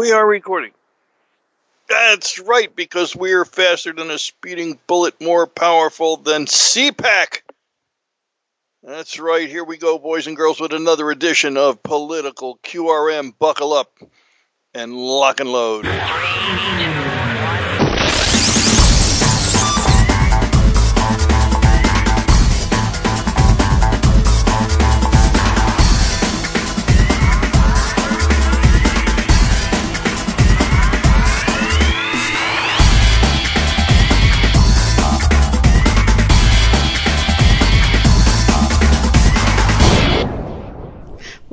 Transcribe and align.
We 0.00 0.12
are 0.12 0.26
recording. 0.26 0.70
That's 1.86 2.38
right, 2.38 2.74
because 2.74 3.14
we 3.14 3.32
are 3.32 3.44
faster 3.44 3.92
than 3.92 4.10
a 4.10 4.16
speeding 4.16 4.78
bullet, 4.86 5.20
more 5.20 5.46
powerful 5.46 6.16
than 6.16 6.46
CPAC. 6.46 7.42
That's 8.82 9.20
right. 9.20 9.46
Here 9.46 9.62
we 9.62 9.76
go, 9.76 9.98
boys 9.98 10.26
and 10.26 10.38
girls, 10.38 10.58
with 10.58 10.72
another 10.72 11.10
edition 11.10 11.58
of 11.58 11.82
Political 11.82 12.60
QRM. 12.62 13.34
Buckle 13.38 13.74
up 13.74 13.92
and 14.72 14.94
lock 14.96 15.38
and 15.38 15.52
load. 15.52 15.84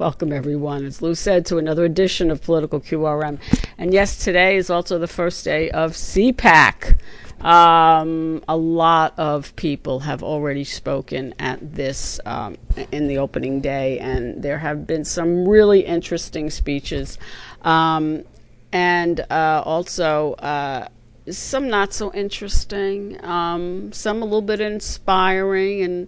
Welcome, 0.08 0.32
everyone. 0.32 0.86
As 0.86 1.02
Lou 1.02 1.14
said, 1.16 1.46
to 1.48 1.58
another 1.58 1.84
edition 1.84 2.32
of 2.32 2.42
Political 2.42 2.80
QRM. 2.80 3.40
And 3.78 3.94
yes, 3.94 4.16
today 4.24 4.56
is 4.56 4.70
also 4.70 4.98
the 5.00 5.06
first 5.08 5.44
day 5.44 5.70
of 5.70 5.92
CPAC. 5.92 6.98
Um, 7.42 8.42
a 8.48 8.56
lot 8.56 9.16
of 9.20 9.54
people 9.58 10.00
have 10.00 10.24
already 10.24 10.64
spoken 10.64 11.36
at 11.40 11.74
this 11.74 12.22
um, 12.26 12.56
in 12.94 13.08
the 13.10 13.18
opening 13.18 13.60
day, 13.60 14.00
and 14.00 14.42
there 14.42 14.58
have 14.60 14.88
been 14.88 15.04
some 15.04 15.46
really 15.46 15.82
interesting 15.82 16.52
speeches. 16.52 17.18
Um, 17.64 18.24
and 18.72 19.20
uh, 19.30 19.62
also, 19.66 20.36
uh, 20.36 20.88
some 21.30 21.68
not 21.68 21.94
so 21.94 22.14
interesting, 22.14 23.22
um, 23.26 23.92
some 23.92 24.22
a 24.22 24.24
little 24.26 24.42
bit 24.42 24.62
inspiring, 24.62 25.82
and 25.82 26.08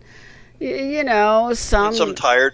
y- 0.62 0.68
you 0.68 1.04
know, 1.04 1.52
some 1.54 1.88
And 1.88 1.96
some 1.98 2.16
tired. 2.16 2.54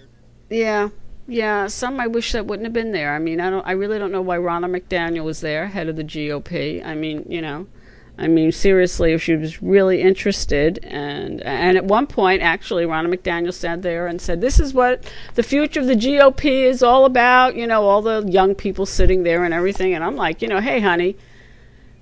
yeah, 0.50 0.88
yeah. 1.26 1.66
Some 1.66 2.00
I 2.00 2.06
wish 2.06 2.32
that 2.32 2.46
wouldn't 2.46 2.66
have 2.66 2.72
been 2.72 2.92
there. 2.92 3.14
I 3.14 3.18
mean, 3.18 3.40
I 3.40 3.50
don't. 3.50 3.66
I 3.66 3.72
really 3.72 3.98
don't 3.98 4.12
know 4.12 4.22
why 4.22 4.38
Ronna 4.38 4.70
McDaniel 4.70 5.24
was 5.24 5.40
there, 5.40 5.68
head 5.68 5.88
of 5.88 5.96
the 5.96 6.04
GOP. 6.04 6.84
I 6.84 6.94
mean, 6.94 7.24
you 7.28 7.40
know, 7.40 7.66
I 8.18 8.28
mean, 8.28 8.50
seriously, 8.50 9.12
if 9.12 9.22
she 9.22 9.36
was 9.36 9.62
really 9.62 10.00
interested, 10.00 10.78
and 10.84 11.42
and 11.42 11.76
at 11.76 11.84
one 11.84 12.06
point, 12.06 12.40
actually, 12.40 12.84
Ronna 12.84 13.14
McDaniel 13.14 13.52
sat 13.52 13.82
there 13.82 14.06
and 14.06 14.20
said, 14.20 14.40
"This 14.40 14.58
is 14.58 14.72
what 14.72 15.04
the 15.34 15.42
future 15.42 15.80
of 15.80 15.86
the 15.86 15.94
GOP 15.94 16.62
is 16.62 16.82
all 16.82 17.04
about." 17.04 17.56
You 17.56 17.66
know, 17.66 17.82
all 17.84 18.00
the 18.00 18.24
young 18.26 18.54
people 18.54 18.86
sitting 18.86 19.22
there 19.22 19.44
and 19.44 19.52
everything. 19.52 19.94
And 19.94 20.02
I'm 20.02 20.16
like, 20.16 20.40
you 20.40 20.48
know, 20.48 20.60
hey, 20.60 20.80
honey, 20.80 21.16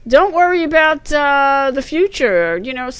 don't 0.06 0.32
worry 0.32 0.62
about 0.62 1.12
uh, 1.12 1.72
the 1.74 1.82
future. 1.82 2.58
You 2.58 2.74
know, 2.74 2.90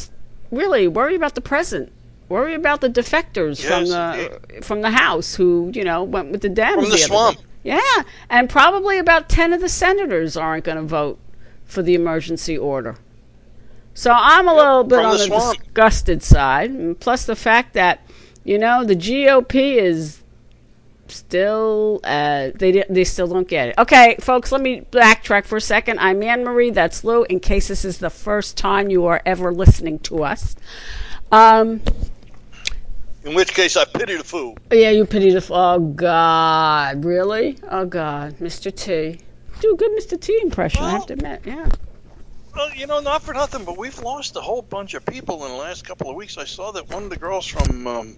really 0.51 0.89
worry 0.89 1.15
about 1.15 1.37
the 1.37 1.41
present. 1.41 1.93
Worry 2.29 2.55
about 2.55 2.81
the 2.81 2.89
defectors 2.89 3.63
from 3.63 3.85
Yes, 3.85 3.91
the 3.91 4.63
from 4.63 4.81
the 4.81 4.91
House 4.91 5.35
who 5.35 5.71
you 5.75 5.85
know 5.85 6.03
went 6.03 6.31
with 6.31 6.41
the 6.41 6.49
Dems 6.49 6.75
From 6.75 6.85
the 6.85 6.91
other 6.91 6.99
swamp. 6.99 7.39
Yeah, 7.63 8.03
and 8.31 8.49
probably 8.49 8.99
about 8.99 9.29
ten 9.29 9.53
of 9.53 9.61
the 9.61 9.69
senators 9.69 10.37
aren't 10.37 10.65
going 10.65 10.77
to 10.77 10.83
vote 10.83 11.19
for 11.65 11.83
the 11.83 11.95
emergency 11.95 12.57
order. 12.57 12.97
So 13.95 14.13
I'm 14.13 14.49
a 14.49 14.55
little 14.55 14.85
bit 14.85 14.99
on 15.01 15.19
the 15.19 15.27
the, 15.27 15.57
disgusted 15.59 16.23
side, 16.23 16.71
and 16.71 16.99
plus 16.99 17.27
the 17.27 17.37
fact 17.37 17.75
that 17.75 18.01
you 18.43 18.59
know 18.59 18.85
the 18.85 18.97
GOP 18.97 19.77
is 19.77 20.23
still 21.09 22.01
uh, 22.05 22.51
they 22.55 22.85
they 22.89 23.05
still 23.05 23.27
don't 23.27 23.49
get 23.49 23.69
it. 23.69 23.75
Okay, 23.79 24.17
folks, 24.21 24.51
let 24.51 24.61
me 24.61 24.81
backtrack 24.91 25.45
for 25.45 25.57
a 25.57 25.61
second. 25.61 25.99
I'm 26.01 26.23
Anne 26.23 26.45
Marie. 26.45 26.71
That's 26.71 27.05
Lou. 27.05 27.25
In 27.25 27.41
case 27.41 27.69
this 27.69 27.85
is 27.85 27.99
the 27.99 28.11
first 28.11 28.57
time 28.57 28.91
you 28.91 29.05
are 29.05 29.23
ever 29.25 29.53
listening 29.53 29.99
to 30.01 30.25
us. 30.25 30.57
Um, 31.31 31.83
In 33.25 33.35
which 33.35 33.55
case, 33.55 33.77
I 33.77 33.85
pity 33.85 34.17
the 34.17 34.25
fool. 34.25 34.57
yeah, 34.71 34.91
you 34.91 35.07
pity 35.07 35.31
the. 35.31 35.39
F- 35.39 35.51
oh 35.51 35.81
God, 35.81 37.05
really? 37.05 37.59
Oh 37.71 37.87
God, 37.87 38.37
Mr. 38.39 38.75
T. 38.75 39.19
Do 39.61 39.73
a 39.73 39.77
good 39.77 39.93
Mr. 39.93 40.21
T 40.21 40.39
impression. 40.43 40.83
I 40.83 40.91
have 40.91 41.07
to 41.07 41.15
admit. 41.15 41.43
Yeah. 41.45 41.67
Well, 42.55 42.73
you 42.75 42.87
know, 42.87 43.01
not 43.01 43.23
for 43.23 43.35
nothing, 43.35 43.65
but 43.65 43.79
we've 43.79 43.99
lost 44.01 44.37
a 44.37 44.41
whole 44.41 44.63
bunch 44.63 44.95
of 44.95 45.05
people 45.07 45.45
in 45.45 45.51
the 45.51 45.57
last 45.57 45.85
couple 45.87 46.11
of 46.11 46.17
weeks. 46.17 46.39
I 46.39 46.45
saw 46.45 46.71
that 46.73 46.89
one 46.91 47.05
of 47.05 47.11
the 47.11 47.17
girls 47.17 47.47
from. 47.47 47.87
Um, 47.87 48.17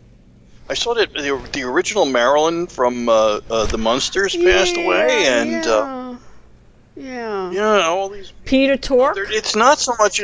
I 0.68 0.74
saw 0.74 0.94
that 0.94 1.12
the, 1.12 1.48
the 1.52 1.62
original 1.62 2.04
Marilyn 2.04 2.66
from 2.66 3.08
uh, 3.08 3.40
uh, 3.48 3.66
the 3.66 3.78
Munsters 3.78 4.34
passed 4.34 4.76
away, 4.76 5.26
and 5.26 5.64
uh, 5.66 6.16
yeah. 6.96 7.50
yeah. 7.50 7.50
yeah, 7.52 7.86
all 7.86 8.08
these. 8.08 8.32
Peter 8.44 8.76
Tork. 8.76 9.16
It's 9.18 9.54
not 9.54 9.78
so 9.78 9.94
much. 9.98 10.20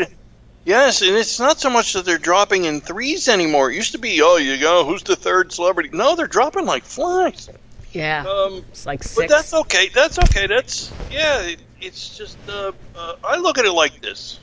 Yes, 0.64 1.02
and 1.02 1.16
it's 1.16 1.40
not 1.40 1.58
so 1.58 1.70
much 1.70 1.92
that 1.94 2.04
they're 2.04 2.18
dropping 2.18 2.66
in 2.66 2.80
threes 2.80 3.28
anymore. 3.28 3.70
It 3.70 3.74
used 3.74 3.92
to 3.92 3.98
be, 3.98 4.22
oh, 4.22 4.36
you 4.36 4.58
go, 4.58 4.84
who's 4.84 5.02
the 5.02 5.16
third 5.16 5.52
celebrity? 5.52 5.90
No, 5.92 6.14
they're 6.14 6.28
dropping 6.28 6.66
like 6.66 6.84
flies. 6.84 7.50
Yeah. 7.92 8.24
Um, 8.26 8.64
it's 8.70 8.86
like 8.86 9.02
but 9.14 9.28
that's 9.28 9.52
okay. 9.52 9.88
That's 9.88 10.18
okay. 10.18 10.46
That's 10.46 10.92
yeah. 11.10 11.42
It, 11.42 11.60
it's 11.80 12.16
just 12.16 12.38
uh, 12.48 12.72
uh, 12.96 13.16
I 13.24 13.36
look 13.36 13.58
at 13.58 13.64
it 13.64 13.72
like 13.72 14.00
this. 14.00 14.38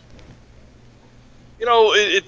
You 1.60 1.66
know, 1.66 1.94
it, 1.94 2.24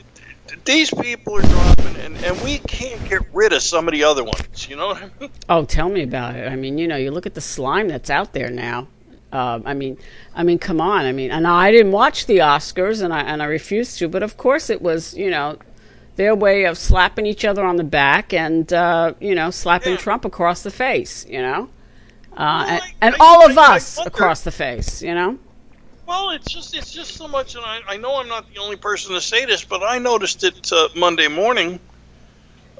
it 0.49 0.65
these 0.65 0.89
people 0.89 1.37
are 1.37 1.41
dropping, 1.41 1.95
and, 1.97 2.17
and 2.17 2.41
we 2.41 2.57
can't 2.59 3.07
get 3.09 3.21
rid 3.33 3.53
of 3.53 3.61
some 3.61 3.87
of 3.87 3.93
the 3.93 4.03
other 4.03 4.23
ones. 4.23 4.67
You 4.69 4.77
know 4.77 4.87
what 4.87 5.03
I 5.03 5.09
mean? 5.19 5.29
Oh, 5.47 5.65
tell 5.65 5.89
me 5.89 6.01
about 6.03 6.35
it. 6.35 6.51
I 6.51 6.55
mean, 6.55 6.77
you 6.77 6.87
know, 6.87 6.97
you 6.97 7.11
look 7.11 7.25
at 7.25 7.35
the 7.35 7.41
slime 7.41 7.87
that's 7.87 8.09
out 8.09 8.33
there 8.33 8.49
now. 8.49 8.87
Um, 9.33 9.63
I 9.65 9.73
mean, 9.73 9.97
I 10.35 10.43
mean, 10.43 10.59
come 10.59 10.81
on. 10.81 11.05
I 11.05 11.11
mean, 11.11 11.31
and 11.31 11.47
I 11.47 11.71
didn't 11.71 11.91
watch 11.93 12.25
the 12.25 12.39
Oscars, 12.39 13.01
and 13.01 13.13
I 13.13 13.21
and 13.21 13.41
I 13.41 13.45
refused 13.45 13.97
to. 13.99 14.07
But 14.09 14.23
of 14.23 14.37
course, 14.37 14.69
it 14.69 14.81
was 14.81 15.13
you 15.15 15.29
know 15.29 15.57
their 16.17 16.35
way 16.35 16.65
of 16.65 16.77
slapping 16.77 17.25
each 17.25 17.45
other 17.45 17.63
on 17.63 17.77
the 17.77 17.83
back 17.83 18.33
and 18.33 18.71
uh, 18.73 19.13
you 19.19 19.33
know 19.35 19.49
slapping 19.49 19.93
Yeah. 19.93 19.97
Trump 19.99 20.25
across 20.25 20.63
the 20.63 20.71
face. 20.71 21.25
You 21.29 21.41
know, 21.41 21.69
uh, 22.35 22.65
and, 22.67 22.81
I- 22.81 22.93
and 23.01 23.15
I- 23.15 23.17
all 23.21 23.49
of 23.49 23.57
I- 23.57 23.61
I 23.73 23.75
us 23.75 24.05
across 24.05 24.41
the 24.41 24.51
face. 24.51 25.01
You 25.01 25.15
know. 25.15 25.37
Well, 26.07 26.31
it's 26.31 26.51
just 26.51 26.75
it's 26.75 26.91
just 26.91 27.15
so 27.15 27.25
much, 27.27 27.55
and 27.55 27.63
I, 27.63 27.79
I 27.87 27.95
know 27.97 28.17
I'm 28.17 28.27
not 28.27 28.51
the 28.53 28.59
only 28.59 28.75
person 28.75 29.13
to 29.15 29.21
say 29.21 29.45
this, 29.45 29.63
but 29.63 29.81
I 29.81 29.97
noticed 29.97 30.43
it 30.43 30.69
uh, 30.73 30.89
Monday 30.93 31.29
morning. 31.29 31.79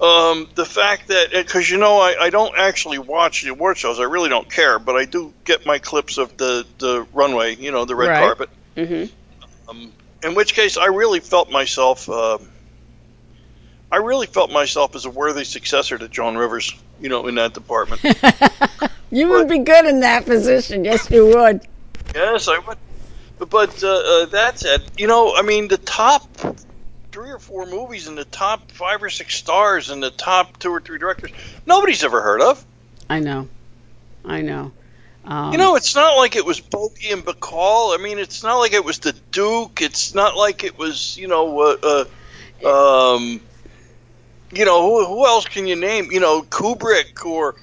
Um, 0.02 0.50
the 0.56 0.66
fact 0.66 1.10
that 1.10 1.30
because 1.32 1.70
you 1.70 1.78
know 1.78 2.00
I, 2.00 2.16
I 2.20 2.30
don't 2.32 2.58
actually 2.58 2.98
watch 2.98 3.44
the 3.44 3.50
award 3.50 3.78
shows, 3.78 4.00
I 4.00 4.04
really 4.04 4.30
don't 4.30 4.50
care, 4.50 4.80
but 4.80 4.96
I 4.96 5.06
do 5.06 5.32
get 5.46 5.66
my 5.66 5.78
clips 5.78 6.18
of 6.18 6.36
the 6.38 6.66
the 6.80 7.06
runway, 7.14 7.56
you 7.56 7.72
know, 7.72 7.86
the 7.86 7.96
red 7.96 8.10
Right. 8.10 8.20
carpet. 8.20 8.50
Mm-hmm. 8.76 9.70
Um, 9.70 9.92
in 10.24 10.34
which 10.34 10.56
case, 10.56 10.76
I 10.78 10.88
really 10.88 11.20
felt 11.20 11.52
myself. 11.52 12.10
Uh, 12.10 12.40
I 13.92 13.98
really 13.98 14.26
felt 14.28 14.52
myself 14.52 14.96
as 14.96 15.06
a 15.06 15.10
worthy 15.10 15.44
successor 15.44 15.98
to 15.98 16.08
Joan 16.08 16.36
Rivers, 16.36 16.74
you 17.00 17.10
know, 17.10 17.28
in 17.28 17.36
that 17.36 17.54
department. 17.54 18.02
You 19.14 19.28
would 19.28 19.50
be 19.50 19.58
good 19.60 19.86
in 19.86 20.00
that 20.00 20.24
position. 20.26 20.86
Yes, 20.86 21.12
you 21.12 21.26
would. 21.28 21.60
yes, 22.16 22.48
I 22.48 22.60
would. 22.60 22.78
But, 23.38 23.50
but 23.50 23.84
uh, 23.84 23.90
uh, 23.90 24.26
that 24.28 24.58
said, 24.58 24.84
you 24.98 25.06
know, 25.06 25.36
I 25.36 25.42
mean, 25.42 25.68
the 25.68 25.78
top 25.78 26.26
three 27.12 27.32
or 27.32 27.40
four 27.40 27.66
movies 27.66 28.08
and 28.08 28.18
the 28.18 28.26
top 28.26 28.72
five 28.72 29.04
or 29.04 29.10
six 29.10 29.36
stars 29.36 29.90
and 29.90 30.02
the 30.02 30.12
top 30.12 30.58
two 30.60 30.70
or 30.72 30.80
three 30.80 30.98
directors, 30.98 31.32
nobody's 31.66 32.04
ever 32.04 32.22
heard 32.22 32.42
of. 32.42 32.66
I 33.10 33.20
know. 33.20 33.50
I 34.24 34.42
know. 34.42 34.72
Um, 35.26 35.52
You 35.52 35.58
know, 35.58 35.76
it's 35.76 35.96
not 35.96 36.16
like 36.18 36.36
it 36.36 36.46
was 36.46 36.60
Bogey 36.60 37.12
and 37.12 37.24
Bacall. 37.24 37.98
I 37.98 38.02
mean, 38.02 38.18
it's 38.18 38.44
not 38.44 38.58
like 38.58 38.74
it 38.74 38.84
was 38.84 39.00
the 39.00 39.14
Duke. 39.32 39.82
It's 39.82 40.16
not 40.16 40.36
like 40.36 40.64
it 40.64 40.78
was, 40.78 41.18
you 41.18 41.28
know, 41.28 41.60
uh, 41.60 42.06
uh, 42.64 43.16
um, 43.16 43.42
you 44.52 44.66
know, 44.66 44.82
who, 44.82 45.06
who 45.06 45.26
else 45.26 45.46
can 45.46 45.68
you 45.68 45.76
name? 45.76 46.12
You 46.12 46.20
know, 46.20 46.42
Kubrick 46.42 47.26
or, 47.26 47.56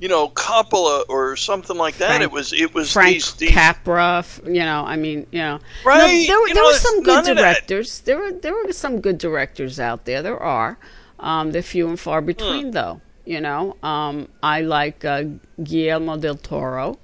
you 0.00 0.08
know, 0.08 0.28
Coppola 0.28 1.04
or 1.08 1.36
something 1.36 1.76
like 1.76 1.96
that. 1.98 2.08
Frank- 2.08 2.22
it 2.22 2.32
was, 2.32 2.52
it 2.52 2.74
was 2.74 2.92
Frank 2.92 3.14
these, 3.14 3.34
these 3.34 3.50
Capra, 3.50 4.24
you 4.44 4.60
know, 4.60 4.84
I 4.84 4.96
mean, 4.96 5.26
you 5.30 5.38
know, 5.38 5.60
Right, 5.84 5.98
No, 5.98 6.06
there, 6.06 6.16
you 6.16 6.26
there 6.54 6.54
know, 6.54 6.64
were 6.68 6.74
some 6.74 7.02
good 7.02 7.24
directors. 7.24 8.00
There 8.00 8.18
were 8.18 8.32
there 8.32 8.54
were 8.54 8.72
some 8.72 9.00
good 9.00 9.18
directors 9.18 9.78
out 9.80 10.04
there. 10.04 10.22
There 10.22 10.40
are. 10.42 10.78
Um, 11.20 11.52
they're 11.52 11.62
few 11.62 11.88
and 11.88 11.98
far 11.98 12.20
between, 12.20 12.72
though. 12.72 13.00
You 13.24 13.40
know, 13.40 13.76
um, 13.82 14.28
I 14.42 14.60
like 14.60 15.04
uh, 15.04 15.24
Guillermo 15.62 16.18
del 16.18 16.34
Toro. 16.36 16.98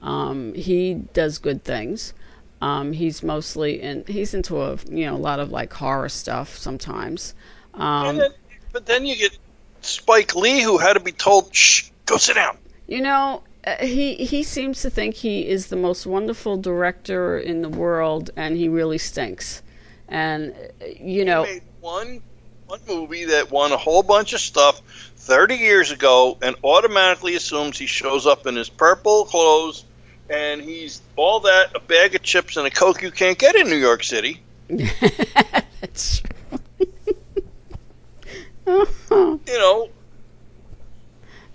Um, 0.00 0.54
he 0.54 0.94
does 0.94 1.36
good 1.38 1.64
things. 1.64 2.14
Um, 2.62 2.92
he's 2.92 3.22
mostly 3.22 3.82
in. 3.82 4.04
He's 4.06 4.32
into 4.32 4.62
a 4.62 4.78
you 4.88 5.04
know 5.04 5.14
a 5.16 5.18
lot 5.18 5.40
of 5.40 5.50
like 5.50 5.72
horror 5.74 6.08
stuff 6.08 6.56
sometimes. 6.56 7.34
Um, 7.74 8.16
then, 8.16 8.30
but 8.72 8.86
then 8.86 9.04
you 9.04 9.16
get 9.16 9.36
Spike 9.82 10.34
Lee, 10.34 10.62
who 10.62 10.78
had 10.78 10.94
to 10.94 11.00
be 11.00 11.12
told, 11.12 11.54
"Shh, 11.54 11.90
go 12.06 12.16
sit 12.16 12.34
down." 12.36 12.56
You 12.86 13.02
know, 13.02 13.42
uh, 13.66 13.76
he 13.84 14.14
he 14.14 14.42
seems 14.42 14.82
to 14.82 14.90
think 14.90 15.14
he 15.16 15.48
is 15.48 15.66
the 15.66 15.76
most 15.76 16.06
wonderful 16.06 16.56
director 16.56 17.38
in 17.38 17.62
the 17.62 17.68
world, 17.68 18.30
and 18.36 18.56
he 18.56 18.68
really 18.68 18.98
stinks. 18.98 19.62
And 20.08 20.54
uh, 20.80 20.86
you 20.98 21.24
know, 21.24 21.42
made 21.44 21.62
one 21.80 22.22
one 22.66 22.80
movie 22.88 23.26
that 23.26 23.50
won 23.50 23.72
a 23.72 23.76
whole 23.76 24.02
bunch 24.02 24.32
of 24.32 24.40
stuff 24.40 24.80
30 25.16 25.56
years 25.56 25.90
ago, 25.90 26.38
and 26.42 26.56
automatically 26.64 27.34
assumes 27.36 27.78
he 27.78 27.86
shows 27.86 28.26
up 28.26 28.46
in 28.46 28.56
his 28.56 28.68
purple 28.68 29.24
clothes 29.26 29.84
and 30.28 30.60
he's 30.60 31.02
all 31.16 31.40
that 31.40 31.74
a 31.74 31.80
bag 31.80 32.14
of 32.14 32.22
chips 32.22 32.56
and 32.56 32.66
a 32.66 32.70
coke 32.70 33.02
you 33.02 33.10
can't 33.10 33.38
get 33.38 33.54
in 33.54 33.68
New 33.68 33.76
York 33.76 34.02
City. 34.02 34.40
That's 35.80 36.20
true. 36.20 36.30
You 39.46 39.58
know, 39.58 39.88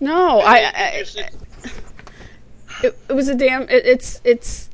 no, 0.02 0.40
I, 0.42 0.56
I 0.76 0.88
it's- 1.00 1.16
it, 2.84 2.98
it 3.10 3.14
was 3.14 3.28
a 3.30 3.36
damn 3.36 3.64
it, 3.64 3.86
it's 3.86 4.20
it's 4.24 4.70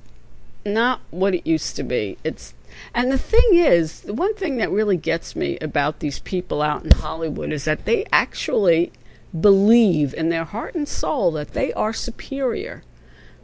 not 0.66 1.02
what 1.12 1.34
it 1.36 1.46
used 1.48 1.76
to 1.76 1.84
be 1.84 2.18
it's 2.24 2.54
and 2.94 3.12
the 3.12 3.18
thing 3.18 3.42
is 3.52 4.02
the 4.02 4.14
one 4.14 4.34
thing 4.36 4.58
that 4.58 4.70
really 4.72 4.98
gets 4.98 5.36
me 5.36 5.58
about 5.60 6.00
these 6.00 6.20
people 6.20 6.62
out 6.62 6.84
in 6.86 6.92
hollywood 6.92 7.52
is 7.52 7.66
that 7.66 7.86
they 7.86 8.06
actually 8.12 8.92
believe 9.42 10.14
in 10.14 10.30
their 10.30 10.44
heart 10.46 10.74
and 10.76 10.88
soul 10.88 11.32
that 11.32 11.52
they 11.54 11.74
are 11.74 11.92
superior 11.94 12.84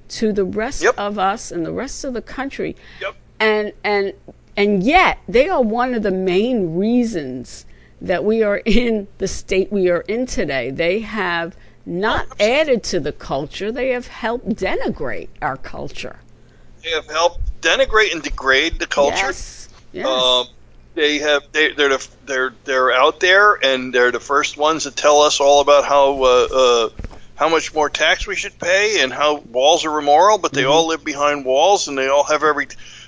to 0.07 0.31
the 0.31 0.45
rest 0.45 0.81
Yep. 0.83 0.95
of 0.97 1.17
us 1.19 1.51
and 1.51 1.65
the 1.65 1.71
rest 1.73 2.03
of 2.05 2.13
the 2.13 2.21
country 2.21 2.75
Yep. 3.01 3.15
and 3.39 3.73
and 3.83 4.13
and 4.55 4.83
yet 4.83 5.17
they 5.27 5.49
are 5.49 5.61
one 5.63 5.93
of 5.93 6.03
the 6.03 6.11
main 6.11 6.75
reasons 6.77 7.65
that 8.01 8.23
we 8.23 8.43
are 8.43 8.57
in 8.65 9.07
the 9.17 9.27
state 9.27 9.71
we 9.71 9.89
are 9.89 10.01
in 10.01 10.25
today 10.25 10.69
they 10.71 10.99
have 10.99 11.55
not 11.85 12.27
added 12.39 12.83
to 12.83 12.99
the 12.99 13.11
culture 13.11 13.71
they 13.71 13.89
have 13.89 14.07
helped 14.07 14.47
denigrate 14.49 15.29
our 15.41 15.57
culture 15.57 16.17
they 16.83 16.91
have 16.91 17.07
helped 17.09 17.39
denigrate 17.61 18.11
and 18.13 18.21
degrade 18.23 18.79
the 18.79 18.87
culture. 18.87 19.15
yes 19.17 19.69
yes 19.91 20.05
Um, 20.07 20.47
they 20.95 21.19
have 21.19 21.43
they, 21.51 21.73
they're 21.73 21.89
the, 21.89 22.07
they're 22.25 22.53
they're 22.65 22.91
out 22.91 23.19
there 23.19 23.53
and 23.63 23.93
they're 23.93 24.11
the 24.11 24.19
first 24.19 24.57
ones 24.57 24.83
to 24.83 24.91
tell 24.91 25.21
us 25.21 25.39
all 25.39 25.61
about 25.61 25.85
how 25.85 26.23
uh, 26.23 26.47
uh, 26.53 26.89
how 27.35 27.49
much 27.49 27.73
more 27.73 27.89
tax 27.89 28.27
we 28.27 28.35
should 28.35 28.57
pay 28.59 29.01
and 29.01 29.11
how 29.11 29.37
walls 29.51 29.85
are 29.85 29.97
immoral, 29.97 30.37
but 30.37 30.53
they 30.53 30.65
all 30.65 30.87
live 30.87 31.03
behind 31.03 31.45
walls 31.45 31.87
and 31.87 31.97
they 31.97 32.07
all 32.07 32.23
have 32.23 32.43
every 32.43 32.67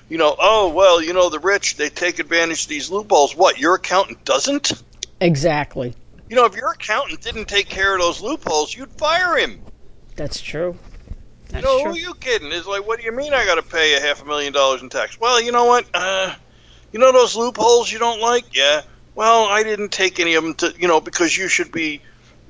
you 0.10 0.18
know 0.18 0.36
oh 0.40 0.70
well 0.70 1.02
you 1.02 1.14
know 1.14 1.30
the 1.30 1.40
rich 1.40 1.78
they 1.78 1.90
take 1.90 2.20
advantage 2.20 2.64
of 2.64 2.70
these 2.70 2.90
loopholes. 2.90 3.36
What 3.36 3.60
your 3.60 3.76
accountant 3.76 4.24
doesn't? 4.26 4.84
exactly 5.22 5.96
You 6.30 6.36
know 6.36 6.46
if 6.46 6.56
your 6.56 6.72
accountant 6.72 7.22
didn't 7.22 7.48
take 7.48 7.68
care 7.68 7.96
of 7.96 8.02
those 8.02 8.22
loopholes, 8.22 8.76
you'd 8.76 8.92
fire 8.92 9.38
him. 9.38 9.62
that's 10.16 10.42
true 10.42 10.78
that's 11.50 11.64
No, 11.64 11.82
true 11.82 11.92
who 11.92 11.96
are 11.96 12.00
you 12.00 12.14
kidding? 12.16 12.52
It's 12.52 12.68
like, 12.68 12.88
what 12.88 13.00
do 13.00 13.06
you 13.06 13.12
mean 13.12 13.34
I 13.34 13.46
got 13.46 13.56
to 13.56 13.62
pay 13.62 13.96
a 13.96 14.02
half 14.02 14.22
a 14.22 14.26
million 14.26 14.52
dollars 14.54 14.82
in 14.82 14.90
tax? 14.90 15.20
Well, 15.20 15.42
you 15.42 15.52
know 15.52 15.66
what? 15.66 15.86
Uh, 15.94 16.34
you 16.92 17.00
know 17.00 17.12
those 17.12 17.36
loopholes 17.36 17.92
you 17.92 18.00
don't 18.00 18.20
like? 18.20 18.56
Yeah. 18.56 18.82
Well, 19.14 19.46
I 19.46 19.64
didn't 19.64 19.92
take 19.92 20.20
any 20.20 20.34
of 20.36 20.44
them 20.44 20.56
to, 20.56 20.74
you 20.78 20.88
know, 20.88 21.00
because 21.00 21.38
you 21.38 21.48
should 21.48 21.72
be, 21.72 22.02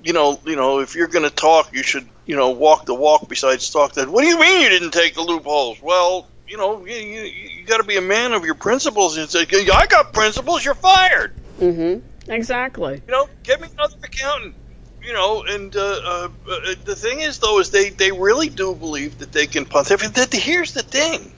you 0.03 0.13
know, 0.13 0.39
you 0.45 0.55
know, 0.55 0.79
if 0.79 0.95
you're 0.95 1.07
going 1.07 1.27
to 1.27 1.35
talk, 1.35 1.73
you 1.73 1.83
should, 1.83 2.07
you 2.25 2.35
know, 2.35 2.51
walk 2.51 2.85
the 2.85 2.95
walk 2.95 3.27
besides 3.27 3.69
talk 3.69 3.93
that. 3.93 4.07
What 4.07 4.21
do 4.21 4.27
you 4.27 4.39
mean 4.39 4.61
you 4.61 4.69
didn't 4.69 4.91
take 4.91 5.13
the 5.13 5.21
loopholes? 5.21 5.81
Well, 5.81 6.27
you 6.47 6.57
know, 6.57 6.85
you, 6.85 6.95
you, 6.95 7.21
you 7.21 7.65
got 7.65 7.77
to 7.77 7.83
be 7.83 7.97
a 7.97 8.01
man 8.01 8.33
of 8.33 8.45
your 8.45 8.55
principles. 8.55 9.17
And 9.17 9.29
say, 9.29 9.45
I 9.73 9.85
got 9.87 10.13
principles. 10.13 10.63
You're 10.63 10.73
fired. 10.75 11.35
mm-hmm 11.59 12.07
exactly 12.27 13.01
You 13.07 13.11
know, 13.11 13.27
get 13.43 13.61
me 13.61 13.67
another 13.77 13.95
accountant. 14.03 14.55
You 15.05 15.13
know, 15.13 15.43
and 15.47 15.75
uh, 15.75 15.79
uh, 15.79 16.29
uh, 16.49 16.73
the 16.83 16.95
thing 16.95 17.19
is, 17.19 17.37
though, 17.37 17.59
is 17.59 17.69
they, 17.69 17.89
they 17.89 18.11
really 18.11 18.49
do 18.49 18.73
believe 18.73 19.19
that 19.19 19.33
they 19.33 19.45
can 19.45 19.65
pontificate. 19.65 20.33
Here's 20.33 20.73
the 20.73 20.81
thing: 20.81 21.31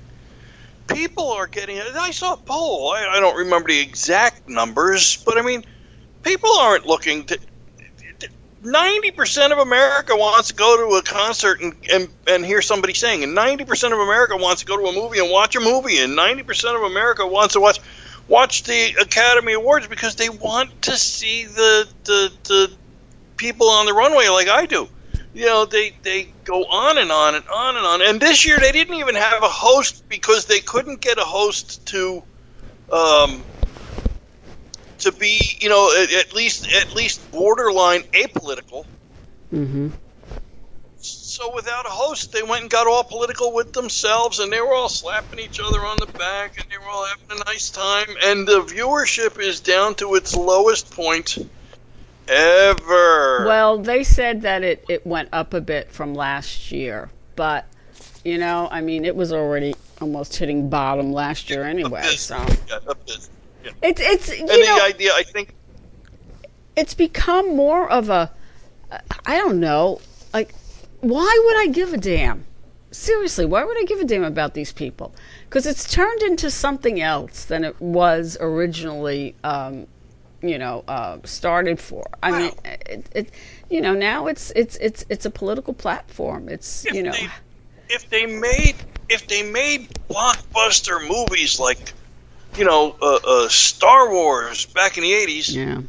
people 0.87 1.31
are 1.31 1.47
getting. 1.47 1.77
I 1.77 2.11
saw 2.11 2.33
a 2.33 2.37
poll. 2.37 2.93
I, 2.95 3.17
I 3.17 3.19
don't 3.19 3.37
remember 3.37 3.67
the 3.67 3.79
exact 3.81 4.47
numbers, 4.47 5.21
but 5.25 5.37
I 5.37 5.41
mean, 5.41 5.65
people 6.23 6.49
aren't 6.59 6.85
looking 6.85 7.25
to. 7.25 7.37
Ninety 8.61 9.11
percent 9.11 9.53
of 9.53 9.59
America 9.59 10.15
wants 10.15 10.47
to 10.47 10.55
go 10.55 10.89
to 10.89 10.95
a 10.95 11.03
concert 11.03 11.61
and, 11.61 11.73
and 11.93 12.09
and 12.25 12.45
hear 12.45 12.61
somebody 12.61 12.93
sing, 12.93 13.23
and 13.23 13.35
ninety 13.35 13.65
percent 13.65 13.93
of 13.93 13.99
America 13.99 14.35
wants 14.37 14.61
to 14.61 14.65
go 14.65 14.77
to 14.77 14.87
a 14.87 14.93
movie 14.93 15.19
and 15.19 15.29
watch 15.29 15.55
a 15.55 15.59
movie, 15.59 15.99
and 15.99 16.15
ninety 16.15 16.43
percent 16.43 16.75
of 16.75 16.83
America 16.83 17.27
wants 17.27 17.53
to 17.53 17.59
watch 17.59 17.79
watch 18.27 18.63
the 18.63 18.93
Academy 19.01 19.53
Awards 19.53 19.87
because 19.87 20.15
they 20.15 20.29
want 20.29 20.69
to 20.83 20.97
see 20.97 21.45
the 21.45 21.85
the, 22.05 22.31
the 22.45 22.77
people 23.37 23.69
on 23.69 23.85
the 23.85 23.93
runway 23.93 24.27
like 24.29 24.47
I 24.49 24.65
do. 24.65 24.87
You 25.33 25.45
know, 25.45 25.65
they 25.65 25.91
they 26.03 26.35
go 26.45 26.61
on 26.63 26.97
and 26.97 27.11
on 27.11 27.35
and 27.35 27.45
on 27.53 27.77
and 27.77 27.85
on. 27.85 28.01
And 28.01 28.19
this 28.21 28.45
year 28.45 28.59
they 28.59 28.71
didn't 28.71 28.95
even 28.95 29.15
have 29.15 29.43
a 29.43 29.49
host 29.49 30.03
because 30.09 30.45
they 30.45 30.59
couldn't 30.59 31.01
get 31.01 31.17
a 31.17 31.25
host 31.25 31.85
to 31.87 32.21
um 32.91 33.45
to 34.99 35.11
be, 35.11 35.39
you 35.59 35.69
know, 35.69 35.91
at, 35.95 36.11
at 36.13 36.33
least 36.33 36.67
at 36.81 36.93
least 36.95 37.31
borderline 37.31 38.03
apolitical. 38.13 38.85
mm-hmm 39.53 39.89
So 41.27 41.53
without 41.53 41.85
a 41.85 41.89
host, 41.89 42.31
they 42.31 42.41
went 42.41 42.61
and 42.61 42.71
got 42.71 42.87
all 42.87 43.03
political 43.03 43.51
with 43.51 43.73
themselves, 43.73 44.39
and 44.39 44.49
they 44.51 44.61
were 44.61 44.73
all 44.73 44.87
slapping 44.87 45.39
each 45.39 45.59
other 45.59 45.81
on 45.85 45.97
the 45.99 46.05
back, 46.05 46.57
and 46.57 46.65
they 46.71 46.77
were 46.77 46.89
all 46.89 47.05
having 47.05 47.41
a 47.41 47.43
nice 47.43 47.69
time. 47.69 48.07
And 48.23 48.47
the 48.47 48.61
viewership 48.61 49.37
is 49.37 49.59
down 49.59 49.95
to 49.95 50.15
its 50.15 50.37
lowest 50.37 50.89
point 50.89 51.37
ever. 52.29 53.45
Well, 53.45 53.77
they 53.77 54.05
said 54.05 54.43
that 54.43 54.63
it, 54.63 54.85
it 54.87 55.05
went 55.05 55.27
up 55.33 55.53
a 55.53 55.59
bit 55.59 55.91
from 55.91 56.15
last 56.15 56.71
year, 56.71 57.09
but 57.35 57.65
you 58.23 58.37
know, 58.37 58.69
I 58.71 58.79
mean, 58.79 59.03
it 59.03 59.15
was 59.15 59.33
already 59.33 59.75
almost 59.99 60.37
hitting 60.37 60.69
bottom 60.69 61.11
last 61.11 61.49
year 61.49 61.65
anyway. 61.65 62.03
So 62.03 62.37
Yeah. 62.69 62.79
Yeah. 63.65 63.71
it's 63.81 63.99
it's 63.99 64.29
you 64.29 64.39
And 64.39 64.49
the 64.49 64.63
know 64.63 64.81
idea, 64.81 65.11
I 65.13 65.23
think, 65.23 65.53
it's 66.77 66.93
become 66.93 67.53
more 67.53 67.91
of 67.91 68.09
a 68.09 68.31
I 69.25 69.35
don't 69.35 69.59
know, 69.59 69.99
like 70.33 70.53
why 71.01 71.41
would 71.45 71.57
I 71.57 71.67
give 71.67 71.93
a 71.93 71.97
damn? 71.97 72.45
Seriously, 72.91 73.45
why 73.45 73.63
would 73.63 73.77
I 73.77 73.83
give 73.83 73.99
a 73.99 74.05
damn 74.05 74.23
about 74.23 74.53
these 74.53 74.71
people? 74.71 75.13
Because 75.49 75.65
it's 75.65 75.89
turned 75.91 76.21
into 76.23 76.49
something 76.49 77.01
else 77.01 77.45
than 77.45 77.63
it 77.63 77.79
was 77.81 78.37
originally. 78.39 79.35
Um, 79.43 79.87
you 80.41 80.57
know, 80.57 80.83
uh, 80.87 81.17
started 81.23 81.79
for. 81.79 82.05
I 82.21 82.31
mean, 82.31 82.51
it, 82.63 83.09
it, 83.13 83.31
you 83.69 83.81
know, 83.81 83.93
now 83.93 84.27
it's 84.27 84.51
it's 84.55 84.75
it's 84.77 85.03
it's 85.09 85.25
a 85.25 85.31
political 85.31 85.73
platform. 85.73 86.47
It's 86.47 86.85
if 86.85 86.93
you 86.93 87.03
know, 87.03 87.11
they, 87.11 87.27
if 87.89 88.09
they 88.09 88.25
made 88.25 88.75
if 89.09 89.27
they 89.27 89.43
made 89.43 89.89
blockbuster 90.09 91.07
movies 91.07 91.59
like, 91.59 91.93
you 92.55 92.65
know, 92.65 92.95
uh, 93.01 93.19
uh, 93.25 93.49
Star 93.49 94.11
Wars 94.11 94.65
back 94.67 94.97
in 94.97 95.03
the 95.03 95.13
eighties, 95.13 95.55
yeah, 95.55 95.81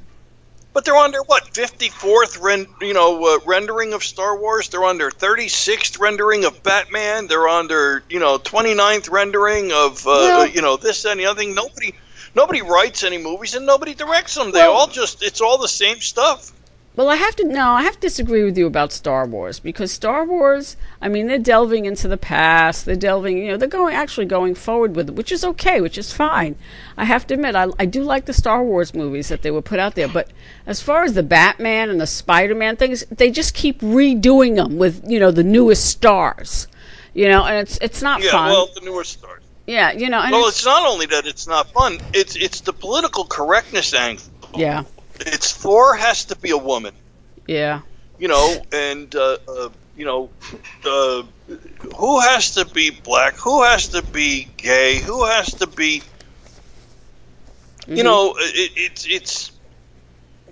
But 0.79 0.85
they're 0.85 0.97
on 0.97 1.11
their 1.11 1.25
what 1.25 1.53
fifty 1.53 1.89
fourth 1.89 2.39
ren, 2.39 2.69
you 2.81 2.95
know 2.95 3.35
uh, 3.35 3.41
rendering 3.45 3.95
of 3.95 4.05
Star 4.05 4.39
Wars. 4.39 4.69
They're 4.69 4.85
on 4.85 4.97
their 4.97 5.11
thirty 5.11 5.49
sixth 5.49 5.99
rendering 5.99 6.45
of 6.45 6.63
Batman. 6.63 7.27
They're 7.27 7.49
on 7.49 7.67
their 7.67 8.05
you 8.09 8.21
know 8.21 8.39
29th 8.39 9.11
rendering 9.11 9.73
of 9.73 10.07
uh, 10.07 10.11
Well- 10.11 10.41
uh, 10.43 10.45
you 10.45 10.63
know 10.63 10.77
this 10.77 11.05
and 11.05 11.19
the 11.19 11.27
other 11.27 11.41
thing. 11.41 11.57
Nobody 11.57 11.97
nobody 12.37 12.63
writes 12.63 13.03
any 13.03 13.19
movies 13.19 13.57
and 13.57 13.67
nobody 13.67 13.93
directs 13.93 14.37
them. 14.37 14.53
They 14.53 14.61
Well- 14.61 14.71
all 14.71 14.87
just 14.87 15.21
it's 15.21 15.41
all 15.41 15.59
the 15.59 15.67
same 15.67 15.99
stuff. 15.99 16.53
Well, 16.95 17.09
I 17.09 17.17
have 17.17 17.35
to 17.37 17.45
no, 17.45 17.71
I 17.73 17.83
have 17.83 17.95
to 17.95 18.01
disagree 18.03 18.45
with 18.45 18.57
you 18.57 18.69
about 18.69 18.93
Star 18.93 19.27
Wars 19.27 19.59
because 19.59 19.91
Star 19.91 20.25
Wars, 20.25 20.77
I 21.01 21.09
mean, 21.09 21.29
they're 21.29 21.39
delving 21.39 21.85
into 21.85 22.09
the 22.09 22.17
past. 22.17 22.85
They're 22.85 22.97
delving, 22.97 23.39
you 23.39 23.49
know, 23.49 23.57
they're 23.57 23.69
going 23.69 23.95
actually 23.95 24.27
going 24.27 24.57
forward 24.57 24.97
with 24.97 25.09
it, 25.11 25.15
which 25.15 25.31
is 25.31 25.45
okay, 25.45 25.81
which 25.81 25.97
is 25.97 26.13
fine. 26.13 26.57
I 26.97 27.05
have 27.05 27.25
to 27.29 27.35
admit, 27.35 27.55
I, 27.55 27.69
I 27.79 27.87
do 27.87 28.03
like 28.03 28.25
the 28.25 28.33
Star 28.33 28.65
Wars 28.65 28.93
movies 28.95 29.29
that 29.29 29.43
they 29.43 29.51
were 29.53 29.63
put 29.63 29.79
out 29.79 29.95
there, 29.95 30.09
but 30.09 30.31
as 30.67 30.83
far 30.83 31.05
as 31.05 31.15
the 31.15 31.23
Batman 31.23 31.89
and 31.89 32.01
the 32.01 32.07
Spider-Man 32.07 32.77
things, 32.77 33.05
they 33.11 33.31
just 33.31 33.55
keep 33.55 33.81
redoing 33.81 34.57
them 34.57 34.77
with, 34.77 35.05
you 35.09 35.21
know, 35.21 35.31
the 35.31 35.45
newest 35.45 35.87
stars. 35.87 36.67
You 37.15 37.29
know, 37.29 37.45
and 37.45 37.57
it's 37.57 37.79
it's 37.79 38.03
not 38.03 38.23
Yeah, 38.23 38.31
fun. 38.33 38.51
well, 38.51 38.69
the 38.75 38.81
newer 38.83 39.03
stars. 39.03 39.43
yeah, 39.67 39.91
you 39.93 40.09
know, 40.09 40.21
and 40.21 40.31
Well, 40.33 40.47
it's, 40.49 40.59
it's 40.59 40.67
not 40.67 40.85
only 40.87 41.07
that 41.07 41.27
it's 41.27 41.47
not 41.49 41.71
fun. 41.73 41.99
It's 42.13 42.37
it's 42.37 42.61
the 42.61 42.73
political 42.73 43.25
correctness 43.25 43.93
angle. 43.95 44.25
yeah, 44.57 44.83
It's 45.21 45.53
Thor 45.53 45.95
has 45.97 46.25
to 46.27 46.37
be 46.37 46.51
a 46.51 46.57
woman. 46.59 46.95
yeah, 47.47 47.81
you 48.19 48.29
know, 48.29 48.63
and 48.73 49.13
uh, 49.17 49.39
uh, 49.49 49.69
you 49.99 50.05
know, 50.07 50.31
uh, 50.87 51.23
who 51.97 52.21
has 52.21 52.53
to 52.55 52.65
be 52.65 52.91
black? 52.91 53.35
Who 53.35 53.63
has 53.65 53.89
to 53.89 54.03
be 54.03 54.49
gay? 54.57 54.99
Who 55.01 55.25
has 55.27 55.49
to 55.57 55.67
be? 55.67 56.03
You 57.87 58.03
know, 58.05 58.35
it, 58.39 58.73
it's 58.77 59.07
it's 59.07 59.53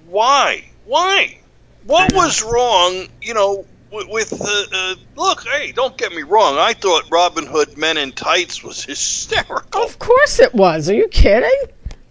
why 0.08 0.64
why 0.86 1.38
what 1.84 2.12
was 2.14 2.42
wrong? 2.42 3.06
You 3.22 3.34
know, 3.34 3.66
with, 3.92 4.08
with 4.08 4.32
uh, 4.40 4.64
uh, 4.72 4.94
look, 5.16 5.44
hey, 5.46 5.70
don't 5.72 5.96
get 5.98 6.12
me 6.12 6.22
wrong. 6.22 6.56
I 6.58 6.72
thought 6.72 7.04
Robin 7.10 7.46
Hood 7.46 7.76
Men 7.76 7.98
in 7.98 8.12
Tights 8.12 8.64
was 8.64 8.82
hysterical. 8.92 9.82
of 9.82 9.98
course 9.98 10.40
it 10.40 10.54
was. 10.54 10.88
Are 10.88 10.94
you 10.94 11.08
kidding? 11.08 11.50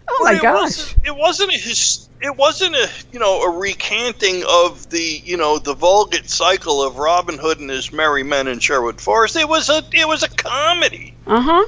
Oh 0.08 0.20
my 0.24 0.34
it 0.34 0.42
gosh! 0.42 0.62
wasn't- 0.62 1.06
It 1.06 1.16
wasn't 1.16 1.52
a 1.54 1.58
his, 1.58 2.05
it 2.20 2.36
wasn't 2.36 2.74
a 2.74 2.88
you 3.12 3.18
know 3.18 3.42
a 3.42 3.50
recanting 3.58 4.42
of 4.48 4.88
the 4.90 5.20
you 5.24 5.36
know 5.36 5.58
the 5.58 5.74
Vulgate 5.74 6.28
cycle 6.30 6.82
of 6.82 6.96
Robin 6.96 7.38
Hood 7.38 7.60
and 7.60 7.70
his 7.70 7.92
merry 7.92 8.22
men 8.22 8.48
in 8.48 8.58
Sherwood 8.58 9.00
Forest. 9.00 9.36
It 9.36 9.48
was 9.48 9.68
a 9.68 9.82
it 9.92 10.08
was 10.08 10.22
a 10.22 10.28
comedy. 10.28 11.14
Uh 11.26 11.40
huh. 11.40 11.66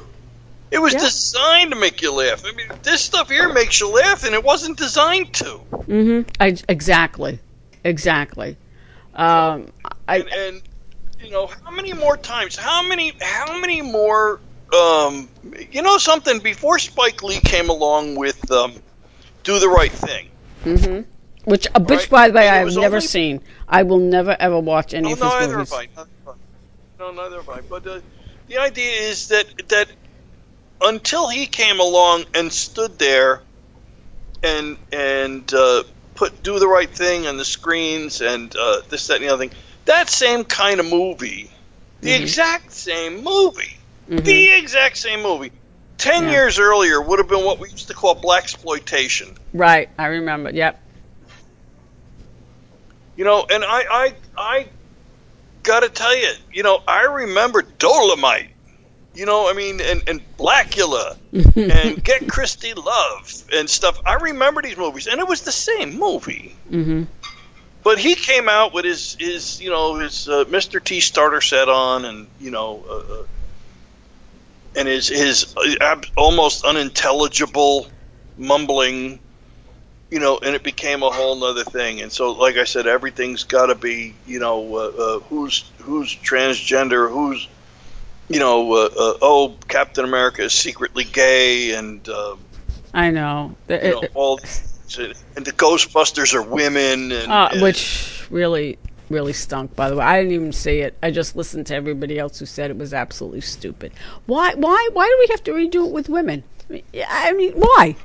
It 0.71 0.79
was 0.81 0.93
Yeah. 0.93 1.01
designed 1.01 1.71
to 1.71 1.77
make 1.79 2.03
you 2.03 2.13
laugh. 2.13 2.45
I 2.45 2.53
mean, 2.53 2.67
this 2.83 3.01
stuff 3.01 3.31
here 3.31 3.51
makes 3.53 3.81
you 3.81 3.89
laugh, 3.91 4.25
and 4.25 4.35
it 4.35 4.45
wasn't 4.45 4.77
designed 4.77 5.33
to. 5.35 5.61
Mm-hmm. 5.73 6.29
I, 6.39 6.57
exactly. 6.69 7.39
Exactly. 7.85 8.57
Um, 9.15 9.69
I, 10.07 10.19
And, 10.19 10.29
and 10.29 10.63
you 11.25 11.31
know, 11.31 11.47
how 11.65 11.71
many 11.71 11.95
more 11.95 12.17
times? 12.19 12.55
How 12.55 12.87
many? 12.87 13.15
How 13.21 13.59
many 13.59 13.81
more? 13.81 14.41
Um, 14.79 15.31
you 15.71 15.81
know 15.81 15.97
something? 15.97 16.41
Before 16.41 16.79
Spike 16.79 17.23
Lee 17.23 17.41
came 17.41 17.71
along 17.71 18.17
with 18.17 18.51
um, 18.51 18.75
"Do 19.45 19.59
the 19.59 19.69
Right 19.71 19.91
Thing," 19.91 20.29
Mm-hmm. 20.77 21.51
Which, 21.51 21.67
uh, 21.75 21.81
which 21.81 22.01
Right. 22.01 22.11
by 22.11 22.29
the 22.29 22.35
way, 22.35 22.49
I've 22.49 22.75
never 22.75 22.97
only- 22.97 23.07
seen. 23.07 23.41
I 23.69 23.83
will 23.83 23.99
never 23.99 24.37
ever 24.39 24.59
watch 24.59 24.93
any 24.95 25.09
Oh, 25.09 25.13
of 25.13 25.19
his 25.19 25.25
neither 25.29 25.57
movies. 25.57 25.71
have 25.71 25.79
I. 25.79 25.83
Neither 25.87 26.09
have 26.27 26.35
I. 26.35 26.35
No, 26.99 27.11
neither 27.13 27.37
have 27.37 27.49
I. 27.49 27.61
But 27.63 27.87
uh, 27.87 28.01
the 28.49 28.59
idea 28.59 28.91
is 28.91 29.29
that 29.29 29.47
that 29.69 29.89
until 30.81 31.29
he 31.29 31.47
came 31.47 31.81
along 31.81 32.25
and 32.35 32.53
stood 32.53 32.99
there 32.99 33.41
and 34.43 34.77
and 34.93 35.53
uh, 35.55 35.83
put 36.15 36.43
do 36.43 36.59
the 36.59 36.69
right 36.69 36.91
thing 36.91 37.27
on 37.27 37.37
the 37.37 37.45
screens 37.45 38.21
and 38.21 38.55
uh, 38.57 38.83
this 38.89 39.07
that 39.07 39.17
and 39.17 39.25
the 39.25 39.33
other 39.33 39.49
thing, 39.49 39.57
that 39.87 40.09
same 40.11 40.45
kind 40.45 40.81
of 40.81 40.87
movie, 40.87 41.51
the 42.03 42.11
Mhm. 42.11 42.21
exact 42.21 42.73
same 42.73 43.25
movie, 43.25 43.77
Mhm. 44.09 44.25
the 44.25 44.53
exact 44.53 44.97
same 44.99 45.23
movie. 45.23 45.51
Ten 45.99 46.25
Yeah. 46.25 46.31
years 46.31 46.59
earlier 46.59 47.03
would 47.03 47.19
have 47.19 47.29
been 47.29 47.45
what 47.45 47.59
we 47.59 47.69
used 47.71 47.89
to 47.89 47.95
call 47.95 48.15
black 48.15 48.45
exploitation. 48.45 49.37
Right, 49.53 49.91
I 49.99 50.07
remember. 50.07 50.51
Yep. 50.51 50.81
You 53.17 53.25
know, 53.25 53.45
and 53.51 53.65
I, 53.65 53.85
I, 53.91 54.15
I 54.37 54.67
got 55.65 55.81
to 55.81 55.89
tell 55.89 56.17
you, 56.17 56.31
you 56.53 56.63
know, 56.63 56.81
I 56.87 57.03
remember 57.03 57.63
Dolomite. 57.63 58.51
You 59.15 59.27
know, 59.27 59.51
I 59.51 59.55
mean, 59.55 59.81
and, 59.81 60.03
and 60.07 60.21
Blackula 60.39 61.17
and 61.57 62.05
Get 62.05 62.29
Christie 62.29 62.75
Love 62.75 63.45
and 63.53 63.69
stuff. 63.69 64.01
I 64.07 64.15
remember 64.15 64.63
these 64.63 64.77
movies, 64.77 65.09
and 65.09 65.19
it 65.19 65.27
was 65.27 65.41
the 65.41 65.51
same 65.51 65.99
movie. 65.99 66.55
hmm 66.71 67.05
But 67.83 67.99
he 67.99 68.15
came 68.15 68.49
out 68.49 68.73
with 68.73 68.85
his, 68.85 69.17
his 69.19 69.61
you 69.61 69.71
know, 69.71 69.97
his 69.97 70.29
uh, 70.29 70.45
Mr. 70.45 70.83
T 70.83 71.01
starter 71.01 71.41
set 71.41 71.69
on, 71.69 72.05
and 72.05 72.29
you 72.39 72.53
know, 72.53 72.85
uh, 72.89 72.95
uh, 72.95 73.23
and 74.79 74.89
his 74.89 75.09
his 75.09 75.55
uh, 75.57 75.75
ab- 75.81 76.07
almost 76.17 76.65
unintelligible 76.65 77.87
mumbling, 78.37 79.19
you 80.11 80.21
know, 80.21 80.39
and 80.39 80.55
it 80.55 80.63
became 80.63 81.03
a 81.03 81.11
whole 81.11 81.37
nother 81.37 81.65
thing. 81.65 82.01
And 82.01 82.13
so, 82.13 82.33
like 82.33 82.57
I 82.57 82.65
said, 82.65 82.87
everything's 82.87 83.45
got 83.45 83.67
to 83.67 83.75
be, 83.75 84.15
you 84.27 84.39
know, 84.39 84.77
uh, 84.77 84.79
uh, 84.79 85.19
who's 85.21 85.71
who's 85.83 86.15
transgender, 86.15 87.11
who's, 87.11 87.49
you 88.29 88.39
know, 88.39 88.73
uh, 88.73 88.87
uh, 88.87 89.15
oh, 89.21 89.57
Captain 89.69 90.05
America 90.05 90.43
is 90.43 90.53
secretly 90.53 91.05
gay, 91.05 91.73
and 91.73 92.09
uh, 92.09 92.37
I 92.95 93.11
know. 93.11 93.57
Know, 93.69 94.05
all, 94.15 94.41
and 95.37 95.45
the 95.45 95.53
Ghostbusters 95.53 96.35
are 96.35 96.43
women, 96.43 97.13
and, 97.13 97.31
uh, 97.33 97.49
and- 97.53 97.63
which 97.63 98.27
really, 98.31 98.79
really 99.11 99.33
stunk. 99.33 99.75
By 99.77 99.89
the 99.91 99.97
way, 99.97 100.05
I 100.05 100.19
didn't 100.19 100.33
even 100.33 100.53
see 100.53 100.81
it. 100.81 100.97
I 101.03 101.11
just 101.11 101.37
listened 101.37 101.67
to 101.69 101.75
everybody 101.75 102.19
else 102.19 102.39
who 102.39 102.47
said 102.47 102.71
it 102.71 102.77
was 102.79 102.95
absolutely 102.95 103.41
stupid. 103.41 103.93
Why? 104.27 104.55
Why? 104.55 104.89
Why 104.93 105.07
do 105.07 105.17
we 105.21 105.27
have 105.31 105.45
to 105.45 105.53
redo 105.53 105.87
it 105.87 105.93
with 105.93 106.09
women? 106.09 106.45
I 106.69 106.73
mean, 106.73 106.83
I 107.09 107.33
mean 107.33 107.53
why? 107.55 107.97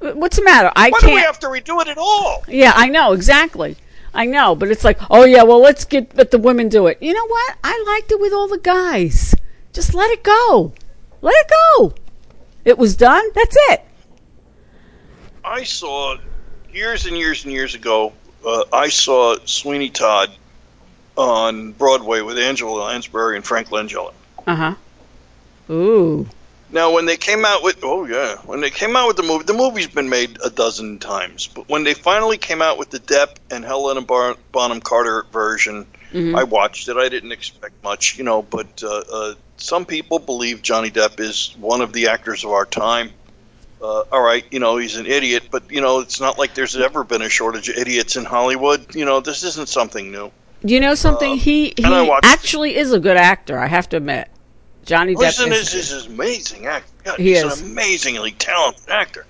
What's 0.00 0.36
the 0.36 0.44
matter? 0.44 0.72
I 0.74 0.88
Why 0.90 0.98
do 1.00 1.06
can't. 1.08 1.14
we 1.16 1.20
have 1.20 1.38
to 1.40 1.48
redo 1.48 1.80
it 1.82 1.88
at 1.88 1.98
all? 1.98 2.42
Yeah, 2.48 2.72
I 2.74 2.88
know 2.88 3.12
exactly. 3.12 3.76
I 4.14 4.24
know, 4.26 4.54
but 4.56 4.70
it's 4.70 4.82
like, 4.82 4.98
oh 5.10 5.24
yeah, 5.24 5.42
well 5.42 5.60
let's 5.60 5.84
get 5.84 6.16
let 6.16 6.30
the 6.30 6.38
women 6.38 6.68
do 6.68 6.86
it. 6.86 6.98
You 7.02 7.12
know 7.12 7.26
what? 7.26 7.58
I 7.62 7.84
liked 7.86 8.10
it 8.10 8.18
with 8.20 8.32
all 8.32 8.48
the 8.48 8.58
guys. 8.58 9.34
Just 9.72 9.94
let 9.94 10.10
it 10.10 10.22
go. 10.22 10.72
Let 11.20 11.34
it 11.36 11.50
go. 11.76 11.94
It 12.64 12.78
was 12.78 12.96
done. 12.96 13.24
That's 13.34 13.56
it. 13.70 13.82
I 15.44 15.64
saw 15.64 16.16
years 16.72 17.06
and 17.06 17.16
years 17.16 17.44
and 17.44 17.52
years 17.52 17.74
ago. 17.74 18.12
Uh, 18.44 18.64
I 18.72 18.88
saw 18.88 19.36
Sweeney 19.44 19.90
Todd 19.90 20.30
on 21.16 21.72
Broadway 21.72 22.20
with 22.22 22.38
Angela 22.38 22.84
Lansbury 22.84 23.36
and 23.36 23.44
Frank 23.44 23.68
Langella. 23.68 24.12
Uh 24.46 24.56
huh. 24.56 24.74
Ooh. 25.70 26.26
Now, 26.72 26.92
when 26.92 27.04
they 27.06 27.16
came 27.16 27.44
out 27.44 27.62
with 27.62 27.80
oh 27.82 28.06
yeah, 28.06 28.36
when 28.46 28.60
they 28.60 28.70
came 28.70 28.96
out 28.96 29.08
with 29.08 29.16
the 29.16 29.24
movie, 29.24 29.44
the 29.44 29.54
movie's 29.54 29.88
been 29.88 30.08
made 30.08 30.38
a 30.44 30.50
dozen 30.50 30.98
times. 30.98 31.48
But 31.48 31.68
when 31.68 31.82
they 31.84 31.94
finally 31.94 32.38
came 32.38 32.62
out 32.62 32.78
with 32.78 32.90
the 32.90 33.00
Depp 33.00 33.36
and 33.50 33.64
Helena 33.64 34.02
Bar- 34.02 34.36
Bonham 34.52 34.80
Carter 34.80 35.26
version, 35.32 35.86
Mhm. 36.12 36.36
I 36.38 36.44
watched 36.44 36.88
it. 36.88 36.96
I 36.96 37.08
didn't 37.08 37.32
expect 37.32 37.82
much, 37.82 38.16
you 38.18 38.24
know. 38.24 38.40
But 38.42 38.82
uh, 38.84 39.02
uh, 39.12 39.34
some 39.56 39.84
people 39.84 40.20
believe 40.20 40.62
Johnny 40.62 40.90
Depp 40.90 41.18
is 41.18 41.54
one 41.58 41.80
of 41.80 41.92
the 41.92 42.08
actors 42.08 42.44
of 42.44 42.50
our 42.52 42.66
time. 42.66 43.10
Uh, 43.82 44.02
all 44.12 44.22
right, 44.22 44.44
you 44.50 44.58
know 44.58 44.76
he's 44.76 44.96
an 44.96 45.06
idiot, 45.06 45.44
but 45.50 45.62
you 45.70 45.80
know 45.80 46.00
it's 46.00 46.20
not 46.20 46.38
like 46.38 46.54
there's 46.54 46.76
ever 46.76 47.02
been 47.02 47.22
a 47.22 47.28
shortage 47.30 47.68
of 47.68 47.76
idiots 47.76 48.16
in 48.16 48.24
Hollywood. 48.24 48.94
You 48.94 49.04
know 49.04 49.20
this 49.20 49.42
isn't 49.42 49.68
something 49.68 50.10
new. 50.12 50.30
You 50.62 50.80
know 50.80 50.94
something? 50.94 51.32
Um, 51.32 51.38
he 51.38 51.72
he 51.76 52.12
actually 52.22 52.76
is 52.76 52.92
a 52.92 53.00
good 53.00 53.16
actor. 53.16 53.58
I 53.58 53.66
have 53.66 53.88
to 53.90 53.96
admit. 53.96 54.28
Johnny 54.84 55.14
Depp 55.14 55.18
Listen, 55.18 55.52
is. 55.52 55.72
is, 55.74 55.92
is 55.92 56.06
an 56.06 56.12
amazing 56.12 56.66
actor. 56.66 56.90
God, 57.04 57.18
He 57.18 57.30
he's 57.30 57.42
is. 57.42 57.60
an 57.60 57.70
amazingly 57.70 58.32
talented 58.32 58.88
actor. 58.88 59.26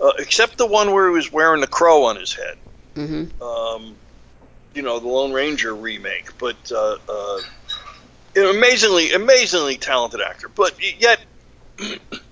Uh, 0.00 0.12
except 0.18 0.58
the 0.58 0.66
one 0.66 0.92
where 0.92 1.08
he 1.08 1.14
was 1.14 1.32
wearing 1.32 1.60
the 1.60 1.66
crow 1.66 2.04
on 2.04 2.16
his 2.16 2.32
head. 2.32 2.56
Mhm. 2.94 3.42
Um, 3.42 3.96
you 4.74 4.82
know, 4.82 5.00
the 5.00 5.08
Lone 5.08 5.32
Ranger 5.32 5.74
remake. 5.74 6.36
But 6.38 6.56
uh, 6.70 6.96
uh, 7.08 7.40
an 8.36 8.56
amazingly, 8.56 9.12
amazingly 9.12 9.76
talented 9.76 10.20
actor. 10.20 10.48
But 10.48 10.74
yet, 11.00 11.20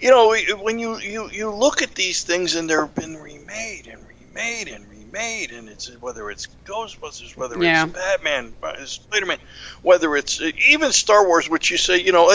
you 0.00 0.10
know, 0.10 0.34
when 0.62 0.78
you, 0.78 0.98
you, 0.98 1.28
you 1.30 1.50
look 1.50 1.82
at 1.82 1.94
these 1.94 2.22
things 2.22 2.54
and 2.56 2.68
they've 2.68 2.94
been 2.94 3.16
remade 3.16 3.86
and 3.86 4.02
remade 4.06 4.68
and 4.68 4.88
remade, 4.88 5.50
and 5.50 5.68
it's 5.68 5.90
whether 6.00 6.30
it's 6.30 6.48
Ghostbusters, 6.64 7.36
whether 7.36 7.62
Yeah. 7.62 7.84
it's 7.84 7.92
Batman, 7.92 8.54
uh, 8.62 8.84
Spider-Man, 8.84 9.38
whether 9.82 10.16
it's 10.16 10.40
uh, 10.40 10.50
even 10.68 10.92
Star 10.92 11.26
Wars, 11.26 11.48
which 11.48 11.70
you 11.70 11.76
say, 11.76 12.00
you 12.00 12.12
know, 12.12 12.26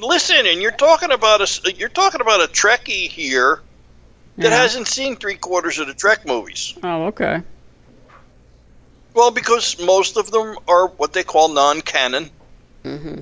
listen, 0.00 0.46
and 0.46 0.60
you're 0.60 0.70
talking 0.72 1.12
about 1.12 1.40
a 1.40 1.74
you're 1.76 1.88
talking 1.88 2.20
about 2.20 2.42
a 2.42 2.48
Trekkie 2.48 3.08
here 3.08 3.60
that 4.36 4.50
Yeah. 4.50 4.56
hasn't 4.56 4.88
seen 4.88 5.16
three 5.16 5.36
quarters 5.36 5.78
of 5.78 5.86
the 5.86 5.94
Trek 5.94 6.26
movies. 6.26 6.74
Oh, 6.82 7.06
okay. 7.06 7.42
Well, 9.14 9.30
because 9.30 9.78
most 9.78 10.16
of 10.16 10.30
them 10.30 10.56
are 10.68 10.88
what 10.88 11.12
they 11.12 11.22
call 11.22 11.48
non-canon. 11.48 12.30
hmm 12.84 13.20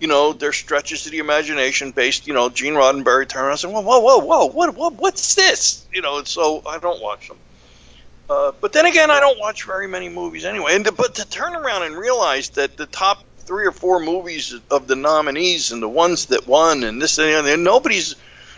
You 0.00 0.08
know, 0.08 0.32
they're 0.32 0.52
stretches 0.52 1.06
of 1.06 1.12
the 1.12 1.18
imagination 1.18 1.92
based. 1.92 2.26
You 2.26 2.34
know, 2.34 2.50
Gene 2.50 2.74
Roddenberry 2.74 3.28
turned 3.28 3.44
around 3.44 3.52
and 3.52 3.60
said, 3.60 3.72
"Whoa, 3.72 3.80
whoa, 3.80 4.00
whoa, 4.00 4.18
whoa! 4.18 4.46
What, 4.46 4.76
what, 4.76 4.94
what's 4.94 5.34
this?" 5.34 5.86
You 5.92 6.02
know, 6.02 6.18
and 6.18 6.26
so 6.26 6.62
I 6.68 6.78
don't 6.78 7.02
watch 7.02 7.28
them. 7.28 7.38
Uh, 8.28 8.52
but 8.60 8.72
then 8.72 8.86
again, 8.86 9.10
I 9.10 9.20
don't 9.20 9.38
watch 9.38 9.64
very 9.64 9.86
many 9.86 10.08
movies 10.08 10.44
anyway. 10.44 10.74
And 10.74 10.84
to, 10.86 10.92
but 10.92 11.14
to 11.16 11.28
turn 11.28 11.54
around 11.54 11.82
and 11.82 11.96
realize 11.96 12.50
that 12.50 12.76
the 12.76 12.86
top 12.86 13.22
three 13.38 13.66
or 13.66 13.72
four 13.72 14.00
movies 14.00 14.54
of 14.70 14.86
the 14.86 14.96
nominees 14.96 15.72
and 15.72 15.82
the 15.82 15.88
ones 15.88 16.26
that 16.26 16.46
won 16.46 16.84
and 16.84 17.00
this 17.00 17.18
and 17.18 17.28
the 17.28 17.38
other, 17.38 17.56
nobody's 17.56 18.14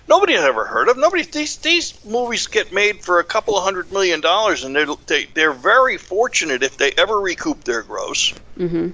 nobody 0.09 0.35
ever 0.35 0.65
heard 0.65 0.89
of. 0.89 0.97
Nobody 0.97 1.25
these 1.25 1.57
these 1.59 1.95
movies 2.05 2.47
get 2.47 2.73
made 2.73 3.03
for 3.03 3.19
a 3.19 3.25
couple 3.25 3.57
of 3.57 3.65
hundred 3.65 3.93
million 3.93 4.21
dollars, 4.21 4.65
and 4.65 4.75
they're 4.75 4.87
they, 5.07 5.27
they're 5.35 5.53
very 5.53 5.97
fortunate 5.97 6.63
if 6.63 6.77
they 6.77 6.93
ever 6.97 7.19
recoup 7.21 7.65
their 7.65 7.83
gross. 7.83 8.33
hmm 8.57 8.91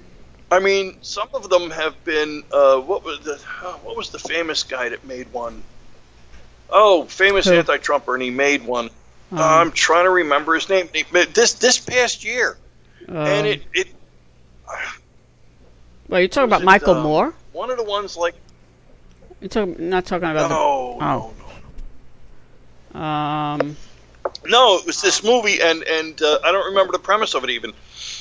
I 0.52 0.58
mean, 0.58 0.98
some 1.00 1.28
of 1.32 1.48
them 1.48 1.70
have 1.70 2.04
been. 2.04 2.42
Uh, 2.52 2.78
what 2.78 3.04
was 3.04 3.20
the 3.20 3.42
oh, 3.62 3.80
what 3.82 3.96
was 3.96 4.10
the 4.10 4.18
famous 4.18 4.62
guy 4.62 4.90
that 4.90 5.04
made 5.06 5.32
one? 5.32 5.62
Oh, 6.68 7.04
famous 7.04 7.46
Who? 7.46 7.54
anti-Trumper, 7.54 8.14
and 8.14 8.22
he 8.22 8.30
made 8.30 8.64
one. 8.64 8.90
Um, 9.30 9.38
I'm 9.38 9.72
trying 9.72 10.04
to 10.04 10.10
remember 10.10 10.54
his 10.54 10.68
name. 10.68 10.90
This 11.32 11.54
this 11.54 11.78
past 11.78 12.22
year, 12.22 12.58
and 13.08 13.46
it 13.46 13.62
it 13.72 13.88
well, 16.12 16.20
you're 16.20 16.28
talking 16.28 16.50
about 16.50 16.60
it, 16.60 16.64
Michael 16.64 16.96
um, 16.96 17.02
Moore. 17.02 17.34
one 17.52 17.70
of 17.70 17.78
the 17.78 17.84
ones 17.84 18.18
like 18.18 18.34
You're 19.40 19.48
talking, 19.48 19.88
not 19.88 20.04
talking 20.04 20.28
about 20.28 20.50
no 20.50 20.98
oh. 21.00 21.32
no 21.32 21.34
the. 22.92 22.98
Um. 22.98 23.76
no 24.46 24.76
it 24.76 24.84
was 24.84 25.00
this 25.00 25.24
movie 25.24 25.62
and 25.62 25.82
and 25.84 26.20
uh, 26.20 26.38
I 26.44 26.52
don't 26.52 26.66
remember 26.66 26.92
the 26.92 26.98
premise 26.98 27.34
of 27.34 27.44
it 27.44 27.50
even, 27.50 27.72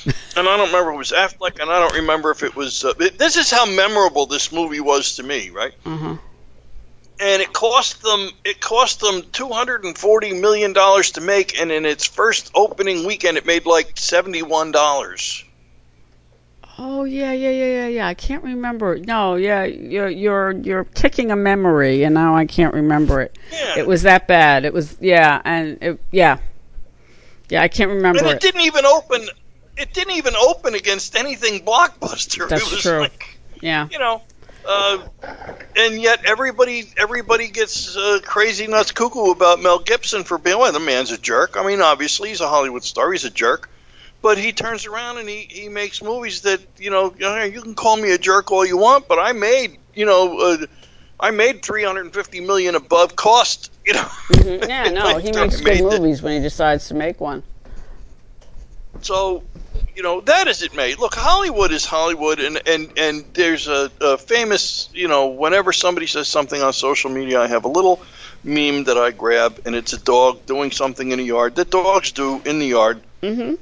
and 0.36 0.48
I 0.48 0.56
don't 0.56 0.66
remember 0.68 0.92
it 0.92 0.96
was 0.96 1.12
Affleck 1.12 1.60
and 1.60 1.70
I 1.70 1.78
don't 1.78 1.94
remember 1.94 2.30
if 2.30 2.42
it 2.42 2.54
was. 2.56 2.84
Uh, 2.84 2.92
this 3.18 3.36
is 3.36 3.50
how 3.50 3.66
memorable 3.66 4.26
this 4.26 4.52
movie 4.52 4.80
was 4.80 5.16
to 5.16 5.22
me, 5.22 5.50
right? 5.50 5.72
Huh. 5.84 6.16
and 7.20 7.42
it 7.42 7.52
cost 7.52 8.02
them 8.02 8.30
it 8.44 8.60
cost 8.60 9.00
them 9.00 9.22
two 9.32 9.48
hundred 9.48 9.84
and 9.84 9.96
forty 9.96 10.32
million 10.32 10.72
dollars 10.72 11.10
to 11.12 11.20
make, 11.20 11.58
and 11.60 11.70
in 11.70 11.84
its 11.86 12.06
first 12.06 12.50
opening 12.54 13.06
weekend, 13.06 13.36
it 13.36 13.46
made 13.46 13.66
like 13.66 13.92
seventy 13.98 14.42
one 14.42 14.72
dollars. 14.72 15.44
Oh 16.78 17.04
yeah, 17.04 17.32
yeah, 17.32 17.50
yeah, 17.50 17.66
yeah, 17.66 17.86
yeah. 17.88 18.06
I 18.08 18.14
can't 18.14 18.42
remember. 18.42 18.98
No, 18.98 19.36
yeah, 19.36 19.64
you're 19.64 20.08
you're 20.08 20.52
you're 20.52 20.84
kicking 20.84 21.30
a 21.30 21.36
memory, 21.36 22.02
and 22.02 22.14
now 22.14 22.34
I 22.34 22.46
can't 22.46 22.72
remember 22.74 23.20
it. 23.20 23.38
Yeah, 23.52 23.78
It 23.80 23.86
was 23.86 24.02
that 24.02 24.26
bad. 24.26 24.64
It 24.64 24.72
was 24.72 24.96
yeah, 25.00 25.42
and 25.44 25.78
it 25.82 26.00
yeah, 26.10 26.38
yeah. 27.50 27.62
I 27.62 27.68
can't 27.68 27.90
remember 27.90 28.20
and 28.20 28.28
it 28.30 28.36
it. 28.36 28.40
didn't 28.40 28.62
even 28.62 28.86
open. 28.86 29.28
It 29.76 29.94
didn't 29.94 30.14
even 30.14 30.36
open 30.36 30.74
against 30.74 31.16
anything 31.16 31.64
blockbuster. 31.64 32.48
That's 32.48 32.66
it 32.66 32.72
was 32.72 32.82
true. 32.82 33.00
like 33.00 33.38
Yeah, 33.60 33.88
you 33.90 33.98
know, 33.98 34.22
uh, 34.66 34.98
and 35.76 36.00
yet 36.00 36.24
everybody 36.24 36.84
everybody 36.96 37.48
gets 37.48 37.96
uh, 37.96 38.20
crazy 38.24 38.66
nuts 38.66 38.92
cuckoo 38.92 39.30
about 39.30 39.60
Mel 39.60 39.78
Gibson 39.78 40.24
for 40.24 40.38
being 40.38 40.58
well, 40.58 40.72
the 40.72 40.80
man's 40.80 41.10
a 41.10 41.18
jerk. 41.18 41.56
I 41.56 41.66
mean, 41.66 41.80
obviously 41.80 42.28
he's 42.30 42.40
a 42.40 42.48
Hollywood 42.48 42.84
star. 42.84 43.10
He's 43.12 43.24
a 43.24 43.30
jerk. 43.30 43.68
but 44.22 44.38
he 44.38 44.52
turns 44.52 44.86
around 44.86 45.18
and 45.18 45.28
he, 45.28 45.48
he 45.50 45.68
makes 45.68 46.02
movies 46.02 46.42
that 46.42 46.60
you 46.78 46.90
know 46.90 47.12
you 47.44 47.60
can 47.60 47.74
call 47.74 47.96
me 47.96 48.12
a 48.12 48.18
jerk 48.18 48.50
all 48.52 48.64
you 48.64 48.78
want, 48.78 49.08
but 49.08 49.18
I 49.18 49.32
made 49.32 49.78
you 49.94 50.06
know 50.06 50.38
uh, 50.38 50.66
I 51.18 51.30
made 51.30 51.64
350 51.64 52.40
million 52.40 52.74
above 52.74 53.16
cost. 53.16 53.70
You 53.84 53.94
know. 53.94 54.00
Mm-hmm. 54.02 54.70
Yeah, 54.70 54.84
no, 54.90 55.18
he 55.18 55.32
makes 55.32 55.60
good 55.60 55.82
movies 55.82 56.22
when 56.22 56.34
he 56.34 56.40
decides 56.40 56.88
to 56.88 56.94
make 56.94 57.20
one. 57.20 57.42
So, 59.02 59.42
you 59.94 60.02
know, 60.02 60.20
that 60.22 60.48
as 60.48 60.62
it 60.62 60.74
may. 60.74 60.94
Look, 60.94 61.14
Hollywood 61.14 61.72
is 61.72 61.84
Hollywood, 61.84 62.40
and 62.40 62.60
and 62.66 62.92
and 62.96 63.24
there's 63.34 63.68
a, 63.68 63.90
a 64.00 64.18
famous, 64.18 64.88
you 64.92 65.08
know, 65.08 65.28
whenever 65.28 65.72
somebody 65.72 66.06
says 66.06 66.28
something 66.28 66.60
on 66.60 66.72
social 66.72 67.10
media, 67.10 67.40
I 67.40 67.48
have 67.48 67.64
a 67.64 67.68
little 67.68 68.00
meme 68.44 68.84
that 68.84 68.98
I 68.98 69.10
grab, 69.10 69.60
and 69.66 69.74
it's 69.74 69.92
a 69.92 69.98
dog 69.98 70.46
doing 70.46 70.70
something 70.70 71.10
in 71.10 71.18
the 71.18 71.24
yard 71.24 71.56
that 71.56 71.70
dogs 71.70 72.12
do 72.12 72.40
in 72.44 72.58
the 72.58 72.66
yard. 72.66 73.00
Mm-hmm. 73.22 73.54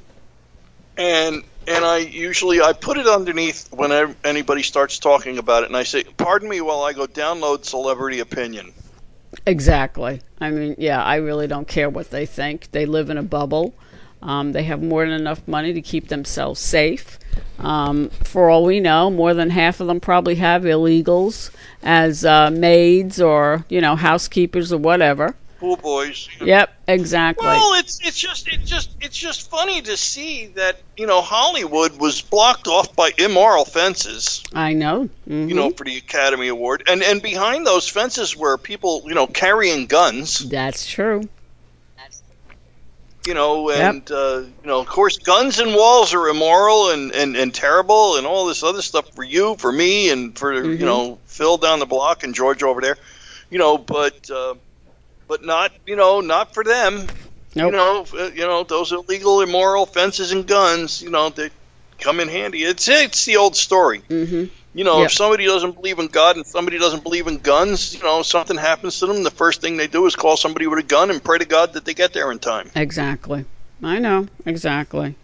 And 0.97 1.43
and 1.67 1.85
I 1.85 1.97
usually 1.97 2.61
I 2.61 2.73
put 2.73 2.97
it 2.97 3.07
underneath 3.07 3.71
when 3.71 4.15
anybody 4.23 4.63
starts 4.63 4.99
talking 4.99 5.37
about 5.37 5.63
it, 5.63 5.67
and 5.67 5.77
I 5.77 5.83
say, 5.83 6.03
"Pardon 6.03 6.49
me," 6.49 6.61
while 6.61 6.83
I 6.83 6.93
go 6.93 7.07
download 7.07 7.65
celebrity 7.65 8.19
opinion. 8.19 8.73
Exactly. 9.45 10.21
I 10.39 10.49
mean, 10.51 10.75
yeah, 10.77 11.01
I 11.01 11.15
really 11.15 11.47
don't 11.47 11.67
care 11.67 11.89
what 11.89 12.11
they 12.11 12.25
think. 12.25 12.71
They 12.71 12.85
live 12.85 13.09
in 13.09 13.17
a 13.17 13.23
bubble. 13.23 13.73
Um, 14.21 14.51
they 14.51 14.63
have 14.63 14.81
more 14.81 15.05
than 15.05 15.19
enough 15.19 15.47
money 15.47 15.73
to 15.73 15.81
keep 15.81 16.07
themselves 16.07 16.59
safe. 16.59 17.17
Um, 17.59 18.09
for 18.09 18.49
all 18.49 18.65
we 18.65 18.79
know, 18.79 19.09
more 19.09 19.33
than 19.33 19.49
half 19.49 19.79
of 19.79 19.87
them 19.87 19.99
probably 19.99 20.35
have 20.35 20.63
illegals 20.63 21.51
as 21.83 22.25
uh, 22.25 22.51
maids 22.51 23.21
or 23.21 23.65
you 23.69 23.81
know 23.81 23.95
housekeepers 23.95 24.73
or 24.73 24.77
whatever 24.77 25.35
pool 25.61 25.77
boys. 25.77 26.27
Yep, 26.41 26.73
exactly. 26.87 27.45
Well, 27.45 27.75
it's 27.75 27.99
it's 28.05 28.19
just 28.19 28.47
it's 28.47 28.67
just 28.67 28.89
it's 28.99 29.15
just 29.15 29.49
funny 29.49 29.81
to 29.83 29.95
see 29.95 30.47
that 30.47 30.81
you 30.97 31.05
know 31.05 31.21
Hollywood 31.21 31.99
was 31.99 32.19
blocked 32.19 32.67
off 32.67 32.93
by 32.95 33.11
immoral 33.17 33.63
fences. 33.63 34.43
I 34.53 34.73
know. 34.73 35.03
Mm-hmm. 35.29 35.49
You 35.49 35.55
know, 35.55 35.69
for 35.69 35.85
the 35.85 35.97
Academy 35.97 36.47
Award, 36.47 36.83
and 36.87 37.03
and 37.03 37.21
behind 37.21 37.65
those 37.65 37.87
fences 37.87 38.35
were 38.35 38.57
people 38.57 39.03
you 39.05 39.13
know 39.13 39.27
carrying 39.27 39.85
guns. 39.85 40.49
That's 40.49 40.85
true. 40.85 41.29
You 43.25 43.35
know, 43.35 43.69
and 43.69 44.01
yep. 44.09 44.11
uh, 44.11 44.39
you 44.39 44.67
know, 44.67 44.79
of 44.79 44.87
course, 44.87 45.19
guns 45.19 45.59
and 45.59 45.75
walls 45.75 46.13
are 46.15 46.27
immoral 46.27 46.89
and, 46.89 47.11
and, 47.11 47.35
and 47.35 47.53
terrible, 47.53 48.17
and 48.17 48.25
all 48.25 48.47
this 48.47 48.63
other 48.63 48.81
stuff 48.81 49.13
for 49.13 49.23
you, 49.23 49.55
for 49.57 49.71
me, 49.71 50.09
and 50.09 50.37
for 50.37 50.53
mm-hmm. 50.53 50.79
you 50.79 50.85
know 50.85 51.19
Phil 51.25 51.57
down 51.57 51.79
the 51.79 51.85
block 51.85 52.23
and 52.23 52.33
George 52.33 52.63
over 52.63 52.81
there. 52.81 52.97
You 53.51 53.59
know, 53.59 53.77
but 53.77 54.29
uh, 54.31 54.55
but 55.27 55.45
not 55.45 55.71
you 55.85 55.95
know 55.95 56.21
not 56.21 56.53
for 56.53 56.63
them. 56.63 57.05
Nope. 57.53 57.71
You 57.71 57.71
know, 57.71 58.05
uh, 58.17 58.31
you 58.33 58.41
know 58.41 58.63
those 58.63 58.91
illegal, 58.91 59.41
immoral 59.41 59.85
fences 59.85 60.31
and 60.31 60.47
guns. 60.47 61.01
You 61.01 61.11
know 61.11 61.29
they 61.29 61.51
come 61.99 62.19
in 62.19 62.27
handy. 62.27 62.63
It's 62.63 62.87
it's 62.87 63.25
the 63.25 63.37
old 63.37 63.55
story. 63.55 63.99
Mm-hmm. 64.09 64.45
You 64.73 64.85
know, 64.85 64.99
yep. 64.99 65.07
if 65.07 65.13
somebody 65.13 65.45
doesn't 65.45 65.75
believe 65.75 65.99
in 65.99 66.07
God 66.07 66.37
and 66.37 66.45
somebody 66.45 66.79
doesn't 66.79 67.03
believe 67.03 67.27
in 67.27 67.37
guns, 67.39 67.93
you 67.93 68.01
know, 68.01 68.21
something 68.21 68.57
happens 68.57 68.99
to 68.99 69.07
them. 69.07 69.23
The 69.23 69.31
first 69.31 69.59
thing 69.59 69.75
they 69.75 69.87
do 69.87 70.05
is 70.05 70.15
call 70.15 70.37
somebody 70.37 70.67
with 70.67 70.79
a 70.79 70.83
gun 70.83 71.11
and 71.11 71.21
pray 71.21 71.39
to 71.39 71.45
God 71.45 71.73
that 71.73 71.83
they 71.83 71.93
get 71.93 72.13
there 72.13 72.31
in 72.31 72.39
time. 72.39 72.71
Exactly. 72.75 73.45
I 73.83 73.99
know 73.99 74.27
exactly. 74.45 75.15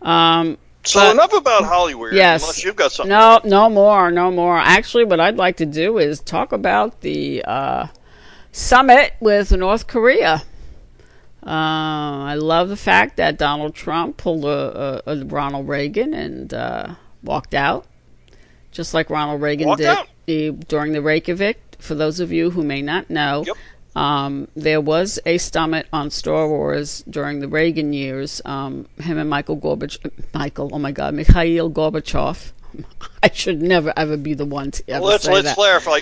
Um, 0.00 0.58
so 0.84 0.98
but, 0.98 1.12
enough 1.12 1.32
about 1.32 1.64
Hollywood. 1.64 2.12
Yes. 2.12 2.42
Unless 2.42 2.64
you've 2.64 2.74
got 2.76 2.90
something. 2.90 3.10
No, 3.10 3.40
no 3.44 3.68
more, 3.68 4.10
no 4.10 4.32
more. 4.32 4.58
Actually, 4.58 5.04
what 5.04 5.20
I'd 5.20 5.36
like 5.36 5.58
to 5.58 5.66
do 5.66 5.98
is 5.98 6.20
talk 6.20 6.52
about 6.52 7.02
the. 7.02 7.44
Uh, 7.44 7.86
summit 8.52 9.14
with 9.18 9.50
North 9.50 9.86
Korea. 9.86 10.42
Uh, 11.44 12.22
I 12.30 12.34
love 12.34 12.68
the 12.68 12.76
fact 12.76 13.16
that 13.16 13.36
Donald 13.36 13.74
Trump 13.74 14.16
pulled 14.16 14.44
a, 14.44 15.02
a, 15.06 15.12
a 15.12 15.24
Ronald 15.24 15.66
Reagan 15.66 16.14
and 16.14 16.54
uh, 16.54 16.94
walked 17.24 17.54
out, 17.54 17.86
just 18.72 18.94
like 18.94 19.10
Ronald 19.10 19.40
Reagan 19.40 19.68
walked 19.68 19.82
did 19.82 19.98
he, 20.26 20.50
during 20.50 20.92
the 20.92 21.02
Reykjavik. 21.02 21.60
For 21.78 21.94
those 21.94 22.20
of 22.20 22.32
you 22.32 22.50
who 22.50 22.62
may 22.62 22.82
not 22.82 23.10
know, 23.10 23.44
yep. 23.46 23.56
um, 23.94 24.48
there 24.56 24.80
was 24.80 25.18
a 25.26 25.38
summit 25.38 25.86
on 25.92 26.10
Star 26.10 26.48
Wars 26.48 27.04
during 27.08 27.40
the 27.40 27.48
Reagan 27.48 27.92
years. 27.92 28.40
Um, 28.44 28.86
him 28.98 29.18
and 29.18 29.28
Michael 29.28 29.56
Gorbachev, 29.56 30.10
Michael, 30.32 30.70
oh 30.72 30.78
my 30.78 30.92
God, 30.92 31.14
Mikhail 31.14 31.70
Gorbachev. 31.70 32.52
I 33.22 33.30
should 33.30 33.60
never 33.60 33.92
ever 33.96 34.16
be 34.16 34.34
the 34.34 34.46
one 34.46 34.70
to 34.70 34.90
ever 34.90 35.04
let's, 35.04 35.24
say 35.24 35.32
let's 35.32 35.48
that. 35.48 35.54
clarify 35.54 36.00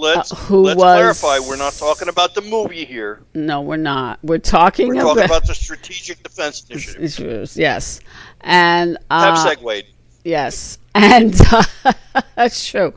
let's 0.00 0.32
uh, 0.32 0.36
who 0.36 0.62
let's 0.62 0.78
was, 0.78 1.18
clarify. 1.20 1.38
We're 1.48 1.56
not 1.56 1.74
talking 1.74 2.08
about 2.08 2.34
the 2.34 2.42
movie 2.42 2.84
here. 2.84 3.20
No, 3.34 3.60
we're 3.60 3.76
not. 3.76 4.18
We're 4.22 4.38
talking. 4.38 4.88
We're 4.88 5.02
talking 5.02 5.24
about, 5.24 5.46
the 5.46 5.54
Strategic 5.54 6.22
Defense 6.22 6.64
Initiative. 6.70 7.02
Issues, 7.02 7.56
yes, 7.56 8.00
and 8.40 8.98
uh, 9.10 9.36
have 9.36 9.38
segued. 9.38 9.86
Yes, 10.24 10.78
and 10.94 11.32
that's 12.34 12.66
true. 12.66 12.92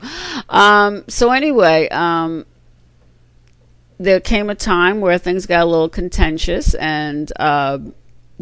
Um, 0.48 1.04
so 1.08 1.30
anyway, 1.30 1.88
um, 1.88 2.46
there 3.98 4.20
came 4.20 4.50
a 4.50 4.54
time 4.54 5.00
where 5.00 5.18
things 5.18 5.46
got 5.46 5.62
a 5.62 5.66
little 5.66 5.88
contentious, 5.88 6.74
and 6.74 7.32
uh, 7.36 7.78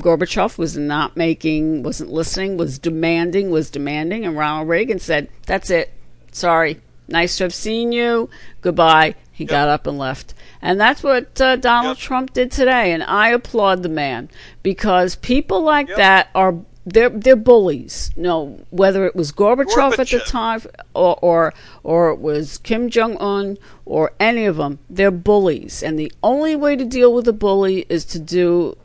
Gorbachev 0.01 0.59
was 0.59 0.77
not 0.77 1.17
making, 1.17 1.83
wasn't 1.83 2.11
listening, 2.11 2.57
was 2.57 2.79
demanding, 2.79 3.51
was 3.51 3.71
demanding, 3.71 4.25
and 4.25 4.37
Ronald 4.37 4.69
Reagan 4.69 4.99
said, 4.99 5.29
"That's 5.47 5.71
it. 5.71 5.93
Sorry, 6.33 6.81
Nice 7.13 7.37
to 7.37 7.45
have 7.45 7.55
seen 7.55 7.93
you. 7.93 8.31
Goodbye. 8.63 9.15
He 9.33 9.45
yep. 9.45 9.51
got 9.51 9.69
up 9.69 9.87
and 9.87 9.99
left. 9.99 10.35
And 10.61 10.81
that's 10.81 11.03
what 11.03 11.41
uh, 11.41 11.57
Donald 11.57 11.99
yep. 11.99 12.03
Trump 12.05 12.33
did 12.33 12.51
today. 12.51 12.93
And 12.93 13.03
I 13.03 13.29
applaud 13.29 13.83
the 13.83 13.89
man 13.89 14.31
because 14.63 15.17
people 15.17 15.63
like 15.63 15.89
yep. 15.89 15.97
that 15.99 16.29
are 16.35 16.57
they're 16.85 17.11
they're 17.11 17.37
bullies. 17.37 18.11
No, 18.17 18.61
whether 18.71 19.07
it 19.07 19.15
was 19.15 19.33
Gorbachev, 19.33 19.67
Gorbachev. 19.75 19.99
at 19.99 20.09
the 20.09 20.19
time 20.21 20.63
or, 20.95 21.19
or 21.23 21.55
or 21.83 22.11
it 22.11 22.19
was 22.19 22.59
Kim 22.59 22.91
Jong 22.91 23.17
Un 23.19 23.59
or 23.85 24.13
any 24.19 24.45
of 24.45 24.57
them, 24.57 24.79
they're 24.91 25.11
bullies. 25.11 25.83
And 25.83 25.99
the 25.99 26.13
only 26.23 26.57
way 26.57 26.77
to 26.77 26.85
deal 26.85 27.13
with 27.15 27.29
a 27.29 27.33
bully 27.33 27.87
is 27.89 28.05
to 28.07 28.19
do, 28.19 28.77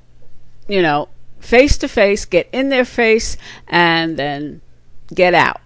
you 0.67 0.81
know, 0.81 1.09
face 1.39 1.77
to 1.79 1.87
face, 1.87 2.25
get 2.25 2.47
in 2.51 2.69
their 2.69 2.85
face, 2.85 3.37
and 3.67 4.17
then 4.17 4.61
get 5.13 5.33
out 5.33 5.61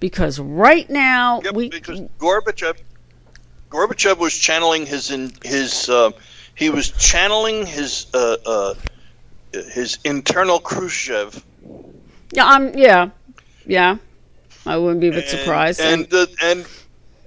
because 0.00 0.38
right 0.38 0.88
now 0.88 1.40
yep, 1.42 1.54
we 1.54 1.68
because 1.68 2.00
Gorbachev 2.18 2.78
Gorbachev 3.70 4.18
was 4.18 4.36
channeling 4.36 4.86
his 4.86 5.10
in, 5.10 5.32
his 5.44 5.88
uh, 5.88 6.10
he 6.54 6.70
was 6.70 6.90
channeling 6.90 7.66
his 7.66 8.06
uh, 8.14 8.36
uh, 8.46 8.74
his 9.52 9.98
internal 10.04 10.58
Khrushchev. 10.58 11.44
Yeah, 12.32 12.46
I'm 12.46 12.76
yeah, 12.76 13.10
yeah. 13.66 13.96
I 14.66 14.76
wouldn't 14.76 15.00
be 15.00 15.08
a 15.08 15.12
bit 15.12 15.30
and, 15.30 15.38
surprised. 15.38 15.80
And 15.80 16.02
and, 16.02 16.10
the, 16.10 16.28
and 16.42 16.66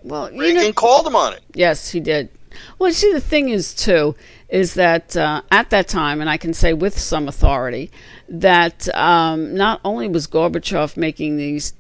well, 0.04 0.30
Reagan 0.32 0.64
know, 0.64 0.74
called 0.74 1.08
him 1.08 1.16
on 1.16 1.34
it. 1.34 1.42
Yes, 1.54 1.90
he 1.90 2.00
did. 2.00 2.30
Well, 2.78 2.92
see, 2.92 3.12
the 3.14 3.22
thing 3.22 3.50
is 3.50 3.74
too 3.74 4.16
is 4.50 4.74
that 4.74 5.16
uh, 5.16 5.42
at 5.50 5.70
that 5.70 5.88
time, 5.88 6.20
and 6.20 6.30
I 6.30 6.38
can 6.38 6.54
say 6.54 6.74
with 6.74 7.00
some 7.00 7.28
authority, 7.28 7.90
that 8.28 8.94
um, 8.96 9.56
not 9.56 9.80
only 9.84 10.10
was 10.10 10.28
Gorbachev 10.28 10.98
making 10.98 11.38
these 11.38 11.74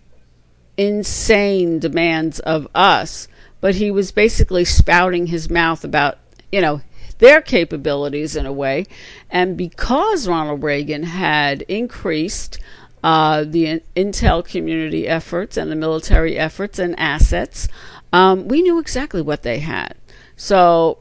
insane 0.77 1.79
demands 1.79 2.39
of 2.39 2.67
us, 2.73 3.27
but 3.59 3.75
he 3.75 3.91
was 3.91 4.11
basically 4.11 4.65
spouting 4.65 5.27
his 5.27 5.49
mouth 5.49 5.83
about, 5.83 6.17
you 6.51 6.61
know, 6.61 6.81
their 7.19 7.41
capabilities 7.41 8.35
in 8.35 8.45
a 8.45 8.53
way. 8.53 8.85
And 9.29 9.57
because 9.57 10.27
Ronald 10.27 10.63
Reagan 10.63 11.03
had 11.03 11.61
increased 11.63 12.57
uh, 13.03 13.43
the 13.43 13.81
intel 13.95 14.45
community 14.45 15.07
efforts 15.07 15.57
and 15.57 15.71
the 15.71 15.75
military 15.75 16.37
efforts 16.37 16.79
and 16.79 16.97
assets, 16.99 17.67
um, 18.13 18.47
we 18.47 18.61
knew 18.61 18.79
exactly 18.79 19.21
what 19.21 19.43
they 19.43 19.59
had. 19.59 19.95
So 20.35 20.99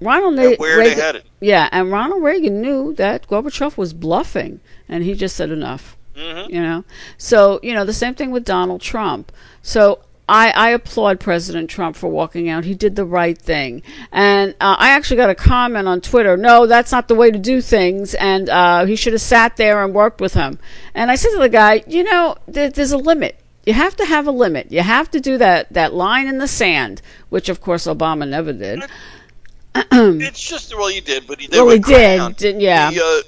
Ronald 0.00 0.38
and 0.38 0.58
where 0.58 0.78
Reagan, 0.78 0.96
they 0.96 1.02
had 1.02 1.16
it. 1.16 1.26
Yeah, 1.40 1.68
and 1.72 1.90
Ronald 1.90 2.22
Reagan 2.22 2.60
knew 2.60 2.94
that 2.94 3.26
Gorbachev 3.28 3.76
was 3.76 3.92
bluffing, 3.92 4.60
and 4.88 5.04
he 5.04 5.14
just 5.14 5.36
said 5.36 5.50
enough. 5.50 5.96
Mm-hmm. 6.16 6.52
You 6.54 6.60
know, 6.60 6.84
so 7.16 7.60
you 7.62 7.72
know 7.72 7.84
the 7.84 7.92
same 7.92 8.14
thing 8.14 8.30
with 8.30 8.44
Donald 8.44 8.80
Trump. 8.80 9.32
So 9.62 10.00
I, 10.30 10.50
I, 10.50 10.70
applaud 10.70 11.18
President 11.18 11.68
Trump 11.68 11.96
for 11.96 12.08
walking 12.08 12.48
out. 12.48 12.64
He 12.64 12.74
did 12.74 12.94
the 12.94 13.04
right 13.04 13.36
thing. 13.36 13.82
And 14.12 14.52
uh, 14.60 14.76
I 14.78 14.90
actually 14.90 15.16
got 15.16 15.28
a 15.28 15.34
comment 15.34 15.88
on 15.88 16.00
Twitter 16.00 16.36
no, 16.36 16.66
that's 16.66 16.92
not 16.92 17.08
the 17.08 17.16
way 17.16 17.32
to 17.32 17.38
do 17.38 17.60
things. 17.60 18.14
And 18.14 18.48
uh, 18.48 18.84
he 18.86 18.94
should 18.94 19.12
have 19.12 19.22
sat 19.22 19.56
there 19.56 19.82
and 19.82 19.92
worked 19.92 20.20
with 20.20 20.34
him. 20.34 20.60
And 20.94 21.10
I 21.10 21.16
said 21.16 21.30
to 21.30 21.38
the 21.38 21.48
guy, 21.48 21.82
you 21.88 22.04
know, 22.04 22.36
there, 22.46 22.70
there's 22.70 22.92
a 22.92 22.96
limit. 22.96 23.40
You 23.66 23.72
have 23.72 23.96
to 23.96 24.04
have 24.04 24.28
a 24.28 24.30
limit. 24.30 24.70
You 24.70 24.82
have 24.82 25.10
to 25.10 25.20
do 25.20 25.36
that, 25.38 25.72
that 25.72 25.94
line 25.94 26.28
in 26.28 26.38
the 26.38 26.48
sand, 26.48 27.02
which 27.28 27.48
of 27.48 27.60
course 27.60 27.86
Obama 27.86 28.28
never 28.28 28.52
did. 28.52 28.82
it's 29.74 30.40
just, 30.40 30.76
well, 30.76 30.88
he 30.88 31.00
did, 31.00 31.26
but 31.26 31.40
he, 31.40 31.48
well, 31.50 31.68
he 31.68 31.80
did, 31.80 32.36
did, 32.36 32.62
yeah. 32.62 32.90
He, 32.90 33.00
uh, 33.00 33.22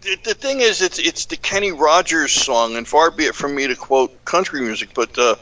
the, 0.00 0.16
the 0.22 0.34
thing 0.34 0.60
is, 0.60 0.80
it's 0.80 0.98
it's 0.98 1.26
the 1.26 1.36
Kenny 1.36 1.72
Rogers 1.72 2.32
song, 2.32 2.76
and 2.76 2.86
far 2.86 3.10
be 3.10 3.24
it 3.24 3.34
from 3.34 3.54
me 3.54 3.66
to 3.66 3.74
quote 3.74 4.24
country 4.24 4.60
music, 4.60 4.90
but 4.94 5.16
uh, 5.18 5.34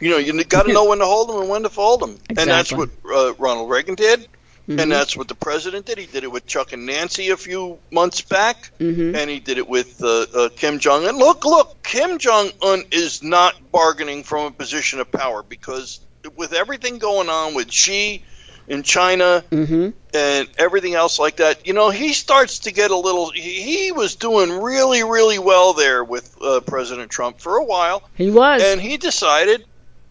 you 0.00 0.10
know, 0.10 0.18
you 0.18 0.42
got 0.44 0.66
to 0.66 0.72
know 0.72 0.84
when 0.88 0.98
to 0.98 1.06
hold 1.06 1.28
them 1.28 1.40
and 1.40 1.48
when 1.48 1.62
to 1.62 1.68
fold 1.70 2.00
them, 2.00 2.10
exactly. 2.30 2.42
and 2.42 2.50
that's 2.50 2.72
what 2.72 2.90
uh, 3.12 3.34
Ronald 3.38 3.70
Reagan 3.70 3.94
did. 3.94 4.28
Mm-hmm. 4.68 4.80
and 4.80 4.90
that's 4.90 5.16
what 5.16 5.28
the 5.28 5.34
president 5.36 5.86
did. 5.86 5.96
He 5.96 6.06
did 6.06 6.24
it 6.24 6.32
with 6.32 6.44
Chuck 6.44 6.72
and 6.72 6.86
Nancy 6.86 7.30
a 7.30 7.36
few 7.36 7.78
months 7.92 8.20
back, 8.20 8.72
Mhm. 8.80 9.14
and 9.14 9.30
he 9.30 9.38
did 9.38 9.58
it 9.58 9.68
with 9.68 10.02
uh, 10.02 10.26
uh, 10.34 10.48
Kim 10.56 10.80
Jong 10.80 11.06
Un. 11.06 11.16
Look, 11.16 11.44
look, 11.44 11.80
Kim 11.84 12.18
Jong 12.18 12.50
Un 12.62 12.82
is 12.90 13.22
not 13.22 13.54
bargaining 13.70 14.24
from 14.24 14.46
a 14.46 14.50
position 14.50 14.98
of 14.98 15.12
power 15.12 15.44
because 15.44 16.00
with 16.34 16.52
everything 16.52 16.98
going 16.98 17.28
on 17.28 17.54
with 17.54 17.70
Xi 17.70 18.24
in 18.66 18.82
China 18.82 19.44
Mm-hmm. 19.52 19.90
and 20.12 20.48
everything 20.58 20.94
else 20.96 21.20
like 21.20 21.36
that, 21.36 21.64
you 21.64 21.72
know, 21.72 21.90
he 21.90 22.12
starts 22.12 22.58
to 22.60 22.72
get 22.72 22.90
a 22.90 22.96
little. 22.96 23.30
He, 23.30 23.62
he 23.62 23.92
was 23.92 24.16
doing 24.16 24.50
really, 24.60 25.04
really 25.04 25.38
well 25.38 25.74
there 25.74 26.02
with 26.02 26.36
uh, 26.42 26.58
President 26.58 27.08
Trump 27.12 27.38
for 27.40 27.56
a 27.58 27.64
while, 27.64 28.02
He 28.16 28.32
was. 28.32 28.60
and 28.64 28.80
he 28.80 28.96
decided. 28.96 29.64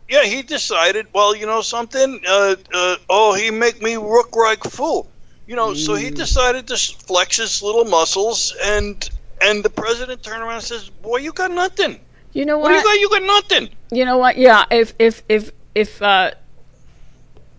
Yeah, 0.07 0.23
he 0.23 0.43
decided. 0.43 1.07
Well, 1.13 1.35
you 1.35 1.45
know 1.45 1.61
something. 1.61 2.21
Uh, 2.27 2.55
uh, 2.73 2.95
oh, 3.09 3.33
he 3.33 3.49
make 3.49 3.81
me 3.81 3.97
look 3.97 4.35
like 4.35 4.63
fool. 4.63 5.09
You 5.47 5.55
know, 5.55 5.73
so 5.73 5.93
he 5.93 6.09
decided 6.09 6.67
to 6.67 6.77
flex 6.77 7.37
his 7.37 7.61
little 7.61 7.85
muscles, 7.85 8.55
and 8.63 9.07
and 9.41 9.63
the 9.63 9.69
president 9.69 10.23
turned 10.23 10.41
around 10.41 10.55
and 10.55 10.63
says, 10.63 10.89
"Boy, 10.89 11.17
you 11.17 11.31
got 11.33 11.51
nothing. 11.51 11.99
you 12.33 12.45
know 12.45 12.57
What 12.57 12.69
do 12.69 12.75
what? 12.75 12.79
you 12.99 13.09
got? 13.09 13.19
You 13.19 13.27
got 13.27 13.49
nothing." 13.49 13.69
You 13.91 14.05
know 14.05 14.17
what? 14.17 14.37
Yeah, 14.37 14.65
if 14.71 14.93
if 14.97 15.23
if 15.29 15.51
if 15.75 16.01
uh, 16.01 16.31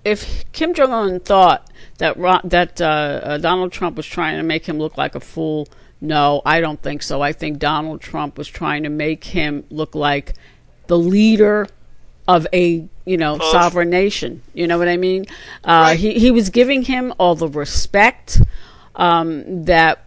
if 0.04 0.50
Kim 0.52 0.74
Jong 0.74 0.92
Un 0.92 1.20
thought 1.20 1.70
that 1.98 2.16
that 2.44 2.80
uh, 2.80 2.84
uh, 2.84 3.38
Donald 3.38 3.72
Trump 3.72 3.96
was 3.96 4.06
trying 4.06 4.36
to 4.36 4.42
make 4.42 4.66
him 4.66 4.78
look 4.78 4.96
like 4.96 5.14
a 5.14 5.20
fool, 5.20 5.68
no, 6.00 6.42
I 6.44 6.60
don't 6.60 6.80
think 6.82 7.02
so. 7.02 7.22
I 7.22 7.32
think 7.32 7.58
Donald 7.58 8.00
Trump 8.00 8.38
was 8.38 8.48
trying 8.48 8.82
to 8.82 8.88
make 8.88 9.24
him 9.24 9.64
look 9.70 9.94
like 9.94 10.34
the 10.88 10.98
leader 10.98 11.66
of 12.28 12.46
a 12.52 12.86
you 13.04 13.16
know 13.16 13.38
sovereign 13.38 13.90
nation. 13.90 14.42
You 14.54 14.66
know 14.66 14.78
what 14.78 14.88
I 14.88 14.96
mean? 14.96 15.26
Uh, 15.64 15.86
Right. 15.90 15.98
He 15.98 16.18
he 16.18 16.30
was 16.30 16.50
giving 16.50 16.82
him 16.82 17.12
all 17.18 17.34
the 17.34 17.48
respect 17.48 18.40
um, 18.96 19.64
that 19.64 20.04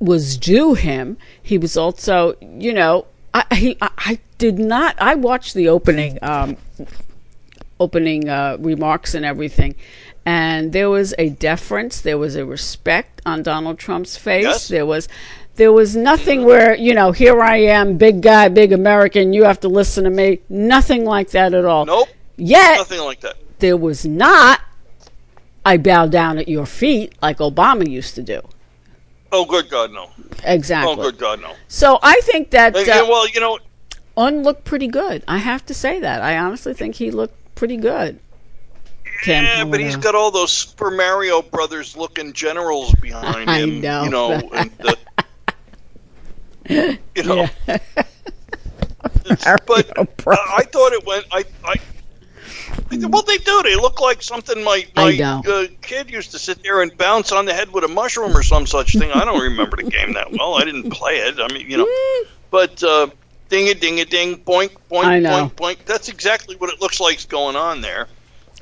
was 0.00 0.36
due 0.36 0.74
him. 0.74 1.16
He 1.42 1.58
was 1.58 1.76
also, 1.76 2.34
you 2.40 2.72
know, 2.72 3.06
I 3.32 3.44
he, 3.54 3.76
I, 3.80 3.90
I 3.98 4.18
did 4.38 4.58
not. 4.58 4.96
I 5.00 5.14
watched 5.14 5.54
the 5.54 5.68
opening 5.68 6.18
um, 6.22 6.56
opening 7.78 8.28
uh, 8.28 8.56
remarks 8.60 9.14
and 9.14 9.24
everything, 9.24 9.74
and 10.26 10.72
there 10.72 10.90
was 10.90 11.14
a 11.18 11.30
deference, 11.30 12.00
there 12.00 12.18
was 12.18 12.36
a 12.36 12.44
respect 12.44 13.20
on 13.24 13.42
Donald 13.42 13.78
Trump's 13.78 14.16
face. 14.16 14.44
Yes. 14.44 14.68
There 14.68 14.86
was. 14.86 15.08
There 15.56 15.72
was 15.72 15.94
nothing 15.94 16.44
where, 16.44 16.74
you 16.74 16.94
know, 16.94 17.12
here 17.12 17.40
I 17.42 17.58
am, 17.58 17.98
big 17.98 18.22
guy, 18.22 18.48
big 18.48 18.72
American, 18.72 19.32
you 19.32 19.44
have 19.44 19.60
to 19.60 19.68
listen 19.68 20.04
to 20.04 20.10
me. 20.10 20.40
Nothing 20.48 21.04
like 21.04 21.30
that 21.30 21.52
at 21.52 21.64
all. 21.66 21.84
Nope, 21.84 22.08
Yet, 22.36 22.78
nothing 22.78 23.00
like 23.00 23.20
that. 23.20 23.36
there 23.58 23.76
was 23.76 24.06
not, 24.06 24.60
I 25.64 25.76
bow 25.76 26.06
down 26.06 26.38
at 26.38 26.48
your 26.48 26.64
feet 26.66 27.14
like 27.20 27.38
Obama 27.38 27.86
used 27.88 28.14
to 28.14 28.22
do. 28.22 28.40
Oh, 29.30 29.44
good 29.44 29.68
God, 29.68 29.92
no. 29.92 30.10
Exactly. 30.44 30.92
Oh, 30.92 30.96
good 30.96 31.18
God, 31.18 31.40
no. 31.42 31.52
So 31.68 31.98
I 32.02 32.20
think 32.22 32.50
that 32.50 32.74
uh, 32.74 32.78
and, 32.78 33.08
well, 33.08 33.28
you 33.28 33.40
know, 33.40 33.58
Un 34.16 34.42
looked 34.42 34.64
pretty 34.64 34.88
good. 34.88 35.22
I 35.28 35.38
have 35.38 35.64
to 35.66 35.74
say 35.74 36.00
that. 36.00 36.20
I 36.22 36.36
honestly 36.38 36.74
think 36.74 36.94
he 36.96 37.10
looked 37.10 37.34
pretty 37.54 37.76
good. 37.76 38.18
Yeah, 39.26 39.64
but 39.64 39.78
he's 39.78 39.96
got 39.96 40.14
all 40.14 40.30
those 40.30 40.50
Super 40.52 40.90
Mario 40.90 41.42
Brothers 41.42 41.96
looking 41.96 42.32
generals 42.32 42.92
behind 42.96 43.48
I 43.50 43.60
him. 43.60 43.80
know. 43.80 44.04
You 44.04 44.10
know, 44.10 44.50
and 44.52 44.70
the, 44.78 44.98
you 47.16 47.22
know. 47.22 47.48
but 49.66 49.98
uh, 49.98 50.06
I 50.26 50.64
thought 50.64 50.92
it 50.92 51.06
went. 51.06 51.26
I, 51.30 51.44
I 51.64 51.76
well, 52.90 53.22
they 53.22 53.38
do. 53.38 53.62
They 53.62 53.76
look 53.76 54.00
like 54.00 54.22
something 54.22 54.62
my 54.62 54.86
I 54.96 55.16
my 55.16 55.50
uh, 55.50 55.66
kid 55.80 56.10
used 56.10 56.32
to 56.32 56.38
sit 56.38 56.62
there 56.62 56.82
and 56.82 56.96
bounce 56.96 57.32
on 57.32 57.44
the 57.44 57.54
head 57.54 57.70
with 57.72 57.84
a 57.84 57.88
mushroom 57.88 58.36
or 58.36 58.42
some 58.42 58.66
such 58.66 58.92
thing. 58.98 59.10
I 59.10 59.24
don't 59.24 59.40
remember 59.40 59.76
the 59.76 59.90
game 59.90 60.14
that 60.14 60.32
well. 60.32 60.54
I 60.54 60.64
didn't 60.64 60.90
play 60.90 61.18
it. 61.18 61.36
I 61.38 61.52
mean, 61.52 61.70
you 61.70 61.78
know, 61.78 61.88
but 62.50 62.82
uh, 62.82 63.08
ding 63.48 63.68
a 63.68 63.74
ding 63.74 64.00
a 64.00 64.04
ding, 64.04 64.36
boink 64.36 64.76
boink 64.90 65.24
boink 65.24 65.52
boink. 65.52 65.84
That's 65.84 66.08
exactly 66.08 66.56
what 66.56 66.70
it 66.70 66.80
looks 66.80 67.00
like's 67.00 67.24
going 67.24 67.56
on 67.56 67.80
there. 67.80 68.08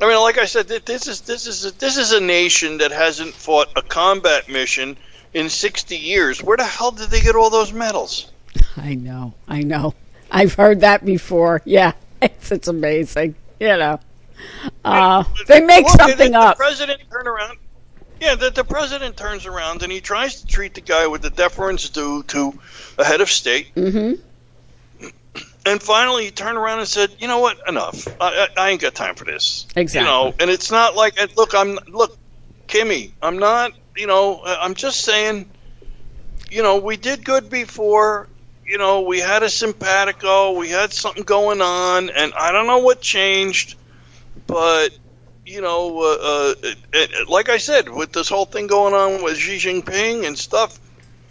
I 0.01 0.09
mean, 0.09 0.21
like 0.21 0.39
I 0.39 0.47
said, 0.47 0.69
this 0.69 1.07
is 1.07 1.21
this 1.23 1.47
is 1.47 1.65
a, 1.65 1.71
this 1.73 1.97
is 1.97 2.13
a 2.13 2.21
nation 2.21 2.79
that 2.79 2.91
hasn't 2.91 3.35
fought 3.35 3.69
a 3.77 3.83
combat 3.83 4.49
mission 4.49 4.97
in 5.35 5.49
60 5.49 5.97
years. 5.97 6.43
Where 6.43 6.57
the 6.57 6.65
hell 6.65 6.91
did 6.91 7.11
they 7.11 7.21
get 7.21 7.35
all 7.37 7.51
those 7.51 7.73
medals? 7.73 8.31
I 8.77 8.95
know. 8.95 9.35
I 9.49 9.63
know. 9.63 9.95
I've 10.31 10.55
heard 10.55 10.81
that 10.81 11.05
before. 11.05 11.63
Yeah, 11.65 11.93
it's 12.23 12.53
it's 12.53 12.69
amazing. 12.69 13.35
You 13.59 13.77
know, 13.77 14.01
uh, 14.85 15.25
they 15.47 15.61
make 15.61 15.85
Look, 15.85 16.01
something 16.01 16.35
up. 16.35 16.57
The 16.57 16.63
president 16.63 17.03
turn 17.11 17.27
around. 17.27 17.59
Yeah, 18.21 18.35
the, 18.35 18.51
the 18.51 18.65
president 18.65 19.17
turns 19.17 19.47
around 19.47 19.83
and 19.83 19.91
he 19.91 20.01
tries 20.01 20.43
to 20.43 20.47
treat 20.47 20.75
the 20.75 20.83
guy 20.83 21.07
with 21.07 21.23
the 21.23 21.31
deference 21.31 21.89
due 21.89 22.23
to 22.25 22.53
a 22.99 23.05
head 23.05 23.23
of 23.23 23.31
state. 23.31 23.69
hmm 23.75 24.13
And 25.65 25.83
finally, 25.83 26.27
he 26.27 26.31
turned 26.31 26.59
around 26.59 26.81
and 26.81 26.89
said, 26.89 27.11
"You 27.19 27.29
know 27.29 27.39
what? 27.39 27.59
Enough. 27.67 28.09
I, 28.21 28.49
I, 28.57 28.63
I 28.65 28.71
ain't 28.71 28.81
got 28.81 28.95
time 28.95 29.15
for 29.15 29.25
this. 29.25 29.67
Exactly. 29.77 30.01
You 30.01 30.07
know." 30.07 30.35
And 30.39 30.51
it's 30.51 30.71
not 30.71 30.97
like, 30.97 31.19
look, 31.37 31.55
I'm 31.55 31.79
look, 31.89 32.17
Kimmy. 32.69 33.13
I'm 33.23 33.39
not. 33.39 33.73
You 34.01 34.07
know, 34.07 34.41
I'm 34.47 34.73
just 34.73 35.03
saying. 35.03 35.51
You 36.51 36.63
know, 36.63 36.79
we 36.79 36.97
did 36.97 37.23
good 37.23 37.51
before. 37.51 38.29
You 38.67 38.79
know, 38.79 39.03
we 39.03 39.21
had 39.21 39.43
a 39.43 39.51
simpatico. 39.51 40.53
We 40.53 40.71
had 40.71 40.91
something 40.91 41.23
going 41.23 41.61
on, 41.61 42.09
and 42.09 42.33
I 42.33 42.51
don't 42.51 42.67
know 42.67 42.79
what 42.79 43.03
changed, 43.03 43.77
but 44.47 44.89
you 45.45 45.61
know, 45.61 46.01
uh, 46.01 46.17
uh, 46.23 46.55
it, 46.63 46.79
it, 46.95 47.29
like 47.29 47.51
I 47.51 47.59
said, 47.59 47.91
with 47.91 48.13
this 48.13 48.29
whole 48.29 48.47
thing 48.47 48.69
going 48.69 48.95
on 48.95 49.23
with 49.23 49.37
Xi 49.37 49.59
Jinping 49.59 50.27
and 50.27 50.39
stuff, 50.39 50.81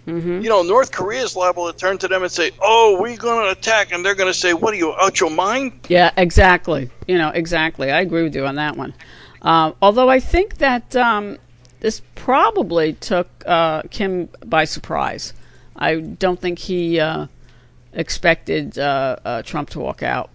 hmm 0.05 0.39
you 0.39 0.49
know, 0.49 0.61
North 0.61 0.91
Korea 0.91 1.23
is 1.23 1.35
liable 1.35 1.71
to 1.71 1.77
turn 1.77 1.97
to 1.97 2.07
them 2.07 2.21
and 2.21 2.31
say, 2.31 2.51
"Oh, 2.61 2.97
we're 3.01 3.17
going 3.17 3.45
to 3.45 3.51
attack," 3.51 3.91
and 3.91 4.05
they're 4.05 4.15
going 4.15 4.31
to 4.31 4.39
say, 4.39 4.53
"What 4.53 4.75
are 4.75 4.77
you 4.77 4.93
out 5.01 5.19
your 5.19 5.31
mind?" 5.31 5.87
Yeah, 5.87 6.11
exactly. 6.17 6.91
You 7.07 7.17
know, 7.17 7.29
exactly. 7.29 7.89
I 7.89 8.01
agree 8.01 8.21
with 8.21 8.35
you 8.35 8.45
on 8.45 8.55
that 8.55 8.77
one. 8.77 8.93
Uh, 9.41 9.71
although 9.81 10.09
I 10.09 10.19
think 10.19 10.57
that 10.57 10.95
um, 10.95 11.37
this 11.79 12.01
probably 12.15 12.93
took 12.93 13.27
uh, 13.45 13.83
Kim 13.83 14.29
by 14.45 14.65
surprise. 14.65 15.33
I 15.75 15.95
don't 15.99 16.39
think 16.39 16.59
he 16.59 16.99
uh, 16.99 17.27
expected 17.93 18.77
uh, 18.77 19.17
uh, 19.23 19.41
Trump 19.43 19.69
to 19.71 19.79
walk 19.79 20.03
out. 20.03 20.29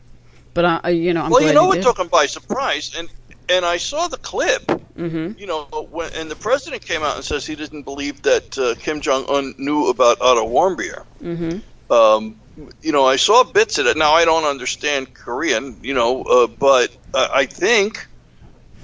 But 0.54 0.64
uh, 0.84 0.88
you 0.88 1.12
know, 1.12 1.22
I'm 1.22 1.30
well, 1.30 1.42
you 1.42 1.52
know, 1.52 1.72
it 1.72 1.76
did. 1.76 1.82
took 1.82 1.96
them 1.96 2.08
by 2.08 2.26
surprise, 2.26 2.92
and 2.96 3.08
and 3.48 3.64
I 3.64 3.76
saw 3.76 4.08
the 4.08 4.18
clip. 4.18 4.70
hmm 4.96 5.32
You 5.36 5.46
know, 5.46 5.88
when 5.90 6.10
and 6.14 6.30
the 6.30 6.36
president 6.36 6.84
came 6.84 7.02
out 7.02 7.16
and 7.16 7.24
says 7.24 7.44
he 7.46 7.56
didn't 7.56 7.82
believe 7.82 8.22
that 8.22 8.56
uh, 8.56 8.74
Kim 8.78 9.00
Jong 9.00 9.26
Un 9.28 9.54
knew 9.58 9.88
about 9.88 10.20
Otto 10.20 10.46
Warmbier. 10.46 11.04
hmm 11.20 11.58
Um, 11.90 12.36
you 12.82 12.92
know, 12.92 13.04
I 13.04 13.16
saw 13.16 13.42
bits 13.42 13.78
of 13.78 13.86
it. 13.86 13.96
Now 13.96 14.12
I 14.12 14.24
don't 14.24 14.44
understand 14.44 15.12
Korean, 15.12 15.76
you 15.82 15.92
know, 15.92 16.22
uh, 16.22 16.46
but 16.46 16.96
uh, 17.12 17.28
I 17.34 17.46
think, 17.46 18.06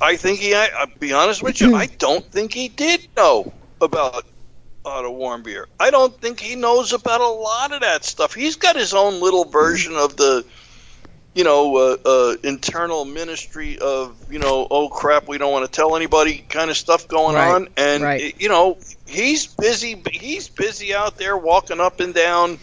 I 0.01 0.17
think 0.17 0.39
he. 0.41 0.55
I, 0.55 0.69
I'll 0.79 0.87
be 0.99 1.13
honest 1.13 1.43
with 1.43 1.61
you, 1.61 1.75
I 1.75 1.87
don't 1.99 2.25
think 2.31 2.53
he 2.53 2.69
did 2.69 3.07
know 3.17 3.53
about 3.81 4.25
Otto 4.85 5.13
Warmbier. 5.13 5.65
I 5.79 5.91
don't 5.91 6.19
think 6.21 6.41
he 6.41 6.57
knows 6.57 6.93
about 6.93 7.21
a 7.21 7.29
lot 7.29 7.73
of 7.73 7.81
that 7.81 8.05
stuff. 8.05 8.35
He's 8.35 8.57
got 8.57 8.77
his 8.77 8.95
own 8.95 9.21
little 9.21 9.45
version 9.45 9.95
of 9.95 10.17
the, 10.17 10.45
you 11.35 11.45
know, 11.45 11.77
uh, 11.77 11.97
uh, 12.05 12.37
internal 12.43 13.05
ministry 13.05 13.79
of, 13.79 14.17
you 14.31 14.39
know, 14.39 14.67
oh 14.71 14.89
crap, 14.89 15.29
we 15.29 15.39
don't 15.39 15.53
want 15.53 15.67
to 15.67 15.71
tell 15.71 15.97
anybody 15.97 16.45
kind 16.49 16.71
of 16.71 16.77
stuff 16.77 17.07
going 17.09 17.37
Right, 17.37 17.55
on, 17.55 17.69
and 17.77 18.03
right. 18.03 18.41
you 18.41 18.49
know, 18.49 18.79
he's 19.07 19.47
busy. 19.47 20.03
He's 20.11 20.49
busy 20.49 20.95
out 20.95 21.17
there 21.19 21.37
walking 21.37 21.81
up 21.81 22.01
and 22.01 22.15
down 22.15 22.59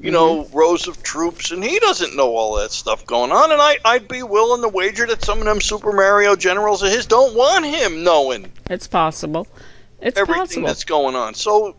you 0.00 0.10
know, 0.10 0.44
Mm-hmm. 0.44 0.56
rows 0.56 0.88
of 0.88 1.02
troops, 1.02 1.50
and 1.50 1.62
he 1.64 1.78
doesn't 1.78 2.16
know 2.16 2.34
all 2.36 2.56
that 2.56 2.72
stuff 2.72 3.06
going 3.06 3.32
on. 3.32 3.52
And 3.52 3.60
I, 3.62 3.78
I'd 3.84 4.08
be 4.08 4.22
willing 4.22 4.62
to 4.62 4.68
wager 4.68 5.06
that 5.06 5.22
some 5.24 5.38
of 5.38 5.44
them 5.44 5.60
Super 5.60 5.92
Mario 5.92 6.36
generals 6.36 6.82
of 6.82 6.90
his 6.90 7.06
don't 7.06 7.34
want 7.36 7.64
him 7.64 8.02
knowing 8.04 8.50
It's 8.68 8.86
possible. 8.88 9.46
It's 10.00 10.18
everything 10.18 10.40
possible. 10.42 10.66
that's 10.66 10.84
going 10.84 11.14
on. 11.14 11.34
So, 11.34 11.76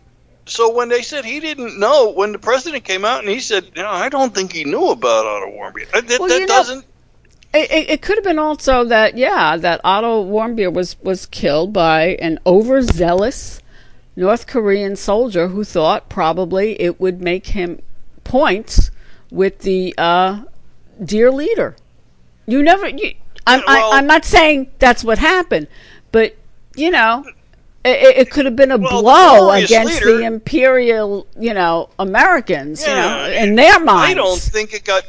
so 0.48 0.74
when 0.74 0.90
they 0.90 1.02
said 1.02 1.26
he 1.26 1.40
didn't 1.40 1.80
know, 1.80 2.12
when 2.12 2.32
the 2.32 2.40
president 2.40 2.84
came 2.86 3.06
out 3.06 3.20
and 3.20 3.30
he 3.30 3.40
said, 3.40 3.66
you 3.76 3.84
know, 3.84 3.90
I 3.90 4.10
don't 4.10 4.34
think 4.34 4.52
he 4.54 4.64
knew 4.64 4.90
about 4.90 5.26
Otto 5.26 5.52
Warmbier. 5.52 5.88
Uh, 5.94 6.02
That, 6.02 6.20
Well, 6.20 6.30
that 6.30 6.40
know- 6.40 6.48
doesn't. 6.48 6.86
It, 7.54 7.72
it, 7.72 7.90
it 7.90 8.02
could 8.02 8.18
have 8.18 8.24
been 8.26 8.38
also 8.40 8.84
that 8.84 9.16
yeah 9.18 9.56
that 9.56 9.80
Otto 9.86 10.26
Warmbier 10.26 10.74
was 10.74 10.98
was 11.02 11.26
killed 11.26 11.72
by 11.72 12.18
an 12.22 12.38
overzealous 12.46 13.62
North 14.18 14.46
Korean 14.46 14.98
soldier 14.98 15.48
who 15.48 15.64
thought 15.64 16.10
probably 16.10 16.80
it 16.82 17.00
would 17.00 17.22
make 17.22 17.48
him 17.48 17.82
points 18.26 18.92
with 19.32 19.60
the 19.60 19.94
uh, 19.98 20.44
dear 21.04 21.32
leader. 21.32 21.78
You 22.46 22.62
never. 22.62 22.90
You, 22.90 23.14
I'm, 23.48 23.62
well- 23.66 23.94
I, 23.94 23.98
I'm 23.98 24.08
not 24.08 24.26
saying 24.26 24.72
that's 24.80 25.02
what 25.06 25.18
happened, 25.18 25.68
but 26.12 26.36
you 26.76 26.92
know. 26.92 27.26
It, 27.88 28.18
it 28.18 28.32
could 28.32 28.46
have 28.46 28.56
been 28.56 28.72
a 28.72 28.78
Well, 28.78 29.04
blow 29.04 29.38
glorious 29.42 29.70
against 29.70 30.02
leader- 30.04 30.18
the 30.18 30.24
imperial, 30.26 31.28
you 31.40 31.54
know, 31.54 31.90
Americans, 32.00 32.82
you 32.82 32.92
know, 32.92 33.30
in 33.30 33.54
their 33.54 33.80
minds. 33.80 34.10
I 34.10 34.14
don't 34.16 34.40
think 34.42 34.74
it 34.74 34.84
got. 34.84 35.04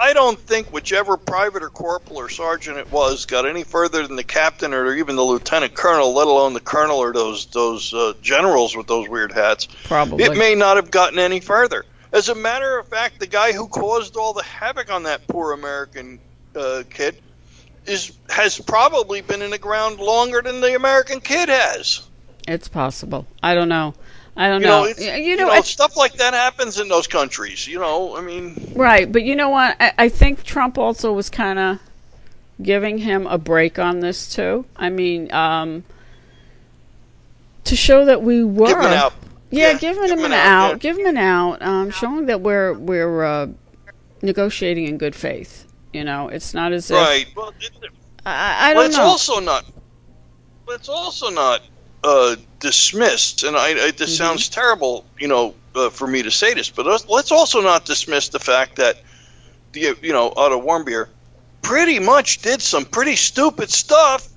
I 0.00 0.14
don't 0.14 0.38
think 0.38 0.68
whichever 0.72 1.18
private 1.18 1.62
or 1.62 1.68
corporal 1.68 2.16
or 2.18 2.30
sergeant 2.30 2.78
it 2.78 2.90
was 2.90 3.26
got 3.26 3.44
any 3.46 3.62
further 3.62 4.06
than 4.06 4.16
the 4.16 4.24
captain 4.24 4.72
or 4.72 4.94
even 4.94 5.16
the 5.16 5.22
lieutenant 5.22 5.74
colonel, 5.74 6.14
let 6.14 6.28
alone 6.28 6.54
the 6.54 6.60
colonel 6.60 6.96
or 6.96 7.12
those 7.12 7.44
those 7.46 7.92
uh, 7.92 8.14
generals 8.22 8.74
with 8.74 8.86
those 8.86 9.06
weird 9.06 9.30
hats. 9.30 9.68
Probably. 9.84 10.24
It 10.24 10.38
may 10.38 10.54
not 10.54 10.76
have 10.76 10.90
gotten 10.90 11.18
any 11.18 11.40
further. 11.40 11.84
As 12.12 12.28
a 12.28 12.34
matter 12.34 12.78
of 12.78 12.88
fact, 12.88 13.20
the 13.20 13.26
guy 13.26 13.52
who 13.52 13.68
caused 13.68 14.16
all 14.16 14.32
the 14.32 14.42
havoc 14.42 14.90
on 14.90 15.02
that 15.04 15.26
poor 15.28 15.52
American 15.52 16.18
uh, 16.56 16.82
kid 16.88 17.16
is 17.86 18.12
has 18.30 18.58
probably 18.60 19.20
been 19.20 19.42
in 19.42 19.50
the 19.50 19.58
ground 19.58 19.98
longer 19.98 20.42
than 20.42 20.60
the 20.60 20.74
American 20.74 21.20
kid 21.20 21.48
has. 21.48 22.02
It's 22.46 22.68
possible. 22.68 23.26
I 23.42 23.54
don't 23.54 23.68
know. 23.68 23.94
I 24.36 24.48
don't 24.48 24.60
You 24.60 24.66
know. 24.68 24.84
know, 24.84 24.88
you 24.96 25.12
you 25.30 25.36
know, 25.36 25.48
know, 25.48 25.60
stuff 25.62 25.96
like 25.96 26.14
that 26.14 26.32
happens 26.32 26.78
in 26.78 26.88
those 26.88 27.06
countries. 27.06 27.66
You 27.66 27.80
know, 27.80 28.16
I 28.16 28.20
mean, 28.20 28.72
right? 28.74 29.10
But 29.10 29.24
you 29.24 29.36
know 29.36 29.50
what? 29.50 29.76
I, 29.80 29.92
I 29.98 30.08
think 30.08 30.44
Trump 30.44 30.78
also 30.78 31.12
was 31.12 31.28
kind 31.28 31.58
of 31.58 31.78
giving 32.62 32.98
him 32.98 33.26
a 33.26 33.36
break 33.36 33.78
on 33.78 34.00
this 34.00 34.32
too. 34.32 34.64
I 34.76 34.90
mean, 34.90 35.32
um, 35.32 35.84
to 37.64 37.76
show 37.76 38.04
that 38.06 38.22
we 38.22 38.44
were 38.44 38.68
giving 38.68 38.86
out. 38.86 39.12
Yeah, 39.50 39.72
Yeah, 39.72 39.74
giving 39.74 40.04
him 40.10 40.18
giving 40.18 40.24
an 40.24 40.32
out, 40.32 40.46
out, 40.46 40.70
yeah. 40.70 40.76
give 40.78 40.98
him 40.98 41.06
an 41.06 41.16
out, 41.16 41.62
um, 41.62 41.90
showing 41.90 42.26
that 42.26 42.40
we're 42.40 42.74
we're 42.74 43.24
uh, 43.24 43.48
negotiating 44.22 44.86
in 44.86 44.98
good 44.98 45.14
faith. 45.14 45.66
You 45.92 46.04
know, 46.04 46.28
it's 46.28 46.54
not 46.54 46.72
as 46.72 46.90
if 46.90 46.96
Right. 46.96 47.26
Well, 47.36 47.52
I, 48.26 48.70
I 48.70 48.74
well 48.74 48.82
don't 48.82 48.86
it's 48.86 48.98
know. 48.98 49.04
also 49.04 49.40
not. 49.40 49.64
It's 50.70 50.88
also 50.88 51.30
not 51.30 51.62
uh, 52.04 52.36
dismissed, 52.60 53.42
and 53.42 53.56
I, 53.56 53.86
I, 53.86 53.90
this 53.92 54.10
Mhm. 54.10 54.16
sounds 54.16 54.48
terrible, 54.48 55.06
you 55.18 55.28
know, 55.28 55.54
uh, 55.74 55.90
for 55.90 56.06
me 56.06 56.22
to 56.22 56.30
say 56.30 56.54
this, 56.54 56.70
but 56.70 56.86
let's, 56.86 57.08
let's 57.08 57.32
also 57.32 57.60
not 57.60 57.84
dismiss 57.86 58.28
the 58.28 58.38
fact 58.38 58.76
that 58.76 59.02
the, 59.72 59.96
you 60.02 60.12
know, 60.12 60.32
Otto 60.36 60.60
Warmbier 60.60 61.08
pretty 61.62 61.98
much 61.98 62.40
did 62.42 62.62
some 62.62 62.84
pretty 62.84 63.16
stupid 63.16 63.70
stuff. 63.70 64.28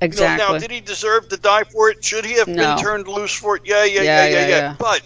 You 0.00 0.06
know, 0.06 0.06
exactly. 0.06 0.46
now, 0.54 0.58
did 0.58 0.70
he 0.70 0.80
deserve 0.80 1.28
to 1.30 1.36
die 1.36 1.64
for 1.64 1.90
it? 1.90 2.04
Should 2.04 2.24
he 2.24 2.34
have 2.34 2.48
No. 2.48 2.76
been 2.76 2.84
turned 2.84 3.08
loose 3.08 3.34
for 3.34 3.56
it? 3.56 3.62
Yeah, 3.64 3.84
yeah, 3.84 4.02
Yeah, 4.02 4.02
yeah, 4.02 4.24
yeah, 4.26 4.30
yeah, 4.30 4.40
yeah. 4.40 4.58
yeah. 4.58 4.76
But 4.78 5.02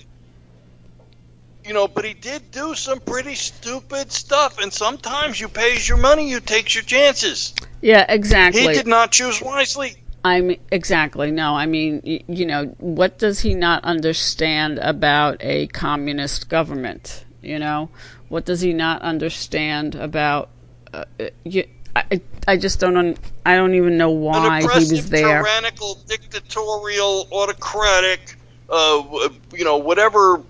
you 1.64 1.72
know, 1.72 1.86
but 1.86 2.04
he 2.04 2.14
did 2.14 2.50
do 2.50 2.74
some 2.74 3.00
pretty 3.00 3.34
stupid 3.34 4.10
stuff, 4.10 4.58
and 4.58 4.72
sometimes 4.72 5.40
you 5.40 5.48
pays 5.48 5.88
your 5.88 5.98
money, 5.98 6.28
you 6.28 6.40
takes 6.40 6.74
your 6.74 6.84
chances. 6.84 7.54
yeah, 7.80 8.04
exactly. 8.08 8.62
He 8.62 8.68
did 8.68 8.86
not 8.86 9.12
choose 9.12 9.40
wisely. 9.40 9.96
I 10.24 10.40
mean, 10.40 10.60
exactly. 10.70 11.30
No, 11.30 11.54
I 11.54 11.66
mean, 11.66 12.00
you 12.28 12.46
know, 12.46 12.66
what 12.78 13.18
does 13.18 13.40
he 13.40 13.54
not 13.54 13.82
understand 13.84 14.78
about 14.78 15.38
a 15.40 15.66
communist 15.68 16.48
government? 16.48 17.24
You 17.42 17.58
know, 17.58 17.90
what 18.28 18.44
does 18.44 18.60
he 18.60 18.72
not 18.72 19.02
understand 19.02 19.94
about? 19.94 20.50
Uh, 20.92 21.04
uh, 21.18 21.24
you, 21.44 21.64
I, 21.94 22.20
I 22.48 22.56
just 22.56 22.80
don't. 22.80 22.96
Un, 22.96 23.16
I 23.44 23.54
don't 23.56 23.74
even 23.74 23.96
know 23.98 24.10
why 24.10 24.60
he 24.60 24.66
was 24.66 25.10
there. 25.10 25.42
tyrannical, 25.42 25.96
dictatorial, 26.06 27.28
autocratic, 27.30 28.36
uh, 28.70 29.28
you 29.52 29.64
know, 29.64 29.76
whatever, 29.76 30.42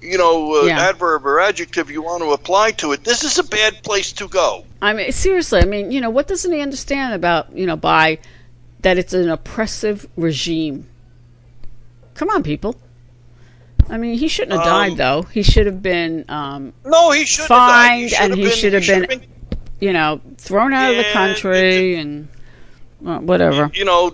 you 0.00 0.16
know, 0.16 0.62
uh, 0.62 0.64
Yeah. 0.66 0.80
adverb 0.80 1.26
or 1.26 1.38
adjective 1.40 1.90
you 1.90 2.02
want 2.02 2.22
to 2.22 2.30
apply 2.30 2.72
to 2.72 2.92
it. 2.92 3.04
This 3.04 3.24
is 3.24 3.38
a 3.38 3.44
bad 3.44 3.82
place 3.82 4.12
to 4.14 4.28
go. 4.28 4.64
I 4.80 4.94
mean, 4.94 5.12
seriously. 5.12 5.60
I 5.60 5.66
mean, 5.66 5.90
you 5.90 6.00
know, 6.00 6.10
what 6.10 6.28
doesn't 6.28 6.50
he 6.52 6.60
understand 6.60 7.12
about 7.14 7.54
you 7.54 7.66
know 7.66 7.76
by 7.76 8.18
that 8.80 8.96
it's 8.96 9.12
an 9.12 9.28
oppressive 9.28 10.06
regime? 10.16 10.86
Come 12.14 12.30
on, 12.30 12.42
people. 12.42 12.76
I 13.90 13.98
mean, 13.98 14.18
he 14.18 14.26
shouldn't 14.28 14.52
have 14.56 14.64
died 14.64 14.92
Um, 14.92 14.96
though. 14.96 15.22
He 15.22 15.42
should 15.42 15.66
have 15.66 15.82
been. 15.82 16.24
Um, 16.28 16.72
No, 16.84 17.10
he 17.12 17.24
should 17.26 17.46
Fined, 17.46 18.10
have 18.12 18.18
died. 18.18 18.30
and 18.30 18.34
he 18.40 18.50
should 18.50 18.72
have 18.72 18.86
been- 18.86 19.22
you 19.80 19.92
know, 19.92 20.20
thrown 20.38 20.72
out 20.72 20.90
of 20.90 20.96
the 20.96 21.02
Yeah, 21.02 21.12
country 21.12 21.96
and 21.96 22.28
well, 23.00 23.20
whatever. 23.20 23.70
you 23.74 23.84
know, 23.84 24.12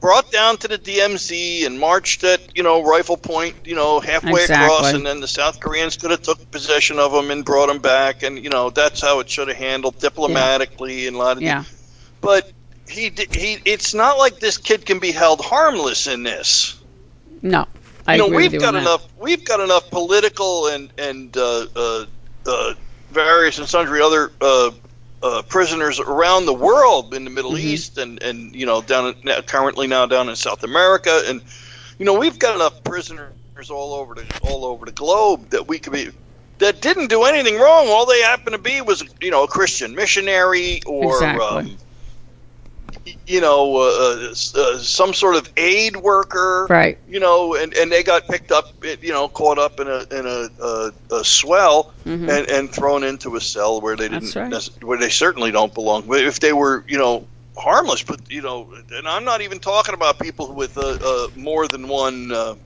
brought 0.00 0.30
down 0.32 0.56
to 0.58 0.68
the 0.68 0.78
DMZ 0.78 1.66
and 1.66 1.78
marched 1.78 2.24
at, 2.24 2.56
you 2.56 2.62
know, 2.62 2.82
rifle 2.82 3.16
point, 3.16 3.54
you 3.64 3.74
know, 3.74 4.00
halfway 4.00 4.44
across, 4.44 4.92
and 4.92 5.04
then 5.04 5.20
the 5.20 5.28
South 5.28 5.60
Koreans 5.60 5.96
could 5.96 6.10
have 6.10 6.22
took 6.22 6.50
possession 6.50 6.98
of 6.98 7.12
them 7.12 7.30
and 7.30 7.44
brought 7.44 7.66
them 7.66 7.78
back, 7.80 8.22
and 8.22 8.42
you 8.42 8.48
know, 8.50 8.70
that's 8.70 9.00
how 9.00 9.20
it 9.20 9.28
should 9.28 9.48
have 9.48 9.56
handled 9.56 9.98
diplomatically 9.98 11.06
and 11.06 11.16
a 11.16 11.18
lot 11.18 11.36
of. 11.36 11.42
Yeah. 11.42 11.64
But 12.20 12.50
he, 12.88 13.12
he, 13.32 13.58
it's 13.64 13.92
not 13.94 14.16
like 14.18 14.40
this 14.40 14.56
kid 14.56 14.86
can 14.86 14.98
be 14.98 15.12
held 15.12 15.40
harmless 15.40 16.06
in 16.06 16.22
this. 16.22 16.80
No, 17.42 17.66
I 18.06 18.16
you 18.16 18.18
know, 18.30 18.34
we've 18.34 18.52
got 18.52 18.68
on 18.68 18.74
that. 18.74 18.80
enough. 18.80 19.08
We've 19.18 19.44
got 19.44 19.60
enough 19.60 19.90
political 19.90 20.68
and 20.68 20.90
and 20.96 21.36
uh, 21.36 21.66
uh, 21.76 22.06
uh, 22.46 22.74
various 23.10 23.58
and 23.58 23.68
sundry 23.68 24.00
other 24.00 24.32
uh, 25.24 25.40
prisoners 25.42 25.98
around 25.98 26.44
the 26.44 26.52
world 26.52 27.14
in 27.14 27.24
the 27.24 27.30
Middle 27.30 27.52
Mhm. 27.52 27.60
East 27.60 27.96
and 27.98 28.22
and 28.22 28.54
you 28.54 28.66
know 28.66 28.82
down 28.82 29.14
in, 29.22 29.42
currently 29.46 29.86
now 29.86 30.04
down 30.06 30.28
in 30.28 30.36
South 30.36 30.62
America 30.62 31.22
and 31.26 31.40
you 31.98 32.04
know 32.04 32.12
we've 32.18 32.38
got 32.38 32.54
enough 32.54 32.84
prisoners 32.84 33.32
all 33.70 33.94
over 33.94 34.14
the 34.14 34.24
all 34.42 34.66
over 34.66 34.84
the 34.84 34.92
globe 34.92 35.48
that 35.50 35.66
we 35.66 35.78
could 35.78 35.94
be 35.94 36.10
that 36.58 36.82
didn't 36.82 37.08
do 37.08 37.24
anything 37.24 37.58
wrong. 37.58 37.88
All 37.88 38.04
they 38.06 38.20
happen 38.22 38.52
to 38.52 38.58
be 38.58 38.80
was 38.82 39.02
you 39.22 39.30
know 39.30 39.44
a 39.44 39.48
Christian 39.48 39.94
missionary 39.94 40.82
or 40.86 41.14
Exactly. 41.14 41.72
um, 41.72 41.76
you 43.26 43.40
know 43.40 43.76
uh, 43.76 44.30
uh, 44.30 44.34
uh, 44.60 44.78
some 44.78 45.12
sort 45.12 45.36
of 45.36 45.48
aid 45.56 45.96
worker 45.96 46.66
Right. 46.70 46.98
you 47.06 47.20
know, 47.20 47.54
and, 47.54 47.74
and 47.74 47.92
they 47.92 48.02
got 48.02 48.26
picked 48.26 48.50
up, 48.50 48.64
you 49.02 49.12
know, 49.12 49.28
caught 49.28 49.58
up 49.58 49.78
in 49.78 49.88
a 49.88 50.04
in 50.10 50.26
a, 50.26 50.48
a, 50.62 50.92
a 51.10 51.24
swell 51.24 51.92
Mhm. 52.06 52.28
and, 52.28 52.48
and 52.50 52.70
thrown 52.70 53.02
into 53.02 53.34
a 53.36 53.40
cell 53.40 53.80
where 53.80 53.96
they 53.96 54.08
didn't, 54.08 54.34
right. 54.36 54.68
where 54.82 54.98
they 54.98 55.08
certainly 55.08 55.50
don't 55.50 55.72
belong. 55.72 56.06
But 56.06 56.20
if 56.20 56.40
they 56.40 56.52
were, 56.52 56.84
you 56.86 56.98
know, 56.98 57.26
harmless, 57.56 58.02
but 58.02 58.20
you 58.30 58.42
know, 58.42 58.68
and 58.92 59.06
I'm 59.08 59.24
not 59.24 59.40
even 59.40 59.58
talking 59.58 59.94
about 59.94 60.18
people 60.18 60.52
with 60.54 60.76
uh, 60.76 60.96
uh, 61.02 61.28
more 61.34 61.66
than 61.68 61.88
one 61.88 62.30
uh, 62.32 62.56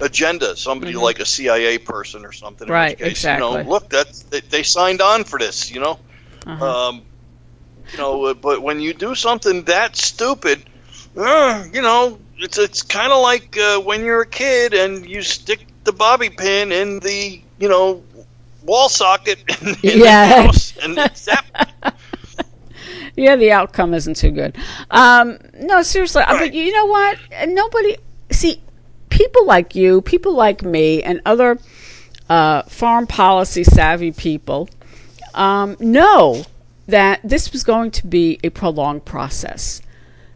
agenda. 0.00 0.56
Somebody 0.56 0.94
Mhm. 0.94 1.02
like 1.02 1.20
a 1.20 1.24
CIA 1.26 1.78
person 1.78 2.24
or 2.24 2.32
something. 2.32 2.68
Right, 2.68 2.96
case, 2.98 3.04
You 3.06 3.10
exactly. 3.10 3.62
know, 3.64 3.68
look, 3.70 3.90
that's 3.90 4.22
they, 4.24 4.40
they 4.40 4.62
signed 4.62 5.00
on 5.00 5.24
for 5.24 5.38
this. 5.38 5.70
You 5.70 5.80
know. 5.80 5.98
Uh-huh. 6.46 6.88
Um, 6.88 7.02
you 7.92 7.98
know, 7.98 8.24
uh, 8.26 8.34
but 8.34 8.62
when 8.62 8.80
you 8.80 8.92
do 8.94 9.14
something 9.14 9.64
that 9.64 9.96
stupid, 9.96 10.64
uh, 11.16 11.64
you 11.72 11.82
know, 11.82 12.18
it's 12.38 12.58
it's 12.58 12.82
kind 12.82 13.12
of 13.12 13.22
like 13.22 13.56
uh, 13.58 13.80
when 13.80 14.04
you're 14.04 14.22
a 14.22 14.26
kid 14.26 14.74
and 14.74 15.06
you 15.06 15.22
stick 15.22 15.66
the 15.84 15.92
bobby 15.92 16.30
pin 16.30 16.72
in 16.72 17.00
the 17.00 17.42
you 17.58 17.68
know 17.68 18.02
wall 18.62 18.88
socket 18.88 19.42
in, 19.62 19.74
in 19.84 20.00
Yeah. 20.02 20.06
the 20.06 20.12
house, 20.12 20.72
and 20.82 20.98
that. 21.26 21.44
yeah, 23.16 23.36
the 23.36 23.52
outcome 23.52 23.94
isn't 23.94 24.16
too 24.16 24.30
good. 24.30 24.56
Um, 24.90 25.38
no, 25.54 25.82
seriously. 25.82 26.22
uh, 26.22 26.34
Right. 26.34 26.50
But 26.50 26.52
you 26.54 26.72
know 26.72 26.86
what? 26.86 27.18
Nobody 27.46 27.96
see 28.30 28.62
people 29.10 29.46
like 29.46 29.74
you, 29.74 30.00
people 30.02 30.34
like 30.34 30.62
me, 30.62 31.02
and 31.02 31.20
other 31.24 31.58
uh, 32.28 32.62
foreign 32.64 33.06
policy 33.06 33.64
savvy 33.64 34.12
people 34.12 34.68
um, 35.34 35.76
know 35.80 36.44
that 36.90 37.20
this 37.24 37.52
was 37.52 37.64
going 37.64 37.90
to 37.92 38.06
be 38.06 38.38
a 38.44 38.50
prolonged 38.50 39.04
process. 39.04 39.82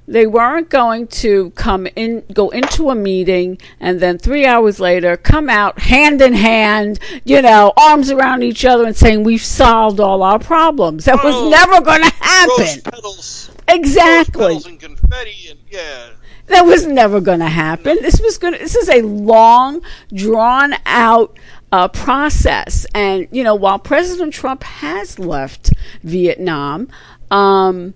They 0.07 0.27
weren't 0.27 0.69
going 0.69 1.07
to 1.25 1.51
come 1.53 1.87
in, 1.97 2.25
go 2.35 2.51
into 2.51 2.91
a 2.91 2.95
meeting, 2.95 3.57
and 3.81 4.01
then 4.01 4.19
three 4.19 4.45
hours 4.45 4.79
later 4.79 5.17
come 5.17 5.49
out 5.49 5.79
hand 5.79 6.21
in 6.21 6.35
hand, 6.35 6.99
you 7.25 7.41
know, 7.41 7.73
arms 7.79 8.11
around 8.11 8.43
each 8.43 8.67
other, 8.67 8.85
and 8.85 8.95
saying 8.95 9.25
we've 9.25 9.41
solved 9.43 10.01
all 10.01 10.23
our 10.23 10.39
problems. 10.39 11.07
That 11.07 11.25
was 11.25 11.35
Oh, 11.35 11.49
never 11.49 11.81
going 11.81 12.03
to 12.03 12.13
happen. 12.21 12.83
petals, 12.83 13.51
Exactly. 13.67 14.61
and 14.67 14.79
confetti, 14.79 15.49
and 15.51 15.59
yeah. 15.71 16.09
That 16.49 16.67
was 16.67 16.87
never 16.87 17.23
going 17.23 17.39
to 17.41 17.49
happen. 17.49 17.97
This 18.03 18.21
was 18.21 18.37
going. 18.37 18.53
This 18.53 18.77
is 18.77 18.91
a 18.91 19.01
long, 19.01 19.81
drawn 20.13 20.75
out 20.85 21.39
uh, 21.75 21.89
process, 21.89 22.87
and 22.95 23.27
you 23.33 23.43
know, 23.43 23.57
while 23.57 23.81
President 23.81 24.33
Trump 24.33 24.63
has 24.63 25.19
left 25.19 25.73
Vietnam, 26.05 26.89
um, 27.33 27.95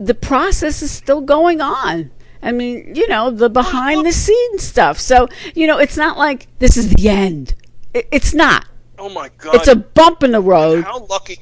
the 0.00 0.14
process 0.14 0.82
is 0.82 0.90
still 0.90 1.20
going 1.20 1.60
on. 1.60 2.10
I 2.42 2.50
mean, 2.50 2.96
you 2.96 3.06
know, 3.06 3.30
the 3.30 3.48
behind 3.48 4.04
the 4.04 4.10
scenes 4.10 4.64
stuff. 4.64 4.98
So, 4.98 5.28
you 5.54 5.68
know, 5.68 5.78
it's 5.78 5.96
not 5.96 6.18
like 6.18 6.48
this 6.58 6.76
is 6.76 6.90
the 6.90 7.08
end. 7.08 7.54
It, 7.94 8.08
it's 8.10 8.34
not. 8.34 8.66
Oh 8.98 9.08
my 9.08 9.30
God! 9.38 9.54
It's 9.54 9.68
a 9.68 9.76
bump 9.76 10.24
in 10.24 10.32
the 10.32 10.40
road. 10.40 10.82
how 10.82 11.04
lucky, 11.04 11.38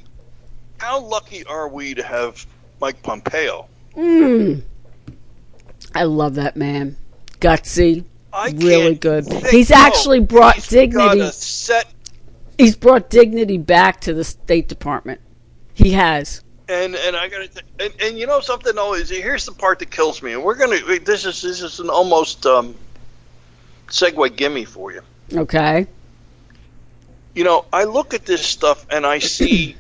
how 0.77 1.01
lucky 1.01 1.43
are 1.47 1.71
we 1.71 1.95
to 1.95 2.03
have 2.03 2.45
Mike 2.83 3.03
Pompeo? 3.03 3.67
Mm. 3.97 4.61
I 5.95 6.05
love 6.05 6.35
that 6.35 6.55
man. 6.55 6.99
Gutsy. 7.41 8.05
I 8.33 8.51
Really 8.51 8.95
good. 8.95 9.27
He's 9.51 9.71
actually 9.71 10.21
brought 10.21 10.57
he's 10.57 10.69
dignity. 10.69 11.27
Set 11.31 11.87
He's 12.59 12.77
brought 12.77 13.09
dignity 13.09 13.59
back 13.59 14.03
to 14.03 14.13
the 14.13 14.25
State 14.25 14.69
Department. 14.69 15.21
He 15.73 15.93
has. 15.93 16.43
And 16.69 16.95
and 16.95 17.17
I 17.17 17.29
gotta 17.29 17.49
th- 17.49 17.65
and, 17.81 17.93
and 18.01 18.19
you 18.19 18.27
know 18.27 18.41
something 18.41 18.75
is 18.77 19.09
here's 19.09 19.45
the 19.47 19.53
part 19.53 19.79
that 19.81 19.91
kills 19.91 20.23
me 20.23 20.35
and 20.35 20.45
we're 20.45 20.55
gonna 20.55 20.79
this 21.01 21.25
is 21.25 21.43
this 21.43 21.63
is 21.63 21.81
an 21.81 21.91
almost 21.91 22.47
um, 22.47 22.77
segue 23.89 24.37
gimme 24.37 24.65
for 24.65 24.93
you. 24.93 25.03
Okay. 25.33 25.87
you 27.35 27.45
know, 27.45 27.65
I 27.73 27.85
look 27.85 28.15
at 28.15 28.27
this 28.27 28.45
stuff 28.45 28.87
and 28.91 29.07
I 29.07 29.19
see, 29.21 29.77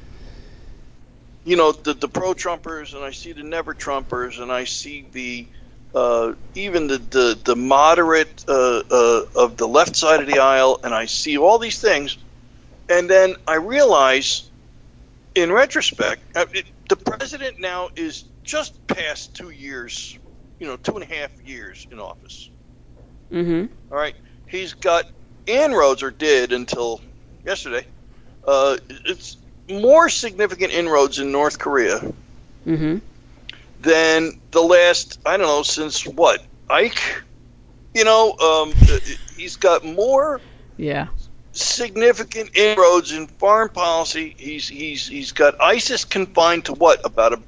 you 1.44 1.56
know, 1.56 1.72
the, 1.72 1.94
the 1.94 2.08
pro 2.08 2.34
Trumpers 2.34 2.94
and 2.94 3.04
I 3.04 3.10
see 3.10 3.32
the 3.32 3.42
never 3.42 3.74
Trumpers 3.74 4.40
and 4.40 4.50
I 4.50 4.64
see 4.64 5.06
the 5.12 5.46
uh, 5.94 6.32
even 6.54 6.86
the 6.86 6.98
the, 6.98 7.38
the 7.44 7.56
moderate 7.56 8.44
uh, 8.48 8.82
uh, 8.90 9.22
of 9.34 9.56
the 9.56 9.66
left 9.66 9.96
side 9.96 10.20
of 10.20 10.26
the 10.26 10.38
aisle, 10.38 10.80
and 10.84 10.94
I 10.94 11.06
see 11.06 11.38
all 11.38 11.58
these 11.58 11.80
things, 11.80 12.16
and 12.88 13.08
then 13.08 13.34
I 13.46 13.56
realize, 13.56 14.48
in 15.34 15.52
retrospect, 15.52 16.22
uh, 16.36 16.46
it, 16.52 16.66
the 16.88 16.96
president 16.96 17.56
now 17.60 17.88
is 17.96 18.24
just 18.44 18.86
past 18.86 19.34
two 19.34 19.50
years, 19.50 20.18
you 20.58 20.66
know, 20.66 20.76
two 20.76 20.94
and 20.94 21.02
a 21.02 21.14
half 21.14 21.30
years 21.44 21.86
in 21.90 21.98
office. 21.98 22.50
Mm-hmm. 23.32 23.72
All 23.90 23.98
right, 23.98 24.14
he's 24.46 24.74
got 24.74 25.04
inroads, 25.46 26.02
or 26.02 26.10
did 26.10 26.52
until 26.52 27.00
yesterday. 27.44 27.86
Uh, 28.46 28.78
it's 29.04 29.36
more 29.68 30.08
significant 30.08 30.72
inroads 30.72 31.18
in 31.18 31.30
North 31.30 31.58
Korea 31.58 32.00
Mm-hmm. 32.66 32.98
Than 33.82 34.40
the 34.52 34.62
last 34.62 35.18
I 35.26 35.36
don't 35.36 35.46
know 35.46 35.62
since 35.62 36.06
what 36.06 36.46
Ike. 36.68 37.00
You 37.94 38.04
know, 38.04 38.34
um, 38.38 38.72
he's 39.36 39.56
got 39.56 39.84
more 39.84 40.42
Yeah. 40.76 41.08
significant 41.52 42.50
inroads 42.56 43.12
in 43.12 43.26
foreign 43.26 43.68
policy. 43.70 44.34
He's 44.38 44.68
he's 44.68 45.06
he's 45.08 45.32
got 45.32 45.54
ISIS 45.60 46.04
confined 46.04 46.64
to 46.66 46.72
what 46.74 47.00
about 47.04 47.32
a. 47.34 47.40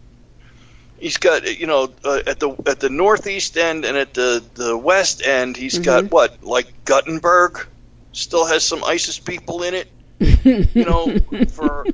He's 0.98 1.16
got 1.18 1.58
you 1.58 1.66
know 1.66 1.92
uh, 2.04 2.20
at 2.26 2.40
the 2.40 2.50
at 2.66 2.80
the 2.80 2.88
northeast 2.90 3.56
end 3.56 3.84
and 3.84 3.96
at 3.96 4.14
the 4.14 4.42
the 4.54 4.76
west 4.76 5.22
end. 5.26 5.56
He's 5.56 5.78
got 5.78 6.10
what 6.10 6.42
like 6.42 6.72
Guttenberg, 6.84 7.66
still 8.12 8.46
has 8.46 8.64
some 8.64 8.84
ISIS 8.84 9.18
people 9.18 9.62
in 9.62 9.74
it. 9.74 9.92
you 10.74 10.84
know 10.84 11.14
for 11.48 11.86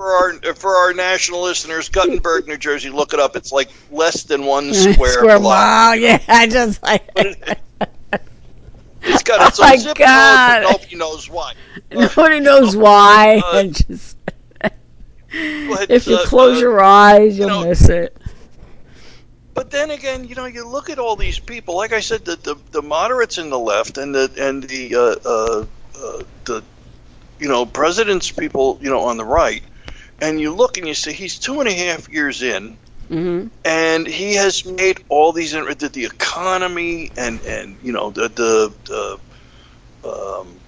for 0.00 0.12
our 0.12 0.54
for 0.54 0.76
our 0.76 0.94
national 0.94 1.42
listeners, 1.42 1.90
Guttenberg, 1.90 2.46
New 2.46 2.56
Jersey. 2.56 2.88
Look 2.88 3.12
it 3.12 3.20
up. 3.20 3.36
It's 3.36 3.52
like 3.52 3.68
less 3.90 4.22
than 4.22 4.46
one 4.46 4.72
square, 4.74 5.12
Square 5.12 5.40
block. 5.40 5.58
mile. 5.58 5.96
Yeah. 5.96 6.18
I 6.26 6.46
just 6.46 6.82
like. 6.82 7.06
It's 9.02 9.22
got 9.24 9.46
its 9.48 9.60
Oh 9.60 9.64
own 9.64 9.68
my 9.70 9.76
zip 9.76 9.98
God. 9.98 10.62
code, 10.62 10.72
nobody 10.72 10.96
knows 10.96 11.28
why. 11.28 11.52
Nobody 11.92 12.40
knows 12.40 12.76
why. 12.76 13.42
Uh, 13.44 13.64
just, 13.64 14.16
if 15.32 16.06
you 16.06 16.16
uh, 16.16 16.24
close 16.26 16.56
uh, 16.56 16.60
your 16.60 16.80
eyes, 16.82 17.36
you'll 17.38 17.48
know- 17.48 17.64
miss 17.68 17.88
it. 17.90 18.16
But 19.52 19.70
then 19.70 19.90
again, 19.90 20.24
you 20.26 20.34
know, 20.34 20.46
you 20.46 20.66
look 20.66 20.88
at 20.88 20.98
all 20.98 21.14
these 21.16 21.38
people. 21.38 21.76
Like 21.76 21.92
I 21.92 22.00
said, 22.00 22.24
the 22.24 22.36
the, 22.36 22.56
the 22.70 22.80
moderates 22.80 23.36
in 23.36 23.50
the 23.50 23.58
left 23.58 23.98
and 23.98 24.14
the 24.14 24.32
and 24.38 24.62
the 24.62 24.94
uh, 24.94 25.28
uh, 25.28 25.66
uh, 26.02 26.22
the 26.46 26.62
you 27.38 27.48
know 27.48 27.66
president's 27.66 28.30
people, 28.30 28.78
you 28.80 28.88
know, 28.88 29.00
on 29.00 29.16
the 29.18 29.24
right, 29.24 29.62
and 30.20 30.40
you 30.40 30.54
look 30.54 30.78
and 30.78 30.86
you 30.86 30.94
say 30.94 31.12
he's 31.12 31.38
two 31.38 31.60
and 31.60 31.68
a 31.68 31.74
half 31.74 32.08
years 32.08 32.42
in, 32.42 32.78
Mm-hmm. 33.10 33.48
and 33.64 34.06
he 34.06 34.34
has 34.36 34.64
made 34.64 34.98
all 35.08 35.32
these 35.32 35.52
the, 35.52 35.90
the 35.92 36.04
economy 36.04 37.10
and 37.16 37.42
and 37.42 37.78
you 37.82 37.92
know 37.92 38.10
the 38.10 38.28
the, 38.28 39.18
the 40.04 40.08
um, 40.08 40.60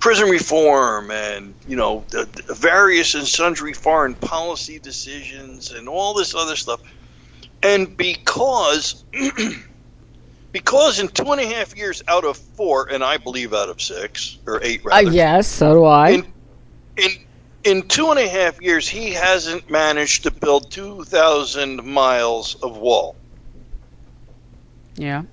prison 0.00 0.28
reform 0.28 1.10
and 1.10 1.54
you 1.66 1.76
know 1.76 2.06
the, 2.10 2.28
the 2.46 2.54
various 2.54 3.14
and 3.14 3.26
sundry 3.26 3.72
foreign 3.72 4.14
policy 4.14 4.78
decisions 4.78 5.70
and 5.70 5.88
all 5.88 6.14
this 6.14 6.34
other 6.34 6.56
stuff 6.56 6.80
and 7.62 7.96
because 7.96 9.04
because 10.52 11.00
in 11.00 11.08
two 11.08 11.32
and 11.32 11.40
a 11.40 11.46
half 11.46 11.76
years 11.76 12.02
out 12.08 12.24
of 12.24 12.36
four 12.36 12.88
and 12.92 13.02
i 13.02 13.16
believe 13.16 13.52
out 13.54 13.68
of 13.68 13.80
six 13.80 14.38
or 14.46 14.60
eight 14.62 14.84
Uh, 14.90 14.98
yes, 14.98 15.48
so 15.48 15.74
do 15.74 15.84
I. 15.84 16.10
in 16.10 16.24
in 16.96 17.10
in 17.66 17.82
two 17.88 18.10
and 18.10 18.18
a 18.18 18.28
half 18.28 18.62
years, 18.62 18.88
he 18.88 19.10
hasn't 19.10 19.68
managed 19.68 20.22
to 20.22 20.30
build 20.30 20.70
two 20.70 21.04
thousand 21.04 21.84
miles 21.84 22.54
of 22.62 22.78
wall. 22.78 23.16
yeah. 24.96 25.24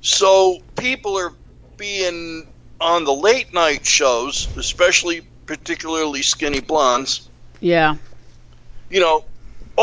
So 0.00 0.58
people 0.76 1.18
are 1.18 1.32
being 1.76 2.46
on 2.80 3.04
the 3.04 3.12
late 3.12 3.52
night 3.52 3.84
shows, 3.84 4.48
especially 4.56 5.20
particularly 5.44 6.22
skinny 6.22 6.60
blondes. 6.60 7.28
Yeah. 7.60 7.96
You 8.88 9.00
know, 9.00 9.24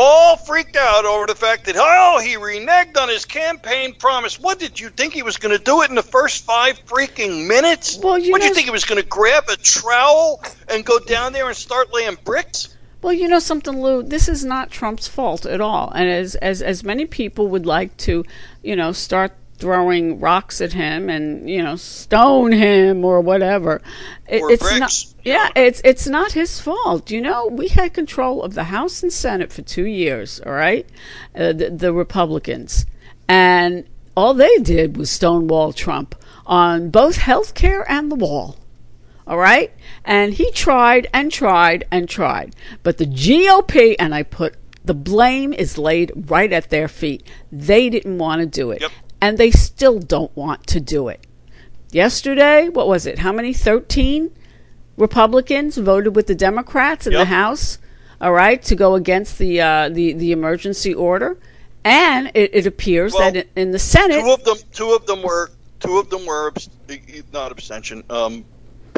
all 0.00 0.36
freaked 0.36 0.76
out 0.76 1.04
over 1.04 1.26
the 1.26 1.34
fact 1.34 1.64
that 1.64 1.74
oh 1.76 2.20
he 2.22 2.36
reneged 2.36 2.96
on 2.96 3.08
his 3.08 3.24
campaign 3.24 3.92
promise. 3.94 4.38
What 4.38 4.60
did 4.60 4.78
you 4.78 4.90
think 4.90 5.12
he 5.12 5.24
was 5.24 5.36
going 5.36 5.56
to 5.56 5.62
do 5.62 5.82
it 5.82 5.90
in 5.90 5.96
the 5.96 6.04
first 6.04 6.44
five 6.44 6.78
freaking 6.86 7.48
minutes? 7.48 7.98
Well, 7.98 8.16
you 8.16 8.30
what 8.30 8.40
know- 8.40 8.46
you 8.46 8.54
think 8.54 8.66
he 8.66 8.70
was 8.70 8.84
going 8.84 9.02
to 9.02 9.08
grab 9.08 9.48
a 9.48 9.56
trowel 9.56 10.40
and 10.68 10.84
go 10.84 11.00
down 11.00 11.32
there 11.32 11.48
and 11.48 11.56
start 11.56 11.92
laying 11.92 12.16
bricks? 12.24 12.76
Well, 13.02 13.12
you 13.12 13.26
know 13.26 13.40
something, 13.40 13.80
Lou. 13.80 14.04
This 14.04 14.28
is 14.28 14.44
not 14.44 14.70
Trump's 14.70 15.08
fault 15.08 15.46
at 15.46 15.60
all. 15.60 15.90
And 15.94 16.08
as 16.08 16.36
as 16.36 16.62
as 16.62 16.84
many 16.84 17.04
people 17.06 17.48
would 17.48 17.66
like 17.66 17.96
to, 17.98 18.24
you 18.62 18.76
know, 18.76 18.92
start 18.92 19.32
throwing 19.58 20.20
rocks 20.20 20.60
at 20.60 20.72
him 20.72 21.10
and 21.10 21.48
you 21.50 21.62
know 21.62 21.76
stone 21.76 22.52
him 22.52 23.04
or 23.04 23.20
whatever, 23.20 23.82
it, 24.28 24.42
Or 24.42 24.50
it's 24.50 24.62
bricks. 24.62 24.78
not. 24.80 25.14
Yeah, 25.24 25.48
it's 25.56 25.80
it's 25.84 26.06
not 26.06 26.32
his 26.32 26.60
fault. 26.60 27.10
You 27.10 27.20
know, 27.20 27.46
we 27.46 27.68
had 27.68 27.92
control 27.94 28.42
of 28.42 28.54
the 28.54 28.64
House 28.64 29.02
and 29.02 29.12
Senate 29.12 29.52
for 29.52 29.62
two 29.62 29.86
years. 29.86 30.40
All 30.44 30.52
right, 30.52 30.88
uh, 31.34 31.52
the, 31.52 31.70
the 31.70 31.92
Republicans, 31.92 32.86
and 33.28 33.84
all 34.16 34.34
they 34.34 34.56
did 34.58 34.96
was 34.96 35.10
stonewall 35.10 35.72
Trump 35.72 36.14
on 36.46 36.90
both 36.90 37.16
health 37.16 37.54
care 37.54 37.88
and 37.90 38.10
the 38.10 38.16
wall. 38.16 38.56
All 39.26 39.36
right? 39.36 39.70
And 40.06 40.32
he 40.32 40.50
tried 40.52 41.06
and 41.12 41.30
tried 41.30 41.86
and 41.90 42.08
tried. 42.08 42.56
But 42.82 42.96
the 42.96 43.04
GOP, 43.04 43.94
and 43.98 44.14
I 44.14 44.22
put 44.22 44.56
the 44.84 44.94
blame 44.94 45.52
is 45.52 45.76
laid 45.76 46.12
right 46.30 46.50
at 46.50 46.70
their 46.70 46.88
feet. 46.88 47.22
They 47.52 47.90
didn't 47.90 48.16
want 48.16 48.40
to 48.40 48.46
do 48.46 48.70
it. 48.70 48.80
Yep. 48.80 48.90
And 49.20 49.38
they 49.38 49.50
still 49.50 49.98
don't 49.98 50.34
want 50.36 50.66
to 50.68 50.80
do 50.80 51.08
it. 51.08 51.26
Yesterday, 51.90 52.68
what 52.68 52.86
was 52.86 53.06
it? 53.06 53.20
How 53.20 53.32
many? 53.32 53.52
13 53.52 54.30
Republicans 54.96 55.76
voted 55.78 56.14
with 56.14 56.26
the 56.26 56.34
Democrats 56.34 57.06
in 57.06 57.12
the 57.12 57.24
House, 57.24 57.78
all 58.20 58.32
right, 58.32 58.62
to 58.64 58.74
go 58.74 58.94
against 58.94 59.38
the, 59.38 59.60
uh, 59.60 59.88
the, 59.88 60.12
the 60.12 60.32
emergency 60.32 60.92
order. 60.92 61.38
And 61.84 62.30
it, 62.34 62.50
it 62.52 62.66
appears 62.66 63.14
Well, 63.14 63.32
that 63.32 63.48
in, 63.56 63.62
in 63.62 63.70
the 63.70 63.78
Senate, 63.78 64.20
Two 64.20 64.32
of 64.32 64.44
them, 64.44 64.56
two 64.72 64.92
of 64.92 65.06
them 65.06 65.22
were, 65.22 65.50
two 65.80 65.98
of 65.98 66.10
them 66.10 66.26
were 66.26 66.48
abs- 66.48 66.68
not 67.32 67.52
abstention, 67.52 68.02
um, 68.10 68.44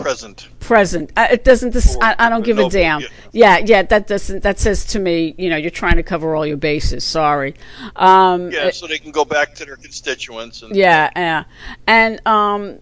present. 0.02 0.48
present. 0.60 1.12
Uh, 1.16 1.28
it 1.30 1.44
doesn't. 1.44 1.72
This, 1.72 1.96
Or- 1.96 2.04
I, 2.04 2.16
I 2.18 2.28
don't 2.28 2.44
give 2.44 2.56
no, 2.56 2.66
a 2.66 2.70
damn. 2.70 3.00
yeah. 3.00 3.08
Yeah, 3.32 3.58
yeah. 3.58 3.82
That 3.82 4.06
doesn't. 4.06 4.42
That 4.42 4.58
says 4.58 4.84
to 4.86 4.98
me, 4.98 5.34
you 5.38 5.50
know, 5.50 5.56
you're 5.56 5.70
trying 5.70 5.96
to 5.96 6.02
cover 6.02 6.34
all 6.34 6.46
your 6.46 6.56
bases. 6.56 7.04
Sorry. 7.04 7.54
Um, 7.96 8.50
Yeah, 8.50 8.70
so 8.70 8.86
they 8.86 8.98
can 8.98 9.12
go 9.12 9.24
back 9.24 9.54
to 9.56 9.64
their 9.64 9.76
constituents 9.76 10.62
and 10.62 10.74
yeah, 10.74 11.10
yeah. 11.16 11.44
And 11.86 12.26
um, 12.26 12.80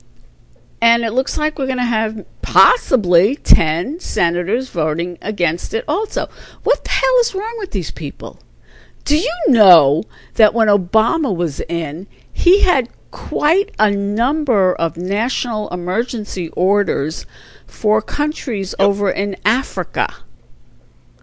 and 0.80 1.02
it 1.04 1.12
looks 1.12 1.36
like 1.36 1.58
we're 1.58 1.66
going 1.66 1.78
to 1.78 1.84
have 1.84 2.24
possibly 2.42 3.36
ten 3.36 4.00
senators 4.00 4.70
voting 4.70 5.18
against 5.22 5.74
it. 5.74 5.84
Also, 5.88 6.28
what 6.62 6.84
the 6.84 6.90
hell 6.90 7.18
is 7.20 7.34
wrong 7.34 7.54
with 7.58 7.72
these 7.72 7.90
people? 7.90 8.38
Do 9.04 9.16
you 9.18 9.34
know 9.48 10.04
that 10.34 10.52
when 10.52 10.68
Obama 10.68 11.34
was 11.34 11.60
in, 11.60 12.06
he 12.32 12.60
had 12.60 12.90
quite 13.10 13.74
a 13.78 13.90
number 13.90 14.74
of 14.74 14.96
national 14.96 15.68
emergency 15.70 16.48
orders 16.50 17.26
for 17.66 18.02
countries 18.02 18.74
over 18.78 19.10
in 19.10 19.36
Africa? 19.44 20.12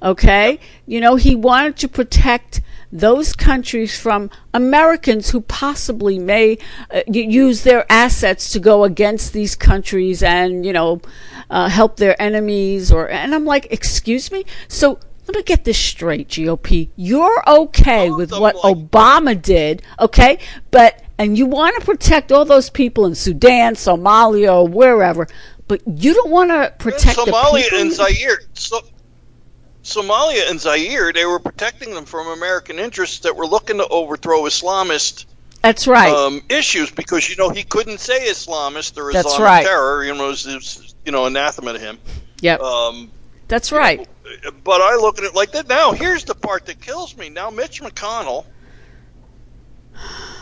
Okay? 0.02 0.60
You 0.86 1.02
know, 1.02 1.16
he 1.16 1.36
wanted 1.36 1.78
to 1.78 1.88
protect 1.88 2.62
those 2.92 3.34
countries 3.34 4.00
from 4.00 4.30
Americans 4.54 5.32
who 5.32 5.42
possibly 5.42 6.20
may 6.20 6.58
uh, 6.92 7.02
use 7.08 7.64
their 7.64 7.86
assets 7.92 8.52
to 8.52 8.60
go 8.60 8.84
against 8.84 9.34
these 9.34 9.56
countries 9.56 10.24
and, 10.24 10.66
you 10.66 10.72
know, 10.72 11.02
uh, 11.50 11.70
help 11.70 11.98
their 11.98 12.20
enemies 12.22 12.92
or 12.92 13.10
and 13.10 13.36
I'm 13.36 13.46
like, 13.46 13.68
"Excuse 13.70 14.32
me?" 14.32 14.46
So 14.68 15.00
let 15.28 15.36
me 15.36 15.44
get 15.44 15.64
this 15.64 15.78
straight, 15.78 16.30
GOP. 16.30 16.90
You're 16.96 17.44
okay 17.48 18.12
with 18.12 18.32
what 18.32 18.56
like- 18.56 18.78
Obama 18.78 19.40
did, 19.40 19.82
okay? 20.00 20.40
But 20.72 21.02
and 21.18 21.38
you 21.38 21.46
want 21.46 21.80
to 21.80 21.86
protect 21.86 22.32
all 22.32 22.46
those 22.46 22.70
people 22.70 23.06
in 23.06 23.16
Sudan, 23.16 23.76
Somalia, 23.76 24.54
or 24.54 24.68
wherever, 24.68 25.28
but 25.68 25.82
you 25.86 26.14
don't 26.14 26.30
want 26.30 26.52
to 26.52 26.74
protect 26.78 27.18
the 27.18 27.32
Somalia 27.32 27.82
and 27.82 27.92
Zaire. 27.92 28.42
So, 28.54 28.82
Somalia 29.84 30.50
and 30.50 30.60
Zaire, 30.60 31.14
they 31.14 31.26
were 31.26 31.40
protecting 31.40 31.94
them 31.94 32.06
from 32.06 32.28
American 32.28 32.80
interests 32.80 33.20
that 33.20 33.36
were 33.36 33.46
looking 33.46 33.78
to 33.78 33.88
overthrow 33.88 34.42
Islamist 34.42 35.26
That's 35.62 35.88
right. 35.88 36.12
um, 36.12 36.42
issues 36.50 36.92
because 36.92 37.30
you 37.30 37.36
know 37.36 37.50
he 37.50 37.64
couldn't 37.64 38.00
say 38.00 38.28
Islamist 38.28 38.98
or 38.98 39.12
Islamic 39.12 39.40
right. 39.40 39.66
terror. 39.66 40.04
You 40.04 40.16
know, 40.16 40.26
it 40.26 40.30
was, 40.30 40.48
it 40.48 40.56
was, 40.56 40.96
you 41.06 41.12
know 41.12 41.26
anathema 41.26 41.74
to 41.74 41.80
him. 41.80 42.00
yep. 42.42 42.60
Um, 42.62 43.12
That's 43.48 43.72
right. 43.72 44.08
but 44.64 44.82
I 44.82 44.96
look 44.96 45.20
at 45.20 45.24
it 45.24 45.36
like 45.36 45.52
that. 45.52 45.68
Now, 45.68 45.92
here's 45.92 46.26
the 46.26 46.36
part 46.36 46.66
that 46.66 46.82
kills 46.82 47.16
me. 47.16 47.30
Now, 47.30 47.52
Mitch 47.52 47.82
McConnell, 47.82 48.46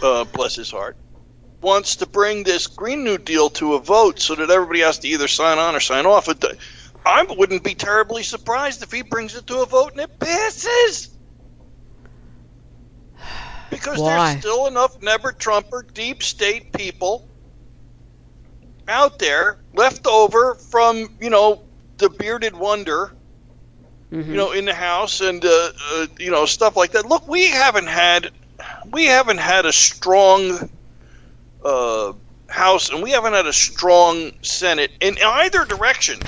uh, 0.02 0.26
bless 0.26 0.56
his 0.56 0.72
heart, 0.72 0.98
wants 1.62 1.98
to 1.98 2.06
bring 2.06 2.44
this 2.44 2.68
Green 2.68 3.04
New 3.04 3.18
Deal 3.18 3.50
to 3.52 3.74
a 3.76 3.80
vote 3.80 4.20
so 4.20 4.36
that 4.36 4.50
everybody 4.50 4.82
has 4.82 5.00
to 5.00 5.08
either 5.08 5.28
sign 5.28 5.58
on 5.58 5.76
or 5.76 5.80
sign 5.80 6.06
off. 6.06 6.28
I 7.06 7.26
wouldn't 7.30 7.64
be 7.64 7.76
terribly 7.76 8.24
surprised 8.24 8.82
if 8.84 8.92
he 8.92 9.02
brings 9.02 9.36
it 9.36 9.48
to 9.48 9.62
a 9.62 9.66
vote 9.66 9.94
and 9.94 10.02
it 10.02 10.20
passes. 10.20 11.10
Because 13.70 14.00
Why? 14.00 14.10
there's 14.10 14.40
still 14.40 14.68
enough 14.68 15.02
never 15.02 15.32
Trumper 15.32 15.86
deep 15.94 16.24
state 16.24 16.72
people 16.74 17.28
out 18.88 19.20
there 19.20 19.58
left 19.74 20.06
over 20.08 20.56
from, 20.56 21.10
you 21.20 21.30
know, 21.30 21.62
the 21.98 22.10
bearded 22.10 22.56
wonder, 22.56 23.12
Mhm. 24.12 24.28
you 24.28 24.36
know, 24.36 24.52
in 24.52 24.66
the 24.66 24.74
house 24.74 25.22
and 25.22 25.44
uh, 25.44 25.72
uh, 25.94 26.08
you 26.20 26.32
know 26.32 26.46
stuff 26.46 26.78
like 26.78 26.92
that. 26.92 27.06
Look, 27.06 27.28
we 27.28 27.50
haven't 27.50 27.88
had 27.88 28.32
we 28.92 29.06
haven't 29.06 29.40
had 29.40 29.66
a 29.66 29.74
strong 29.74 30.70
uh, 31.64 32.14
house 32.50 32.90
and 32.90 33.02
we 33.02 33.12
haven't 33.12 33.34
had 33.34 33.46
a 33.48 33.54
strong 33.54 34.32
Senate 34.42 34.92
in 35.02 35.18
either 35.24 35.66
direction, 35.66 36.20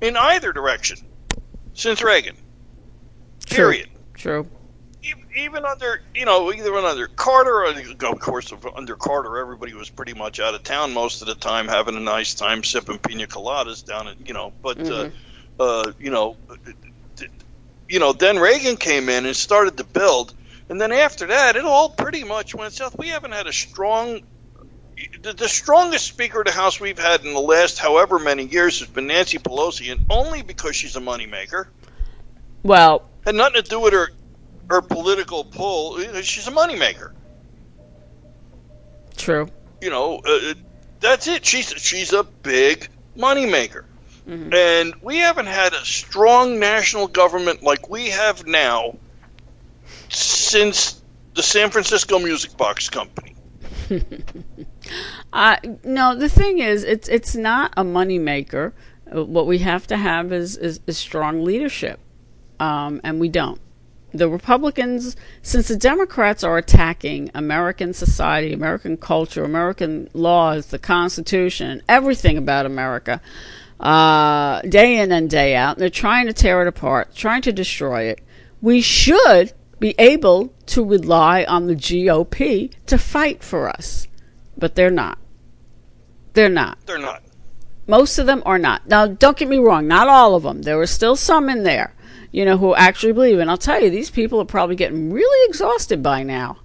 in 0.00 0.16
either 0.16 0.52
direction, 0.52 0.98
since 1.74 2.02
Reagan. 2.02 2.34
True. 3.46 3.56
Period. 3.70 3.88
True. 4.14 4.48
E- 5.02 5.14
Even 5.36 5.64
under, 5.64 6.02
you 6.14 6.24
know, 6.26 6.52
either 6.52 6.74
under 6.74 7.06
Carter 7.06 7.64
or, 7.64 8.10
of 8.10 8.20
course, 8.20 8.52
under 8.76 8.96
Carter, 8.96 9.38
everybody 9.38 9.72
was 9.74 9.88
pretty 9.88 10.12
much 10.12 10.40
out 10.40 10.54
of 10.54 10.62
town 10.62 10.92
most 10.92 11.22
of 11.22 11.28
the 11.28 11.34
time, 11.36 11.66
having 11.68 11.96
a 11.96 12.00
nice 12.00 12.34
time 12.34 12.62
sipping 12.62 12.98
pina 12.98 13.26
coladas 13.26 13.84
down 13.84 14.08
at, 14.08 14.16
you 14.26 14.34
know, 14.34 14.52
but, 14.62 14.76
Mhm. 14.78 15.12
uh, 15.58 15.62
uh, 15.62 15.92
you 15.98 16.10
know, 16.10 16.36
you 17.88 17.98
know, 17.98 18.12
then 18.12 18.38
Reagan 18.38 18.76
came 18.76 19.08
in 19.08 19.24
and 19.26 19.34
started 19.34 19.76
to 19.78 19.84
build, 19.84 20.34
and 20.70 20.80
then 20.80 20.92
after 20.92 21.26
that, 21.26 21.56
it 21.56 21.64
all 21.64 21.90
pretty 21.90 22.22
much 22.22 22.54
went 22.54 22.72
south. 22.72 22.96
We 22.96 23.08
haven't 23.08 23.32
had 23.32 23.48
a 23.48 23.52
strong, 23.52 24.20
the, 25.20 25.48
strongest 25.48 26.06
Speaker 26.06 26.40
of 26.40 26.46
the 26.46 26.52
House 26.52 26.78
we've 26.78 26.98
had 26.98 27.24
in 27.24 27.34
the 27.34 27.40
last 27.40 27.80
however 27.80 28.20
many 28.20 28.44
years 28.46 28.78
has 28.78 28.88
been 28.88 29.08
Nancy 29.08 29.38
Pelosi, 29.38 29.90
and 29.90 30.06
only 30.08 30.42
because 30.42 30.76
she's 30.76 30.94
a 30.94 31.00
moneymaker. 31.00 31.66
Well, 32.62 33.02
Had 33.26 33.34
nothing 33.34 33.62
to 33.64 33.68
do 33.68 33.80
with 33.80 33.92
her 33.92 34.10
her 34.70 34.80
political 34.80 35.42
pull. 35.42 35.98
She's 36.22 36.46
a 36.46 36.52
moneymaker. 36.52 37.10
true. 39.16 39.50
You 39.80 39.90
know, 39.90 40.20
uh, 40.24 40.54
that's 41.00 41.26
it. 41.26 41.44
She's 41.44 41.74
she's 41.76 42.12
a 42.12 42.22
big 42.22 42.88
moneymaker. 43.18 43.84
Mhm. 44.28 44.54
And 44.54 44.94
we 45.02 45.18
haven't 45.18 45.46
had 45.46 45.72
a 45.72 45.84
strong 45.84 46.60
national 46.60 47.08
government 47.08 47.62
like 47.64 47.88
we 47.90 48.10
have 48.10 48.46
now 48.46 48.96
since 50.10 51.02
the 51.34 51.42
San 51.42 51.70
Francisco 51.70 52.18
Music 52.18 52.56
Box 52.56 52.88
Company. 52.88 53.34
Uh, 55.32 55.56
no, 55.84 56.16
the 56.16 56.28
thing 56.28 56.58
is, 56.58 56.82
it's 56.82 57.08
it's 57.08 57.36
not 57.36 57.72
a 57.76 57.84
moneymaker. 57.84 58.72
Uh, 59.14 59.24
What 59.24 59.46
we 59.46 59.58
have 59.58 59.86
to 59.88 59.96
have 59.96 60.32
is 60.32 60.56
is, 60.56 60.80
is 60.86 60.98
strong 60.98 61.44
leadership, 61.44 62.00
um, 62.58 63.00
and 63.04 63.20
we 63.20 63.28
don't. 63.28 63.60
The 64.12 64.28
Republicans, 64.28 65.14
since 65.42 65.68
the 65.68 65.76
Democrats 65.76 66.42
are 66.42 66.58
attacking 66.58 67.30
American 67.32 67.92
society, 67.92 68.52
American 68.52 68.96
culture, 68.96 69.44
American 69.44 70.10
laws, 70.14 70.66
the 70.66 70.80
Constitution, 70.80 71.82
everything 71.88 72.36
about 72.36 72.66
America, 72.66 73.20
uh, 73.78 74.62
day 74.62 74.98
in 74.98 75.12
and 75.12 75.30
day 75.30 75.54
out, 75.54 75.76
and 75.76 75.82
they're 75.82 75.90
trying 75.90 76.26
to 76.26 76.32
tear 76.32 76.60
it 76.62 76.66
apart, 76.66 77.14
trying 77.14 77.42
to 77.42 77.52
destroy 77.52 78.02
it. 78.04 78.20
We 78.60 78.80
should 78.80 79.52
be 79.80 79.94
able 79.98 80.52
to 80.66 80.84
rely 80.84 81.44
on 81.44 81.66
the 81.66 81.74
GOP 81.74 82.72
to 82.86 82.98
fight 82.98 83.42
for 83.42 83.68
us 83.68 84.06
but 84.60 84.74
they're 84.74 84.90
not. 84.90 85.18
They're 86.34 86.48
not. 86.48 86.78
They're 86.86 86.98
not. 86.98 87.22
Most 87.88 88.18
of 88.18 88.26
them 88.26 88.42
are 88.46 88.58
not. 88.58 88.86
Now, 88.86 89.06
don't 89.08 89.36
get 89.36 89.48
me 89.48 89.58
wrong, 89.58 89.88
not 89.88 90.06
all 90.06 90.36
of 90.36 90.44
them. 90.44 90.62
There 90.62 90.80
are 90.80 90.86
still 90.86 91.16
some 91.16 91.48
in 91.48 91.64
there, 91.64 91.92
you 92.30 92.44
know, 92.44 92.56
who 92.56 92.74
actually 92.76 93.12
believe. 93.12 93.40
And 93.40 93.50
I'll 93.50 93.56
tell 93.56 93.82
you, 93.82 93.90
these 93.90 94.10
people 94.10 94.40
are 94.40 94.44
probably 94.44 94.76
getting 94.76 95.12
really 95.12 95.48
exhausted 95.48 96.00
by 96.00 96.22
now 96.22 96.58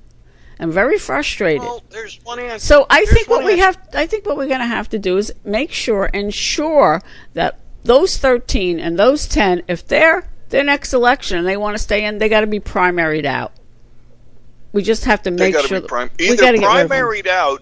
and 0.59 0.72
very 0.72 0.99
frustrated. 0.99 1.61
Well, 1.61 1.84
there's 1.89 2.20
one 2.24 2.39
answer. 2.39 2.66
So 2.66 2.86
I 2.89 2.99
There's 2.99 3.09
think 3.09 3.30
what 3.30 3.38
one 3.38 3.45
we 3.45 3.53
answer. 3.53 3.80
have, 3.80 3.89
I 3.93 4.05
think 4.05 4.28
what 4.28 4.38
we're 4.38 4.47
going 4.47 4.59
to 4.59 4.68
have 4.68 4.89
to 4.89 4.99
do 4.99 5.18
is 5.18 5.34
make 5.43 5.72
sure, 5.72 6.05
ensure 6.07 7.01
that 7.34 7.59
those 7.84 8.18
13 8.18 8.80
and 8.80 8.99
those 8.99 9.28
10, 9.28 9.63
if 9.68 9.88
they're 9.88 10.30
their 10.55 10.63
next 10.63 10.93
election 10.93 11.37
and 11.37 11.45
they 11.45 11.57
want 11.57 11.75
to 11.75 11.83
stay 11.83 12.05
in, 12.05 12.17
they 12.17 12.29
got 12.29 12.39
to 12.39 12.47
be 12.47 12.61
primaried 12.61 13.25
out. 13.25 13.51
We 14.71 14.83
just 14.83 15.03
have 15.03 15.21
to 15.23 15.31
They 15.31 15.47
make 15.47 15.53
got 15.53 15.63
to 15.63 15.67
sure 15.67 15.81
be 15.81 15.87
prim- 15.87 16.09
either 16.17 16.35
gotta 16.37 16.57
get 16.57 16.73
rid 16.73 16.85
of 16.85 16.89
primaried 16.91 17.27
out, 17.27 17.61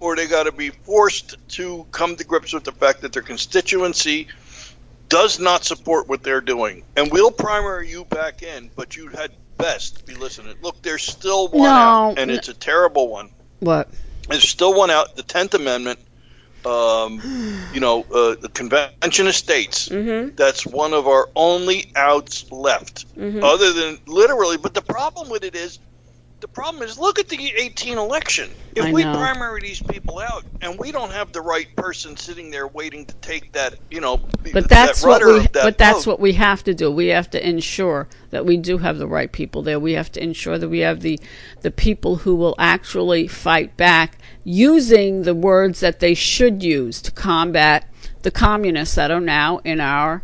or 0.00 0.14
they 0.14 0.26
got 0.26 0.42
to 0.42 0.52
be 0.52 0.68
forced 0.68 1.36
to 1.48 1.86
come 1.92 2.14
to 2.16 2.24
grips 2.24 2.52
with 2.52 2.64
the 2.64 2.72
fact 2.72 3.00
that 3.00 3.14
their 3.14 3.22
constituency 3.22 4.28
does 5.08 5.40
not 5.40 5.64
support 5.64 6.06
what 6.06 6.22
they're 6.22 6.42
doing, 6.42 6.84
and 6.96 7.10
we'll 7.10 7.30
primary 7.30 7.88
you 7.88 8.04
back 8.04 8.42
in. 8.42 8.70
But 8.76 8.96
you 8.96 9.08
had 9.08 9.30
best 9.56 10.04
be 10.04 10.14
listening. 10.14 10.56
Look, 10.60 10.82
there's 10.82 11.02
still 11.02 11.48
one 11.48 11.62
No, 11.62 11.68
out, 11.70 12.18
and 12.18 12.30
it's 12.30 12.48
a 12.48 12.54
terrible 12.54 13.08
one. 13.08 13.30
What? 13.60 13.88
There's 14.28 14.46
still 14.46 14.74
one 14.74 14.90
out. 14.90 15.16
The 15.16 15.22
Tenth 15.22 15.54
Amendment. 15.54 16.00
Um, 16.66 17.20
you 17.74 17.80
know, 17.80 18.02
uh, 18.14 18.36
the 18.40 18.48
Convention 18.54 19.26
of 19.26 19.34
States. 19.34 19.88
Mm-hmm. 19.88 20.34
That's 20.36 20.66
one 20.66 20.92
of 20.94 21.06
our 21.06 21.28
only 21.36 21.84
outs 21.96 22.44
left, 22.50 23.06
Mhm. 23.16 23.42
other 23.42 23.72
than 23.72 23.98
literally. 24.06 24.56
But 24.56 24.74
the 24.74 24.82
problem 24.82 25.28
with 25.28 25.44
it 25.44 25.54
is, 25.54 25.78
the 26.44 26.48
problem 26.48 26.82
is, 26.82 26.98
look 26.98 27.18
at 27.18 27.30
the 27.30 27.54
18 27.56 27.96
election. 27.96 28.50
If 28.76 28.92
we 28.92 29.02
primary 29.02 29.62
these 29.62 29.80
people 29.80 30.18
out, 30.18 30.44
and 30.60 30.78
we 30.78 30.92
don't 30.92 31.10
have 31.10 31.32
the 31.32 31.40
right 31.40 31.74
person 31.74 32.18
sitting 32.18 32.50
there 32.50 32.66
waiting 32.66 33.06
to 33.06 33.14
take 33.22 33.50
that, 33.52 33.76
you 33.90 34.02
know, 34.02 34.20
But 34.52 34.68
that's 34.68 35.00
that 35.00 35.08
what 35.08 35.24
we. 35.24 35.38
that 35.38 35.52
But 35.54 35.78
that's 35.78 36.04
boat. 36.04 36.06
what 36.06 36.20
we 36.20 36.34
have 36.34 36.62
to 36.64 36.74
do. 36.74 36.90
We 36.90 37.06
have 37.06 37.30
to 37.30 37.48
ensure 37.48 38.08
that 38.28 38.44
we 38.44 38.58
do 38.58 38.76
have 38.76 38.98
the 38.98 39.06
right 39.06 39.32
people 39.32 39.62
there. 39.62 39.80
We 39.80 39.92
have 39.92 40.12
to 40.12 40.22
ensure 40.22 40.58
that 40.58 40.68
we 40.68 40.80
have 40.80 41.00
the 41.00 41.18
the 41.62 41.70
people 41.70 42.16
who 42.16 42.36
will 42.36 42.56
actually 42.58 43.26
fight 43.26 43.74
back 43.78 44.18
using 44.44 45.22
the 45.22 45.34
words 45.34 45.80
that 45.80 46.00
they 46.00 46.12
should 46.12 46.62
use 46.62 47.00
to 47.02 47.10
combat 47.10 47.88
the 48.20 48.30
communists 48.30 48.96
that 48.96 49.10
are 49.10 49.18
now 49.18 49.62
in 49.64 49.80
our 49.80 50.22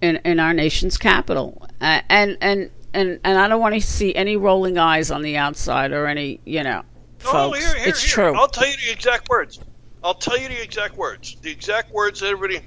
in 0.00 0.14
in 0.24 0.38
our 0.38 0.54
nation's 0.54 0.96
capital. 0.96 1.66
Uh, 1.80 2.02
and 2.08 2.38
and 2.40 2.70
and 2.94 3.20
and 3.24 3.38
I 3.38 3.48
don't 3.48 3.60
want 3.60 3.74
to 3.74 3.80
see 3.80 4.14
any 4.14 4.36
rolling 4.36 4.78
eyes 4.78 5.10
on 5.10 5.22
the 5.22 5.36
outside 5.36 5.92
or 5.92 6.06
any 6.06 6.40
you 6.44 6.62
know. 6.62 6.82
Oh, 7.26 7.30
Folks, 7.30 7.58
here, 7.58 7.76
here, 7.76 7.88
it's 7.88 8.02
here. 8.02 8.30
true. 8.30 8.34
I'll 8.34 8.48
tell 8.48 8.68
you 8.68 8.76
the 8.86 8.92
exact 8.92 9.28
words. 9.28 9.60
I'll 10.02 10.14
tell 10.14 10.38
you 10.38 10.48
the 10.48 10.62
exact 10.62 10.96
words. 10.96 11.36
The 11.42 11.50
exact 11.50 11.92
words 11.92 12.20
that 12.20 12.28
everybody 12.28 12.60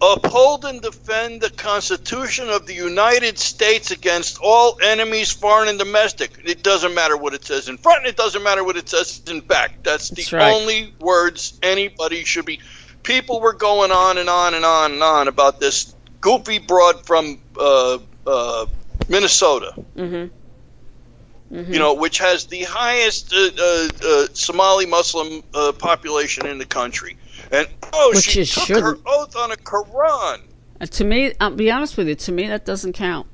uphold 0.00 0.64
and 0.64 0.80
defend 0.80 1.40
the 1.40 1.50
Constitution 1.50 2.48
of 2.48 2.66
the 2.66 2.74
United 2.74 3.36
States 3.36 3.90
against 3.90 4.38
all 4.40 4.78
enemies, 4.82 5.32
foreign 5.32 5.68
and 5.68 5.78
domestic. 5.78 6.40
It 6.44 6.62
doesn't 6.62 6.94
matter 6.94 7.16
what 7.16 7.34
it 7.34 7.44
says 7.44 7.68
in 7.68 7.76
front, 7.76 8.06
it 8.06 8.16
doesn't 8.16 8.42
matter 8.42 8.62
what 8.62 8.76
it 8.76 8.88
says 8.88 9.20
in 9.28 9.40
back. 9.40 9.82
That's 9.82 10.08
the 10.10 10.16
That's 10.16 10.32
right. 10.32 10.54
only 10.54 10.94
words 11.00 11.58
anybody 11.62 12.24
should 12.24 12.44
be. 12.46 12.60
People 13.02 13.40
were 13.40 13.54
going 13.54 13.90
on 13.90 14.18
and 14.18 14.28
on 14.28 14.54
and 14.54 14.64
on 14.64 14.92
and 14.92 15.02
on 15.02 15.28
about 15.28 15.58
this 15.60 15.94
goofy 16.20 16.58
broad 16.58 17.04
from 17.04 17.40
uh, 17.58 17.98
uh, 18.26 18.66
Minnesota 19.08 19.72
hmm 19.96 20.26
you 21.50 21.78
know, 21.78 21.94
which 21.94 22.18
has 22.18 22.44
the 22.46 22.62
highest 22.64 23.32
uh, 23.32 23.48
uh, 23.58 23.88
uh, 24.06 24.26
Somali 24.34 24.84
Muslim 24.84 25.42
uh, 25.54 25.72
population 25.72 26.46
in 26.46 26.58
the 26.58 26.66
country. 26.66 27.16
And 27.50 27.66
oh, 27.94 28.10
Which 28.14 28.24
she 28.24 28.44
took 28.44 28.64
her 28.64 28.66
shouldn't. 28.66 29.00
oath 29.06 29.34
on 29.34 29.50
a 29.52 29.56
Quran. 29.56 30.40
Uh, 30.80 30.86
to 30.86 31.04
me, 31.04 31.32
I'll 31.40 31.50
be 31.54 31.70
honest 31.70 31.96
with 31.96 32.06
you. 32.06 32.14
To 32.16 32.32
me, 32.32 32.46
that 32.48 32.66
doesn't 32.66 32.92
count. 32.92 33.26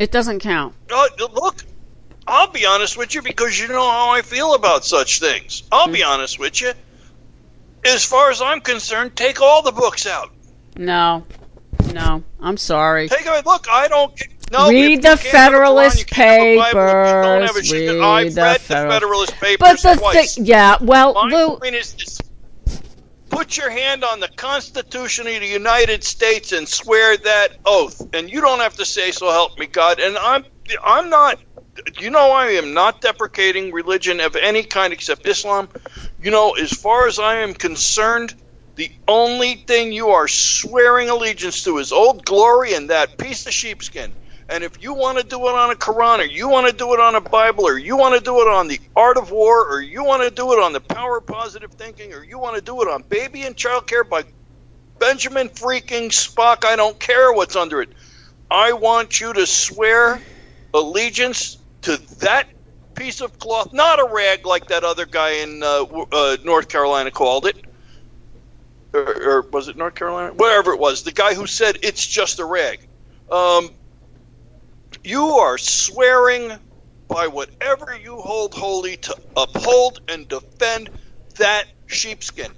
It 0.00 0.10
doesn't 0.10 0.40
count. 0.40 0.74
Uh, 0.92 1.06
look, 1.32 1.64
I'll 2.26 2.50
be 2.50 2.66
honest 2.66 2.96
with 2.96 3.14
you 3.14 3.22
because 3.22 3.58
you 3.58 3.68
know 3.68 3.88
how 3.88 4.10
I 4.10 4.22
feel 4.22 4.54
about 4.54 4.84
such 4.84 5.20
things. 5.20 5.62
I'll 5.70 5.88
be 5.88 6.02
Hmm. 6.02 6.10
honest 6.10 6.40
with 6.40 6.60
you. 6.60 6.72
As 7.84 8.04
far 8.04 8.30
as 8.30 8.42
I'm 8.42 8.60
concerned, 8.60 9.14
take 9.14 9.40
all 9.40 9.62
the 9.62 9.72
books 9.72 10.06
out. 10.06 10.30
No, 10.76 11.24
no. 11.92 12.24
I'm 12.40 12.56
sorry. 12.56 13.08
Take 13.08 13.26
it. 13.26 13.46
Look, 13.46 13.66
I 13.70 13.88
don't. 13.88 14.12
No, 14.50 14.68
Read 14.68 15.02
the 15.02 15.08
can't 15.08 15.20
have 15.20 15.22
a 15.22 15.28
Quran, 15.28 15.30
Federalist 15.30 15.98
you 16.00 16.04
can't 16.06 16.60
have 16.60 16.72
a 16.72 16.74
Bible. 16.74 17.00
If 17.00 17.06
you 17.06 17.22
don't 17.22 17.42
have 17.42 17.50
a 17.50 17.52
Papers. 17.54 17.72
Read 17.72 17.88
I've 18.00 18.34
the 18.34 18.40
read 18.42 18.54
the 18.54 18.58
Federal- 18.64 18.92
Federalist 18.92 19.34
But 19.60 19.80
the 19.82 19.94
twice. 19.96 20.34
thing, 20.34 20.46
yeah. 20.46 20.76
Well, 20.80 21.14
My 21.14 21.28
Lou, 21.28 21.56
point 21.58 21.74
is 21.76 21.92
this. 21.94 22.18
Put 23.28 23.56
your 23.56 23.70
hand 23.70 24.02
on 24.02 24.18
the 24.18 24.26
Constitution 24.28 25.28
of 25.28 25.40
the 25.40 25.46
United 25.46 26.02
States 26.02 26.50
and 26.50 26.68
swear 26.68 27.16
that 27.18 27.58
oath. 27.64 28.02
And 28.12 28.28
you 28.28 28.40
don't 28.40 28.58
have 28.58 28.74
to 28.76 28.84
say, 28.84 29.12
so 29.12 29.30
help 29.30 29.56
me 29.56 29.66
God. 29.66 30.00
And 30.00 30.18
I'm 30.18 30.44
I'm 30.84 31.08
not 31.08 31.38
you 32.00 32.10
know 32.10 32.32
I 32.32 32.48
am 32.48 32.74
not 32.74 33.00
deprecating 33.00 33.72
religion 33.72 34.18
of 34.20 34.34
any 34.34 34.64
kind 34.64 34.92
except 34.92 35.26
Islam. 35.28 35.68
You 36.20 36.32
know, 36.32 36.50
as 36.52 36.72
far 36.72 37.06
as 37.06 37.20
I 37.20 37.36
am 37.36 37.54
concerned, 37.54 38.34
the 38.74 38.90
only 39.06 39.54
thing 39.66 39.92
you 39.92 40.08
are 40.08 40.26
swearing 40.26 41.08
allegiance 41.08 41.62
to 41.64 41.78
is 41.78 41.92
old 41.92 42.24
glory 42.24 42.74
and 42.74 42.90
that 42.90 43.16
piece 43.16 43.46
of 43.46 43.52
sheepskin. 43.52 44.12
And 44.50 44.64
if 44.64 44.82
you 44.82 44.92
want 44.92 45.16
to 45.18 45.24
do 45.24 45.38
it 45.46 45.54
on 45.54 45.70
a 45.70 45.76
Quran, 45.76 46.18
or 46.18 46.24
you 46.24 46.48
want 46.48 46.66
to 46.66 46.72
do 46.72 46.92
it 46.92 46.98
on 46.98 47.14
a 47.14 47.20
Bible, 47.20 47.64
or 47.64 47.78
you 47.78 47.96
want 47.96 48.16
to 48.16 48.20
do 48.20 48.40
it 48.40 48.48
on 48.48 48.66
the 48.66 48.80
art 48.96 49.16
of 49.16 49.30
war, 49.30 49.64
or 49.72 49.80
you 49.80 50.02
want 50.02 50.24
to 50.24 50.30
do 50.30 50.52
it 50.52 50.58
on 50.58 50.72
the 50.72 50.80
power 50.80 51.18
of 51.18 51.26
positive 51.26 51.72
thinking, 51.72 52.12
or 52.12 52.24
you 52.24 52.36
want 52.36 52.56
to 52.56 52.62
do 52.62 52.82
it 52.82 52.88
on 52.88 53.04
baby 53.08 53.42
and 53.42 53.56
child 53.56 53.86
care, 53.86 54.02
by 54.02 54.24
Benjamin 54.98 55.48
freaking 55.50 56.08
Spock, 56.08 56.64
I 56.64 56.74
don't 56.74 56.98
care 56.98 57.32
what's 57.32 57.54
under 57.54 57.80
it. 57.80 57.90
I 58.50 58.72
want 58.72 59.20
you 59.20 59.32
to 59.32 59.46
swear 59.46 60.20
allegiance 60.74 61.58
to 61.82 61.96
that 62.18 62.48
piece 62.96 63.20
of 63.20 63.38
cloth, 63.38 63.72
not 63.72 64.00
a 64.00 64.04
rag 64.12 64.44
like 64.46 64.66
that 64.66 64.82
other 64.82 65.06
guy 65.06 65.30
in 65.30 65.62
uh, 65.62 65.84
uh, 66.10 66.36
North 66.44 66.68
Carolina 66.68 67.12
called 67.12 67.46
it. 67.46 67.64
Or, 68.92 69.22
or, 69.22 69.42
was 69.42 69.68
it 69.68 69.76
North 69.76 69.94
Carolina? 69.94 70.34
Wherever 70.34 70.72
it 70.72 70.80
was, 70.80 71.04
the 71.04 71.12
guy 71.12 71.34
who 71.34 71.46
said 71.46 71.78
it's 71.84 72.04
just 72.04 72.40
a 72.40 72.44
rag. 72.44 72.88
Um, 73.30 73.70
you 75.04 75.22
are 75.24 75.58
swearing 75.58 76.52
by 77.08 77.26
whatever 77.26 77.98
you 78.02 78.16
hold 78.16 78.54
holy 78.54 78.96
to 78.98 79.16
uphold 79.36 80.00
and 80.08 80.28
defend 80.28 80.90
that 81.38 81.64
sheepskin. 81.86 82.52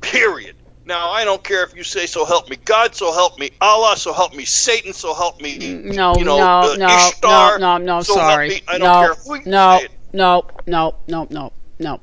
Period. 0.00 0.56
Now, 0.84 1.10
I 1.10 1.24
don't 1.24 1.44
care 1.44 1.62
if 1.62 1.76
you 1.76 1.84
say, 1.84 2.06
so 2.06 2.24
help 2.24 2.48
me 2.50 2.56
God, 2.64 2.94
so 2.94 3.12
help 3.12 3.38
me 3.38 3.50
Allah, 3.60 3.96
so 3.96 4.12
help 4.12 4.34
me 4.34 4.44
Satan, 4.44 4.92
so 4.92 5.14
help 5.14 5.40
me, 5.40 5.56
no, 5.58 6.16
you 6.16 6.24
know, 6.24 6.38
no, 6.38 6.72
uh, 6.72 6.76
no, 6.76 6.86
Ishtar, 7.08 7.58
no, 7.60 7.78
no, 7.78 7.84
no, 7.84 8.02
so 8.02 8.14
sorry. 8.14 8.62
I 8.66 8.78
don't 8.78 8.80
no, 8.80 9.00
care 9.00 9.14
who 9.14 9.34
you 9.36 9.42
no, 9.46 9.80
no, 10.12 10.46
no, 10.66 10.94
no, 11.06 11.26
no, 11.30 11.52
no. 11.78 12.00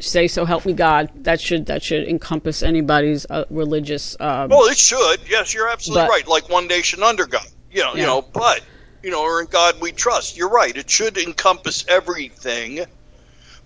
Say 0.00 0.28
so 0.28 0.44
help 0.44 0.64
me 0.64 0.74
God. 0.74 1.10
That 1.24 1.40
should 1.40 1.66
that 1.66 1.82
should 1.82 2.06
encompass 2.06 2.62
anybody's 2.62 3.26
uh, 3.30 3.46
religious. 3.50 4.16
Um, 4.20 4.48
Well, 4.48 4.66
it 4.68 4.78
should. 4.78 5.20
Yes, 5.28 5.52
you're 5.52 5.68
absolutely 5.68 6.04
But- 6.04 6.10
right. 6.10 6.28
Like 6.28 6.48
one 6.48 6.68
nation 6.68 7.02
under 7.02 7.26
God. 7.26 7.46
You 7.72 7.82
know, 7.82 7.94
you 7.96 8.06
know, 8.06 8.22
but 8.22 8.60
you 9.02 9.10
know, 9.10 9.22
or 9.22 9.40
in 9.40 9.46
God 9.46 9.80
we 9.80 9.92
trust. 9.92 10.36
You're 10.36 10.48
right. 10.48 10.76
It 10.76 10.90
should 10.90 11.18
encompass 11.18 11.84
everything. 11.88 12.84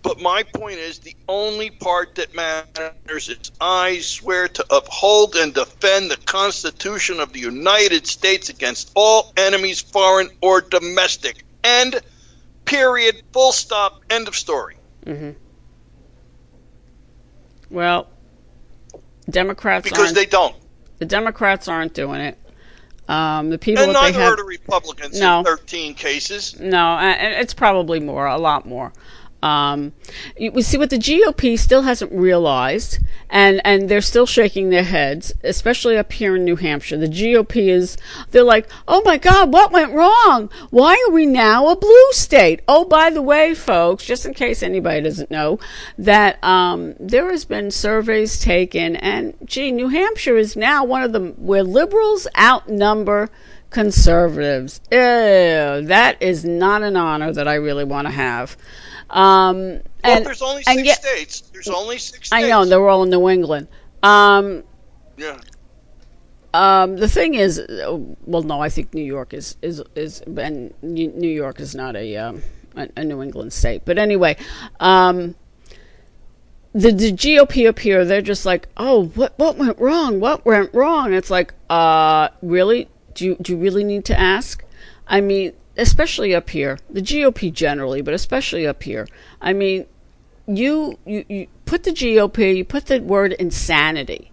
But 0.03 0.21
my 0.21 0.43
point 0.43 0.79
is 0.79 0.99
the 0.99 1.15
only 1.29 1.71
part 1.71 2.17
that 2.17 2.35
matters 2.35 3.29
is 3.29 3.53
I 3.61 4.01
swear 4.01 4.49
to 4.49 4.67
uphold 4.75 5.37
and 5.37 5.55
defend 5.55 6.11
the 6.11 6.17
Constitution 6.17 7.21
of 7.21 7.33
the 7.33 7.39
United 7.39 8.09
States 8.09 8.49
against 8.49 8.91
all 8.97 9.33
enemies, 9.37 9.81
foreign 9.81 10.29
or 10.41 10.61
domestic. 10.61 11.45
End. 11.63 12.01
Period. 12.65 13.23
Full 13.33 13.53
stop. 13.53 14.03
End 14.11 14.27
of 14.27 14.35
story. 14.35 14.77
Mm-hmm. 15.07 15.31
Well, 17.71 18.09
Democrats 19.31 19.85
Because 19.89 20.13
they 20.13 20.27
don't. 20.27 20.55
the 20.99 21.05
Democrats 21.07 21.69
aren't 21.69 21.95
doing 21.95 22.21
it. 22.21 22.39
Um, 23.13 23.51
the 23.51 23.59
people 23.59 23.85
And 23.85 23.95
that 23.95 24.01
they 24.01 24.07
neither 24.13 24.21
have. 24.21 24.33
are 24.33 24.37
the 24.37 24.45
Republicans 24.45 25.21
No. 25.21 25.41
in 25.41 25.45
13 25.45 25.95
cases. 25.95 26.59
No, 26.59 26.97
and 26.99 27.35
it's 27.35 27.55
probably 27.55 28.01
more, 28.01 28.27
a 28.27 28.39
lot 28.39 28.67
more. 28.67 28.93
Um, 29.43 29.93
we 30.39 30.63
see 30.63 30.79
what 30.79 30.91
the 30.91 30.99
GOP 30.99 31.59
still 31.59 31.83
hasn't 31.83 32.13
realized, 32.13 32.99
and, 33.29 33.61
and 33.65 33.89
they're 33.89 34.01
still 34.01 34.27
shaking 34.27 34.71
their 34.71 34.85
heads, 34.85 35.33
especially 35.43 35.99
up 35.99 36.13
here 36.13 36.37
in 36.37 36.45
New 36.45 36.57
Hampshire. 36.57 36.97
The 36.97 37.09
GOP 37.09 37.69
is, 37.69 37.97
they're 38.31 38.45
like, 38.45 38.69
oh 38.87 39.03
my 39.05 39.19
God, 39.19 39.53
what 39.53 39.73
went 39.73 39.93
wrong? 39.93 40.49
Why 40.71 41.05
are 41.07 41.13
we 41.13 41.27
now 41.27 41.69
a 41.69 41.77
blue 41.77 42.13
state? 42.13 42.61
Oh, 42.69 42.85
by 42.85 43.11
the 43.11 43.23
way, 43.23 43.55
folks, 43.55 44.05
just 44.05 44.25
in 44.25 44.35
case 44.35 44.63
anybody 44.63 45.01
doesn't 45.01 45.31
know, 45.31 45.59
that 45.99 46.43
um, 46.45 46.95
there 47.01 47.31
has 47.31 47.45
been 47.45 47.71
surveys 47.71 48.39
taken, 48.39 48.95
and 48.97 49.35
gee, 49.45 49.73
New 49.73 49.89
Hampshire 49.89 50.37
is 50.37 50.57
now 50.57 50.85
one 50.85 51.03
of 51.03 51.13
the 51.13 51.35
where 51.37 51.65
liberals 51.65 52.29
outnumber 52.39 53.29
conservatives. 53.71 54.81
Ew, 54.91 54.99
that 54.99 56.17
is 56.21 56.45
not 56.45 56.83
an 56.83 56.97
honor 56.97 57.33
that 57.33 57.49
I 57.49 57.55
really 57.55 57.85
want 57.85 58.07
to 58.07 58.13
have. 58.13 58.57
Um, 59.13 59.57
Well, 59.59 59.81
and 60.05 60.27
there's 60.27 60.43
only 60.43 60.63
and 60.67 60.79
six 60.79 60.87
yet- 60.87 61.03
states. 61.03 61.41
There's 61.53 61.69
only 61.69 61.99
six 61.99 62.29
states. 62.29 62.33
I 62.33 62.49
know 62.49 62.65
they're 62.65 62.89
all 62.89 63.03
in 63.05 63.11
New 63.11 63.29
England. 63.29 63.69
Um, 64.03 64.65
Yeah. 65.17 65.39
um, 66.55 66.97
the 66.97 67.09
thing 67.09 67.35
is, 67.35 67.61
well, 67.69 68.43
no, 68.43 68.61
I 68.61 68.69
think 68.69 68.95
New 68.95 69.05
York 69.05 69.33
is 69.35 69.57
is 69.63 69.83
is 69.95 70.23
and 70.23 70.73
New 70.83 71.29
York 71.31 71.61
is 71.61 71.75
not 71.75 71.95
a 71.95 72.17
um, 72.17 72.43
a 72.75 73.05
New 73.05 73.23
England 73.23 73.53
state. 73.53 73.83
But 73.85 73.99
anyway, 73.99 74.37
um, 74.81 75.35
the 76.75 76.91
the 76.91 77.13
GOP 77.13 77.69
up 77.69 77.79
here, 77.79 78.05
they're 78.05 78.23
just 78.23 78.47
like, 78.47 78.69
oh, 78.77 79.05
what 79.15 79.39
what 79.39 79.57
went 79.59 79.79
wrong? 79.79 80.21
What 80.21 80.45
went 80.47 80.73
wrong? 80.75 81.13
It's 81.13 81.31
like, 81.31 81.53
uh, 81.71 82.29
really? 82.41 82.89
Do 83.15 83.27
you 83.27 83.37
do 83.41 83.53
you 83.53 83.59
really 83.59 83.85
need 83.85 84.05
to 84.07 84.19
ask? 84.19 84.65
I 85.07 85.21
mean, 85.21 85.53
especially 85.77 86.35
up 86.35 86.51
here, 86.51 86.79
the 86.91 87.01
GOP 87.03 87.53
generally, 87.53 88.03
but 88.03 88.15
especially 88.15 88.67
up 88.67 88.83
here. 88.83 89.07
I 89.41 89.53
mean, 89.53 89.87
you 90.47 90.99
you, 91.07 91.25
you 91.29 91.47
put 91.65 91.85
the 91.85 91.93
GOP, 91.93 92.57
you 92.57 92.65
put 92.65 92.87
the 92.87 93.01
word 93.01 93.33
insanity 93.35 94.31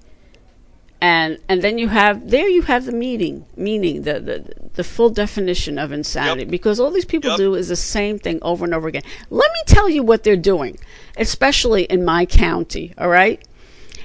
and 1.02 1.38
and 1.48 1.62
then 1.62 1.78
you 1.78 1.88
have 1.88 2.30
there 2.30 2.50
you 2.50 2.64
have 2.64 2.86
the 2.86 2.92
meaning 2.92 3.46
meaning 3.56 4.02
the 4.02 4.20
the, 4.20 4.54
the 4.74 4.84
full 4.84 5.10
definition 5.10 5.80
of 5.80 5.92
insanity 5.94 6.42
Yep. 6.42 6.52
because 6.52 6.80
all 6.80 6.92
these 6.92 7.06
people 7.06 7.30
Yep. 7.32 7.38
do 7.38 7.56
is 7.56 7.70
the 7.70 7.76
same 7.78 8.20
thing 8.20 8.40
over 8.42 8.66
and 8.66 8.74
over 8.74 8.88
again 8.88 9.04
let 9.30 9.50
me 9.54 9.60
tell 9.66 9.88
you 9.90 10.04
what 10.04 10.24
they're 10.24 10.36
doing 10.36 10.78
especially 11.16 11.84
in 11.84 12.04
my 12.04 12.26
county 12.26 12.94
all 12.98 13.08
right 13.08 13.42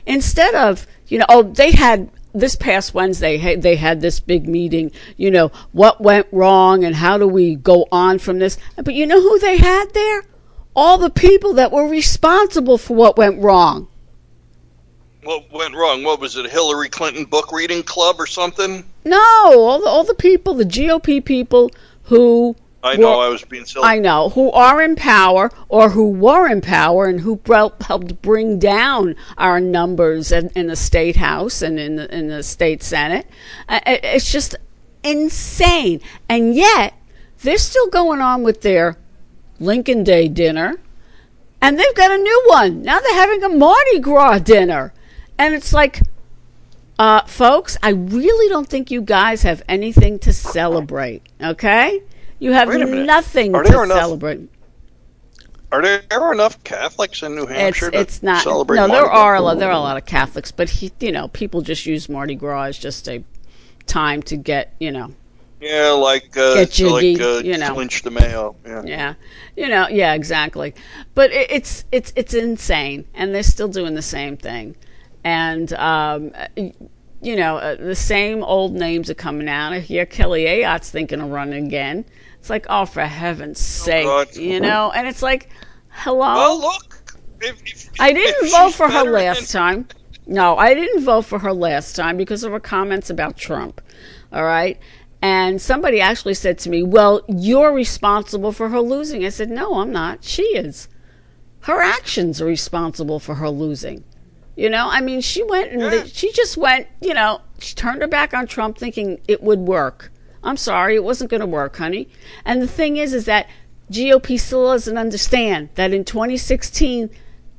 instead 0.07 0.55
of 0.55 0.87
you 1.09 1.18
know 1.18 1.26
oh 1.28 1.43
they 1.43 1.72
had 1.72 2.09
this 2.35 2.57
past 2.57 2.93
wednesday 2.93 3.57
they 3.57 3.76
had 3.76 4.01
this 4.01 4.20
big 4.20 4.49
meeting 4.49 4.91
you 5.16 5.30
know 5.30 5.49
what 5.72 6.01
went 6.01 6.26
wrong 6.32 6.85
and 6.85 6.97
how 6.97 7.16
do 7.16 7.26
we 7.26 7.55
go 7.55 7.87
on 7.93 8.18
from 8.18 8.39
this 8.39 8.59
but 8.76 8.95
you 8.95 9.07
know 9.07 9.20
who 9.20 9.39
they 9.39 9.57
had 9.57 9.95
there 9.95 10.22
all 10.74 10.99
the 10.99 11.11
people 11.11 11.55
that 11.55 11.70
were 11.70 11.89
responsible 11.89 12.76
for 12.76 12.95
what 12.97 13.16
went 13.16 13.41
wrong 13.41 13.87
What 15.22 15.51
went 15.53 15.74
wrong? 15.74 16.03
What 16.03 16.20
was 16.20 16.37
it? 16.37 16.51
Hillary 16.51 16.91
Clinton 16.91 17.24
book 17.24 17.51
reading 17.51 17.82
club 17.82 18.16
or 18.18 18.26
something? 18.26 18.85
No, 19.05 19.18
all 19.18 19.80
the 19.80 19.87
all 19.87 20.05
the 20.05 20.14
people, 20.14 20.53
the 20.53 20.64
GOP 20.64 21.24
people 21.24 21.70
who 22.05 22.57
I 22.85 22.97
know 22.97 23.18
I 23.20 23.28
was 23.28 23.43
being 23.43 23.64
silly. 23.64 23.85
I 23.87 23.99
know 23.99 24.28
who 24.28 24.51
are 24.53 24.82
in 24.82 24.95
power 24.95 25.51
or 25.68 25.91
who 25.91 26.11
were 26.11 26.47
in 26.49 26.61
power 26.61 27.07
and 27.07 27.20
who 27.20 27.41
helped 27.47 28.20
bring 28.22 28.59
down 28.59 29.16
our 29.39 29.59
numbers 29.59 30.30
in, 30.30 30.51
in 30.55 30.66
the 30.66 30.76
state 30.76 31.16
house 31.16 31.62
and 31.62 31.80
in 31.80 31.97
the 31.97 32.14
in 32.14 32.28
the 32.28 32.43
state 32.43 32.82
senate. 32.82 33.26
Uh, 33.68 33.80
it- 33.87 34.01
it's 34.05 34.30
just 34.30 34.55
insane, 35.03 36.01
and 36.28 36.55
yet 36.55 36.95
they're 37.43 37.59
still 37.59 37.89
going 37.89 38.20
on 38.20 38.43
with 38.43 38.61
their 38.62 38.97
Lincoln 39.59 40.05
Day 40.05 40.28
dinner, 40.28 40.80
and 41.62 41.78
they've 41.78 41.95
got 41.95 42.11
a 42.11 42.18
new 42.18 42.43
one 42.47 42.82
now. 42.82 43.01
They're 43.01 43.14
having 43.14 43.43
a 43.45 43.49
Mardi 43.49 43.99
Gras 44.01 44.39
dinner, 44.41 44.93
and 45.39 45.55
it's 45.55 45.72
like. 45.72 46.03
Uh, 46.97 47.22
folks, 47.22 47.76
I 47.82 47.89
really 47.91 48.49
don't 48.49 48.68
think 48.68 48.89
you 48.93 49.03
guys 49.03 49.43
have 49.43 49.64
anything 49.68 50.16
to 50.20 50.32
celebrate. 50.32 51.22
Okay, 51.43 52.05
you 52.45 52.53
have 52.53 52.68
Wait 52.68 52.82
a 52.82 52.86
minute. 52.86 53.12
nothing 53.12 53.55
Are 53.55 53.64
to 53.64 53.70
there 53.70 53.84
enough 53.84 53.99
celebrate. 54.01 54.51
Are 55.72 55.82
there 55.82 56.03
ever 56.11 56.32
enough 56.32 56.62
Catholics 56.64 57.22
in 57.22 57.34
New 57.34 57.47
It's 57.49 57.49
Hampshire 57.49 57.90
to 57.92 58.01
it's 58.01 58.22
not. 58.22 58.36
celebrate 58.36 58.80
No, 58.80 58.88
there 58.88 59.05
Mardi 59.05 59.11
Gras? 59.11 59.22
are 59.22 59.34
a 59.36 59.40
lot, 59.42 59.59
there 59.59 59.68
are 59.70 59.72
a 59.72 59.80
lot 59.80 59.97
of 59.97 60.07
Catholics, 60.07 60.53
but 60.53 60.68
he, 60.70 60.92
you 61.01 61.12
know, 61.12 61.28
people 61.28 61.62
just 61.62 61.86
use 61.86 62.09
Mardi 62.09 62.34
Gras 62.36 62.64
as 62.64 62.78
just 62.78 63.09
a 63.09 63.24
time 63.86 64.22
to 64.24 64.36
get, 64.36 64.74
you 64.80 64.92
know, 64.92 65.14
Yeah, 65.61 65.90
like 65.92 66.36
uh, 66.36 66.55
Get 66.55 66.70
jiggy, 66.70 67.16
like 67.16 67.20
uh, 67.20 67.42
you 67.42 67.59
know. 67.59 67.74
Lynch 67.74 68.03
the 68.03 68.11
Mayo. 68.11 68.57
Yeah. 68.66 68.84
yeah, 68.84 69.14
you 69.57 69.68
know, 69.68 69.88
yeah, 69.88 70.14
exactly. 70.14 70.74
But 71.14 71.32
it, 71.32 71.51
it's 71.51 71.84
it's 71.92 72.12
it's 72.16 72.34
insane, 72.34 73.07
and 73.14 73.34
they're 73.34 73.42
still 73.42 73.68
doing 73.68 73.95
the 73.95 74.03
same 74.03 74.36
thing, 74.36 74.76
and 75.24 75.72
um, 75.74 76.32
you 77.20 77.36
know, 77.36 77.57
uh, 77.57 77.76
the 77.76 77.95
same 77.95 78.42
old 78.45 78.74
names 78.74 79.09
are 79.11 79.14
coming 79.14 79.49
out. 79.49 79.72
I 79.72 79.80
hear 79.80 80.07
Kelly 80.07 80.45
Ayotte's 80.45 80.90
thinking 80.90 81.20
of 81.20 81.30
running 81.30 81.66
again. 81.66 82.05
It's 82.45 82.51
like, 82.51 82.66
oh, 82.68 82.84
for 82.84 83.01
heaven's 83.01 83.59
oh, 83.59 83.86
sake, 83.86 84.05
God. 84.05 84.36
you 84.36 84.61
know, 84.61 84.92
and 84.95 85.09
it's 85.09 85.22
like, 85.22 85.49
hello. 85.88 86.18
Well, 86.34 86.61
look. 86.61 87.16
If, 87.40 87.62
if, 87.64 87.90
I 87.99 88.12
didn't 88.12 88.51
vote 88.51 88.74
for 88.74 88.86
her 88.86 89.05
last 89.05 89.51
than- 89.51 89.62
time. 89.62 89.88
No, 90.26 90.59
I 90.59 90.74
didn't 90.74 91.05
vote 91.05 91.22
for 91.22 91.38
her 91.38 91.55
last 91.55 91.97
time 91.97 92.18
because 92.18 92.45
of 92.45 92.53
her 92.53 92.61
comments 92.61 93.09
about 93.09 93.38
Trump. 93.38 93.80
All 94.30 94.45
right. 94.45 94.78
And 95.22 95.59
somebody 95.59 96.03
actually 96.03 96.34
said 96.34 96.59
to 96.59 96.68
me, 96.68 96.82
Well, 96.82 97.22
you're 97.28 97.72
responsible 97.72 98.53
for 98.53 98.68
her 98.68 98.80
losing. 98.80 99.24
I 99.24 99.30
said, 99.30 99.49
No, 99.49 99.76
I'm 99.76 99.90
not. 99.90 100.22
She 100.22 100.42
is. 100.42 100.88
Her 101.61 101.80
actions 101.80 102.42
are 102.42 102.47
responsible 102.47 103.20
for 103.20 103.36
her 103.36 103.49
losing. 103.49 104.05
You 104.55 104.68
know, 104.68 104.86
I 104.90 105.01
mean, 105.01 105.22
she 105.22 105.42
went 105.42 105.72
and 105.72 105.80
Yeah. 105.80 106.05
she 106.05 106.30
just 106.32 106.59
went, 106.59 106.88
you 107.01 107.14
know, 107.14 107.40
she 107.59 107.74
turned 107.74 108.03
her 108.03 108.09
back 108.09 108.34
on 108.34 108.47
Trump 108.47 108.76
thinking 108.76 109.18
it 109.28 109.42
would 109.42 109.61
work. 109.61 110.11
I'm 110.45 110.57
sorry, 110.57 110.95
it 110.95 111.03
wasn't 111.05 111.30
going 111.30 111.40
to 111.40 111.47
work, 111.47 111.76
honey. 111.76 112.09
And 112.45 112.61
the 112.62 112.68
thing 112.68 112.97
is, 112.97 113.12
is 113.14 113.24
that 113.24 113.49
GOP 113.90 114.38
still 114.38 114.66
doesn't 114.70 114.97
understand 114.99 115.70
that 115.74 115.92
in 115.92 116.05
2016, 116.05 117.11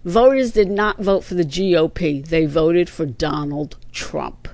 voters 0.05 0.51
did 0.51 0.69
not 0.69 0.99
vote 1.01 1.23
for 1.23 1.33
the 1.35 1.43
GOP. 1.43 2.25
They 2.25 2.45
voted 2.45 2.89
for 2.89 3.05
Donald 3.05 3.77
Trump. 3.91 4.47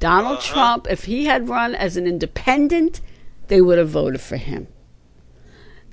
Donald 0.00 0.38
Uh-huh. 0.38 0.52
Trump, 0.54 0.86
if 0.90 1.04
he 1.04 1.24
had 1.26 1.48
run 1.48 1.74
as 1.74 1.96
an 1.96 2.06
independent, 2.06 3.00
they 3.48 3.60
would 3.60 3.78
have 3.78 3.88
voted 3.90 4.20
for 4.20 4.36
him. 4.36 4.68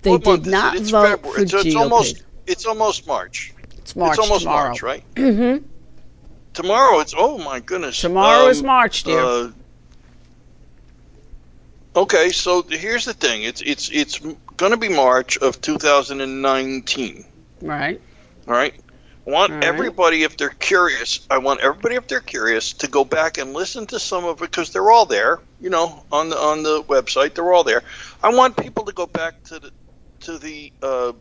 They 0.03 0.11
What 0.11 0.23
did 0.23 0.41
is 0.47 0.51
not 0.51 0.75
it? 0.75 0.81
It's 0.81 0.89
vote 0.91 1.07
February. 1.09 1.35
for 1.37 1.41
it's, 1.43 1.53
it's 1.53 1.75
GOP. 1.75 1.79
almost 1.81 2.23
it's 2.47 2.65
almost 2.65 3.07
March. 3.07 3.53
it's 3.79 3.95
March 3.95 4.11
it's 4.11 4.19
almost 4.19 4.43
tomorrow. 4.43 4.67
March, 4.69 4.83
right? 4.83 5.03
tomorrow 6.53 6.99
it's 6.99 7.13
oh 7.17 7.37
my 7.39 7.59
goodness. 7.59 7.99
Tomorrow 8.01 8.47
is 8.49 8.59
Um, 8.59 8.67
March, 8.67 9.03
dear. 9.03 9.19
uh, 9.19 9.51
okay, 11.95 12.29
so 12.29 12.61
here's 12.63 13.05
the 13.05 13.13
thing. 13.13 13.43
It's 13.43 13.61
it's 13.61 13.89
it's 13.89 14.19
going 14.57 14.71
to 14.71 14.77
be 14.77 14.89
March 14.89 15.37
of 15.37 15.61
2019. 15.61 17.25
right. 17.61 18.01
All 18.47 18.53
right. 18.53 18.73
I 19.27 19.31
want 19.31 19.51
right. 19.53 19.63
everybody, 19.63 20.21
if 20.21 20.37
they're 20.37 20.49
curious, 20.49 21.25
I 21.31 21.39
want 21.39 21.61
everybody, 21.61 21.95
if 21.95 22.07
they're 22.07 22.19
curious, 22.19 22.73
to 22.73 22.87
go 22.87 23.03
back 23.03 23.39
and 23.39 23.53
listen 23.53 23.87
to 23.87 23.99
some 23.99 24.23
of 24.23 24.37
it 24.37 24.51
because 24.51 24.71
they're 24.71 24.91
all 24.91 25.07
there. 25.07 25.39
You 25.59 25.71
know, 25.71 26.03
on 26.11 26.29
the 26.29 26.37
on 26.37 26.63
the 26.63 26.83
website, 26.83 27.33
they're 27.33 27.51
all 27.51 27.63
there. 27.63 27.81
I 28.21 28.33
want 28.33 28.55
people 28.55 28.85
to 28.85 28.93
go 28.93 29.07
back 29.07 29.43
to 29.45 29.59
the 29.59 29.71
to 30.21 30.37
the 30.37 30.71
uh, 30.81 31.13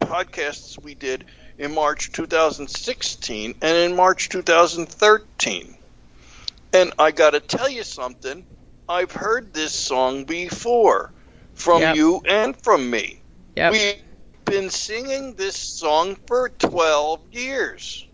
podcasts 0.00 0.82
we 0.82 0.94
did 0.94 1.26
in 1.58 1.74
March 1.74 2.12
2016 2.12 3.54
and 3.60 3.76
in 3.76 3.94
March 3.94 4.30
2013. 4.30 5.76
And 6.72 6.92
I 6.98 7.10
got 7.10 7.30
to 7.30 7.40
tell 7.40 7.68
you 7.68 7.82
something. 7.84 8.44
I've 8.90 9.12
heard 9.12 9.54
this 9.54 9.72
song 9.72 10.24
before 10.24 11.12
from 11.54 11.80
Yep. 11.80 11.96
you 11.96 12.20
and 12.28 12.56
from 12.56 12.90
me. 12.90 13.22
Yep. 13.54 13.72
We've 13.72 14.02
been 14.46 14.68
singing 14.68 15.34
this 15.34 15.54
song 15.56 16.16
for 16.26 16.48
12 16.48 17.20
years. 17.30 18.04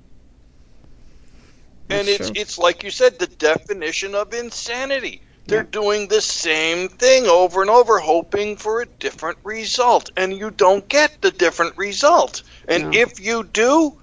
And 1.88 2.06
That's 2.06 2.08
it's 2.08 2.30
true. 2.30 2.42
it's 2.42 2.58
like 2.58 2.82
you 2.82 2.90
said 2.90 3.18
the 3.18 3.26
definition 3.26 4.14
of 4.14 4.34
insanity. 4.34 5.22
They're 5.46 5.62
doing 5.62 6.08
the 6.08 6.20
same 6.20 6.88
thing 6.88 7.26
over 7.26 7.62
and 7.62 7.70
over 7.70 7.98
hoping 7.98 8.56
for 8.56 8.82
a 8.82 8.86
different 8.86 9.38
result 9.44 10.10
and 10.16 10.36
you 10.36 10.50
don't 10.50 10.86
get 10.88 11.22
the 11.22 11.30
different 11.30 11.78
result. 11.78 12.42
And 12.68 12.90
No. 12.90 12.90
if 12.92 13.18
you 13.18 13.44
do, 13.44 13.96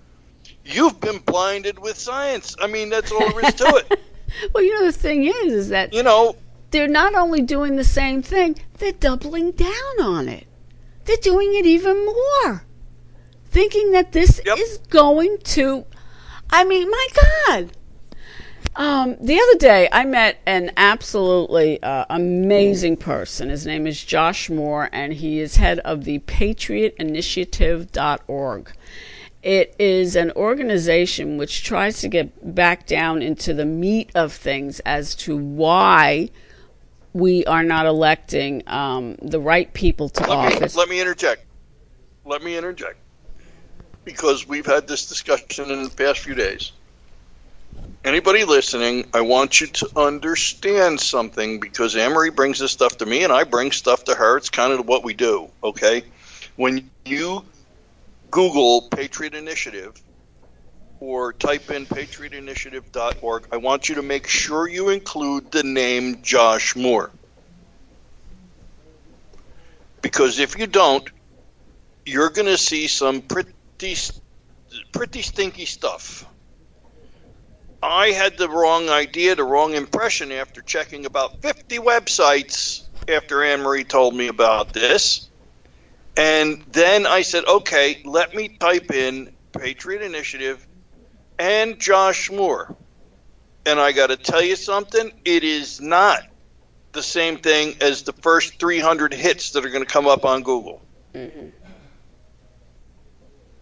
you've 0.64 1.00
been 1.02 1.20
blinded 1.20 1.78
with 1.78 1.98
science. 2.00 2.56
I 2.60 2.68
mean, 2.68 2.90
that's 2.90 3.12
all 3.12 3.30
there 3.32 3.46
is 3.46 3.54
to 3.56 3.76
it. 3.76 4.00
Well, 4.54 4.64
you 4.64 4.80
know 4.80 4.88
the 4.88 4.92
thing 4.92 5.26
is, 5.26 5.54
is 5.54 5.70
that 5.70 5.94
You 5.94 6.02
know, 6.02 6.36
they're 6.74 6.88
not 6.88 7.16
only 7.16 7.42
doing 7.42 7.78
the 7.78 7.84
same 7.84 8.22
thing, 8.22 8.56
they're 8.80 8.92
doubling 8.92 9.52
down 9.52 10.02
on 10.02 10.28
it. 10.28 10.48
They're 11.06 11.16
doing 11.18 11.54
it 11.54 11.66
even 11.66 12.06
more. 12.06 12.66
Thinking 13.46 13.92
that 13.92 14.12
this 14.12 14.42
Yep. 14.46 14.58
is 14.58 14.80
going 14.90 15.38
to 15.56 15.86
I 16.50 16.66
mean, 16.66 16.90
my 16.90 17.08
God. 17.16 17.72
Um, 18.76 19.16
the 19.20 19.40
other 19.40 19.58
day, 19.58 19.88
I 19.92 20.06
met 20.06 20.40
an 20.46 20.72
absolutely 20.78 21.82
uh, 21.82 22.06
amazing 22.10 22.98
person. 22.98 23.50
His 23.50 23.66
name 23.66 23.88
is 23.88 24.04
Josh 24.04 24.52
Moore, 24.52 24.88
and 24.92 25.14
he 25.14 25.40
is 25.40 25.56
head 25.56 25.80
of 25.80 26.04
the 26.04 26.20
PatriotInitiative.org. 26.20 28.72
It 29.42 29.76
is 29.80 30.16
an 30.16 30.32
organization 30.36 31.38
which 31.38 31.64
tries 31.64 32.02
to 32.02 32.08
get 32.08 32.54
back 32.56 32.86
down 32.86 33.24
into 33.24 33.52
the 33.54 33.66
meat 33.66 34.12
of 34.14 34.32
things 34.32 34.80
as 34.82 35.16
to 35.16 35.36
why 35.36 36.30
we 37.14 37.46
are 37.46 37.64
not 37.64 37.86
electing 37.86 38.64
um, 38.68 39.16
the 39.22 39.40
right 39.40 39.72
people 39.74 40.10
to 40.10 40.22
let 40.22 40.30
me, 40.30 40.56
office. 40.56 40.76
let 40.76 40.90
me 40.90 41.00
interject. 41.00 41.46
Let 42.26 42.44
me 42.44 42.58
interject. 42.58 42.98
Because 44.04 44.48
we've 44.48 44.66
had 44.66 44.88
this 44.88 45.08
discussion 45.08 45.72
in 45.72 45.84
the 45.84 45.90
past 45.90 46.20
few 46.20 46.36
days. 46.36 46.72
Anybody 48.04 48.44
listening, 48.44 49.08
I 49.14 49.22
want 49.22 49.62
you 49.62 49.68
to 49.68 49.90
understand 49.96 51.00
something 51.00 51.60
because 51.60 51.96
Anne 51.96 52.12
Marie 52.12 52.32
brings 52.32 52.60
this 52.60 52.72
stuff 52.72 52.98
to 52.98 53.06
me 53.06 53.24
and 53.24 53.32
I 53.32 53.46
bring 53.46 53.72
stuff 53.72 54.04
to 54.06 54.16
her. 54.16 54.36
It's 54.36 54.50
kind 54.50 54.74
of 54.74 54.88
what 54.88 55.04
we 55.04 55.14
do, 55.14 55.50
okay? 55.64 56.04
When 56.58 56.90
you 57.06 57.46
Google 58.30 58.90
Patriot 58.90 59.36
Initiative 59.36 60.03
or 61.04 61.34
type 61.34 61.70
in 61.70 61.86
patriotinitiative.org, 61.86 63.48
I 63.52 63.58
want 63.58 63.90
you 63.90 63.96
to 63.96 64.02
make 64.02 64.26
sure 64.26 64.70
you 64.70 64.88
include 64.88 65.52
the 65.52 65.62
name 65.62 66.22
Josh 66.22 66.78
Moore. 66.78 67.12
Because 70.02 70.40
if 70.40 70.58
you 70.58 70.66
don't, 70.66 71.06
you're 72.06 72.30
going 72.30 72.46
to 72.46 72.58
see 72.58 72.88
some 72.88 73.22
pretty 73.22 73.52
pretty 74.94 75.22
stinky 75.22 75.66
stuff. 75.66 76.26
I 77.82 78.12
had 78.12 78.38
the 78.38 78.48
wrong 78.48 78.88
idea, 78.88 79.36
the 79.36 79.44
wrong 79.44 79.74
impression 79.74 80.32
after 80.32 80.62
checking 80.62 81.06
about 81.06 81.42
50 81.42 81.80
websites 81.80 82.84
after 83.10 83.44
Anne 83.44 83.60
Marie 83.60 83.84
told 83.84 84.16
me 84.16 84.30
about 84.30 84.72
this. 84.72 85.28
And 86.16 86.64
then 86.72 87.06
I 87.06 87.24
said, 87.24 87.44
okay, 87.44 88.02
let 88.06 88.34
me 88.34 88.48
type 88.58 88.90
in 88.92 89.34
Patriot 89.52 90.02
Initiative 90.02 90.66
and 91.40 91.80
Josh 91.80 92.32
Moore. 92.32 92.76
And 93.66 93.80
I 93.80 93.92
got 93.92 94.08
to 94.08 94.18
tell 94.18 94.42
you 94.42 94.56
something, 94.56 95.12
it 95.26 95.44
is 95.44 95.80
not 95.80 96.22
the 96.94 97.04
same 97.04 97.38
thing 97.38 97.76
as 97.82 98.04
the 98.04 98.14
first 98.14 98.60
300 98.60 99.14
hits 99.14 99.52
that 99.52 99.66
are 99.66 99.70
going 99.70 99.86
to 99.86 99.92
come 99.92 100.08
up 100.08 100.26
on 100.26 100.44
Google. 100.44 100.82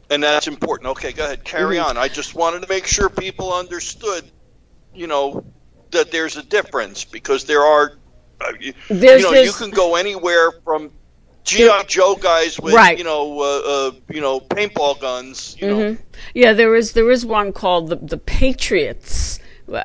And 0.09 0.21
that's 0.21 0.47
important. 0.47 0.89
Okay, 0.91 1.13
go 1.13 1.23
ahead. 1.25 1.43
Carry 1.45 1.77
Mhm. 1.77 1.85
on. 1.85 1.97
I 1.97 2.07
just 2.09 2.35
wanted 2.35 2.63
to 2.63 2.67
make 2.67 2.85
sure 2.85 3.09
people 3.09 3.53
understood, 3.53 4.29
you 4.93 5.07
know, 5.07 5.45
that 5.91 6.11
there's 6.11 6.35
a 6.35 6.43
difference 6.43 7.05
because 7.05 7.45
there 7.45 7.63
are, 7.63 7.93
uh, 8.41 8.53
you, 8.59 8.73
There's 8.89 9.21
you 9.21 9.27
know, 9.27 9.33
you 9.33 9.53
can 9.53 9.69
go 9.69 9.95
anywhere 9.95 10.51
from 10.65 10.91
GI 11.43 11.83
Joe 11.87 12.15
guys 12.15 12.59
with, 12.59 12.73
Right. 12.73 12.97
you 12.97 13.03
know, 13.03 13.39
uh, 13.39 13.43
uh, 13.43 13.91
you 14.09 14.21
know, 14.21 14.39
paintball 14.39 14.99
guns, 14.99 15.55
you 15.59 15.67
know. 15.67 15.75
Mhm. 15.75 15.97
Yeah, 16.33 16.53
there 16.53 16.75
is 16.75 16.93
there 16.93 17.09
is 17.11 17.25
one 17.25 17.51
called 17.51 17.89
the 17.89 17.95
the 17.95 18.17
Patriots 18.17 19.39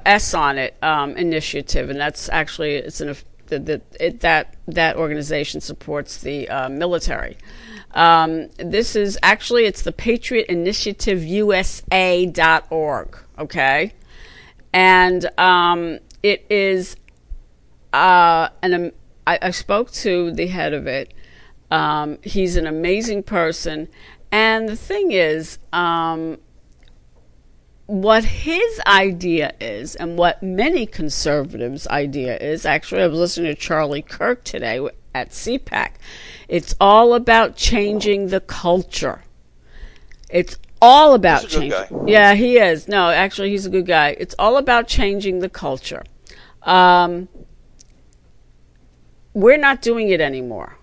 S 0.05 0.35
on 0.35 0.59
it 0.59 0.77
um, 0.83 1.17
initiative, 1.17 1.91
and 1.91 1.99
that's 2.01 2.29
actually 2.31 2.75
it's 2.77 3.01
an 3.01 3.17
the, 3.47 3.59
the, 3.61 3.81
it, 4.01 4.21
that 4.21 4.55
that 4.67 4.97
organization 4.97 5.61
supports 5.61 6.19
the 6.21 6.49
uh, 6.49 6.69
military. 6.69 7.37
Um, 7.95 8.51
this 8.59 8.97
is 8.97 9.19
actually 9.23 9.65
it's 9.67 9.83
the 9.83 9.93
Patriot 9.93 10.47
Initiative 10.49 11.23
USA.org. 11.25 13.17
Okay, 13.39 13.93
and 14.73 15.31
um, 15.39 15.99
it 16.23 16.45
is 16.51 16.97
uh, 17.93 18.49
and 18.63 18.75
um, 18.75 18.91
I, 19.27 19.39
I 19.43 19.51
spoke 19.51 19.91
to 19.93 20.33
the 20.33 20.47
head 20.49 20.73
of 20.73 20.87
it. 20.87 21.13
Um, 21.71 22.19
he's 22.23 22.57
an 22.57 22.67
amazing 22.67 23.23
person, 23.25 23.89
and 24.31 24.69
the 24.69 24.77
thing 24.77 25.13
is, 25.13 25.59
um, 25.73 26.39
what 27.87 28.25
his 28.25 28.81
idea 28.87 29.53
is, 29.61 29.95
and 29.97 30.19
what 30.19 30.43
many 30.43 30.87
conservatives' 30.87 31.87
idea 31.89 32.37
is. 32.37 32.67
Actually, 32.67 33.03
I 33.03 33.07
was 33.07 33.19
listening 33.19 33.55
to 33.55 33.61
Charlie 33.61 34.03
Kirk 34.03 34.45
today 34.45 34.87
at 35.15 35.31
CPAC. 35.31 35.93
It's 36.49 36.75
all 36.81 37.15
about 37.15 37.57
changing 37.57 38.29
the 38.29 38.41
culture. 38.41 39.23
It's 40.29 40.59
all 40.83 41.15
about 41.15 41.43
He's 41.43 41.55
a 41.55 41.59
good 41.61 41.71
changing. 41.89 42.09
Yeah, 42.09 42.35
he 42.35 42.59
is. 42.59 42.89
No, 42.89 43.11
actually, 43.11 43.51
he's 43.51 43.67
a 43.67 43.71
good 43.71 43.87
guy. 43.87 44.17
It's 44.19 44.35
all 44.39 44.57
about 44.57 44.89
changing 44.89 45.39
the 45.39 45.49
culture. 45.49 46.03
Um, 46.63 47.29
we're 49.33 49.59
not 49.59 49.81
doing 49.81 50.09
it 50.09 50.21
anymore. 50.21 50.76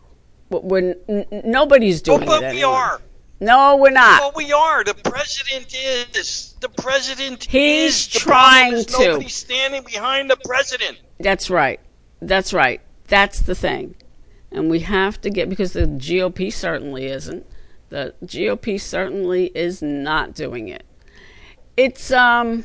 But 0.54 0.66
We're, 0.66 0.96
n- 1.10 1.26
nobody's 1.32 2.02
Oh, 2.08 2.18
doing 2.18 2.28
but 2.28 2.44
it 2.44 2.52
we 2.52 2.60
anymore. 2.60 2.76
are. 2.76 3.02
No, 3.40 3.76
we're 3.78 3.90
not. 3.90 4.22
Well, 4.22 4.34
we 4.36 4.52
are. 4.54 4.84
The 4.84 4.94
president 4.94 5.76
is. 5.76 6.54
The 6.62 6.70
president 6.70 7.46
He's 7.46 7.94
is. 7.96 8.08
Trying 8.08 8.86
to. 8.86 9.00
Nobody's 9.00 9.34
standing 9.34 9.82
behind 9.84 10.30
the 10.30 10.38
president. 10.46 11.00
That's 11.20 11.50
right. 11.50 11.80
That's 12.22 12.54
right. 12.54 12.82
That's 13.08 13.40
the 13.42 13.56
thing. 13.56 13.96
And 14.52 14.70
we 14.70 14.82
have 14.82 15.20
to 15.22 15.32
get 15.32 15.50
because 15.50 15.74
the 15.74 15.88
GOP 15.88 16.54
certainly 16.54 17.08
isn't. 17.08 17.48
The 17.90 18.14
GOP 18.24 18.80
certainly 18.80 19.46
is 19.56 19.82
not 19.82 20.36
doing 20.36 20.68
it. 20.68 20.84
It's 21.76 22.12
um 22.12 22.64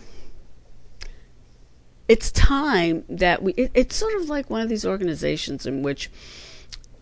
it's 2.07 2.31
time 2.33 3.05
that 3.09 3.43
we 3.43 3.53
it, 3.55 3.71
it's 3.73 3.97
sort 3.97 4.15
of 4.21 4.29
like 4.29 4.51
one 4.51 4.61
of 4.61 4.69
these 4.69 4.85
organizations 4.85 5.65
in 5.65 5.83
which 5.83 6.11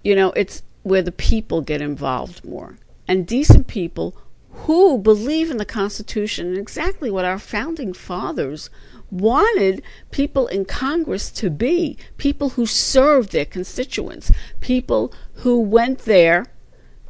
you 0.04 0.14
know, 0.14 0.30
it's 0.36 0.62
where 0.86 1.02
the 1.02 1.10
people 1.10 1.62
get 1.62 1.82
involved 1.82 2.44
more. 2.44 2.76
And 3.08 3.26
decent 3.26 3.66
people 3.66 4.16
who 4.50 4.98
believe 4.98 5.50
in 5.50 5.56
the 5.56 5.64
Constitution 5.64 6.46
and 6.46 6.56
exactly 6.56 7.10
what 7.10 7.24
our 7.24 7.40
founding 7.40 7.92
fathers 7.92 8.70
wanted 9.10 9.82
people 10.12 10.46
in 10.46 10.64
Congress 10.64 11.32
to 11.32 11.50
be 11.50 11.98
people 12.18 12.50
who 12.50 12.66
served 12.66 13.32
their 13.32 13.44
constituents, 13.44 14.30
people 14.60 15.12
who 15.34 15.60
went 15.60 16.00
there 16.00 16.46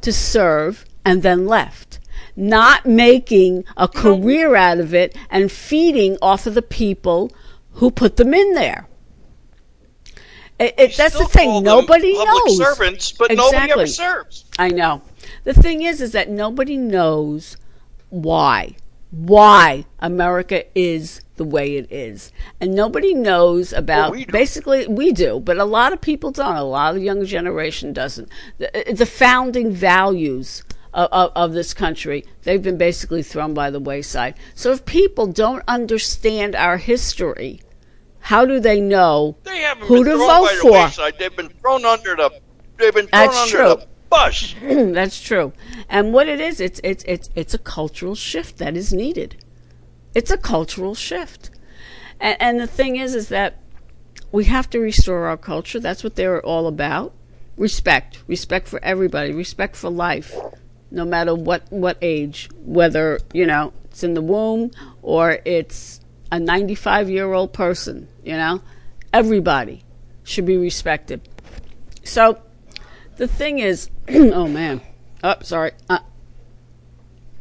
to 0.01 0.11
serve 0.11 0.83
and 1.05 1.21
then 1.21 1.45
left, 1.45 1.99
not 2.35 2.87
making 2.87 3.63
a 3.77 3.87
career 3.87 4.55
out 4.55 4.79
of 4.79 4.95
it 4.95 5.15
and 5.29 5.51
feeding 5.51 6.17
off 6.19 6.47
of 6.47 6.55
the 6.55 6.63
people 6.63 7.31
who 7.73 7.91
put 7.91 8.17
them 8.17 8.33
in 8.33 8.53
there. 8.53 8.87
It, 10.59 10.95
that's 10.97 11.17
the 11.17 11.25
thing. 11.25 11.63
Nobody 11.63 12.15
public 12.15 12.45
knows. 12.45 12.57
servants, 12.57 13.11
but 13.11 13.31
nobody 13.31 13.71
ever 13.71 13.81
Exactly. 13.81 13.87
serves. 13.87 14.45
I 14.57 14.69
know. 14.69 15.01
The 15.43 15.53
thing 15.53 15.83
is, 15.83 16.01
is 16.01 16.13
that 16.13 16.29
nobody 16.29 16.77
knows 16.77 17.57
why. 18.09 18.75
why 19.11 19.85
America 19.99 20.65
is 20.77 21.21
the 21.35 21.43
way 21.43 21.77
it 21.77 21.91
is. 21.91 22.31
And 22.59 22.73
nobody 22.73 23.13
knows 23.13 23.71
about 23.71 24.11
we 24.11 24.25
basically 24.25 24.87
we 24.87 25.11
do, 25.11 25.39
but 25.39 25.57
a 25.57 25.65
lot 25.65 25.93
of 25.93 26.01
people 26.01 26.31
don't. 26.31 26.55
A 26.55 26.63
lot 26.63 26.89
of 26.89 26.95
the 26.95 27.05
younger 27.05 27.25
generation 27.25 27.93
doesn't. 27.93 28.27
The, 28.57 28.89
uh, 28.89 28.93
the 28.93 29.05
founding 29.05 29.71
values 29.71 30.63
of, 30.93 31.09
of, 31.11 31.31
of 31.35 31.53
this 31.53 31.73
country, 31.73 32.25
they've 32.43 32.61
been 32.61 32.77
basically 32.77 33.21
thrown 33.21 33.53
by 33.53 33.69
the 33.69 33.79
wayside. 33.79 34.35
So 34.55 34.71
if 34.71 34.85
people 34.85 35.27
don't 35.27 35.63
understand 35.67 36.55
our 36.55 36.77
history, 36.77 37.61
how 38.27 38.43
do 38.45 38.59
they 38.59 38.81
know 38.81 39.37
They 39.43 39.63
who 39.79 40.03
to 40.03 40.17
vote 40.17 40.27
by 40.27 40.55
the 40.55 40.61
for? 40.61 40.71
wayside. 40.73 41.17
They've 41.17 41.33
been 41.33 41.47
thrown 41.47 41.85
under 41.85 42.13
the. 42.13 42.29
They've 42.75 42.93
been 42.93 43.07
thrown 43.07 43.27
That's 43.27 43.37
under 43.37 43.57
true. 43.57 43.67
the 43.69 43.87
bus. 44.09 44.53
That's 44.61 45.21
true. 45.21 45.53
And 45.87 46.11
what 46.11 46.27
it 46.27 46.41
is, 46.41 46.59
it's 46.59 46.81
it's 46.83 47.05
it's 47.07 47.29
it's 47.35 47.53
a 47.53 47.57
cultural 47.57 48.15
shift 48.15 48.57
that 48.57 48.75
is 48.75 48.91
needed. 48.91 49.41
It's 50.13 50.29
a 50.29 50.37
cultural 50.37 50.93
shift. 50.93 51.51
And 52.19 52.35
and 52.41 52.59
the 52.59 52.67
thing 52.67 52.97
is 52.97 53.15
is 53.15 53.29
that 53.29 53.61
we 54.33 54.43
have 54.43 54.69
to 54.71 54.79
restore 54.79 55.27
our 55.27 55.37
culture. 55.37 55.79
That's 55.79 56.03
what 56.03 56.15
they're 56.15 56.45
all 56.45 56.67
about. 56.67 57.13
Respect. 57.55 58.23
Respect 58.27 58.67
for 58.67 58.83
everybody. 58.83 59.31
Respect 59.31 59.77
for 59.77 59.89
life. 59.89 60.35
No 60.91 61.05
matter 61.05 61.33
what 61.33 61.71
what 61.71 61.97
age, 62.01 62.49
whether, 62.65 63.19
you 63.31 63.45
know, 63.45 63.71
it's 63.85 64.03
in 64.03 64.15
the 64.15 64.21
womb 64.21 64.71
or 65.01 65.39
it's 65.45 66.01
a 66.31 66.37
95-year-old 66.37 67.53
person, 67.53 68.07
you 68.23 68.33
know? 68.33 68.61
Everybody 69.13 69.83
should 70.23 70.45
be 70.45 70.57
respected. 70.57 71.27
So, 72.03 72.41
the 73.17 73.27
thing 73.27 73.59
is, 73.59 73.89
oh 74.09 74.47
man, 74.47 74.81
oh 75.23 75.35
sorry, 75.41 75.71
uh, 75.89 75.99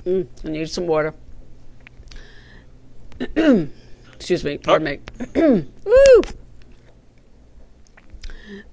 mm, 0.04 0.26
I 0.44 0.48
need 0.48 0.70
some 0.70 0.86
water. 0.86 1.14
Excuse 4.14 4.44
me, 4.44 4.58
pardon 4.58 5.00
me. 5.34 5.66
Woo! 5.84 6.22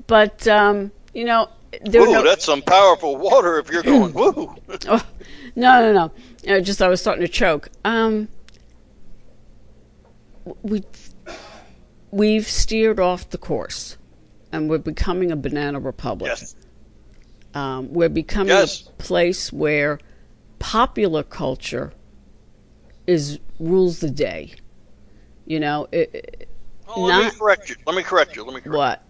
But 0.07 0.47
um, 0.47 0.91
you 1.13 1.25
know, 1.25 1.49
there 1.81 2.01
Ooh, 2.01 2.11
no, 2.11 2.23
that's 2.23 2.45
some 2.45 2.61
powerful 2.61 3.17
water 3.17 3.59
if 3.59 3.69
you're 3.69 3.83
going, 3.83 4.13
woo. 4.13 4.55
oh, 4.87 5.05
no, 5.55 5.91
no, 5.91 6.11
no. 6.45 6.61
Just 6.61 6.81
I 6.81 6.87
was 6.87 7.01
starting 7.01 7.25
to 7.25 7.31
choke. 7.31 7.69
Um, 7.83 8.27
we 10.61 10.83
we've 12.11 12.47
steered 12.47 12.99
off 12.99 13.29
the 13.29 13.37
course, 13.37 13.97
and 14.51 14.69
we're 14.69 14.77
becoming 14.77 15.31
a 15.31 15.35
banana 15.35 15.79
republic. 15.79 16.29
yes. 16.31 16.55
Um, 17.55 17.93
we're 17.93 18.09
becoming 18.09 18.49
Yes. 18.49 18.87
a 18.87 18.91
place 18.93 19.53
where 19.53 19.99
popular 20.59 21.21
culture 21.23 21.93
is 23.05 23.39
rules 23.59 23.99
the 23.99 24.09
day. 24.09 24.53
You 25.45 25.59
know, 25.59 25.87
it, 25.91 26.09
it- 26.13 26.49
Well, 26.87 27.03
let 27.05 27.25
me 27.33 27.39
correct 27.39 27.69
you. 27.69 27.75
Let 27.85 27.95
me 27.95 28.01
correct 28.03 28.35
you. 28.35 28.43
Let 28.43 28.55
me 28.55 28.61
correct 28.61 28.75
what? 28.77 29.03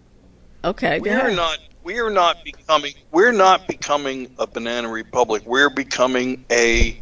Okay, 0.72 0.98
go 0.98 1.10
We're 1.10 1.18
ahead. 1.18 1.36
not. 1.36 1.58
We 1.84 2.00
are 2.00 2.10
not 2.10 2.42
becoming. 2.44 2.94
We're 3.12 3.32
not 3.32 3.66
becoming 3.68 4.34
a 4.38 4.46
banana 4.46 4.88
republic. 4.88 5.42
We're 5.46 5.70
becoming 5.70 6.44
a 6.50 7.00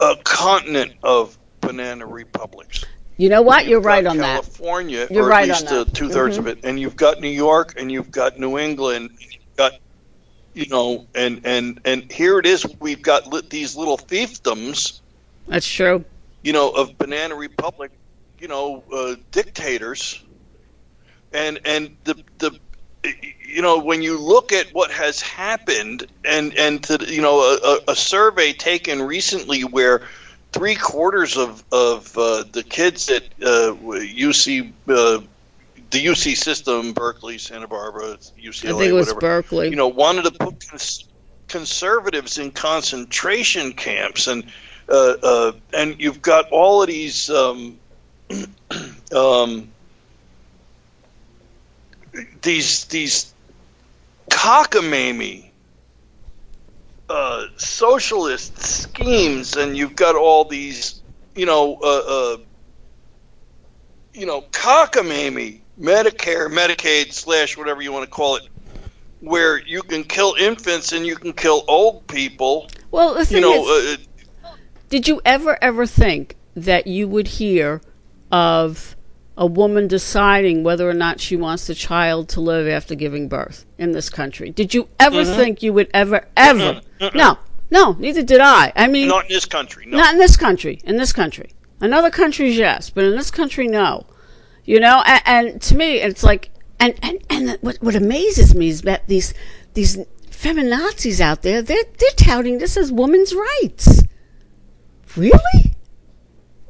a 0.00 0.16
continent 0.24 0.94
of 1.02 1.36
banana 1.62 2.04
republics. 2.06 2.84
You 3.16 3.28
know 3.30 3.40
what? 3.42 3.66
You're 3.66 3.80
right 3.80 4.04
on 4.04 4.18
that. 4.18 4.42
California, 4.42 5.06
You're 5.10 5.24
or 5.24 5.28
right 5.28 5.48
at 5.48 5.60
least. 5.60 5.66
Mm-hmm. 5.66 5.92
two 5.92 6.08
thirds 6.10 6.36
of 6.38 6.46
it, 6.46 6.58
and 6.64 6.78
you've 6.78 6.96
got 6.96 7.20
New 7.20 7.28
York, 7.30 7.74
and 7.78 7.90
you've 7.90 8.10
got 8.10 8.38
New 8.38 8.58
England, 8.58 9.10
you've 9.20 9.56
got 9.56 9.72
you 10.54 10.66
know, 10.68 11.06
and 11.14 11.40
and 11.44 11.80
and 11.84 12.10
here 12.12 12.38
it 12.38 12.44
is. 12.46 12.66
We've 12.80 13.00
got 13.00 13.32
li- 13.32 13.42
these 13.48 13.74
little 13.76 13.96
fiefdoms, 13.96 15.00
That's 15.48 15.66
true. 15.66 16.04
you 16.42 16.52
know, 16.52 16.70
of 16.70 16.98
banana 16.98 17.34
republic, 17.36 17.90
you 18.38 18.48
know, 18.48 18.82
uh, 18.92 19.14
dictators, 19.30 20.22
and 21.32 21.58
and 21.64 21.96
the 22.04 22.22
the 22.38 22.58
you 23.46 23.62
know 23.62 23.78
when 23.78 24.02
you 24.02 24.18
look 24.18 24.52
at 24.52 24.66
what 24.72 24.90
has 24.90 25.20
happened 25.20 26.06
and 26.24 26.56
and 26.58 26.82
to, 26.84 26.98
you 27.08 27.22
know 27.22 27.40
a- 27.40 27.92
a 27.92 27.96
survey 27.96 28.52
taken 28.52 29.02
recently 29.02 29.62
where 29.62 30.02
three 30.52 30.74
quarters 30.74 31.36
of 31.36 31.64
of 31.72 32.16
uh, 32.16 32.44
the 32.52 32.62
kids 32.62 33.08
at 33.10 33.24
uh, 33.42 33.74
UC 33.74 34.72
uh, 34.88 35.20
the 35.90 36.06
UC 36.06 36.36
system 36.36 36.92
Berkeley 36.92 37.38
Santa 37.38 37.68
Barbara 37.68 38.16
UCLA 38.40 38.74
I 38.74 38.78
think 38.78 38.82
it 38.82 38.92
was 38.92 39.06
whatever 39.08 39.20
Berkeley. 39.20 39.68
you 39.68 39.76
know 39.76 39.88
wanted 39.88 40.24
to 40.24 40.30
put 40.30 40.66
cons- 40.68 41.08
conservatives 41.48 42.38
in 42.38 42.50
concentration 42.50 43.72
camps 43.72 44.26
and 44.26 44.44
uh, 44.88 45.14
uh, 45.22 45.52
and 45.72 45.98
you've 46.00 46.22
got 46.22 46.48
all 46.50 46.82
of 46.82 46.88
these 46.88 47.30
um, 47.30 47.78
um, 49.14 49.68
these 52.42 52.84
these 52.86 53.32
cockamamie 54.30 55.51
uh, 57.12 57.46
socialist 57.56 58.56
schemes, 58.58 59.56
and 59.56 59.76
you've 59.76 59.94
got 59.94 60.16
all 60.16 60.46
these, 60.46 61.02
you 61.34 61.44
know, 61.44 61.78
uh, 61.82 62.02
uh, 62.06 62.36
you 64.14 64.24
know, 64.24 64.40
cockamamie 64.50 65.60
Medicare, 65.78 66.48
Medicaid 66.48 67.12
slash 67.12 67.58
whatever 67.58 67.82
you 67.82 67.92
want 67.92 68.04
to 68.04 68.10
call 68.10 68.36
it, 68.36 68.48
where 69.20 69.60
you 69.66 69.82
can 69.82 70.04
kill 70.04 70.34
infants 70.40 70.92
and 70.92 71.06
you 71.06 71.14
can 71.16 71.34
kill 71.34 71.64
old 71.68 72.06
people. 72.06 72.70
well, 72.90 73.12
the 73.12 73.20
You 73.20 73.26
thing 73.26 73.42
know, 73.42 73.76
is, 73.76 73.98
uh, 74.42 74.56
did 74.88 75.06
you 75.06 75.20
ever 75.26 75.58
ever 75.62 75.84
think 75.84 76.36
that 76.56 76.86
you 76.86 77.06
would 77.08 77.28
hear 77.28 77.82
of 78.30 78.96
a 79.36 79.46
woman 79.46 79.88
deciding 79.88 80.62
whether 80.62 80.88
or 80.88 80.94
not 80.94 81.18
she 81.20 81.36
wants 81.36 81.66
the 81.66 81.74
child 81.74 82.28
to 82.30 82.40
live 82.40 82.68
after 82.68 82.94
giving 82.94 83.28
birth 83.28 83.64
in 83.78 83.92
this 83.92 84.10
country? 84.10 84.50
Did 84.50 84.74
you 84.74 84.88
ever 85.00 85.22
Mm-hmm. 85.24 85.36
think 85.36 85.62
you 85.62 85.72
would 85.72 85.90
ever 85.94 86.26
ever? 86.36 86.80
No, 87.14 87.38
no, 87.70 87.92
neither 87.98 88.22
did 88.22 88.40
I. 88.40 88.72
I 88.76 88.86
mean, 88.88 89.08
not 89.08 89.24
in 89.24 89.32
this 89.32 89.46
country. 89.46 89.86
No. 89.86 89.96
Not 89.98 90.12
in 90.14 90.18
this 90.18 90.36
country. 90.36 90.80
In 90.84 90.96
this 90.96 91.12
country. 91.12 91.50
In 91.80 91.92
other 91.92 92.10
countries, 92.10 92.56
yes, 92.56 92.90
but 92.90 93.04
in 93.04 93.16
this 93.16 93.30
country, 93.30 93.66
no. 93.66 94.06
You 94.64 94.78
know, 94.78 95.02
and, 95.06 95.22
and 95.26 95.62
to 95.62 95.76
me, 95.76 95.96
it's 95.96 96.22
like, 96.22 96.50
and 96.78 96.94
and 97.02 97.18
and 97.30 97.58
what 97.62 97.78
what 97.80 97.94
amazes 97.96 98.54
me 98.54 98.68
is 98.68 98.82
that 98.82 99.08
these 99.08 99.34
these 99.74 99.96
feminazis 100.30 101.20
out 101.20 101.42
there, 101.42 101.62
they're 101.62 101.82
they're 101.98 102.10
touting 102.16 102.58
this 102.58 102.76
as 102.76 102.92
women's 102.92 103.34
rights. 103.34 104.02
Really? 105.16 105.74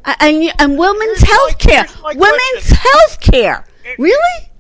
And 0.04 0.52
and 0.58 0.78
women's 0.78 1.22
health 1.22 1.58
care, 1.58 1.86
women's 2.14 2.70
health 2.70 3.20
care. 3.20 3.64
Really? 3.98 4.52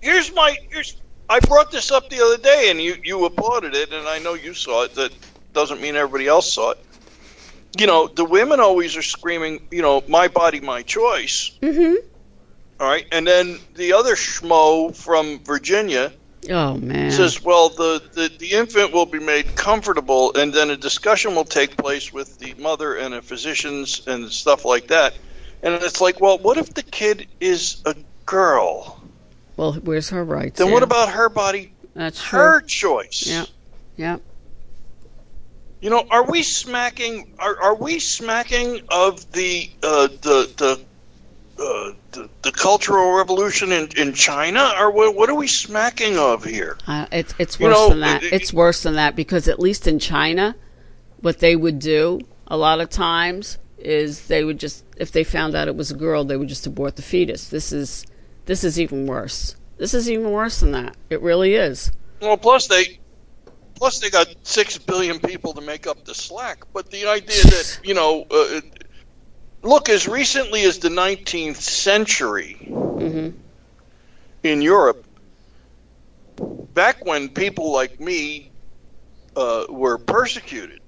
here's 0.00 0.34
my 0.34 0.56
here's 0.70 0.96
I 1.28 1.40
brought 1.40 1.70
this 1.70 1.90
up 1.90 2.08
the 2.08 2.22
other 2.22 2.38
day 2.38 2.70
and 2.70 2.80
you 2.80 2.96
you 3.04 3.24
applauded 3.26 3.74
it 3.74 3.92
and 3.92 4.08
I 4.08 4.18
know 4.18 4.34
you 4.34 4.54
saw 4.54 4.84
it 4.84 4.94
that 4.94 5.12
doesn't 5.52 5.80
mean 5.80 5.96
everybody 5.96 6.26
else 6.26 6.52
saw 6.52 6.70
it. 6.70 6.78
You 7.78 7.86
know, 7.86 8.08
the 8.08 8.24
women 8.24 8.60
always 8.60 8.96
are 8.96 9.02
screaming, 9.02 9.66
you 9.70 9.82
know, 9.82 10.02
my 10.08 10.28
body 10.28 10.60
my 10.60 10.82
choice. 10.82 11.52
Mm-hmm. 11.60 12.06
All 12.80 12.88
right? 12.88 13.06
And 13.12 13.26
then 13.26 13.58
the 13.74 13.92
other 13.92 14.14
schmo 14.14 14.94
from 14.96 15.40
Virginia 15.44 16.12
Oh 16.50 16.76
man. 16.76 17.10
says, 17.10 17.42
well, 17.42 17.68
the, 17.68 18.02
the, 18.12 18.30
the 18.38 18.52
infant 18.52 18.92
will 18.92 19.06
be 19.06 19.18
made 19.18 19.56
comfortable, 19.56 20.34
and 20.34 20.52
then 20.52 20.70
a 20.70 20.76
discussion 20.76 21.34
will 21.34 21.44
take 21.44 21.76
place 21.76 22.12
with 22.12 22.38
the 22.38 22.54
mother 22.54 22.96
and 22.96 23.12
the 23.12 23.22
physicians 23.22 24.06
and 24.06 24.30
stuff 24.30 24.64
like 24.64 24.86
that. 24.88 25.14
And 25.62 25.74
it's 25.74 26.00
like, 26.00 26.20
well, 26.20 26.38
what 26.38 26.56
if 26.56 26.74
the 26.74 26.84
kid 26.84 27.26
is 27.40 27.82
a 27.84 27.96
girl? 28.24 28.98
well, 29.58 29.72
where's 29.72 30.08
her 30.10 30.24
rights? 30.24 30.58
Then 30.58 30.68
yeah. 30.68 30.74
what 30.74 30.82
about 30.82 31.10
her 31.10 31.28
body, 31.28 31.72
That's 31.94 32.22
true. 32.22 32.38
her 32.38 32.60
choice? 32.62 33.26
Yeah. 33.26 33.44
Yeah. 33.96 34.18
You 35.80 35.90
know, 35.90 36.06
are 36.10 36.24
we 36.24 36.42
smacking? 36.42 37.34
Are, 37.38 37.60
are 37.60 37.74
we 37.74 37.98
smacking 37.98 38.82
of 38.88 39.30
the 39.32 39.70
uh, 39.82 40.06
the 40.08 40.50
the, 40.56 40.84
uh, 41.60 41.92
the 42.12 42.28
the 42.42 42.52
cultural 42.52 43.16
revolution 43.16 43.72
in, 43.72 43.88
in 43.96 44.12
China? 44.12 44.72
Or 44.78 44.90
what, 44.90 45.14
what 45.14 45.28
are 45.28 45.34
we 45.34 45.46
smacking 45.48 46.16
of 46.18 46.44
here? 46.44 46.76
Uh, 46.86 47.06
it's 47.12 47.34
it's 47.38 47.58
You 47.58 47.66
worse 47.66 47.74
know, 47.76 47.88
than 47.90 48.00
that. 48.00 48.22
it- 48.22 48.32
it's 48.32 48.52
worse 48.52 48.82
than 48.82 48.94
that 48.94 49.16
because 49.16 49.48
at 49.48 49.58
least 49.58 49.86
in 49.86 49.98
China, 49.98 50.54
what 51.20 51.38
they 51.40 51.56
would 51.56 51.78
do 51.78 52.20
a 52.46 52.56
lot 52.56 52.80
of 52.80 52.88
times 52.90 53.58
is 53.78 54.26
they 54.26 54.42
would 54.44 54.58
just 54.58 54.84
if 54.96 55.12
they 55.12 55.22
found 55.24 55.54
out 55.54 55.68
it 55.68 55.76
was 55.76 55.90
a 55.90 55.94
girl, 55.96 56.24
they 56.24 56.36
would 56.36 56.48
just 56.48 56.66
abort 56.66 56.96
the 56.96 57.02
fetus. 57.02 57.48
This 57.48 57.72
is 57.72 58.04
this 58.46 58.64
is 58.64 58.80
even 58.80 59.06
worse. 59.06 59.54
This 59.76 59.94
is 59.94 60.10
even 60.10 60.30
worse 60.32 60.60
than 60.60 60.72
that. 60.72 60.96
It 61.10 61.20
really 61.22 61.54
is. 61.54 61.92
Well, 62.20 62.36
plus 62.36 62.66
they, 62.66 62.98
plus 63.76 64.00
they 64.00 64.10
got 64.10 64.26
six 64.42 64.76
billion 64.76 65.20
people 65.20 65.52
to 65.54 65.60
make 65.60 65.86
up 65.86 66.04
the 66.04 66.14
slack. 66.14 66.64
But 66.72 66.90
the 66.90 67.06
idea 67.06 67.42
that 67.44 67.80
you 67.84 67.94
know, 67.94 68.26
uh, 68.30 68.60
look, 69.62 69.88
as 69.88 70.06
recently 70.08 70.62
as 70.64 70.78
the 70.78 70.88
19th 70.90 71.56
century 71.56 72.56
hmm 72.98 73.28
in 74.42 74.62
Europe, 74.62 75.06
back 76.74 77.04
when 77.04 77.28
people 77.28 77.72
like 77.72 77.98
me 78.00 78.52
uh, 79.36 79.64
were 79.68 79.98
persecuted, 79.98 80.80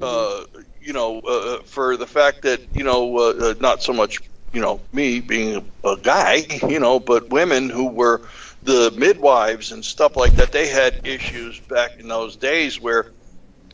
uh, 0.00 0.42
you 0.80 0.92
know, 0.92 1.20
uh, 1.20 1.58
for 1.64 1.96
the 1.96 2.06
fact 2.06 2.42
that 2.42 2.60
you 2.74 2.84
know, 2.84 3.16
uh, 3.18 3.50
uh, 3.50 3.54
not 3.60 3.82
so 3.82 3.92
much 3.92 4.18
you 4.52 4.60
know 4.60 4.80
me 4.92 5.20
being 5.20 5.70
a 5.84 5.96
guy, 6.02 6.44
you 6.68 6.78
know, 6.80 6.98
but 7.00 7.30
women 7.30 7.68
who 7.68 7.88
were 7.88 8.20
the 8.62 8.92
midwives 8.96 9.72
and 9.72 9.84
stuff 9.84 10.16
like 10.16 10.36
that. 10.36 10.52
They 10.52 10.68
had 10.68 11.00
issues 11.04 11.60
back 11.60 11.92
in 11.98 12.08
those 12.08 12.36
days 12.36 12.80
where 12.80 13.06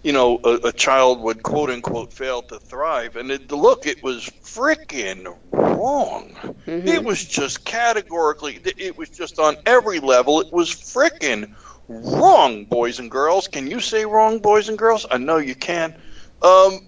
you 0.03 0.13
know, 0.13 0.41
a, 0.45 0.69
a, 0.69 0.73
child 0.73 1.21
would 1.21 1.43
quote 1.43 1.71
unquote 1.71 2.13
fail 2.13 2.43
to 2.43 2.59
thrive. 2.59 3.17
And 3.17 3.31
it, 3.31 3.51
look, 3.51 3.87
it 3.87 4.03
was 4.03 4.25
freaking 4.43 5.37
wrong. 5.53 6.31
Mm-hmm. 6.67 6.89
It 6.89 7.05
was 7.05 7.25
just 7.25 7.65
categorically, 7.65 8.61
it 8.65 8.97
was 8.97 9.09
just 9.09 9.39
on 9.39 9.57
every 9.67 10.01
level, 10.01 10.41
it 10.41 10.53
was 10.53 10.71
freaking 10.71 11.55
wrong, 11.89 12.65
boys 12.65 12.99
and 12.99 13.11
girls. 13.11 13.49
Can 13.49 13.71
you 13.71 13.81
say 13.81 14.05
wrong, 14.05 14.39
boys 14.39 14.69
and 14.69 14.79
girls? 14.79 15.07
I 15.11 15.19
know 15.19 15.39
you 15.39 15.55
can. 15.55 15.95
Um, 16.43 16.87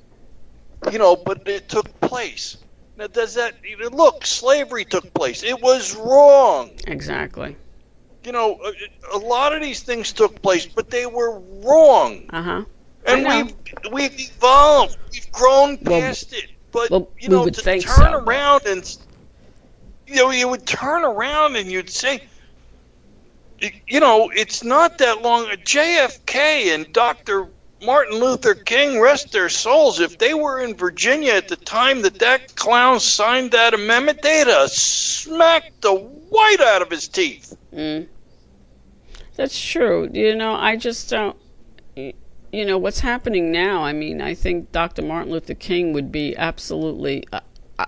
you 0.93 0.99
know, 0.99 1.17
but 1.17 1.49
it 1.49 1.69
took 1.69 2.01
place. 2.01 2.57
Now, 2.97 3.07
does 3.07 3.35
that 3.35 3.55
look? 3.93 4.27
Slavery 4.27 4.85
took 4.85 5.13
place. 5.15 5.43
It 5.43 5.61
was 5.61 5.97
wrong. 5.97 6.71
Exactly. 6.87 7.57
You 8.25 8.33
know, 8.33 8.61
a, 8.65 9.17
a 9.17 9.19
lot 9.19 9.55
of 9.55 9.63
these 9.63 9.83
things 9.83 10.13
took 10.13 10.43
place, 10.43 10.67
but 10.67 10.91
they 10.91 11.07
were 11.07 11.39
wrong. 11.39 12.29
Uh 12.31 12.43
huh 12.43 12.65
and 13.09 13.27
we've 13.27 13.93
we've 13.93 14.21
evolved. 14.21 14.97
We've 15.13 15.31
grown 15.33 15.79
past 15.79 16.31
well, 16.31 16.41
it. 16.41 16.51
But 16.71 16.91
well, 16.91 17.11
you 17.19 17.29
know, 17.29 17.49
to 17.49 17.63
turn 17.63 17.81
so. 17.81 18.19
around 18.19 18.67
and 18.67 18.99
you 20.09 20.17
know, 20.17 20.31
you 20.31 20.49
would 20.49 20.67
turn 20.67 21.05
around 21.05 21.57
and 21.57 21.71
you'd 21.71 21.91
say, 21.91 22.29
you 23.87 24.01
know, 24.01 24.31
it's 24.35 24.65
not 24.65 24.99
that 24.99 25.23
long. 25.23 25.47
JFK 25.47 26.75
and 26.75 26.91
Dr. 26.93 27.49
Martin 27.83 28.19
Luther 28.19 28.55
King, 28.55 29.01
rest 29.01 29.33
their 29.33 29.49
souls. 29.49 30.01
If 30.01 30.19
they 30.19 30.35
were 30.35 30.61
in 30.61 30.75
Virginia 30.75 31.35
at 31.35 31.49
the 31.49 31.57
time 31.57 32.03
that 32.03 32.19
that 32.19 32.55
clown 32.57 33.01
signed 33.01 33.53
that 33.53 33.75
amendment, 33.75 34.23
they'd 34.23 34.47
have 34.47 34.71
smacked 34.71 35.83
the 35.83 35.95
white 35.95 36.61
out 36.61 36.83
of 36.83 36.91
his 36.91 37.07
teeth. 37.07 37.57
Mm. 37.73 38.09
That's 39.37 39.61
true. 39.61 40.11
You 40.13 40.35
know, 40.35 40.55
I 40.55 40.77
just 40.77 41.11
don't 41.11 41.37
you 42.53 42.65
know 42.65 42.79
what's 42.79 43.01
happening 43.01 43.51
now 43.53 43.85
i 43.85 43.93
mean 43.93 44.21
i 44.21 44.35
think 44.35 44.71
dr 44.73 45.01
martin 45.03 45.33
luther 45.33 45.55
king 45.55 45.93
would 45.93 46.11
be 46.11 46.37
absolutely 46.37 47.25
uh, 47.33 47.41
uh, 47.79 47.87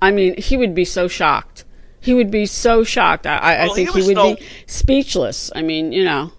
i 0.00 0.10
mean 0.10 0.36
he 0.40 0.56
would 0.56 0.74
be 0.74 0.84
so 0.84 1.08
shocked. 1.08 1.64
He 1.98 2.14
would 2.14 2.30
be 2.30 2.46
so 2.46 2.84
shocked. 2.84 3.26
I, 3.26 3.38
I, 3.38 3.66
well, 3.66 3.74
think 3.74 3.90
he, 3.90 4.00
he 4.00 4.06
would 4.06 4.14
no, 4.14 4.36
be 4.36 4.46
speechless. 4.66 5.50
I 5.56 5.62
mean 5.62 5.92
you 5.92 6.04
know 6.04 6.32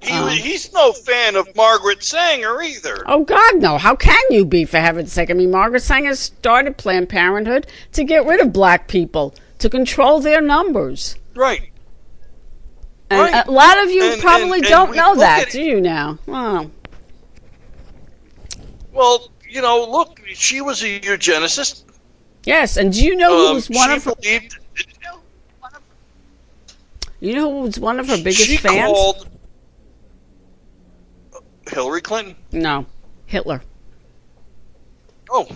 he, 0.00 0.12
um, 0.12 0.30
he's 0.30 0.72
no 0.72 0.92
fan 0.92 1.36
of 1.36 1.54
margaret 1.54 2.02
sanger 2.02 2.62
either. 2.62 3.02
Oh 3.06 3.24
god 3.24 3.56
no. 3.56 3.76
How 3.76 3.94
can 3.94 4.22
you 4.30 4.46
be 4.46 4.64
for 4.64 4.78
heaven's 4.78 5.12
sake? 5.12 5.30
I 5.30 5.34
mean 5.34 5.50
margaret 5.50 5.82
sanger 5.82 6.14
started 6.14 6.78
planned 6.78 7.10
parenthood 7.10 7.66
to 7.92 8.04
get 8.04 8.24
rid 8.24 8.40
of 8.40 8.52
black 8.52 8.88
people 8.88 9.34
to 9.58 9.68
control 9.68 10.20
their 10.20 10.40
numbers. 10.40 11.16
Right 11.34 11.70
and 13.10 13.20
right. 13.20 13.46
a 13.46 13.50
lot 13.50 13.82
of 13.82 13.90
you 13.90 14.02
and, 14.12 14.20
probably 14.20 14.58
and, 14.58 14.68
don't 14.68 14.96
know 14.96 15.16
that, 15.16 15.50
do 15.50 15.62
you 15.62 15.80
now? 15.80 16.18
Oh. 16.28 16.70
Well, 18.92 19.30
you 19.48 19.62
know, 19.62 19.86
look, 19.88 20.20
she 20.26 20.60
was 20.60 20.82
a 20.82 21.00
eugenicist. 21.00 21.84
Yes, 22.44 22.76
and 22.76 22.92
do 22.92 23.04
you 23.04 23.16
know 23.16 23.36
who 23.36 23.46
um, 23.48 23.54
was 23.54 23.68
one 23.68 23.90
of 23.90 24.04
her? 24.04 24.14
Believed, 24.14 24.58
you 27.20 27.34
know 27.34 27.50
who 27.50 27.60
was 27.62 27.78
one 27.78 27.98
of 27.98 28.08
her 28.08 28.16
biggest 28.16 28.46
she 28.46 28.56
fans? 28.56 28.92
Called 28.92 29.28
Hillary 31.68 32.00
Clinton. 32.00 32.36
No, 32.52 32.86
Hitler. 33.26 33.62
Oh, 35.30 35.48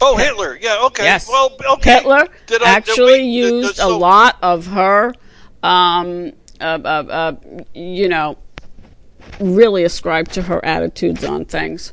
oh, 0.00 0.16
Hitler. 0.16 0.58
Yeah, 0.60 0.78
okay. 0.82 1.04
Yes. 1.04 1.28
Well, 1.28 1.56
okay. 1.74 1.94
Hitler 1.94 2.28
did 2.46 2.62
I, 2.62 2.68
actually 2.68 3.18
did 3.18 3.22
we, 3.22 3.28
used 3.28 3.68
did, 3.68 3.76
so, 3.76 3.94
a 3.94 3.96
lot 3.96 4.36
of 4.42 4.66
her, 4.66 5.14
um, 5.62 6.32
uh, 6.64 6.78
uh, 6.82 7.12
uh, 7.12 7.36
you 7.74 8.08
know, 8.08 8.38
really 9.38 9.84
ascribed 9.84 10.32
to 10.32 10.42
her 10.42 10.64
attitudes 10.64 11.24
on 11.24 11.44
things. 11.44 11.92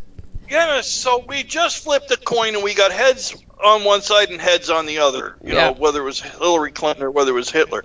Yeah, 0.50 0.82
so 0.82 1.24
we 1.28 1.44
just 1.44 1.84
flipped 1.84 2.10
a 2.12 2.18
coin 2.18 2.56
and 2.56 2.64
we 2.64 2.74
got 2.74 2.92
heads 2.92 3.36
on 3.64 3.84
one 3.84 4.02
side 4.02 4.30
and 4.30 4.40
heads 4.40 4.70
on 4.70 4.86
the 4.86 4.98
other. 4.98 5.36
You 5.44 5.54
yeah. 5.54 5.68
know, 5.68 5.74
whether 5.74 6.02
it 6.02 6.06
was 6.06 6.22
Hillary 6.22 6.72
Clinton 6.72 7.04
or 7.04 7.12
whether 7.12 7.32
it 7.32 7.36
was 7.36 7.52
Hitler. 7.52 7.84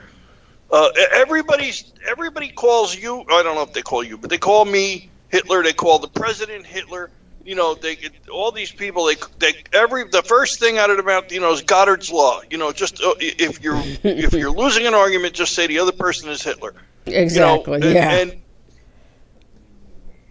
Uh, 0.70 0.88
everybody's 1.12 1.92
everybody 2.08 2.48
calls 2.48 2.96
you. 2.96 3.20
I 3.20 3.42
don't 3.42 3.54
know 3.54 3.62
if 3.62 3.72
they 3.72 3.82
call 3.82 4.02
you, 4.02 4.18
but 4.18 4.30
they 4.30 4.38
call 4.38 4.64
me 4.64 5.10
Hitler. 5.28 5.62
They 5.62 5.72
call 5.72 5.98
the 5.98 6.08
president 6.08 6.66
Hitler. 6.66 7.10
You 7.46 7.54
know, 7.54 7.76
they 7.76 7.96
all 8.28 8.50
these 8.50 8.72
people. 8.72 9.04
They 9.04 9.14
they 9.38 9.62
every 9.72 10.08
the 10.08 10.22
first 10.22 10.58
thing 10.58 10.78
out 10.78 10.90
of 10.90 10.96
their 10.96 11.06
mouth, 11.06 11.30
you 11.30 11.38
know, 11.38 11.52
is 11.52 11.62
Goddard's 11.62 12.10
law. 12.10 12.40
You 12.50 12.58
know, 12.58 12.72
just 12.72 13.00
uh, 13.00 13.14
if 13.20 13.62
you're 13.62 13.80
if 14.02 14.32
you're 14.32 14.50
losing 14.50 14.84
an 14.84 14.94
argument, 14.94 15.34
just 15.34 15.54
say 15.54 15.68
the 15.68 15.78
other 15.78 15.92
person 15.92 16.28
is 16.28 16.42
Hitler. 16.42 16.74
Exactly. 17.06 17.74
You 17.74 17.80
know, 17.80 17.86
and, 17.86 17.94
yeah. 17.94 18.10
And 18.16 18.42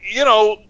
you 0.02 0.26
know, 0.26 0.62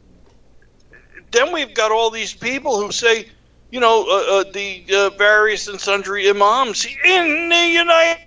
then 1.31 1.51
we've 1.51 1.73
got 1.73 1.91
all 1.91 2.11
these 2.11 2.35
people 2.35 2.79
who 2.79 2.91
say, 2.91 3.27
you 3.71 3.79
know, 3.79 4.05
uh, 4.07 4.39
uh, 4.39 4.51
the 4.51 4.85
uh, 4.93 5.09
various 5.17 5.67
and 5.67 5.81
sundry 5.81 6.29
imams 6.29 6.85
in 6.85 7.49
the 7.49 7.67
United 7.67 8.24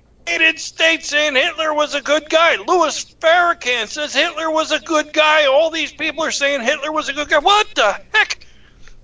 States 0.58 1.08
saying 1.08 1.34
Hitler 1.34 1.74
was 1.74 1.94
a 1.94 2.00
good 2.00 2.28
guy. 2.28 2.56
Louis 2.56 3.04
Farrakhan 3.20 3.86
says 3.86 4.14
Hitler 4.14 4.50
was 4.50 4.72
a 4.72 4.80
good 4.80 5.12
guy. 5.12 5.46
All 5.46 5.70
these 5.70 5.92
people 5.92 6.24
are 6.24 6.30
saying 6.30 6.62
Hitler 6.62 6.92
was 6.92 7.08
a 7.08 7.12
good 7.12 7.28
guy. 7.28 7.38
What 7.38 7.66
the 7.74 8.00
heck? 8.12 8.46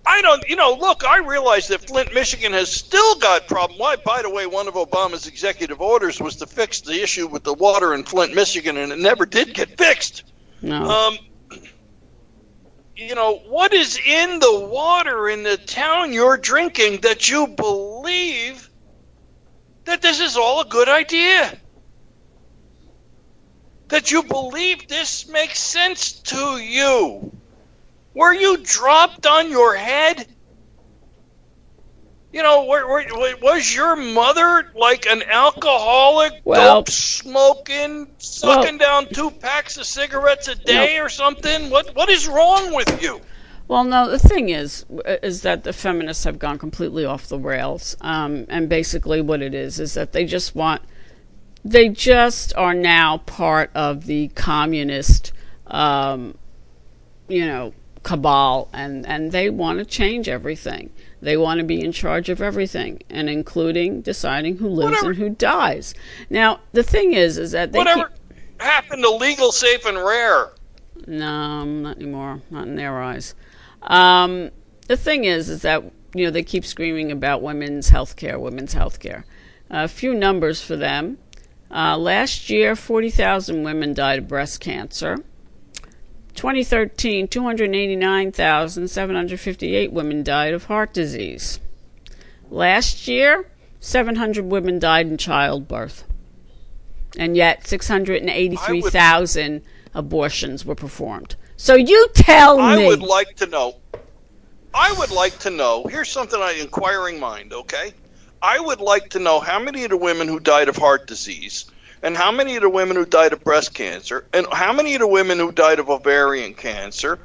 I 0.06 0.20
don't, 0.20 0.46
you 0.48 0.56
know, 0.56 0.76
look, 0.78 1.04
I 1.04 1.18
realize 1.18 1.68
that 1.68 1.86
Flint, 1.86 2.12
Michigan 2.12 2.52
has 2.52 2.70
still 2.70 3.16
got 3.16 3.48
problem. 3.48 3.78
Why, 3.78 3.96
by 3.96 4.22
the 4.22 4.28
way, 4.28 4.46
one 4.46 4.68
of 4.68 4.74
Obama's 4.74 5.26
executive 5.26 5.80
orders 5.80 6.20
was 6.20 6.36
to 6.36 6.46
fix 6.46 6.80
the 6.82 7.02
issue 7.02 7.26
with 7.26 7.42
the 7.42 7.54
water 7.54 7.94
in 7.94 8.04
Flint, 8.04 8.34
Michigan, 8.34 8.76
and 8.76 8.92
it 8.92 8.98
never 8.98 9.24
did 9.24 9.54
get 9.54 9.78
fixed. 9.78 10.24
No. 10.60 10.84
Um, 10.84 11.18
you 12.96 13.14
know, 13.14 13.38
what 13.48 13.72
is 13.72 13.98
in 14.06 14.38
the 14.40 14.60
water 14.60 15.28
in 15.28 15.42
the 15.42 15.56
town 15.56 16.12
you're 16.12 16.36
drinking 16.36 17.00
that 17.00 17.28
you 17.28 17.46
believe 17.46 18.70
that 19.84 20.02
this 20.02 20.20
is 20.20 20.36
all 20.36 20.60
a 20.60 20.64
good 20.64 20.88
idea? 20.88 21.58
That 23.88 24.10
you 24.10 24.22
believe 24.22 24.88
this 24.88 25.28
makes 25.28 25.60
sense 25.60 26.12
to 26.12 26.56
you? 26.56 27.32
Were 28.14 28.32
you 28.32 28.58
dropped 28.58 29.26
on 29.26 29.50
your 29.50 29.76
head? 29.76 30.26
You 32.32 32.42
know, 32.42 32.64
were, 32.64 32.86
were, 32.88 33.36
was 33.40 33.72
your 33.72 33.94
mother 33.94 34.72
like 34.74 35.06
an 35.06 35.22
alcoholic, 35.22 36.32
well, 36.44 36.80
dope 36.80 36.90
smoking, 36.90 38.08
sucking 38.18 38.78
well, 38.78 39.02
down 39.02 39.12
two 39.12 39.30
packs 39.30 39.76
of 39.76 39.86
cigarettes 39.86 40.48
a 40.48 40.56
day 40.56 40.96
no. 40.96 41.04
or 41.04 41.08
something? 41.08 41.70
What 41.70 41.94
What 41.94 42.08
is 42.08 42.26
wrong 42.26 42.74
with 42.74 43.00
you? 43.00 43.20
Well, 43.66 43.84
no. 43.84 44.10
The 44.10 44.18
thing 44.18 44.50
is, 44.50 44.84
is 45.22 45.42
that 45.42 45.64
the 45.64 45.72
feminists 45.72 46.24
have 46.24 46.38
gone 46.38 46.58
completely 46.58 47.04
off 47.04 47.28
the 47.28 47.38
rails, 47.38 47.96
um, 48.00 48.46
and 48.48 48.68
basically 48.68 49.20
what 49.20 49.40
it 49.40 49.54
is 49.54 49.80
is 49.80 49.94
that 49.94 50.12
they 50.12 50.24
just 50.24 50.54
want, 50.54 50.82
they 51.64 51.88
just 51.88 52.54
are 52.56 52.74
now 52.74 53.18
part 53.18 53.70
of 53.74 54.04
the 54.04 54.28
communist, 54.28 55.32
um, 55.66 56.36
you 57.28 57.46
know, 57.46 57.72
cabal, 58.02 58.68
and 58.74 59.06
and 59.06 59.32
they 59.32 59.48
want 59.48 59.78
to 59.78 59.84
change 59.86 60.28
everything. 60.28 60.90
They 61.22 61.38
want 61.38 61.58
to 61.58 61.64
be 61.64 61.82
in 61.82 61.90
charge 61.90 62.28
of 62.28 62.42
everything, 62.42 63.02
and 63.08 63.30
including 63.30 64.02
deciding 64.02 64.58
who 64.58 64.68
lives 64.68 64.90
Whatever. 64.90 65.10
and 65.10 65.18
who 65.18 65.30
dies. 65.30 65.94
Now, 66.28 66.60
the 66.72 66.82
thing 66.82 67.14
is, 67.14 67.38
is 67.38 67.52
that 67.52 67.72
they 67.72 67.78
Whatever 67.78 68.10
keep... 68.28 68.60
happened 68.60 69.02
to 69.02 69.10
legal, 69.10 69.50
safe, 69.50 69.86
and 69.86 69.96
rare? 69.96 70.50
No, 71.06 71.64
not 71.64 71.96
anymore. 71.96 72.42
Not 72.50 72.66
in 72.66 72.76
their 72.76 73.00
eyes. 73.02 73.34
Um, 73.84 74.50
the 74.86 74.96
thing 74.96 75.24
is, 75.24 75.48
is 75.48 75.62
that 75.62 75.84
you 76.14 76.24
know 76.24 76.30
they 76.30 76.42
keep 76.42 76.64
screaming 76.64 77.12
about 77.12 77.42
women's 77.42 77.88
health 77.88 78.16
care, 78.16 78.38
women's 78.38 78.72
health 78.72 79.00
care. 79.00 79.26
A 79.70 79.88
few 79.88 80.14
numbers 80.14 80.62
for 80.62 80.76
them. 80.76 81.18
Uh, 81.70 81.96
last 81.98 82.50
year, 82.50 82.76
40,000 82.76 83.64
women 83.64 83.94
died 83.94 84.20
of 84.20 84.28
breast 84.28 84.60
cancer. 84.60 85.18
2013, 86.34 87.26
289,758 87.28 89.92
women 89.92 90.22
died 90.22 90.54
of 90.54 90.64
heart 90.64 90.92
disease. 90.92 91.60
Last 92.50 93.08
year, 93.08 93.48
700 93.80 94.44
women 94.44 94.78
died 94.78 95.06
in 95.06 95.16
childbirth. 95.16 96.04
And 97.16 97.34
yet, 97.36 97.66
683,000 97.66 99.62
abortions 99.94 100.64
were 100.64 100.74
performed. 100.74 101.36
So 101.56 101.74
you 101.74 102.08
tell 102.14 102.60
I 102.60 102.76
me. 102.76 102.84
I 102.84 102.88
would 102.88 103.02
like 103.02 103.36
to 103.36 103.46
know. 103.46 103.76
I 104.74 104.92
would 104.92 105.10
like 105.10 105.38
to 105.40 105.50
know. 105.50 105.84
Here's 105.84 106.10
something 106.10 106.40
on 106.40 106.54
inquiring 106.56 107.20
mind, 107.20 107.52
okay? 107.52 107.94
I 108.42 108.58
would 108.58 108.80
like 108.80 109.10
to 109.10 109.18
know 109.18 109.40
how 109.40 109.58
many 109.58 109.84
of 109.84 109.90
the 109.90 109.96
women 109.96 110.28
who 110.28 110.40
died 110.40 110.68
of 110.68 110.76
heart 110.76 111.06
disease 111.06 111.66
and 112.02 112.14
how 112.14 112.30
many 112.30 112.54
of 112.56 112.62
the 112.62 112.68
women 112.68 112.96
who 112.96 113.06
died 113.06 113.32
of 113.32 113.42
breast 113.42 113.72
cancer, 113.72 114.26
and 114.34 114.46
how 114.52 114.74
many 114.74 114.94
of 114.94 115.00
the 115.00 115.08
women 115.08 115.38
who 115.38 115.50
died 115.50 115.78
of 115.78 115.88
ovarian 115.88 116.52
cancer, 116.52 117.18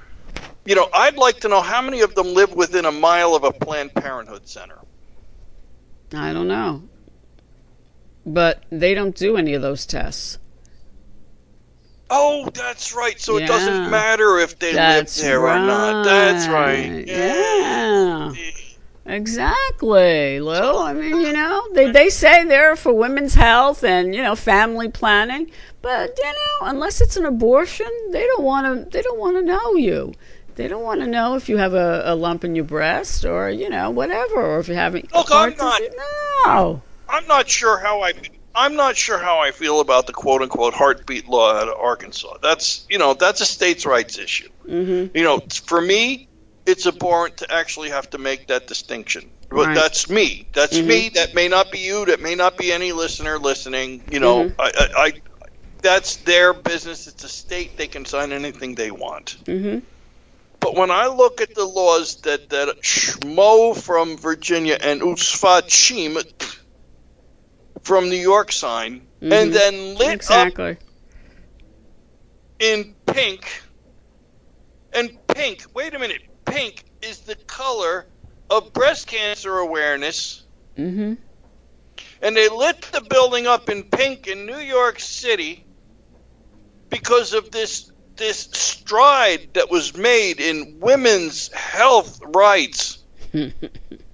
You 0.66 0.76
know, 0.76 0.90
I'd 0.94 1.18
like 1.18 1.42
to 1.42 1.48
know 1.48 1.62
how 1.62 1.82
many 1.82 2.02
of 2.02 2.16
them 2.16 2.34
live 2.34 2.54
within 2.54 2.86
a 2.86 2.92
mile 2.92 3.36
of 3.36 3.44
a 3.44 3.52
Planned 3.52 3.94
Parenthood 3.94 4.48
center. 4.48 4.78
I 6.14 6.34
don't 6.34 6.48
know. 6.48 6.84
But 8.26 8.64
they 8.70 8.94
don't 8.94 9.16
do 9.16 9.38
any 9.38 9.54
of 9.54 9.62
those 9.62 9.86
tests. 9.86 10.39
Oh, 12.10 12.50
that's 12.54 12.94
right. 12.94 13.20
So 13.20 13.38
Yeah. 13.38 13.46
it 13.46 13.48
doesn't 13.48 13.92
matter 13.92 14.40
if 14.40 14.58
they 14.60 14.74
That's 14.74 15.18
live 15.20 15.26
there 15.28 15.42
or 15.48 15.60
not. 15.60 16.04
That's 16.04 16.48
right. 16.48 17.06
Yeah. 17.08 18.32
Exactly, 19.06 20.40
Lou. 20.40 20.78
I 20.84 20.94
mean, 20.94 21.20
you 21.22 21.34
know, 21.34 21.68
they, 21.74 21.92
they 21.92 22.10
say 22.10 22.44
they're 22.46 22.76
for 22.76 22.94
women's 22.94 23.34
health 23.36 23.84
and, 23.84 24.14
you 24.14 24.22
know, 24.22 24.36
family 24.36 24.88
planning, 24.90 25.50
but 25.82 26.14
you 26.18 26.26
know, 26.26 26.68
unless 26.68 27.02
it's 27.02 27.18
an 27.18 27.26
abortion, 27.26 27.88
they 28.12 28.26
don't 28.26 28.44
want 28.44 28.68
to 28.68 28.90
they 28.98 29.02
don't 29.02 29.20
want 29.20 29.38
to 29.38 29.42
know 29.44 29.76
you. 29.76 30.14
They 30.56 30.68
don't 30.68 30.84
want 30.84 31.00
to 31.02 31.08
know 31.08 31.36
if 31.36 31.48
you 31.48 31.58
have 31.58 31.74
a, 31.74 32.02
a 32.06 32.16
lump 32.16 32.44
in 32.44 32.54
your 32.54 32.66
breast 32.66 33.24
or, 33.24 33.50
you 33.50 33.70
know, 33.70 33.90
whatever, 33.90 34.42
or 34.46 34.60
if 34.60 34.68
you're 34.68 34.76
having 34.78 35.08
Look, 35.14 35.30
I'm 35.32 35.56
not- 35.56 35.82
No. 36.46 36.82
I'm 37.08 37.26
not 37.28 37.50
sure 37.50 37.80
how 37.80 38.02
I. 38.02 38.14
I'm 38.56 38.76
not 38.76 38.98
sure 38.98 39.18
how 39.20 39.40
I 39.40 39.52
feel 39.52 39.80
about 39.80 40.08
the 40.08 40.14
quote 40.14 40.42
unquote 40.42 40.74
heartbeat 40.74 41.28
law 41.28 41.54
out 41.54 41.68
of 41.68 41.76
Arkansas. 41.80 42.38
That's 42.42 42.86
you 42.90 42.98
know 42.98 43.14
that's 43.14 43.42
a 43.42 43.46
states' 43.46 43.86
rights 43.86 44.18
issue. 44.18 44.50
Mm-hmm. 44.68 45.16
You 45.18 45.24
know, 45.24 45.40
for 45.66 45.80
me, 45.82 46.28
it's 46.66 46.86
abhorrent 46.86 47.38
to 47.38 47.52
actually 47.54 47.90
have 47.90 48.10
to 48.12 48.18
make 48.18 48.48
that 48.48 48.68
distinction. 48.68 49.30
But 49.50 49.68
Right. 49.68 49.76
that's 49.76 50.10
me. 50.10 50.48
That's 50.54 50.78
Mhm. 50.78 50.86
me. 50.86 51.10
That 51.10 51.34
may 51.34 51.48
not 51.48 51.72
be 51.72 51.80
you. 51.80 52.06
That 52.06 52.22
may 52.22 52.36
not 52.36 52.58
be 52.58 52.72
any 52.72 52.92
listener 52.92 53.40
listening. 53.40 54.04
You 54.12 54.20
know, 54.20 54.46
Mhm. 54.46 54.56
I, 54.60 54.72
I, 54.76 55.04
I. 55.06 55.14
That's 55.82 56.18
their 56.18 56.54
business. 56.54 57.08
It's 57.08 57.24
a 57.24 57.30
state. 57.30 57.78
They 57.78 57.88
can 57.88 58.06
sign 58.06 58.32
anything 58.34 58.76
they 58.76 58.92
want. 58.92 59.38
Mm-hmm. 59.46 59.80
But 60.60 60.76
when 60.76 60.92
I 60.92 61.08
look 61.08 61.40
at 61.40 61.56
the 61.56 61.64
laws 61.66 62.16
that 62.24 62.50
that 62.50 62.82
Schmo 62.84 63.76
from 63.82 64.18
Virginia 64.18 64.78
and 64.82 65.02
Usfat 65.02 65.68
Shim 65.70 66.22
from 67.84 68.10
New 68.10 68.16
York 68.16 68.52
sign, 68.52 69.08
Mhm. 69.22 69.32
and 69.32 69.54
then 69.54 69.96
lit 69.96 70.22
up 70.28 70.50
Exactly. 70.54 70.78
in 72.60 72.96
pink, 73.06 73.62
and 74.94 75.10
pink. 75.28 75.64
Wait 75.74 75.94
a 75.94 76.00
minute, 76.00 76.22
pink 76.46 76.84
is 77.02 77.22
the 77.22 77.36
color 77.48 78.06
of 78.50 78.74
breast 78.74 79.08
cancer 79.08 79.58
awareness, 79.58 80.46
Mm-hmm. 80.78 81.14
and 82.22 82.36
they 82.36 82.48
lit 82.50 82.82
the 82.92 83.02
building 83.10 83.48
up 83.48 83.70
in 83.70 83.84
pink 83.90 84.28
in 84.28 84.46
New 84.46 84.60
York 84.60 85.00
City 85.00 85.66
because 86.90 87.34
of 87.34 87.52
this 87.52 87.92
this 88.18 88.50
stride 88.52 89.54
that 89.54 89.70
was 89.70 89.96
made 89.96 90.40
in 90.40 90.80
women's 90.82 91.50
health 91.54 92.20
rights. 92.36 93.04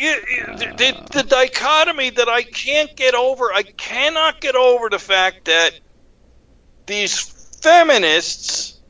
The, 0.00 1.04
the, 1.12 1.22
dichotomy 1.22 2.08
that 2.08 2.26
I 2.26 2.42
can't 2.42 2.96
get 2.96 3.14
over, 3.14 3.52
I 3.52 3.62
cannot 3.62 4.40
get 4.40 4.54
over 4.54 4.88
the 4.88 4.98
fact 4.98 5.44
that 5.44 5.78
these 6.86 7.18
feminists, 7.60 8.80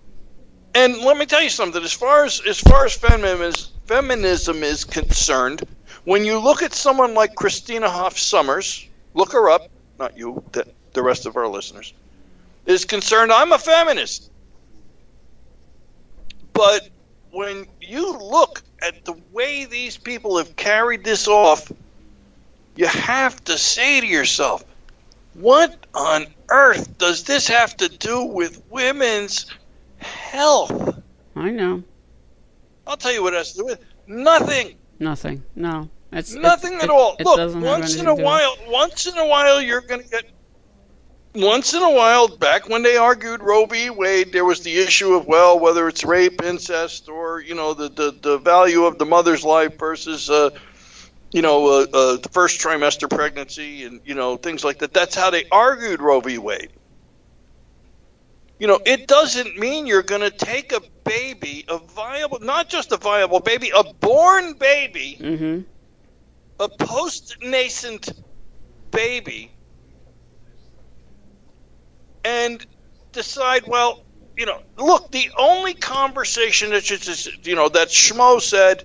and 0.73 0.99
let 0.99 1.17
me 1.17 1.27
tell 1.27 1.43
you 1.43 1.51
something, 1.51 1.83
as 1.83 1.93
far 1.93 2.25
as 2.25 2.41
as 2.47 2.61
far 2.61 2.85
as 2.85 2.95
feminism, 2.95 3.73
feminism 3.87 4.63
is 4.63 4.85
concerned, 4.85 5.67
when 6.05 6.25
you 6.25 6.39
look 6.39 6.63
at 6.63 6.75
someone 6.75 7.15
like 7.15 7.35
Christina 7.35 7.91
Hoff 7.91 8.17
Sommers, 8.17 8.87
look 9.15 9.33
her 9.33 9.51
up, 9.51 9.69
not 9.99 10.17
you, 10.17 10.45
the, 10.53 10.65
the 10.93 11.03
rest 11.03 11.27
of 11.27 11.37
our 11.37 11.49
listeners, 11.49 11.93
is 12.67 12.85
concerned, 12.85 13.33
I'm 13.33 13.51
a 13.51 13.59
feminist. 13.59 14.31
But 16.53 16.89
when 17.33 17.67
you 17.81 18.17
look 18.17 18.63
at 18.83 19.05
the 19.05 19.15
way 19.33 19.65
these 19.65 19.97
people 19.97 20.37
have 20.39 20.57
carried 20.57 21.05
this 21.05 21.29
off, 21.29 21.71
you 22.77 22.87
have 22.87 23.43
to 23.45 23.59
say 23.59 24.01
to 24.01 24.07
yourself, 24.07 24.65
what 25.35 25.87
on 25.95 26.27
earth 26.51 26.97
does 26.99 27.25
this 27.25 27.47
have 27.49 27.77
to 27.77 27.89
do 27.89 28.25
with 28.25 28.63
women's 28.71 29.47
health? 29.99 31.01
I 31.37 31.51
know. 31.51 31.83
I'll 32.87 32.97
tell 32.97 33.13
you 33.13 33.23
what 33.23 33.35
it 33.35 33.39
has 33.39 33.53
to 33.53 33.59
do 33.59 33.65
with 33.67 33.85
nothing. 34.07 34.77
Nothing. 34.99 35.43
No. 35.55 35.89
It's 36.13 36.35
Nothing 36.35 36.75
it- 36.75 36.85
at 36.85 36.91
all. 36.91 37.17
It 37.19 37.27
Look, 37.27 37.63
once 37.63 37.97
in 37.97 38.07
a 38.07 38.15
while, 38.15 38.57
once 38.67 39.07
in 39.07 39.17
a 39.17 39.27
while, 39.27 39.63
you're 39.63 39.81
going 39.81 40.03
to 40.03 40.09
get. 40.09 40.25
Once 41.35 41.75
in 41.75 41.83
a 41.83 41.91
while, 41.93 42.29
back 42.39 42.69
when 42.69 42.83
they 42.83 42.97
argued 42.97 43.41
Roe 43.43 43.65
v. 43.67 43.89
Wade, 43.91 44.33
there 44.33 44.45
was 44.45 44.63
the 44.63 44.79
issue 44.79 45.15
of 45.15 45.27
well, 45.27 45.59
whether 45.61 45.87
it's 45.89 46.05
rape, 46.05 46.43
incest, 46.43 47.09
or 47.09 47.41
you 47.41 47.55
know 47.55 47.73
the 47.75 47.89
the, 47.89 48.19
the 48.21 48.39
value 48.39 48.85
of 48.85 48.99
the 48.99 49.07
mother's 49.07 49.45
life 49.45 49.79
versus 49.79 50.29
uh, 50.29 50.51
you 51.33 51.43
know 51.43 51.67
uh, 51.69 51.87
uh, 51.93 52.17
the 52.17 52.29
first 52.33 52.61
trimester 52.61 53.09
pregnancy, 53.09 53.85
and 53.85 54.01
you 54.05 54.15
know 54.15 54.37
things 54.37 54.65
like 54.65 54.79
that. 54.81 54.93
That's 54.93 55.15
how 55.15 55.31
they 55.31 55.45
argued 55.53 56.01
Roe 56.03 56.21
v. 56.21 56.39
Wade. 56.39 56.71
You 58.59 58.67
know, 58.67 58.81
it 58.85 59.07
doesn't 59.09 59.57
mean 59.59 59.87
you're 59.87 60.03
going 60.03 60.21
to 60.21 60.31
take 60.31 60.73
a 60.73 60.81
baby, 61.05 61.65
a 61.69 61.79
viable, 61.79 62.41
not 62.41 62.69
just 62.69 62.93
a 62.93 62.99
viable 62.99 63.41
baby, 63.41 63.71
a 63.75 63.85
born 64.01 64.55
baby 64.59 65.17
Mhm. 65.21 65.65
a 66.59 66.69
post 66.69 67.37
nascent 67.43 68.11
baby 68.93 69.51
and 72.25 72.65
decide, 73.13 73.65
well, 73.67 74.05
you 74.37 74.47
know, 74.47 74.61
look, 74.79 75.11
the 75.13 75.31
only 75.39 75.75
conversation 75.75 76.71
that 76.71 76.85
should, 76.85 77.47
you 77.47 77.55
know, 77.55 77.69
that 77.69 77.89
Schmo 77.89 78.41
said, 78.41 78.85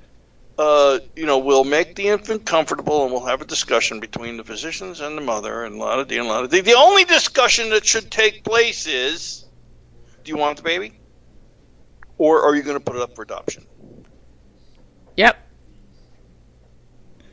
uh, 0.58 1.00
you 1.16 1.26
know, 1.26 1.38
we'll 1.38 1.64
make 1.64 1.96
the 1.96 2.08
infant 2.08 2.46
comfortable 2.46 3.04
and 3.04 3.12
we'll 3.12 3.26
have 3.26 3.42
a 3.42 3.46
discussion 3.46 4.00
between 4.00 4.38
the 4.38 4.44
physicians 4.44 5.02
and 5.02 5.18
the 5.18 5.22
mother 5.22 5.64
and 5.66 5.76
a 5.76 5.78
lot 5.78 6.00
of 6.00 6.08
the, 6.08 6.18
and 6.18 6.28
a 6.28 6.30
lot 6.30 6.44
of 6.44 6.50
the. 6.50 6.62
The 6.62 6.76
only 6.76 7.04
discussion 7.04 7.70
that 7.70 7.86
should 7.86 8.10
take 8.10 8.44
place 8.44 8.88
is, 8.88 9.46
do 10.24 10.32
you 10.32 10.38
want 10.38 10.58
the 10.58 10.64
baby? 10.64 11.00
Or 12.18 12.42
are 12.44 12.56
you 12.56 12.64
going 12.64 12.78
to 12.78 12.84
put 12.84 12.96
it 12.96 13.02
up 13.02 13.16
for 13.16 13.24
adoption? 13.24 13.66
Yep. 15.18 15.38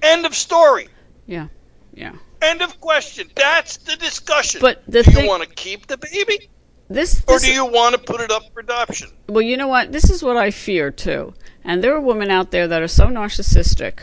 End 0.03 0.27
of 0.27 0.35
story. 0.35 0.89
Yeah. 1.27 1.47
Yeah. 1.95 2.13
End 2.43 2.61
of 2.61 2.81
question. 2.81 3.31
That's 3.35 3.77
the 3.79 3.97
discussion. 3.97 4.61
But 4.61 4.83
the 4.87 5.03
do 5.03 5.11
thing- 5.11 5.25
you 5.25 5.29
want 5.31 5.43
to 5.45 5.49
keep 5.49 5.87
the 5.87 5.97
baby, 5.97 6.49
This. 6.91 7.23
or 7.29 7.39
do 7.39 7.53
you 7.53 7.65
want 7.65 7.95
to 7.95 8.01
put 8.01 8.21
it 8.21 8.31
up 8.31 8.43
for 8.53 8.61
adoption? 8.61 9.11
Well, 9.29 9.43
you 9.43 9.57
know 9.57 9.69
what? 9.69 9.93
This 9.93 10.11
is 10.11 10.23
what 10.23 10.37
I 10.37 10.51
fear 10.51 10.91
too. 10.91 11.35
And 11.65 11.83
there 11.83 11.95
are 11.95 12.01
women 12.01 12.31
out 12.31 12.51
there 12.51 12.67
that 12.67 12.83
are 12.83 12.89
so 12.89 13.07
narcissistic 13.07 14.01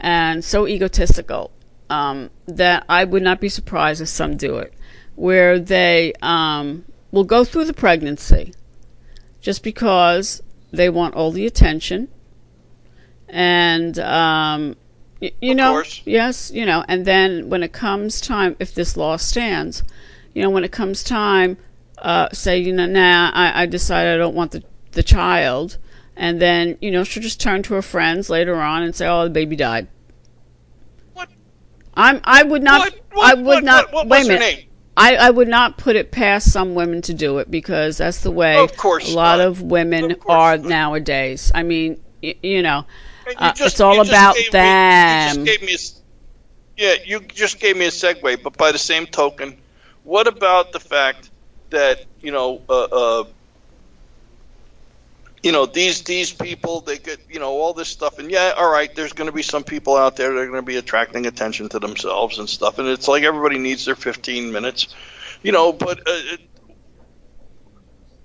and 0.00 0.42
so 0.42 0.66
egotistical 0.66 1.50
um, 1.90 2.30
that 2.46 2.84
I 2.88 3.04
would 3.04 3.22
not 3.22 3.40
be 3.40 3.50
surprised 3.50 4.00
if 4.00 4.08
some 4.08 4.36
do 4.38 4.56
it, 4.56 4.72
where 5.14 5.58
they 5.58 6.14
um, 6.22 6.86
will 7.12 7.24
go 7.24 7.44
through 7.44 7.66
the 7.66 7.74
pregnancy 7.74 8.54
just 9.42 9.62
because 9.62 10.42
they 10.72 10.88
want 10.88 11.14
all 11.14 11.30
the 11.30 11.44
attention 11.46 12.08
and 13.28 13.98
um, 13.98 14.76
y- 15.20 15.32
you 15.40 15.52
Of 15.52 15.56
know 15.56 15.72
course. 15.72 16.02
yes 16.04 16.50
you 16.52 16.64
know 16.66 16.84
and 16.88 17.04
then 17.06 17.48
when 17.50 17.62
it 17.62 17.72
comes 17.72 18.20
time 18.20 18.56
if 18.58 18.74
this 18.74 18.96
law 18.96 19.16
stands 19.16 19.82
you 20.34 20.42
know 20.42 20.50
when 20.50 20.64
it 20.64 20.72
comes 20.72 21.02
time 21.04 21.56
uh, 21.98 22.28
say 22.32 22.58
you 22.58 22.72
know 22.72 22.86
nah 22.86 23.30
I, 23.32 23.62
I 23.62 23.66
decided 23.66 24.14
I 24.14 24.16
don't 24.18 24.34
want 24.34 24.52
the, 24.52 24.62
the 24.92 25.02
child 25.02 25.78
and 26.16 26.40
then 26.40 26.76
you 26.80 26.90
know 26.90 27.04
she'll 27.04 27.22
just 27.22 27.40
turn 27.40 27.62
to 27.64 27.74
her 27.74 27.82
friends 27.82 28.28
later 28.30 28.56
on 28.60 28.82
and 28.82 28.94
say 28.94 29.06
oh 29.06 29.24
the 29.24 29.30
baby 29.30 29.56
died 29.56 29.88
What? 31.12 31.28
I'm 31.94 32.20
I 32.24 32.42
would 32.42 32.62
not 32.62 32.80
What? 32.80 33.00
What? 33.12 33.30
I 33.30 33.34
would 33.34 33.44
what, 33.44 33.64
not 33.64 33.84
What, 33.92 34.06
what, 34.06 34.08
wait 34.08 34.24
a 34.26 34.28
minute 34.28 34.40
name? 34.40 34.68
I, 34.96 35.16
I 35.16 35.30
would 35.30 35.48
not 35.48 35.76
put 35.76 35.96
it 35.96 36.12
past 36.12 36.52
some 36.52 36.74
women 36.76 37.02
to 37.02 37.14
do 37.14 37.38
it 37.38 37.50
because 37.50 37.98
that's 37.98 38.20
the 38.20 38.30
way 38.30 38.56
Of 38.56 38.76
course 38.76 39.10
a 39.12 39.16
lot 39.16 39.38
not. 39.38 39.48
of 39.48 39.62
women 39.62 40.12
Of 40.12 40.18
are 40.28 40.56
not. 40.56 40.68
nowadays. 40.68 41.50
I 41.52 41.64
mean, 41.64 42.00
y- 42.22 42.36
you 42.44 42.62
know, 42.62 42.86
uh, 43.38 43.52
just- 43.52 43.74
it's 43.74 43.80
all 43.80 44.00
about 44.00 44.34
gave 44.36 44.46
me- 44.46 44.50
them. 44.50 45.28
you 45.38 45.44
just 45.44 45.44
gave 45.44 45.62
me 45.62 45.76
yeah, 46.76 46.94
you 47.04 47.20
just 47.20 47.60
gave 47.60 47.76
me 47.76 47.86
a 47.86 47.90
segue, 47.90 48.42
but 48.42 48.56
by 48.56 48.72
the 48.72 48.78
same 48.78 49.06
token, 49.06 49.56
what 50.02 50.26
about 50.26 50.72
the 50.72 50.80
fact 50.80 51.30
that 51.70 52.04
you 52.20 52.32
know, 52.32 52.60
uh, 52.68 52.84
uh, 52.84 53.24
you 55.42 55.52
know 55.52 55.66
these 55.66 56.02
these 56.02 56.32
people 56.32 56.80
they 56.80 56.98
get 56.98 57.20
you 57.28 57.38
know 57.38 57.50
all 57.52 57.74
this 57.74 57.88
stuff, 57.88 58.18
and 58.18 58.30
yeah, 58.30 58.54
all 58.56 58.70
right, 58.70 58.94
there's 58.94 59.12
going 59.12 59.28
to 59.28 59.34
be 59.34 59.42
some 59.42 59.62
people 59.62 59.96
out 59.96 60.16
there 60.16 60.32
that 60.32 60.38
are 60.38 60.46
going 60.46 60.58
to 60.58 60.62
be 60.62 60.76
attracting 60.76 61.26
attention 61.26 61.68
to 61.68 61.78
themselves 61.78 62.38
and 62.38 62.48
stuff, 62.48 62.78
and 62.78 62.88
it's 62.88 63.06
like 63.06 63.22
everybody 63.22 63.58
needs 63.58 63.84
their 63.84 63.94
15 63.94 64.50
minutes, 64.50 64.88
you 65.42 65.52
know, 65.52 65.72
but 65.72 66.00
uh, 66.08 66.20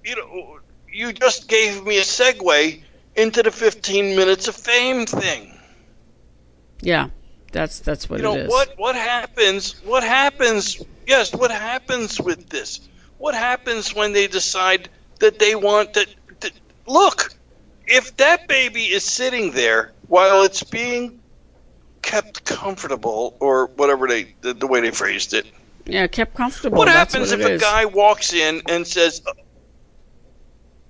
you 0.04 0.16
know, 0.16 0.60
you 0.92 1.14
just 1.14 1.48
gave 1.48 1.86
me 1.86 1.98
a 2.00 2.04
segue 2.04 2.82
into 3.20 3.44
the 3.44 3.52
15 3.52 4.16
minutes 4.16 4.48
of 4.48 4.56
fame 4.56 5.06
thing. 5.06 5.58
yeah, 6.82 7.10
that's 7.52 7.80
that's 7.80 8.10
what 8.10 8.18
you 8.18 8.24
know 8.24 8.36
it 8.36 8.46
is. 8.46 8.50
what 8.50 8.70
what 8.78 8.96
happens 8.96 9.80
what 9.84 10.04
happens 10.04 10.82
yes 11.08 11.34
what 11.34 11.52
happens 11.52 12.20
with 12.22 12.48
this 12.50 12.88
what 13.18 13.36
happens 13.36 13.94
when 13.94 14.14
they 14.14 14.28
decide 14.28 14.88
that 15.20 15.40
they 15.40 15.54
want 15.56 15.94
to, 15.94 16.08
that 16.40 16.52
look, 16.88 17.34
if 17.86 18.16
that 18.18 18.48
baby 18.48 18.84
is 18.86 19.04
sitting 19.04 19.52
there 19.52 19.92
while 20.08 20.44
it's 20.44 20.64
being 20.64 21.20
kept 22.02 22.46
comfortable, 22.46 23.36
or 23.42 23.68
whatever 23.76 24.08
they 24.08 24.34
the, 24.42 24.54
the 24.54 24.66
way 24.68 24.80
they 24.80 24.92
phrased 24.92 25.34
it, 25.34 25.46
Yeah, 25.86 26.08
kept 26.08 26.34
comfortable. 26.36 26.78
what 26.78 26.86
That's 26.86 27.14
happens 27.14 27.32
what 27.32 27.42
if 27.42 27.46
a 27.46 27.54
is. 27.56 27.62
guy 27.62 27.84
walks 27.86 28.32
in 28.34 28.62
and 28.70 28.88
says, 28.88 29.22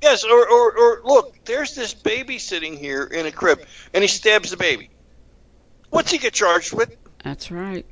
"Yes," 0.01 0.23
or, 0.23 0.47
or 0.49 0.71
or 0.77 1.01
look, 1.03 1.35
there's 1.45 1.75
this 1.75 1.93
baby 1.93 2.37
sitting 2.39 2.77
here 2.77 3.03
in 3.03 3.25
a 3.25 3.31
crib, 3.31 3.65
and 3.93 4.01
he 4.03 4.07
stabs 4.07 4.51
the 4.51 4.57
baby. 4.57 4.89
What's 5.89 6.11
he 6.11 6.17
get 6.17 6.33
charged 6.33 6.73
with? 6.73 6.95
That's 7.23 7.51
right. 7.51 7.85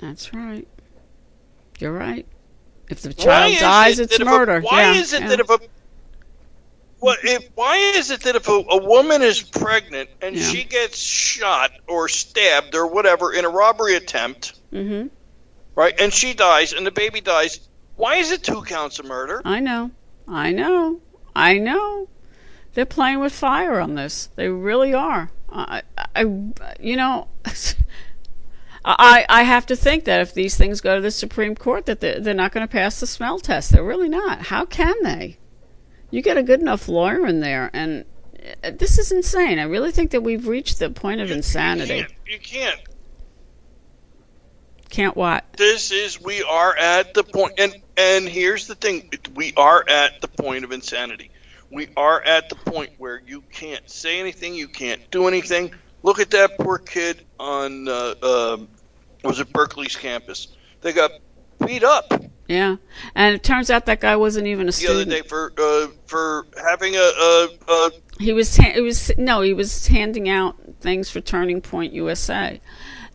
That's 0.00 0.34
right. 0.34 0.66
You're 1.78 1.92
right. 1.92 2.26
If 2.88 3.02
the 3.02 3.14
child 3.14 3.56
dies, 3.58 3.98
it 3.98 4.04
it's 4.04 4.14
if 4.16 4.22
a- 4.22 4.24
murder. 4.24 4.60
why 4.60 4.82
yeah, 4.82 4.92
is 5.00 5.12
it 5.12 5.22
yeah. 5.22 5.28
that 5.28 5.40
if 5.40 5.48
a 5.50 5.58
what 6.98 7.18
if 7.24 7.48
why 7.54 7.76
is 7.76 8.10
it 8.10 8.20
that 8.22 8.36
if 8.36 8.48
a, 8.48 8.52
a 8.52 8.84
woman 8.86 9.22
is 9.22 9.40
pregnant 9.42 10.10
and 10.20 10.36
Yeah. 10.36 10.42
she 10.48 10.64
gets 10.64 10.98
shot 10.98 11.70
or 11.88 12.08
stabbed 12.08 12.74
or 12.74 12.86
whatever 12.86 13.32
in 13.32 13.44
a 13.44 13.48
robbery 13.48 13.94
attempt, 13.96 14.52
Mhm. 14.72 15.10
right, 15.74 15.98
and 16.00 16.12
she 16.12 16.34
dies 16.34 16.72
and 16.72 16.86
the 16.86 16.90
baby 16.92 17.20
dies, 17.20 17.60
why 17.96 18.16
is 18.16 18.30
it 18.30 18.42
two 18.44 18.62
counts 18.62 18.98
of 18.98 19.06
murder? 19.06 19.42
I 19.44 19.60
know. 19.60 19.90
I 20.28 20.52
know. 20.52 21.00
I 21.34 21.58
know. 21.58 22.08
They're 22.74 22.86
playing 22.86 23.20
with 23.20 23.32
fire 23.32 23.80
on 23.80 23.94
this. 23.94 24.30
They 24.36 24.48
really 24.48 24.94
are. 24.94 25.30
I, 25.50 25.82
I 26.16 26.22
you 26.80 26.96
know, 26.96 27.28
I, 28.84 29.26
I 29.28 29.42
have 29.42 29.66
to 29.66 29.76
think 29.76 30.04
that 30.04 30.20
if 30.20 30.34
these 30.34 30.56
things 30.56 30.80
go 30.80 30.96
to 30.96 31.00
the 31.00 31.10
Supreme 31.10 31.54
Court, 31.54 31.86
that 31.86 32.00
they're, 32.00 32.18
they're 32.18 32.34
not 32.34 32.52
going 32.52 32.66
to 32.66 32.72
pass 32.72 32.98
the 32.98 33.06
smell 33.06 33.38
test. 33.38 33.70
They're 33.70 33.84
really 33.84 34.08
not. 34.08 34.46
How 34.46 34.64
can 34.64 34.94
they? 35.02 35.38
You 36.10 36.22
get 36.22 36.36
a 36.36 36.42
good 36.42 36.60
enough 36.60 36.88
lawyer 36.88 37.26
in 37.26 37.40
there, 37.40 37.70
and 37.72 38.04
uh, 38.64 38.70
this 38.70 38.98
is 38.98 39.12
insane. 39.12 39.58
I 39.58 39.64
really 39.64 39.92
think 39.92 40.10
that 40.10 40.22
we've 40.22 40.46
reached 40.46 40.78
the 40.78 40.90
point 40.90 41.20
of 41.20 41.30
insanity. 41.30 41.94
You 41.94 42.00
can't. 42.00 42.12
You 42.26 42.38
can't. 42.38 42.80
Can't 44.92 45.16
what? 45.16 45.50
This 45.56 45.90
is 45.90 46.20
we 46.20 46.42
are 46.42 46.76
at 46.76 47.14
the 47.14 47.24
point, 47.24 47.54
and 47.56 47.74
and 47.96 48.28
here's 48.28 48.66
the 48.66 48.74
thing: 48.74 49.10
we 49.34 49.54
are 49.56 49.82
at 49.88 50.20
the 50.20 50.28
point 50.28 50.64
of 50.64 50.70
insanity. 50.70 51.30
We 51.70 51.88
are 51.96 52.20
at 52.20 52.50
the 52.50 52.56
point 52.56 52.90
where 52.98 53.22
you 53.26 53.40
can't 53.50 53.88
say 53.88 54.20
anything, 54.20 54.54
you 54.54 54.68
can't 54.68 55.00
do 55.10 55.28
anything. 55.28 55.72
Look 56.02 56.20
at 56.20 56.30
that 56.32 56.58
poor 56.58 56.76
kid 56.76 57.24
on 57.40 57.88
uh, 57.88 58.14
uh, 58.22 58.58
was 59.24 59.40
it 59.40 59.50
Berkeley's 59.50 59.96
campus? 59.96 60.48
They 60.82 60.92
got 60.92 61.12
beat 61.66 61.84
up 61.84 62.12
Yeah, 62.46 62.76
and 63.14 63.34
it 63.34 63.42
turns 63.42 63.70
out 63.70 63.86
that 63.86 64.00
guy 64.02 64.16
wasn't 64.16 64.46
even 64.46 64.68
a 64.68 64.72
student. 64.72 65.08
the 65.08 65.14
other 65.14 65.22
day 65.22 65.26
for 65.26 65.54
uh, 65.56 65.86
for 66.04 66.46
having 66.62 66.96
a, 66.96 66.98
a, 66.98 67.48
a 67.66 67.90
He 68.20 68.34
was 68.34 68.58
ha- 68.58 68.74
it 68.74 68.82
was 68.82 69.10
no, 69.16 69.40
he 69.40 69.54
was 69.54 69.86
handing 69.86 70.28
out 70.28 70.56
things 70.80 71.08
for 71.08 71.22
Turning 71.22 71.62
Point 71.62 71.94
USA, 71.94 72.60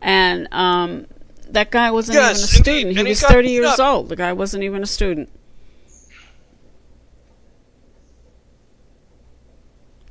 and 0.01 0.47
um, 0.51 1.05
that 1.53 1.71
guy 1.71 1.91
wasn't 1.91 2.15
Yes, 2.15 2.37
even 2.37 2.41
a 2.43 2.57
indeed, 2.57 2.63
student. 2.63 2.93
He 2.93 2.99
and 2.99 3.07
was 3.09 3.21
got 3.21 3.31
thirty 3.31 3.49
years 3.51 3.79
up. 3.79 3.79
old. 3.79 4.09
The 4.09 4.15
guy 4.15 4.33
wasn't 4.33 4.63
even 4.63 4.83
a 4.83 4.87
student. 4.87 5.29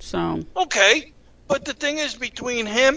So 0.00 0.40
Okay, 0.56 1.12
but 1.48 1.64
the 1.64 1.72
thing 1.72 1.98
is, 1.98 2.14
between 2.14 2.66
him, 2.66 2.96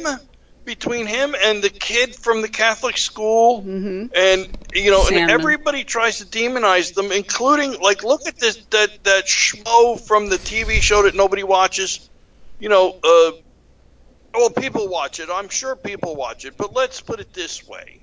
between 0.65 1.07
him 1.07 1.35
and 1.43 1.63
the 1.63 1.69
kid 1.69 2.15
from 2.15 2.41
the 2.41 2.47
Catholic 2.47 2.97
school, 2.97 3.63
Mhm. 3.63 4.11
and 4.15 4.57
you 4.73 4.91
know, 4.91 5.07
and 5.07 5.29
everybody 5.31 5.83
tries 5.83 6.19
to 6.19 6.25
demonize 6.25 6.93
them, 6.93 7.11
including 7.11 7.79
like, 7.79 8.03
look 8.03 8.27
at 8.27 8.37
this 8.39 8.57
that 8.71 9.03
that 9.05 9.25
schmo 9.25 9.99
from 10.05 10.29
the 10.29 10.37
TV 10.37 10.81
show 10.81 11.03
that 11.03 11.15
nobody 11.15 11.43
watches. 11.43 12.09
You 12.59 12.69
know, 12.69 12.99
uh, 13.03 13.31
well, 14.35 14.49
people 14.51 14.87
watch 14.89 15.19
it. 15.19 15.29
I'm 15.31 15.49
sure 15.49 15.75
people 15.75 16.15
watch 16.15 16.45
it, 16.45 16.55
but 16.57 16.73
let's 16.75 17.01
put 17.01 17.19
it 17.19 17.33
this 17.33 17.65
way: 17.67 17.98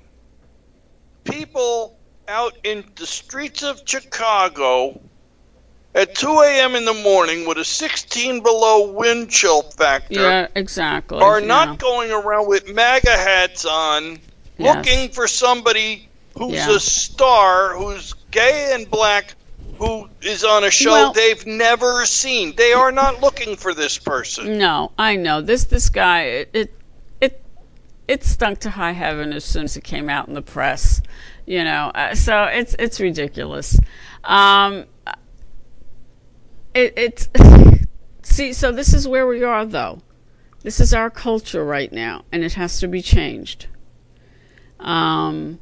people 1.26 1.98
out 2.28 2.56
in 2.64 2.84
the 2.96 3.06
streets 3.06 3.62
of 3.62 3.82
Chicago 3.84 5.00
at 5.94 6.14
2 6.14 6.40
a.m. 6.40 6.74
in 6.74 6.84
the 6.84 6.94
morning 6.94 7.46
with 7.46 7.56
a 7.58 7.64
16 7.64 8.42
below 8.42 8.90
wind 8.92 9.30
chill 9.30 9.62
factor 9.62 10.20
yeah, 10.20 10.46
exactly. 10.54 11.20
are 11.20 11.40
yeah. 11.40 11.46
not 11.46 11.78
going 11.78 12.10
around 12.12 12.48
with 12.48 12.72
MAGA 12.72 13.10
hats 13.10 13.64
on 13.64 14.18
Yes. 14.58 14.76
looking 14.76 15.10
for 15.10 15.28
somebody 15.28 16.08
who's 16.36 16.52
Yeah. 16.54 16.74
a 16.74 16.80
star, 16.80 17.76
who's 17.76 18.14
gay 18.30 18.70
and 18.72 18.90
black, 18.90 19.34
who 19.78 20.08
is 20.22 20.44
on 20.44 20.64
a 20.64 20.70
show 20.70 20.90
Well- 20.90 21.12
they've 21.12 21.44
never 21.46 22.06
seen. 22.06 22.54
They 22.56 22.72
are 22.72 22.90
not 22.92 23.20
looking 23.20 23.56
for 23.56 23.74
this 23.74 23.98
person. 23.98 24.56
No, 24.58 24.92
I 24.98 25.16
know 25.16 25.42
this. 25.42 25.64
This 25.64 25.90
guy, 25.90 26.22
it, 26.22 26.50
it, 26.54 26.58
it, 26.58 26.74
it 28.08 28.24
stunk 28.24 28.60
to 28.60 28.70
high 28.70 28.92
heaven 28.92 29.32
as 29.32 29.44
soon 29.44 29.64
as 29.64 29.76
it 29.76 29.84
came 29.84 30.08
out 30.08 30.28
in 30.28 30.34
the 30.34 30.42
press. 30.42 31.02
You 31.46 31.64
know, 31.64 31.90
uh, 31.94 32.14
so 32.14 32.44
it's 32.44 32.74
it's 32.78 33.00
ridiculous. 33.00 33.78
Um, 34.24 34.84
it, 36.74 36.94
it's 36.96 37.28
see. 38.22 38.52
So 38.52 38.72
this 38.72 38.92
is 38.92 39.06
where 39.08 39.26
we 39.26 39.42
are, 39.44 39.64
though. 39.64 40.00
This 40.62 40.80
is 40.80 40.92
our 40.92 41.10
culture 41.10 41.64
right 41.64 41.92
now, 41.92 42.24
and 42.32 42.42
it 42.42 42.54
has 42.54 42.80
to 42.80 42.88
be 42.88 43.00
changed. 43.02 43.66
Um, 44.80 45.60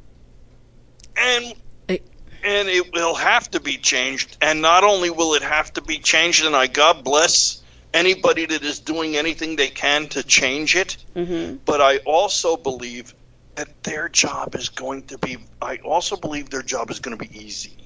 And 1.15 1.53
It- 1.87 2.05
and 2.43 2.67
it 2.67 2.91
will 2.93 3.15
have 3.15 3.49
to 3.51 3.59
be 3.59 3.77
changed. 3.77 4.37
And 4.41 4.61
not 4.61 4.83
only 4.83 5.09
will 5.09 5.33
it 5.35 5.41
have 5.43 5.71
to 5.73 5.81
be 5.81 5.99
changed, 5.99 6.45
and 6.45 6.55
I 6.55 6.67
God 6.67 7.03
bless 7.03 7.61
anybody 7.95 8.45
that 8.45 8.63
is 8.63 8.79
doing 8.79 9.15
anything 9.17 9.55
they 9.55 9.69
can 9.69 10.07
to 10.09 10.23
change 10.23 10.75
it. 10.75 10.97
mhm. 11.15 11.59
but 11.65 11.81
I 11.81 11.97
also 11.99 12.57
believe 12.57 13.13
that 13.55 13.83
their 13.83 14.09
job 14.09 14.55
is 14.55 14.69
going 14.69 15.03
to 15.03 15.17
be. 15.17 15.37
I 15.61 15.77
also 15.77 16.17
believe 16.17 16.49
their 16.49 16.61
job 16.61 16.91
is 16.91 16.99
going 16.99 17.17
to 17.17 17.23
be 17.29 17.31
easy. 17.37 17.85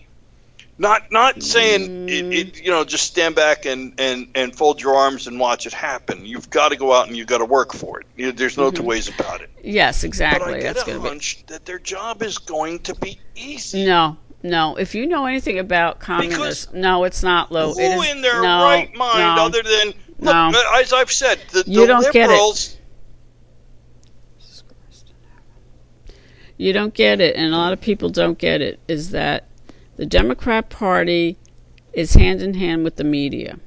Not 0.79 1.11
not 1.11 1.43
saying 1.43 2.07
it, 2.07 2.33
it, 2.33 2.63
you 2.63 2.71
know 2.71 2.85
just 2.85 3.05
stand 3.05 3.35
back 3.35 3.65
and, 3.65 3.99
and, 3.99 4.29
and 4.33 4.55
fold 4.55 4.81
your 4.81 4.95
arms 4.95 5.27
and 5.27 5.37
watch 5.37 5.67
it 5.67 5.73
happen. 5.73 6.25
You've 6.25 6.49
got 6.49 6.69
to 6.69 6.77
go 6.77 6.93
out 6.93 7.07
and 7.07 7.17
you've 7.17 7.27
got 7.27 7.39
to 7.39 7.45
work 7.45 7.73
for 7.73 7.99
it. 7.99 8.07
You 8.15 8.31
there's 8.31 8.57
no 8.57 8.71
two 8.71 8.83
ways 8.83 9.09
about 9.09 9.41
it. 9.41 9.49
Yes, 9.61 10.05
exactly. 10.05 10.53
But 10.53 10.55
I 10.55 10.59
get 10.61 10.75
That's 10.75 10.87
a 10.87 10.93
to 10.93 10.99
be. 11.01 11.43
that 11.47 11.65
their 11.65 11.79
job 11.79 12.23
is 12.23 12.37
going 12.37 12.79
to 12.79 12.95
be 12.95 13.19
easy. 13.35 13.85
No, 13.85 14.17
no. 14.43 14.75
If 14.75 14.95
you 14.95 15.05
know 15.05 15.25
anything 15.25 15.59
about 15.59 15.99
communists, 15.99 16.71
no, 16.73 17.03
it's 17.03 17.23
not, 17.23 17.51
low. 17.51 17.73
Who 17.73 17.79
it 17.79 17.83
is, 17.83 18.11
in 18.11 18.21
their 18.21 18.41
no, 18.41 18.63
right 18.63 18.93
mind, 18.95 19.35
no. 19.35 19.45
other 19.45 19.63
than 19.63 19.93
No. 20.19 20.49
look, 20.51 20.65
uh, 20.65 20.79
as 20.79 20.93
I've 20.93 21.11
said, 21.11 21.39
the, 21.51 21.63
You 21.65 21.81
the 21.81 21.87
don't 21.87 22.13
get 22.13 22.29
it. 22.29 22.77
you 26.57 26.73
don't 26.73 26.93
get 26.93 27.21
it, 27.21 27.37
and 27.37 27.53
a 27.53 27.57
lot 27.57 27.71
of 27.71 27.79
people 27.79 28.09
don't 28.09 28.37
get 28.37 28.61
it, 28.61 28.79
is 28.87 29.11
that 29.11 29.45
the 29.95 30.05
Democrat 30.05 30.69
Party 30.69 31.37
is 31.93 32.13
hand 32.15 32.41
in 32.41 32.53
hand 32.53 32.83
with 32.83 32.97
the 32.97 33.03
media, 33.03 33.57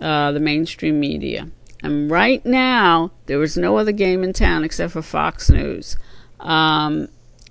uh, 0.00 0.32
the 0.32 0.40
mainstream 0.40 0.98
media. 0.98 1.48
And 1.82 2.10
right 2.10 2.44
now, 2.44 3.12
there 3.26 3.40
is 3.42 3.56
no 3.56 3.76
other 3.76 3.92
game 3.92 4.24
in 4.24 4.32
town 4.32 4.64
except 4.64 4.92
for 4.92 5.02
Fox 5.02 5.48
News. 5.48 5.96
Um, 6.40 7.08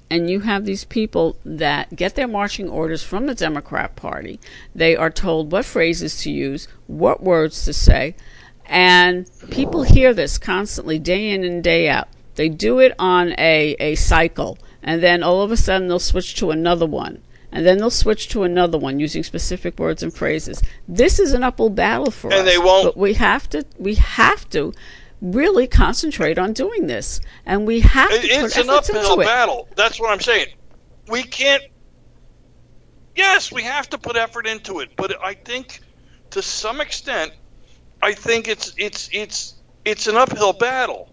and 0.09 0.29
you 0.29 0.41
have 0.41 0.65
these 0.65 0.83
people 0.85 1.35
that 1.43 1.95
get 1.95 2.15
their 2.15 2.27
marching 2.27 2.69
orders 2.69 3.03
from 3.03 3.25
the 3.25 3.35
Democrat 3.35 3.95
Party. 3.95 4.39
They 4.73 4.95
are 4.95 5.09
told 5.09 5.51
what 5.51 5.65
phrases 5.65 6.21
to 6.21 6.31
use, 6.31 6.67
what 6.87 7.23
words 7.23 7.65
to 7.65 7.73
say, 7.73 8.15
and 8.65 9.29
people 9.49 9.83
hear 9.83 10.13
this 10.13 10.37
constantly, 10.37 10.99
day 10.99 11.31
in 11.31 11.43
and 11.43 11.63
day 11.63 11.89
out. 11.89 12.07
They 12.35 12.49
do 12.49 12.79
it 12.79 12.93
on 12.99 13.33
a, 13.37 13.75
a 13.79 13.95
cycle, 13.95 14.57
and 14.83 15.01
then 15.01 15.23
all 15.23 15.41
of 15.41 15.51
a 15.51 15.57
sudden 15.57 15.87
they'll 15.87 15.99
switch 15.99 16.35
to 16.35 16.51
another 16.51 16.85
one, 16.85 17.21
and 17.51 17.65
then 17.65 17.77
they'll 17.77 17.89
switch 17.89 18.27
to 18.29 18.43
another 18.43 18.77
one 18.77 18.99
using 18.99 19.23
specific 19.23 19.79
words 19.79 20.03
and 20.03 20.13
phrases. 20.13 20.61
This 20.87 21.19
is 21.19 21.33
an 21.33 21.43
uphill 21.43 21.69
battle 21.69 22.11
for 22.11 22.31
us. 22.33 22.39
And 22.39 22.47
they 22.47 22.57
won't- 22.57 22.85
But 22.85 22.97
we 22.97 23.13
have 23.13 23.49
to. 23.51 23.65
We 23.77 23.95
have 23.95 24.49
to 24.49 24.73
really 25.21 25.67
concentrate 25.67 26.37
on 26.37 26.53
doing 26.53 26.87
this, 26.87 27.19
and 27.45 27.65
we 27.65 27.79
have 27.81 28.09
to 28.09 28.15
It- 28.15 28.21
put 28.21 28.45
it's 28.45 28.57
an 28.57 28.69
efforts 28.69 28.89
uphill 28.89 29.11
into 29.13 29.21
it. 29.21 29.25
battle. 29.25 29.67
That's 29.75 29.99
what 29.99 30.11
I'm 30.11 30.19
saying. 30.21 30.47
We 31.07 31.23
can't. 31.23 31.63
Yes, 33.15 33.51
we 33.51 33.63
have 33.63 33.89
to 33.91 33.97
put 33.97 34.17
effort 34.17 34.45
into 34.45 34.79
it, 34.79 34.89
but 34.97 35.23
I 35.23 35.33
think, 35.35 35.79
to 36.31 36.41
some 36.41 36.81
extent, 36.81 37.31
I 38.01 38.13
think 38.13 38.47
it's 38.47 38.73
it's 38.77 39.09
it's 39.11 39.55
it's 39.85 40.07
an 40.07 40.15
uphill 40.17 40.53
battle. 40.53 41.11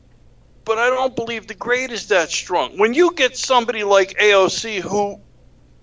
But 0.64 0.78
I 0.78 0.88
don't 0.90 1.14
believe 1.16 1.48
the 1.48 1.54
grade 1.54 1.90
is 1.90 2.06
that 2.08 2.30
strong. 2.30 2.78
When 2.78 2.94
you 2.94 3.12
get 3.14 3.36
somebody 3.36 3.82
like 3.82 4.16
AOC 4.18 4.80
who 4.80 5.20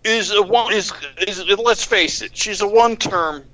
is 0.04 0.32
a 0.32 0.42
one 0.42 0.74
is 0.74 0.92
is 1.28 1.46
let's 1.58 1.84
face 1.84 2.22
it, 2.22 2.36
she's 2.36 2.62
a 2.62 2.68
one-term 2.68 3.46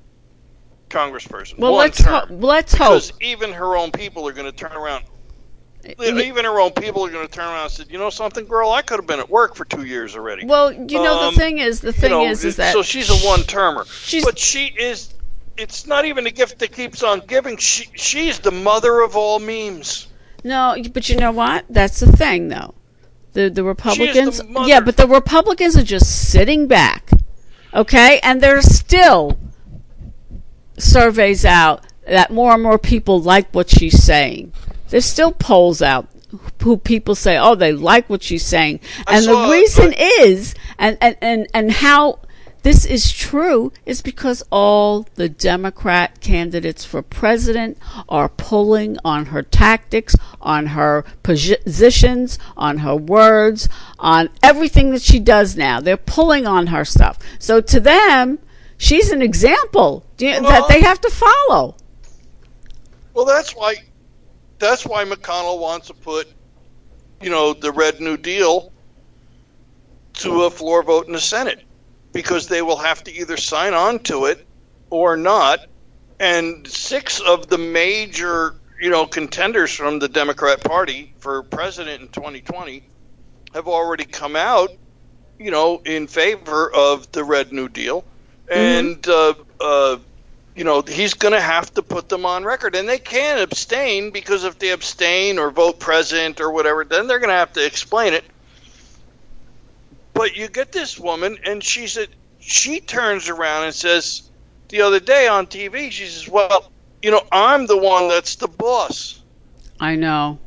congressperson. 0.89 1.57
Well, 1.57 1.73
one 1.73 1.81
let's 1.81 2.01
hope. 2.01 2.29
Let's 2.29 2.73
hope. 2.73 2.93
Because 2.93 3.13
even 3.21 3.53
her 3.53 3.75
own 3.75 3.91
people 3.91 4.27
are 4.27 4.33
going 4.33 4.51
to 4.51 4.55
turn 4.55 4.73
around 4.73 5.05
even 5.99 6.45
her 6.45 6.59
own 6.59 6.71
people 6.71 7.05
are 7.05 7.09
going 7.09 7.27
to 7.27 7.31
turn 7.31 7.45
around 7.45 7.63
and 7.63 7.71
say, 7.71 7.83
"You 7.89 7.97
know 7.97 8.09
something, 8.09 8.45
girl? 8.45 8.71
I 8.71 8.81
could 8.81 8.99
have 8.99 9.07
been 9.07 9.19
at 9.19 9.29
work 9.29 9.55
for 9.55 9.65
two 9.65 9.85
years 9.85 10.15
already." 10.15 10.45
Well, 10.45 10.71
you 10.71 11.01
know 11.01 11.19
Um, 11.19 11.33
the 11.33 11.39
thing 11.39 11.59
is, 11.59 11.81
the 11.81 11.87
You 11.87 11.93
thing 11.93 12.11
know, 12.11 12.25
is, 12.25 12.43
is 12.43 12.55
that 12.57 12.73
so 12.73 12.81
she's 12.81 13.09
a 13.09 13.27
one-termer, 13.27 13.85
but 14.23 14.39
she 14.39 14.65
is 14.77 15.13
it's 15.57 15.85
not 15.87 16.05
even 16.05 16.27
a 16.27 16.31
gift 16.31 16.59
that 16.59 16.71
keeps 16.71 17.03
on 17.03 17.21
giving. 17.21 17.57
She, 17.57 17.87
she's 17.95 18.39
the 18.39 18.51
mother 18.51 19.01
of 19.01 19.15
all 19.15 19.39
memes. 19.39 20.07
No, 20.43 20.75
but 20.93 21.09
you 21.09 21.17
know 21.17 21.31
what? 21.31 21.65
That's 21.69 21.99
the 21.99 22.11
thing, 22.11 22.49
though. 22.49 22.73
The 23.33 23.49
the 23.49 23.63
Republicans, 23.63 24.37
the 24.37 24.63
yeah, 24.65 24.79
but 24.79 24.97
the 24.97 25.07
Republicans 25.07 25.77
are 25.77 25.83
just 25.83 26.29
sitting 26.29 26.67
back, 26.67 27.11
okay, 27.73 28.19
and 28.23 28.41
they're 28.41 28.61
still 28.61 29.37
surveys 30.77 31.45
out 31.45 31.85
that 32.07 32.31
more 32.31 32.53
and 32.53 32.64
more 32.64 32.77
people 32.77 33.22
like 33.22 33.53
what 33.53 33.69
she's 33.69 34.03
saying. 34.03 34.53
There's 34.89 35.06
still 35.06 35.31
polls 35.31 35.81
out 35.81 36.07
who 36.61 36.77
people 36.77 37.15
say, 37.15 37.38
oh, 37.38 37.56
they 37.56 37.72
like 37.72 38.10
what 38.10 38.23
she's 38.23 38.45
saying, 38.45 38.80
I 39.07 39.18
and 39.18 39.26
the 39.26 39.49
reason 39.52 39.93
is, 39.93 40.56
and 40.77 40.97
and 40.99 41.15
and 41.22 41.47
and 41.53 41.72
how 41.72 42.19
this 42.64 42.84
is 42.84 43.11
true 43.11 43.72
is 43.85 44.02
because 44.02 44.43
all 44.52 45.07
the 45.14 45.30
Democrat 45.30 46.19
candidates 46.19 46.84
for 46.84 47.03
president 47.03 47.77
are 48.10 48.27
pulling 48.27 48.97
on 49.06 49.27
her 49.27 49.43
tactics, 49.43 50.15
on 50.41 50.68
her 50.68 51.06
positions, 51.22 52.39
on 52.57 52.80
her 52.80 52.95
words, 52.95 53.69
on 53.99 54.30
everything 54.41 54.89
that 54.93 55.03
she 55.03 55.19
does 55.19 55.56
now. 55.56 55.80
They're 55.80 55.95
pulling 55.95 56.47
on 56.47 56.68
her 56.68 56.84
stuff. 56.84 57.19
So 57.38 57.61
to 57.61 57.80
them, 57.80 58.39
she's 58.77 59.11
an 59.11 59.22
example 59.22 60.06
you- 60.18 60.41
that 60.41 60.68
they 60.68 60.81
have 60.81 61.02
to 61.02 61.10
follow. 61.10 61.76
Well, 63.14 63.26
that's 63.26 63.56
why 63.56 63.76
that's 64.60 64.85
why 64.85 65.03
McConnell 65.06 65.60
wants 65.60 65.88
to 65.88 65.93
put, 65.93 66.27
you 67.22 67.30
know, 67.30 67.53
the 67.53 67.72
Red 67.72 67.99
New 67.99 68.18
Deal 68.18 68.72
to 70.15 70.43
a 70.43 70.49
floor 70.49 70.81
vote 70.81 71.07
in 71.07 71.14
the 71.14 71.19
Senate 71.19 71.61
because 72.14 72.47
they 72.47 72.61
will 72.61 72.77
have 72.77 73.03
to 73.03 73.14
either 73.14 73.38
sign 73.38 73.73
on 73.73 73.99
to 73.99 74.26
it 74.26 74.45
or 74.89 75.18
not. 75.18 75.68
And 76.19 76.65
six 76.68 77.19
of 77.19 77.47
the 77.47 77.57
major, 77.57 78.56
you 78.80 78.89
know, 78.89 79.06
contenders 79.06 79.73
from 79.73 79.99
the 79.99 80.07
Democrat 80.07 80.64
Party 80.64 81.14
for 81.19 81.43
president 81.43 82.02
in 82.02 82.07
2020 82.10 82.84
have 83.53 83.68
already 83.68 84.06
come 84.06 84.38
out, 84.38 84.72
you 85.38 85.52
know, 85.52 85.81
in 85.85 86.07
favor 86.07 86.72
of 86.73 87.11
the 87.11 87.23
Red 87.23 87.52
New 87.52 87.68
Deal. 87.68 88.06
And, 88.51 89.07
uh, 89.07 89.34
uh, 89.59 89.97
you 90.55 90.63
know, 90.63 90.81
he's 90.81 91.13
going 91.13 91.34
to 91.34 91.41
have 91.41 91.73
to 91.73 91.81
put 91.81 92.09
them 92.09 92.26
on 92.26 92.43
record. 92.43 92.76
And 92.76 92.88
they 92.88 92.99
can't 92.99 93.41
abstain 93.41 94.11
because 94.11 94.43
if 94.43 94.59
they 94.59 94.72
abstain 94.72 95.39
or 95.39 95.51
vote 95.51 95.80
present 95.80 96.39
or 96.39 96.51
whatever, 96.51 96.85
then 96.85 97.07
they're 97.07 97.19
going 97.19 97.30
to 97.30 97.35
have 97.35 97.53
to 97.53 97.65
explain 97.65 98.13
it. 98.13 98.23
But 100.13 100.35
you 100.35 100.47
get 100.47 100.72
this 100.72 100.97
woman, 100.97 101.38
and 101.45 101.61
she's 101.61 101.97
a, 101.97 102.07
she 102.39 102.80
turns 102.80 103.27
around 103.27 103.65
and 103.65 103.73
says, 103.73 104.30
the 104.69 104.81
other 104.81 104.99
day 104.99 105.27
on 105.27 105.47
TV, 105.47 105.91
she 105.91 106.05
says, 106.05 106.27
"Well, 106.27 106.72
you 107.01 107.11
know, 107.11 107.22
I'm 107.31 107.67
the 107.67 107.77
one 107.77 108.07
that's 108.07 108.35
the 108.35 108.47
boss." 108.47 109.22
I 109.80 109.95
know. 109.95 110.39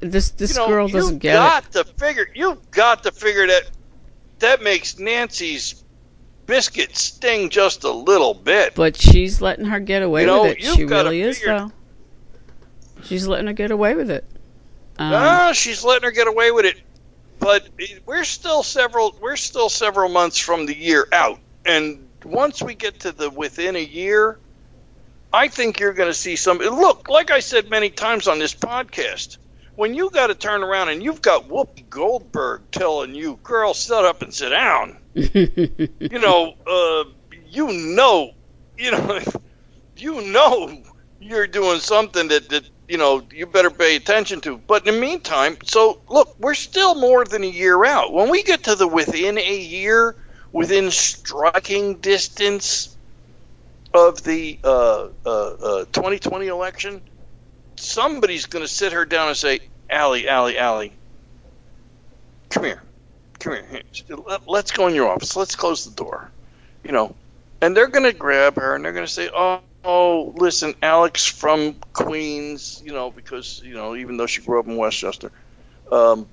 This 0.00 0.30
this 0.30 0.54
you 0.54 0.60
know, 0.60 0.68
girl 0.68 0.88
doesn't 0.88 1.14
you've 1.14 1.22
get 1.22 1.34
got 1.34 1.64
it. 1.64 1.72
to 1.72 1.84
figure. 1.84 2.28
You've 2.34 2.70
got 2.70 3.02
to 3.04 3.12
figure 3.12 3.46
that 3.46 3.70
that 4.38 4.62
makes 4.62 4.98
Nancy's 4.98 5.81
biscuit 6.52 6.94
sting 6.94 7.48
just 7.48 7.82
a 7.82 7.90
little 7.90 8.34
bit. 8.34 8.74
But 8.74 8.94
she's 8.94 9.40
letting 9.40 9.64
her 9.64 9.80
get 9.80 10.02
away 10.02 10.20
You 10.20 10.26
know, 10.26 10.42
with 10.42 10.58
it. 10.58 10.62
She 10.62 10.84
really 10.84 11.22
is, 11.22 11.38
figure- 11.38 11.58
though. 11.58 11.72
She's 13.04 13.26
letting 13.26 13.46
her 13.46 13.54
get 13.54 13.70
away 13.70 13.94
with 13.94 14.10
it. 14.10 14.24
Um, 14.98 15.14
Ah, 15.14 15.52
she's 15.54 15.82
letting 15.82 16.04
her 16.04 16.10
get 16.10 16.26
away 16.28 16.50
with 16.50 16.66
it. 16.66 16.78
But 17.38 17.68
we're 18.04 18.24
still 18.24 18.62
several 18.62 19.16
we're 19.20 19.36
still 19.36 19.70
several 19.70 20.10
months 20.10 20.38
from 20.38 20.66
the 20.66 20.76
year 20.76 21.08
out, 21.10 21.40
and 21.64 22.06
once 22.22 22.62
we 22.62 22.74
get 22.74 23.00
to 23.00 23.12
the 23.12 23.30
within 23.30 23.74
a 23.74 23.82
year, 23.82 24.38
I 25.32 25.48
think 25.48 25.80
you're 25.80 25.94
going 25.94 26.10
to 26.10 26.14
see 26.14 26.36
some. 26.36 26.58
Look, 26.58 27.08
like 27.08 27.30
I 27.32 27.40
said 27.40 27.70
many 27.70 27.88
times 27.90 28.28
on 28.28 28.38
this 28.38 28.54
podcast, 28.54 29.38
when 29.74 29.94
you 29.94 30.10
got 30.10 30.26
to 30.28 30.34
turn 30.36 30.62
around 30.62 30.90
and 30.90 31.02
you've 31.02 31.22
got 31.22 31.48
Whoopi 31.48 31.88
Goldberg 31.90 32.60
telling 32.70 33.14
you, 33.14 33.40
"Girl, 33.42 33.72
shut 33.74 34.04
up 34.04 34.22
and 34.22 34.32
sit 34.32 34.50
down," 34.50 34.98
you 35.14 36.18
know, 36.18 36.54
uh, 36.66 37.04
you 37.50 37.72
know, 37.94 38.30
you 38.78 38.90
know, 38.92 39.20
you 39.96 40.32
know, 40.32 40.82
you're 41.20 41.46
doing 41.46 41.80
something 41.80 42.28
that 42.28 42.48
that 42.50 42.68
you 42.88 42.98
know 42.98 43.22
you 43.32 43.46
better 43.46 43.70
pay 43.70 43.96
attention 43.96 44.40
to. 44.42 44.58
But 44.58 44.86
in 44.86 44.94
the 44.94 45.00
meantime, 45.00 45.58
so 45.64 46.00
look, 46.08 46.28
we're 46.38 46.54
still 46.54 46.94
more 46.94 47.24
than 47.24 47.44
a 47.44 47.48
year 47.48 47.84
out. 47.84 48.12
When 48.12 48.30
we 48.30 48.42
get 48.42 48.64
to 48.64 48.74
the 48.74 48.88
within 48.88 49.38
a 49.38 49.58
year, 49.58 50.16
within 50.52 50.90
striking 50.90 52.00
distance 52.00 52.96
of 53.94 54.22
the 54.22 54.58
uh, 54.64 55.08
uh, 55.26 55.28
uh, 55.28 55.84
2020 55.92 56.46
election, 56.46 57.02
somebody's 57.76 58.46
going 58.46 58.64
to 58.64 58.68
sit 58.68 58.92
her 58.92 59.04
down 59.04 59.28
and 59.28 59.36
say, 59.36 59.60
"Allie, 59.90 60.28
Allie, 60.28 60.58
Allie, 60.58 60.92
come 62.50 62.64
here, 62.64 62.82
come 63.42 63.54
here. 63.54 63.82
here. 63.92 64.16
Let- 64.26 64.48
Let's 64.48 64.70
go 64.70 64.86
in 64.86 64.94
your 64.94 65.08
office. 65.08 65.36
Let's 65.36 65.56
close 65.56 65.84
the 65.84 65.94
door." 65.94 66.30
You 66.84 66.92
know, 66.92 67.14
and 67.60 67.76
they're 67.76 67.88
going 67.88 68.04
to 68.04 68.12
grab 68.12 68.56
her 68.56 68.74
and 68.74 68.84
they're 68.84 68.92
going 68.92 69.06
to 69.06 69.12
say, 69.12 69.30
"Oh." 69.34 69.60
Oh, 69.84 70.32
listen, 70.36 70.76
Alex 70.80 71.24
from 71.26 71.74
Queens, 71.92 72.80
you 72.84 72.92
know, 72.92 73.10
because, 73.10 73.60
you 73.64 73.74
know, 73.74 73.96
even 73.96 74.16
though 74.16 74.26
she 74.26 74.40
grew 74.40 74.60
up 74.60 74.68
in 74.68 74.76
Westchester, 74.76 75.32
um, 75.90 76.28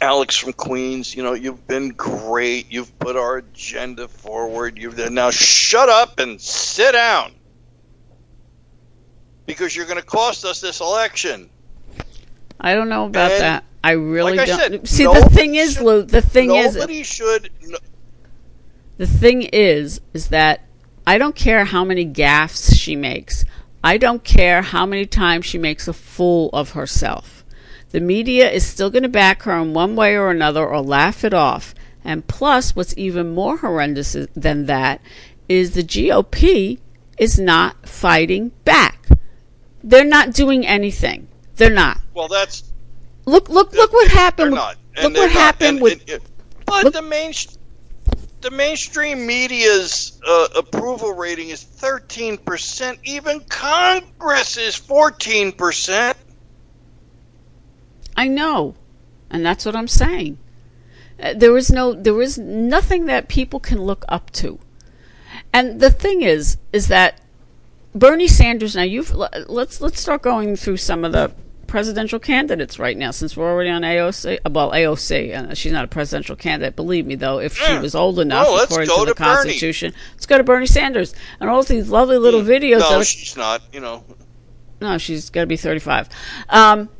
Alex 0.00 0.36
from 0.36 0.54
Queens, 0.54 1.14
you 1.14 1.22
know, 1.22 1.34
you've 1.34 1.66
been 1.66 1.90
great. 1.90 2.72
You've 2.72 2.98
put 2.98 3.16
our 3.16 3.36
agenda 3.36 4.08
forward. 4.08 4.78
You've 4.78 4.98
now 5.12 5.30
shut 5.30 5.90
up 5.90 6.18
and 6.18 6.40
sit 6.40 6.92
down 6.92 7.32
because 9.46 9.76
you're 9.76 9.86
going 9.86 10.00
to 10.00 10.06
cost 10.06 10.44
us 10.46 10.60
this 10.60 10.80
election. 10.80 11.51
I 12.62 12.74
don't 12.74 12.88
know 12.88 13.04
about 13.06 13.32
And, 13.32 13.40
that. 13.42 13.64
I 13.84 13.92
really 13.92 14.36
like 14.36 14.46
don't. 14.46 14.58
said, 14.58 14.88
See, 14.88 15.04
the 15.04 15.28
thing 15.30 15.56
is, 15.56 15.74
should- 15.74 15.82
Lou. 15.84 16.02
The 16.02 16.22
thing 16.22 16.54
is, 16.54 16.76
Nobody 16.76 17.02
should. 17.02 17.50
No, 17.62 17.78
the 18.96 19.06
thing 19.06 19.42
is, 19.42 20.00
is 20.14 20.28
that 20.28 20.60
I 21.06 21.18
don't 21.18 21.34
care 21.34 21.64
how 21.64 21.84
many 21.84 22.06
gaffes 22.06 22.76
she 22.76 22.94
makes. 22.94 23.44
I 23.82 23.98
don't 23.98 24.22
care 24.22 24.62
how 24.62 24.86
many 24.86 25.04
times 25.06 25.44
she 25.44 25.58
makes 25.58 25.88
a 25.88 25.92
fool 25.92 26.48
of 26.52 26.70
herself. 26.70 27.44
The 27.90 28.00
media 28.00 28.48
is 28.48 28.64
still 28.64 28.88
going 28.90 29.02
to 29.02 29.08
back 29.08 29.42
her 29.42 29.58
in 29.58 29.74
one 29.74 29.96
way 29.96 30.16
or 30.16 30.30
another 30.30 30.64
or 30.64 30.80
laugh 30.80 31.24
it 31.24 31.34
off. 31.34 31.74
And 32.04 32.26
plus, 32.26 32.76
what's 32.76 32.94
even 32.96 33.34
more 33.34 33.56
horrendous 33.58 34.16
than 34.34 34.66
that 34.66 35.00
is 35.48 35.72
the 35.72 35.82
GOP 35.82 36.78
is 37.18 37.38
not 37.38 37.88
fighting 37.88 38.52
back. 38.64 39.08
They're 39.82 40.04
not 40.04 40.32
doing 40.32 40.64
anything. 40.64 41.26
They're 41.62 41.74
not. 41.74 41.98
well, 42.14 42.28
that's 42.28 42.64
Look, 43.24 43.48
look, 43.48 43.72
look 43.72 43.92
what 43.92 44.08
they're 44.08 44.18
happened. 44.18 44.54
not. 44.54 44.76
And 44.96 45.04
look 45.04 45.12
they're 45.14 45.22
what 45.28 45.34
not. 45.34 45.40
happened 45.40 45.68
And- 45.76 45.80
with. 45.82 46.10
and- 46.10 46.20
but 46.66 46.84
look- 46.84 46.92
the 46.94 47.02
main, 47.02 47.32
the 48.40 48.50
mainstream 48.50 49.24
media's 49.26 50.18
uh, 50.26 50.48
approval 50.56 51.12
rating 51.12 51.50
is 51.50 51.62
thirteen 51.62 52.36
percent. 52.36 52.98
Even 53.04 53.40
Congress 53.48 54.56
is 54.56 54.74
fourteen 54.74 55.52
percent. 55.52 56.16
I 58.16 58.26
know, 58.28 58.74
and 59.30 59.44
that's 59.46 59.64
what 59.64 59.76
I'm 59.76 59.88
saying. 59.88 60.38
Uh, 61.22 61.34
There 61.36 61.56
is 61.56 61.70
no, 61.70 61.92
there 61.94 62.20
is 62.20 62.36
nothing 62.38 63.06
that 63.06 63.28
people 63.28 63.60
can 63.60 63.80
look 63.82 64.04
up 64.08 64.30
to. 64.32 64.58
And 65.52 65.80
the 65.80 65.90
thing 65.90 66.22
is, 66.22 66.56
is 66.72 66.88
that 66.88 67.20
Bernie 67.94 68.28
Sanders. 68.28 68.74
Now 68.74 68.82
you've 68.82 69.14
let's 69.14 69.80
let's 69.80 70.00
start 70.00 70.22
going 70.22 70.56
through 70.56 70.78
some 70.78 71.04
of 71.04 71.12
the 71.12 71.30
presidential 71.72 72.18
candidates 72.18 72.78
right 72.78 72.98
now, 72.98 73.10
since 73.10 73.34
we're 73.34 73.50
already 73.50 73.70
on 73.70 73.80
AOC. 73.80 74.40
Well, 74.52 74.72
AOC. 74.72 75.34
Uh, 75.34 75.54
she's 75.54 75.72
not 75.72 75.84
a 75.84 75.88
presidential 75.88 76.36
candidate. 76.36 76.76
Believe 76.76 77.06
me, 77.06 77.14
though, 77.14 77.38
if 77.40 77.56
she 77.56 77.78
was 77.78 77.94
old 77.94 78.20
enough, 78.20 78.46
Oh, 78.46 78.62
according 78.62 78.88
go 78.88 79.06
to 79.06 79.10
the 79.10 79.14
Bernie. 79.14 79.34
Constitution, 79.36 79.94
let's 80.12 80.26
go 80.26 80.36
to 80.36 80.44
Bernie 80.44 80.66
Sanders 80.66 81.14
and 81.40 81.48
all 81.48 81.62
these 81.62 81.88
lovely 81.88 82.18
little 82.18 82.42
videos. 82.42 82.80
that 82.80 82.90
No, 82.90 82.98
are- 83.00 83.04
she's 83.04 83.38
not. 83.38 83.62
You 83.72 83.80
know, 83.80 84.04
no, 84.82 84.98
she's 84.98 85.30
got 85.30 85.40
to 85.40 85.46
be 85.46 85.56
35. 85.56 86.10
Um, 86.50 86.90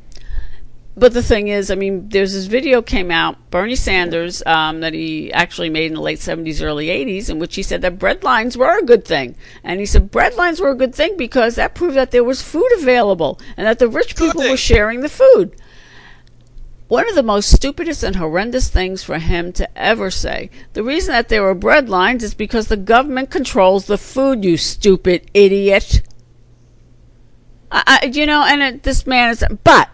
but 0.94 1.14
the 1.14 1.23
thing 1.23 1.48
is, 1.48 1.70
I 1.70 1.74
mean, 1.74 2.10
there's 2.10 2.35
this 2.35 2.44
video 2.44 2.82
came 2.82 3.10
out, 3.10 3.51
Bernie 3.51 3.77
Sanders, 3.77 4.43
um, 4.44 4.81
that 4.81 4.93
he 4.93 5.32
actually 5.32 5.70
made 5.70 5.86
in 5.86 5.94
the 5.94 6.02
late 6.02 6.19
70s, 6.19 6.62
early 6.62 6.89
80s, 6.89 7.31
in 7.31 7.39
which 7.39 7.55
he 7.55 7.62
said 7.62 7.81
that 7.81 7.98
bread 7.98 8.23
lines 8.23 8.59
were 8.59 8.78
a 8.78 8.85
good 8.85 9.05
thing. 9.05 9.35
And 9.64 9.81
he 9.81 9.86
said 9.86 10.10
bread 10.10 10.35
lines 10.35 10.60
were 10.60 10.70
a 10.70 10.77
good 10.77 10.94
thing 10.94 11.16
because 11.16 11.55
that 11.55 11.74
proved 11.74 11.97
that 11.97 12.10
there 12.10 12.24
was 12.24 12.43
food 12.43 12.69
available 12.77 13.40
and 13.56 13.66
that 13.66 13.78
the 13.78 13.89
rich 13.89 14.16
people 14.16 14.43
were 14.43 14.56
sharing 14.56 15.01
the 15.01 15.09
food. 15.09 15.56
One 16.89 17.09
of 17.09 17.14
the 17.14 17.23
most 17.23 17.51
stupidest 17.51 18.02
and 18.02 18.16
horrendous 18.16 18.69
things 18.69 19.02
for 19.02 19.19
him 19.19 19.51
to 19.55 19.78
ever 19.78 20.10
say. 20.10 20.51
The 20.74 20.82
reason 20.82 21.12
that 21.12 21.31
there 21.31 21.43
were 21.43 21.55
bread 21.55 21.89
lines 21.89 22.23
is 22.23 22.35
because 22.35 22.69
the 22.69 22.77
government 22.77 23.31
controls 23.31 23.86
the 23.86 23.97
food, 23.97 24.44
you 24.44 24.59
stupid 24.59 25.31
idiot. 25.32 26.02
I, 27.70 28.01
I, 28.02 28.06
you 28.09 28.27
know, 28.27 28.44
and 28.47 28.62
it, 28.62 28.82
this 28.82 29.06
man 29.06 29.31
is, 29.31 29.43
but 29.64 29.89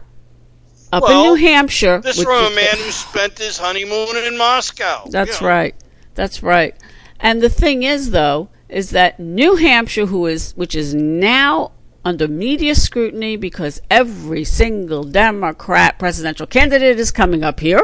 up 0.93 1.02
Well, 1.02 1.35
in 1.35 1.40
New 1.40 1.48
Hampshire, 1.48 2.01
this 2.01 2.23
from 2.23 2.52
a 2.52 2.55
man 2.55 2.77
who 2.77 2.90
spent 2.90 3.39
his 3.39 3.59
honeymoon 3.59 4.16
in 4.27 4.36
Moscow. 4.36 5.06
That's 5.10 5.40
you 5.40 5.47
know. 5.47 5.52
right. 5.52 5.74
That's 6.15 6.43
right. 6.43 6.74
And 7.20 7.40
the 7.43 7.48
thing 7.48 7.82
is, 7.82 8.10
though, 8.10 8.48
is 8.69 8.90
that 8.90 9.19
New 9.19 9.56
Hampshire, 9.56 10.06
who 10.06 10.27
is 10.27 10.52
which 10.56 10.74
is 10.74 10.94
now 10.94 11.73
under 12.05 12.28
media 12.28 12.74
scrutiny 12.74 13.36
because 13.36 13.81
every 13.90 14.44
single 14.44 15.05
Democrat 15.05 15.98
presidential 15.98 16.47
candidate 16.47 16.98
is 16.98 17.10
coming 17.10 17.43
up 17.44 17.60
here, 17.60 17.82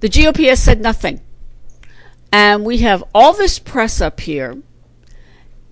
the 0.00 0.08
GOP 0.08 0.48
has 0.48 0.62
said 0.62 0.80
nothing. 0.80 1.20
And 2.32 2.64
we 2.64 2.78
have 2.78 3.04
all 3.14 3.32
this 3.32 3.58
press 3.58 4.00
up 4.00 4.20
here. 4.20 4.60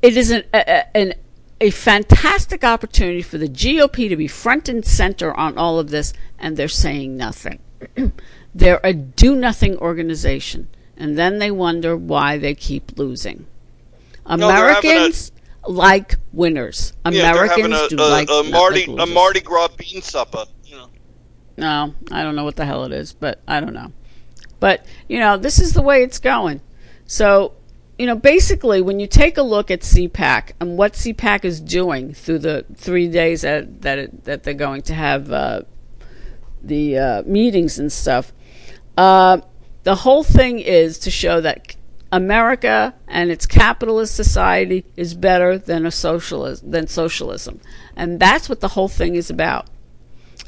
It 0.00 0.16
is 0.16 0.30
an, 0.30 0.44
a, 0.54 0.96
an, 0.96 1.14
a 1.62 1.70
fantastic 1.70 2.64
opportunity 2.64 3.22
for 3.22 3.38
the 3.38 3.48
GOP 3.48 4.08
to 4.08 4.16
be 4.16 4.26
front 4.26 4.68
and 4.68 4.84
center 4.84 5.32
on 5.32 5.56
all 5.56 5.78
of 5.78 5.90
this, 5.90 6.12
and 6.36 6.56
they're 6.56 6.66
saying 6.66 7.16
nothing. 7.16 7.60
they're 8.54 8.80
a 8.82 8.92
do 8.92 9.36
nothing 9.36 9.76
organization, 9.78 10.68
and 10.96 11.16
then 11.16 11.38
they 11.38 11.52
wonder 11.52 11.96
why 11.96 12.36
they 12.36 12.52
keep 12.56 12.98
losing. 12.98 13.46
Americans 14.26 15.30
a, 15.62 15.70
like 15.70 16.16
winners. 16.32 16.94
Americans 17.04 17.70
yeah, 17.70 17.86
do 17.88 17.96
a, 17.96 18.10
like 18.10 18.28
a 18.28 18.42
Mardi 18.50 18.86
like 18.86 19.08
a 19.08 19.12
Mardi 19.12 19.40
Gras 19.40 19.68
bean 19.68 20.02
supper. 20.02 20.44
You 20.64 20.76
know. 20.76 20.88
No, 21.56 21.94
I 22.10 22.24
don't 22.24 22.34
know 22.34 22.44
what 22.44 22.56
the 22.56 22.64
hell 22.64 22.84
it 22.86 22.92
is, 22.92 23.12
but 23.12 23.40
I 23.46 23.60
don't 23.60 23.72
know. 23.72 23.92
But 24.58 24.84
you 25.08 25.20
know, 25.20 25.36
this 25.36 25.60
is 25.60 25.74
the 25.74 25.82
way 25.82 26.02
it's 26.02 26.18
going. 26.18 26.60
So 27.06 27.52
you 27.98 28.06
know, 28.06 28.16
basically, 28.16 28.80
when 28.80 29.00
you 29.00 29.06
take 29.06 29.36
a 29.36 29.42
look 29.42 29.70
at 29.70 29.80
CPAC 29.80 30.52
and 30.60 30.76
what 30.76 30.94
CPAC 30.94 31.44
is 31.44 31.60
doing 31.60 32.14
through 32.14 32.38
the 32.38 32.64
three 32.74 33.08
days 33.08 33.42
that 33.42 33.82
that, 33.82 33.98
it, 33.98 34.24
that 34.24 34.42
they're 34.42 34.54
going 34.54 34.82
to 34.82 34.94
have 34.94 35.30
uh, 35.30 35.62
the 36.62 36.98
uh, 36.98 37.22
meetings 37.26 37.78
and 37.78 37.92
stuff, 37.92 38.32
uh, 38.96 39.40
the 39.82 39.94
whole 39.94 40.24
thing 40.24 40.58
is 40.58 40.98
to 41.00 41.10
show 41.10 41.40
that 41.42 41.76
America 42.10 42.94
and 43.08 43.30
its 43.30 43.46
capitalist 43.46 44.14
society 44.14 44.84
is 44.96 45.14
better 45.14 45.58
than 45.58 45.84
a 45.84 45.90
socialist 45.90 46.70
than 46.70 46.86
socialism, 46.86 47.60
and 47.94 48.18
that's 48.18 48.48
what 48.48 48.60
the 48.60 48.68
whole 48.68 48.88
thing 48.88 49.14
is 49.14 49.28
about. 49.28 49.66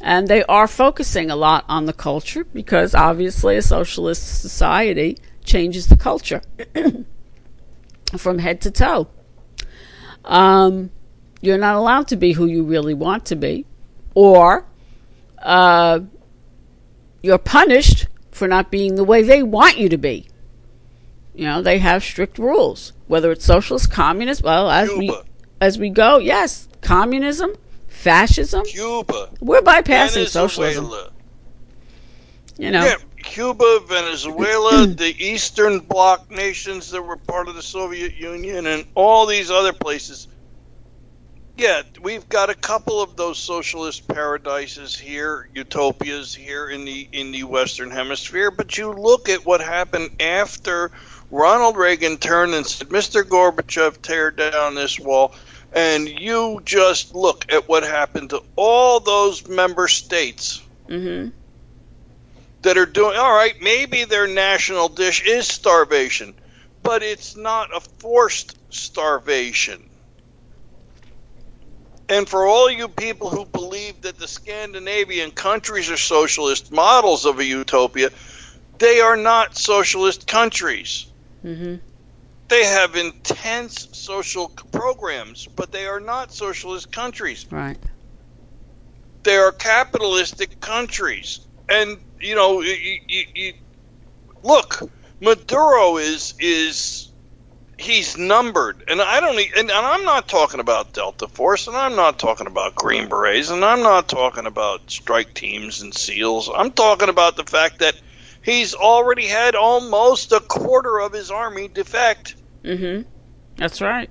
And 0.01 0.29
they 0.29 0.45
are 0.45 0.67
focusing 0.67 1.31
a 1.31 1.37
lot 1.37 1.65
on 1.69 1.87
the 1.87 1.93
culture 1.93 2.45
because 2.45 2.95
obviously 2.95 3.57
a 3.57 3.63
socialist 3.63 4.41
society 4.41 5.19
changes 5.45 5.87
the 5.87 5.97
culture 5.97 6.43
from 8.19 8.39
head 8.39 8.61
to 8.63 8.71
toe. 8.71 9.09
Um, 10.25 10.91
you're 11.41 11.59
not 11.59 11.77
allowed 11.77 12.09
to 12.09 12.17
be 12.17 12.33
who 12.33 12.47
you 12.47 12.65
really 12.65 12.95
want 12.95 13.27
to 13.27 13.37
be, 13.37 13.67
or 14.15 14.67
uh, 15.43 16.01
you're 17.23 17.39
punished 17.39 18.07
for 18.31 18.49
not 18.49 18.71
being 18.71 18.97
the 18.97 19.05
way 19.05 19.23
they 19.23 19.43
want 19.43 19.79
you 19.79 19.89
to 19.89 19.99
be. 19.99 20.27
You 21.35 21.47
know, 21.47 21.63
they 21.63 21.79
have 21.79 22.03
strict 22.03 22.39
rules. 22.39 22.93
Whether 23.07 23.33
it's 23.33 23.45
socialist, 23.45 23.91
communist, 23.91 24.43
well, 24.43 24.71
as 24.71 24.89
Cuba. 24.89 25.01
we 25.01 25.13
as 25.61 25.79
we 25.79 25.91
go, 25.91 26.19
yes, 26.19 26.69
communism, 26.81 27.55
fascism. 27.87 28.65
Cuba. 28.65 29.31
We're 29.41 29.63
bypassing 29.63 30.29
socialism. 30.29 30.91
You 32.59 32.71
know. 32.71 32.85
Yeah, 32.85 32.97
Cuba, 33.17 33.81
Venezuela, 33.87 34.87
the 34.87 35.15
Eastern 35.19 35.81
Bloc 35.81 36.31
nations 36.31 36.91
that 36.91 37.03
were 37.03 37.17
part 37.17 37.49
of 37.49 37.55
the 37.55 37.63
Soviet 37.63 38.15
Union, 38.17 38.67
and 38.67 38.87
all 38.95 39.27
these 39.27 39.51
other 39.51 39.73
places. 39.73 40.29
Yeah, 41.57 41.83
we've 42.03 42.29
got 42.29 42.51
a 42.51 42.55
couple 42.55 43.01
of 43.01 43.17
those 43.17 43.39
socialist 43.39 44.09
paradises 44.09 44.97
here, 44.97 45.49
utopias 45.55 46.35
here 46.35 46.69
in 46.69 46.85
the 46.85 47.09
in 47.13 47.31
the 47.31 47.45
Western 47.45 47.91
Hemisphere. 47.91 48.51
But 48.51 48.77
you 48.77 48.93
look 48.93 49.29
at 49.29 49.47
what 49.47 49.61
happened 49.61 50.21
after 50.21 50.91
Ronald 51.31 51.77
Reagan 51.77 52.19
turned 52.19 52.55
and 52.55 52.67
said, 52.67 52.89
Mr. 52.89 53.23
Gorbachev, 53.23 54.03
tear 54.03 54.31
down 54.31 54.75
this 54.75 54.99
wall. 55.01 55.35
And 55.73 56.09
you 56.09 56.61
just 56.65 57.15
look 57.15 57.53
at 57.53 57.69
what 57.69 57.83
happened 57.83 58.31
to 58.31 58.43
all 58.55 59.01
those 59.01 59.49
member 59.49 59.89
states 59.89 60.63
mm-hmm. 60.89 61.31
That 62.65 62.79
are 62.79 62.87
doing, 62.87 63.17
all 63.17 63.35
right, 63.35 63.55
maybe 63.61 64.05
their 64.05 64.27
national 64.27 64.89
dish 64.89 65.23
is 65.27 65.47
starvation, 65.47 66.35
but 66.83 67.03
it's 67.03 67.37
not 67.37 67.75
a 67.75 67.81
forced 67.81 68.59
starvation. 68.71 69.89
And 72.09 72.29
for 72.29 72.47
all 72.47 72.71
you 72.71 72.89
people 72.89 73.31
who 73.31 73.47
believe 73.47 74.01
that 74.03 74.19
the 74.19 74.29
Scandinavian 74.29 75.31
countries 75.31 75.91
are 75.91 75.97
socialist 75.97 76.73
models 76.73 77.25
of 77.25 77.39
a 77.39 77.45
utopia, 77.45 78.11
they 78.79 79.01
are 79.01 79.17
not 79.17 79.57
socialist 79.57 80.27
countries. 80.27 81.07
Mm-hmm. 81.45 81.77
They 82.49 82.65
have 82.65 82.97
intense 82.97 83.89
social 83.93 84.49
programs, 84.73 85.49
but 85.57 85.73
they 85.73 85.87
are 85.87 86.01
not 86.01 86.33
socialist 86.33 86.93
countries. 86.93 87.47
Right. 87.51 87.79
They 89.23 89.37
are 89.37 89.53
capitalistic 89.53 90.61
countries, 90.61 91.41
and 91.71 91.99
you 92.25 92.35
know, 92.35 92.63
you, 92.63 92.99
you, 93.07 93.25
you, 93.35 93.53
look, 94.43 94.91
Maduro 95.21 95.99
is 95.99 96.35
is 96.39 97.13
he's 97.79 98.17
numbered, 98.17 98.83
and 98.89 99.01
I 99.01 99.21
don't, 99.21 99.39
and, 99.39 99.71
and 99.71 99.87
I'm 99.87 100.05
not 100.05 100.29
talking 100.29 100.61
about 100.61 100.93
Delta 100.93 101.29
Force, 101.29 101.67
and 101.67 101.77
I'm 101.77 101.97
not 101.97 102.19
talking 102.19 102.47
about 102.47 102.75
Green 102.75 103.09
Berets, 103.09 103.51
and 103.51 103.65
I'm 103.65 103.83
not 103.83 104.09
talking 104.09 104.47
about 104.47 104.91
strike 104.91 105.35
teams 105.35 105.83
and 105.83 105.95
SEALs. 105.95 106.51
I'm 106.55 106.71
talking 106.73 107.09
about 107.09 107.37
the 107.37 107.45
fact 107.45 107.81
that 107.81 108.01
he's 108.43 108.75
already 108.75 109.27
had 109.27 109.55
almost 109.55 110.33
a 110.33 110.41
quarter 110.41 111.01
of 111.01 111.13
his 111.13 111.31
army 111.31 111.69
defect. 111.69 112.37
Mm-hmm. 112.63 113.09
That's 113.57 113.81
right. 113.81 114.11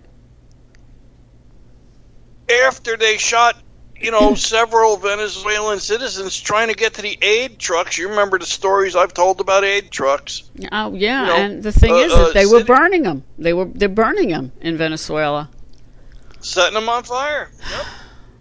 After 2.68 2.96
they 2.98 3.18
shot, 3.18 3.58
you 4.04 4.12
know, 4.12 4.36
several 4.36 4.98
Venezuelan 4.98 5.80
citizens 5.80 6.40
trying 6.40 6.68
to 6.68 6.74
get 6.74 6.94
to 6.96 7.02
the 7.02 7.18
aid 7.22 7.58
trucks. 7.58 7.98
You 7.98 8.10
remember 8.10 8.38
the 8.38 8.46
stories 8.46 8.96
I've 8.96 9.14
told 9.14 9.40
about 9.40 9.64
aid 9.64 9.92
trucks? 9.92 10.44
Oh 10.72 10.94
yeah, 10.94 11.22
you 11.22 11.28
know, 11.28 11.36
and 11.36 11.64
the 11.64 11.72
thing 11.72 11.94
uh, 11.94 11.98
is 11.98 12.14
that 12.14 12.34
they 12.34 12.44
uh, 12.44 12.50
were 12.50 12.64
burning 12.66 13.04
them. 13.04 13.24
They 13.38 13.54
were 13.54 13.66
they're 13.66 13.88
burning 13.88 14.30
them 14.30 14.52
in 14.60 14.78
Venezuela, 14.78 15.50
setting 16.42 16.74
them 16.74 16.90
on 16.90 17.04
fire. 17.04 17.50
Yep. 17.72 17.86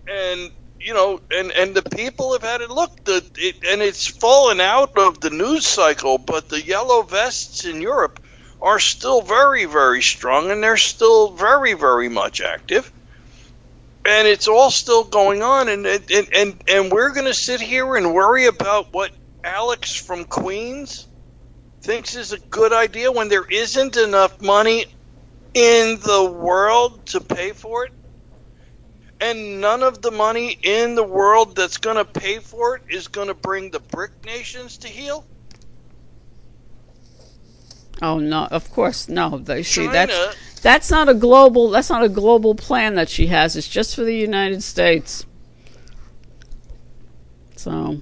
And 0.08 0.50
you 0.80 0.94
know, 0.94 1.20
and 1.30 1.52
and 1.52 1.76
the 1.76 1.82
people 1.82 2.32
have 2.32 2.42
had 2.42 2.60
it. 2.60 2.70
Look, 2.70 3.04
the 3.04 3.24
it, 3.36 3.64
and 3.64 3.80
it's 3.80 4.06
fallen 4.06 4.60
out 4.60 4.98
of 4.98 5.20
the 5.20 5.30
news 5.30 5.64
cycle, 5.64 6.18
but 6.18 6.48
the 6.48 6.60
yellow 6.60 7.02
vests 7.02 7.64
in 7.64 7.80
Europe 7.80 8.18
are 8.60 8.80
still 8.80 9.22
very, 9.22 9.64
very 9.64 10.02
strong, 10.02 10.50
and 10.50 10.62
they're 10.62 10.76
still 10.76 11.30
very, 11.30 11.74
very 11.74 12.08
much 12.08 12.40
active. 12.40 12.92
And 14.04 14.26
it's 14.26 14.48
all 14.48 14.70
still 14.70 15.04
going 15.04 15.42
on, 15.42 15.68
and 15.68 15.86
and 15.86 16.28
and 16.34 16.64
and 16.68 16.90
we're 16.90 17.10
going 17.10 17.26
to 17.26 17.34
sit 17.34 17.60
here 17.60 17.94
and 17.94 18.12
worry 18.12 18.46
about 18.46 18.92
what 18.92 19.12
Alex 19.44 19.94
from 19.94 20.24
Queens 20.24 21.06
thinks 21.82 22.16
is 22.16 22.32
a 22.32 22.38
good 22.38 22.72
idea 22.72 23.12
when 23.12 23.28
there 23.28 23.44
isn't 23.44 23.96
enough 23.96 24.40
money 24.40 24.86
in 25.54 26.00
the 26.00 26.32
world 26.32 27.06
to 27.06 27.20
pay 27.20 27.52
for 27.52 27.84
it 27.84 27.92
and 29.22 29.60
none 29.60 29.82
of 29.82 30.02
the 30.02 30.10
money 30.10 30.58
in 30.62 30.96
the 30.96 31.04
world 31.04 31.54
that's 31.54 31.78
going 31.78 31.96
to 31.96 32.04
pay 32.04 32.40
for 32.40 32.76
it 32.76 32.82
is 32.88 33.08
going 33.08 33.28
to 33.28 33.34
bring 33.34 33.70
the 33.70 33.78
BRIC 33.78 34.10
nations 34.26 34.78
to 34.78 34.88
heel? 34.88 35.24
Oh 38.02 38.18
no! 38.18 38.48
Of 38.50 38.70
course, 38.72 39.08
no. 39.08 39.38
They, 39.38 39.62
see, 39.62 39.86
that's 39.86 40.12
that's 40.62 40.90
not 40.90 41.08
a 41.08 41.14
global. 41.14 41.70
That's 41.70 41.90
not 41.90 42.02
a 42.02 42.08
global 42.08 42.54
plan 42.54 42.94
that 42.94 43.08
she 43.08 43.26
has. 43.26 43.56
It's 43.56 43.68
just 43.68 43.94
for 43.94 44.04
the 44.04 44.16
United 44.16 44.62
States. 44.62 45.26
So, 47.56 48.00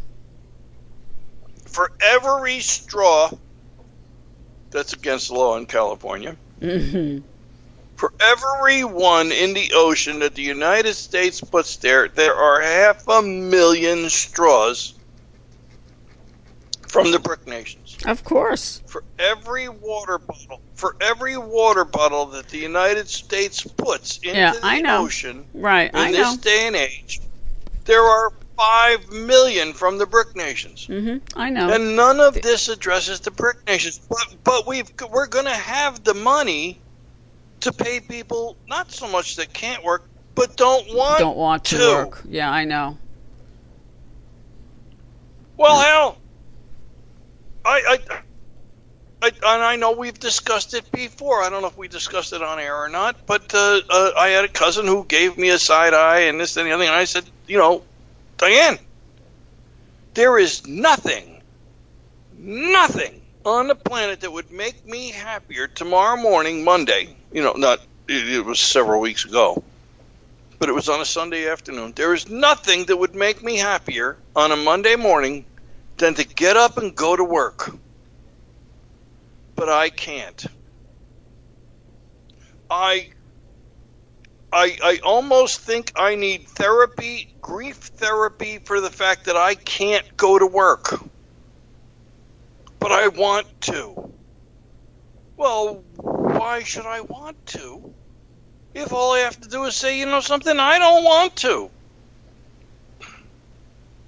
for 1.66 1.92
every 2.00 2.60
straw 2.60 3.30
that's 4.70 4.92
against 4.92 5.28
the 5.28 5.34
law 5.34 5.56
in 5.58 5.66
California, 5.66 6.36
mm-hmm. 6.60 7.26
For 8.00 8.14
every 8.18 8.82
one 8.82 9.30
in 9.30 9.52
the 9.52 9.72
ocean 9.74 10.20
that 10.20 10.34
the 10.34 10.40
United 10.40 10.94
States 10.94 11.38
puts 11.42 11.76
there, 11.76 12.08
there 12.08 12.34
are 12.34 12.62
half 12.62 13.06
a 13.06 13.20
million 13.20 14.08
straws 14.08 14.94
from 16.88 17.12
the 17.12 17.18
BRIC 17.18 17.46
nations. 17.46 17.79
Of 18.06 18.24
course. 18.24 18.82
For 18.86 19.04
every 19.18 19.68
water 19.68 20.18
bottle, 20.18 20.60
for 20.74 20.96
every 21.00 21.36
water 21.36 21.84
bottle 21.84 22.26
that 22.26 22.48
the 22.48 22.58
United 22.58 23.08
States 23.08 23.62
puts 23.62 24.18
into 24.18 24.36
yeah, 24.36 24.52
the 24.52 24.60
I 24.62 24.80
know. 24.80 25.04
ocean 25.04 25.44
right, 25.52 25.90
in 25.90 25.96
I 25.96 26.12
this 26.12 26.36
know. 26.36 26.42
day 26.42 26.66
and 26.66 26.76
age, 26.76 27.20
there 27.84 28.02
are 28.02 28.32
five 28.56 29.10
million 29.10 29.72
from 29.72 29.98
the 29.98 30.06
BRIC 30.06 30.36
nations. 30.36 30.86
Mm-hmm. 30.86 31.38
I 31.38 31.50
know. 31.50 31.72
And 31.72 31.96
none 31.96 32.20
of 32.20 32.40
this 32.40 32.68
addresses 32.68 33.20
the 33.20 33.30
BRIC 33.30 33.66
nations. 33.66 34.00
But 34.08 34.36
but 34.44 34.66
we've 34.66 34.90
we're 35.10 35.26
going 35.26 35.46
to 35.46 35.50
have 35.50 36.04
the 36.04 36.14
money 36.14 36.80
to 37.60 37.72
pay 37.72 38.00
people 38.00 38.56
not 38.68 38.90
so 38.90 39.08
much 39.08 39.36
that 39.36 39.52
can't 39.52 39.84
work, 39.84 40.08
but 40.34 40.56
don't 40.56 40.94
want 40.94 41.18
don't 41.18 41.36
want 41.36 41.64
to, 41.66 41.76
to. 41.76 41.84
work. 41.84 42.22
Yeah, 42.28 42.50
I 42.50 42.64
know. 42.64 42.96
Well, 45.56 45.78
hell, 45.78 46.16
I, 47.64 47.98
I 48.10 48.20
I, 49.22 49.28
and 49.28 49.62
I 49.62 49.76
know 49.76 49.92
we've 49.92 50.18
discussed 50.18 50.72
it 50.72 50.90
before. 50.92 51.42
I 51.42 51.50
don't 51.50 51.60
know 51.60 51.68
if 51.68 51.76
we 51.76 51.88
discussed 51.88 52.32
it 52.32 52.42
on 52.42 52.58
air 52.58 52.76
or 52.76 52.88
not, 52.88 53.16
but 53.26 53.52
uh, 53.54 53.80
uh, 53.90 54.10
I 54.16 54.28
had 54.28 54.44
a 54.44 54.48
cousin 54.48 54.86
who 54.86 55.04
gave 55.04 55.36
me 55.36 55.50
a 55.50 55.58
side 55.58 55.92
eye 55.92 56.20
and 56.20 56.40
this 56.40 56.56
and 56.56 56.66
the 56.66 56.72
other 56.72 56.82
thing. 56.84 56.88
And 56.88 56.96
I 56.96 57.04
said, 57.04 57.24
you 57.46 57.58
know, 57.58 57.82
Diane, 58.38 58.78
there 60.14 60.38
is 60.38 60.66
nothing, 60.66 61.42
nothing 62.32 63.20
on 63.44 63.68
the 63.68 63.74
planet 63.74 64.20
that 64.20 64.32
would 64.32 64.50
make 64.50 64.86
me 64.86 65.10
happier 65.10 65.66
tomorrow 65.68 66.16
morning, 66.16 66.64
Monday. 66.64 67.14
You 67.30 67.42
know, 67.42 67.52
not 67.52 67.80
it, 68.08 68.26
it 68.26 68.44
was 68.44 68.58
several 68.58 69.02
weeks 69.02 69.26
ago, 69.26 69.62
but 70.58 70.70
it 70.70 70.72
was 70.72 70.88
on 70.88 71.02
a 71.02 71.04
Sunday 71.04 71.46
afternoon. 71.46 71.92
There 71.94 72.14
is 72.14 72.26
nothing 72.30 72.86
that 72.86 72.96
would 72.96 73.14
make 73.14 73.42
me 73.42 73.58
happier 73.58 74.16
on 74.34 74.50
a 74.50 74.56
Monday 74.56 74.96
morning 74.96 75.44
than 76.00 76.14
to 76.14 76.24
get 76.24 76.56
up 76.56 76.76
and 76.78 76.96
go 76.96 77.14
to 77.14 77.24
work 77.24 77.70
but 79.60 79.68
I 79.68 79.90
can't. 79.90 80.46
I 82.70 83.10
I 84.50 84.78
I 84.82 85.00
almost 85.04 85.60
think 85.60 85.92
I 85.96 86.14
need 86.14 86.48
therapy, 86.48 87.28
grief 87.42 87.76
therapy 87.76 88.58
for 88.64 88.80
the 88.80 88.88
fact 88.88 89.26
that 89.26 89.36
I 89.36 89.54
can't 89.54 90.06
go 90.16 90.38
to 90.38 90.46
work. 90.46 90.98
But 92.78 92.90
I 92.90 93.08
want 93.08 93.48
to. 93.62 94.14
Well, 95.36 95.84
why 95.98 96.62
should 96.62 96.86
I 96.86 97.02
want 97.02 97.36
to? 97.48 97.94
If 98.74 98.94
all 98.94 99.12
I 99.12 99.18
have 99.18 99.38
to 99.42 99.48
do 99.50 99.64
is 99.64 99.76
say, 99.76 99.98
you 99.98 100.06
know 100.06 100.20
something, 100.20 100.58
I 100.58 100.78
don't 100.78 101.04
want 101.04 101.36
to. 101.36 101.70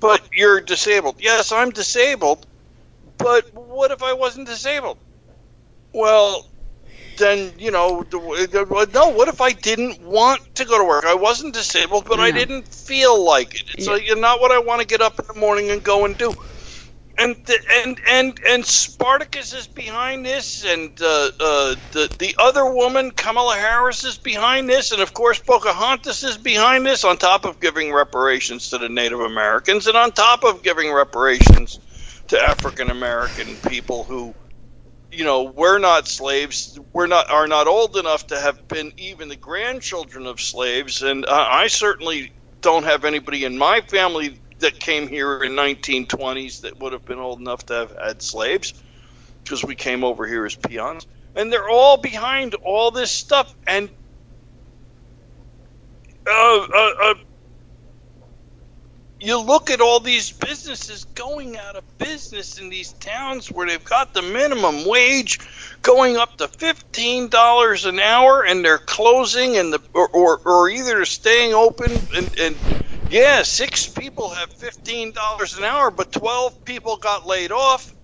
But 0.03 0.29
you're 0.33 0.61
disabled. 0.61 1.17
Yes, 1.21 1.53
I'm 1.53 1.71
disabled. 1.71 2.45
But 3.19 3.55
what 3.55 3.93
if 3.93 4.03
I 4.03 4.13
wasn't 4.13 4.49
disabled? 4.49 4.99
Well, 5.93 6.49
then 7.19 7.53
you 7.57 7.71
know, 7.71 8.05
no. 8.13 9.09
What 9.11 9.29
if 9.29 9.41
I 9.41 9.53
didn't 9.53 10.03
want 10.03 10.57
to 10.57 10.65
go 10.65 10.77
to 10.77 10.85
work? 10.85 11.05
I 11.05 11.15
wasn't 11.15 11.55
disabled, 11.55 12.07
but 12.09 12.19
I 12.19 12.33
didn't 12.33 12.67
feel 12.67 13.23
like 13.25 13.55
it. 13.55 13.75
It's 13.75 13.87
yeah. 13.87 13.93
like, 13.93 14.19
not 14.19 14.41
what 14.41 14.51
I 14.51 14.59
want 14.59 14.81
to 14.81 14.87
get 14.87 15.01
up 15.01 15.21
in 15.21 15.27
the 15.29 15.39
morning 15.39 15.71
and 15.71 15.83
go 15.85 16.05
and 16.05 16.19
do. 16.19 16.35
And 17.19 17.37
and 17.85 18.01
and 18.09 18.41
and 18.49 18.67
Spartacus 18.67 19.53
is 19.53 19.69
behind 19.69 20.27
this, 20.27 20.65
and 20.67 20.91
uh, 21.01 21.31
uh, 21.41 21.77
the 21.93 22.11
the 22.19 22.35
other 22.41 22.67
woman, 22.73 23.13
Kamala 23.13 23.57
Harris, 23.57 24.05
is 24.05 24.19
behind 24.19 24.69
this, 24.69 24.93
and 24.93 25.01
of 25.03 25.15
course 25.15 25.39
Pocahontas 25.41 26.25
is 26.25 26.39
behind 26.39 26.87
this. 26.87 27.05
On 27.05 27.17
top 27.17 27.45
of 27.45 27.61
giving 27.61 27.93
reparations 27.93 28.71
to 28.71 28.79
the 28.79 28.89
Native 28.89 29.21
Americans, 29.21 29.87
and 29.87 29.97
on 29.97 30.13
top 30.13 30.45
of 30.45 30.63
giving 30.65 30.93
reparations 30.93 31.79
to 32.29 32.41
African 32.41 32.91
American 32.91 33.59
people 33.59 34.05
who 34.05 34.35
you 35.13 35.25
know 35.25 35.45
we're 35.57 35.79
not 35.79 36.09
slaves 36.09 36.79
we're 36.93 37.07
not 37.09 37.31
are 37.31 37.49
not 37.49 37.69
old 37.69 37.97
enough 37.97 38.27
to 38.29 38.41
have 38.41 38.69
been 38.69 38.93
even 38.99 39.29
the 39.29 39.37
grandchildren 39.37 40.27
of 40.27 40.41
slaves 40.41 41.03
and 41.03 41.25
uh, 41.27 41.49
i 41.51 41.67
certainly 41.69 42.33
don't 42.63 42.85
have 42.85 43.05
anybody 43.07 43.45
in 43.45 43.59
my 43.59 43.81
family 43.83 44.41
that 44.63 44.81
came 44.81 45.09
here 45.09 45.43
in 45.43 45.53
1920s 45.53 46.63
that 46.63 46.79
would 46.81 46.93
have 46.93 47.05
been 47.05 47.19
old 47.19 47.41
enough 47.41 47.67
to 47.67 47.75
have 47.75 47.95
had 48.03 48.23
slaves 48.23 48.75
because 49.45 49.65
we 49.65 49.77
came 49.77 50.05
over 50.05 50.27
here 50.27 50.45
as 50.47 50.57
peons. 50.57 51.07
And 51.35 51.53
they're 51.53 51.69
all 51.69 51.97
behind 51.99 52.55
all 52.65 52.91
this 52.91 53.11
stuff 53.13 53.55
and 53.67 53.91
uh, 56.29 56.67
uh, 56.75 56.91
uh 57.03 57.15
you 59.23 59.41
look 59.41 59.71
at 59.71 59.81
all 59.81 60.01
these 60.01 60.33
businesses 60.33 61.05
going 61.15 61.57
out 61.57 61.77
of 61.77 61.85
business 61.99 62.59
in 62.59 62.69
these 62.69 62.93
towns 62.95 63.51
where 63.51 63.67
they've 63.67 63.85
got 63.85 64.15
the 64.15 64.23
minimum 64.23 64.85
wage 64.87 65.39
going 65.83 66.17
up 66.17 66.37
to 66.39 66.49
fifteen 66.49 67.29
dollars 67.29 67.85
an 67.85 68.01
hour, 68.01 68.45
and 68.45 68.65
they're 68.65 68.79
closing, 68.79 69.57
and 69.57 69.73
the 69.73 69.81
or 69.95 70.09
or, 70.09 70.41
or 70.45 70.69
either 70.69 71.05
staying 71.05 71.55
open, 71.55 72.03
and, 72.17 72.29
and 72.41 72.57
yeah, 73.11 73.43
six 73.43 73.89
people 73.89 74.31
have 74.31 74.53
fifteen 74.53 75.13
dollars 75.13 75.57
an 75.57 75.65
hour, 75.65 75.91
but 75.91 76.11
twelve 76.13 76.65
people 76.65 76.97
got 76.97 77.27
laid 77.27 77.53
off. 77.53 77.95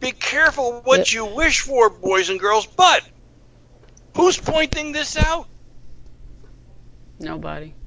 Be 0.00 0.12
careful 0.12 0.80
what 0.84 1.12
you 1.12 1.24
wish 1.24 1.60
for, 1.60 1.90
boys 1.90 2.28
and 2.30 2.38
girls. 2.38 2.66
But 2.66 3.02
who's 4.16 4.38
pointing 4.38 4.92
this 4.92 5.16
out? 5.16 5.46
Nobody. 7.18 7.77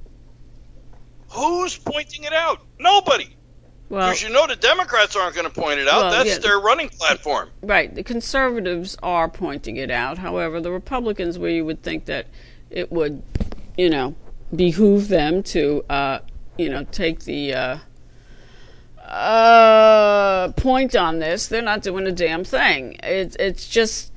Who's 1.32 1.78
pointing 1.78 2.24
it 2.24 2.34
out? 2.34 2.62
Nobody. 2.80 3.36
Well, 3.90 4.08
because 4.08 4.24
you 4.24 4.30
know 4.30 4.48
the 4.48 4.56
Democrats 4.56 5.16
aren't 5.16 5.36
going 5.36 5.48
to 5.48 5.54
point 5.54 5.80
it 5.80 5.88
out. 5.88 6.04
Well, 6.04 6.12
That's 6.12 6.30
yeah, 6.30 6.38
their 6.38 6.60
running 6.60 6.90
platform. 6.90 7.50
Right. 7.62 7.94
The 7.94 8.04
conservatives 8.04 8.98
are 9.04 9.28
pointing 9.28 9.76
it 9.76 9.92
out. 9.92 10.18
However, 10.18 10.62
the 10.62 10.72
Republicans, 10.72 11.38
where 11.38 11.52
you 11.52 11.66
would 11.66 11.84
think 11.84 12.06
that 12.06 12.28
it 12.70 12.92
would, 12.92 13.22
you 13.78 13.90
know, 13.90 14.16
behoove 14.56 15.10
them 15.10 15.44
to, 15.44 15.84
uh, 15.90 16.20
you 16.58 16.70
know, 16.70 16.86
take 16.86 17.26
the 17.26 17.54
uh, 17.54 17.78
uh, 19.12 20.52
point 20.54 20.96
on 20.96 21.20
this, 21.20 21.48
they're 21.48 21.62
not 21.62 21.82
doing 21.82 22.08
a 22.08 22.12
damn 22.12 22.44
thing. 22.44 22.96
It's 23.04 23.36
it's 23.38 23.68
just 23.68 24.11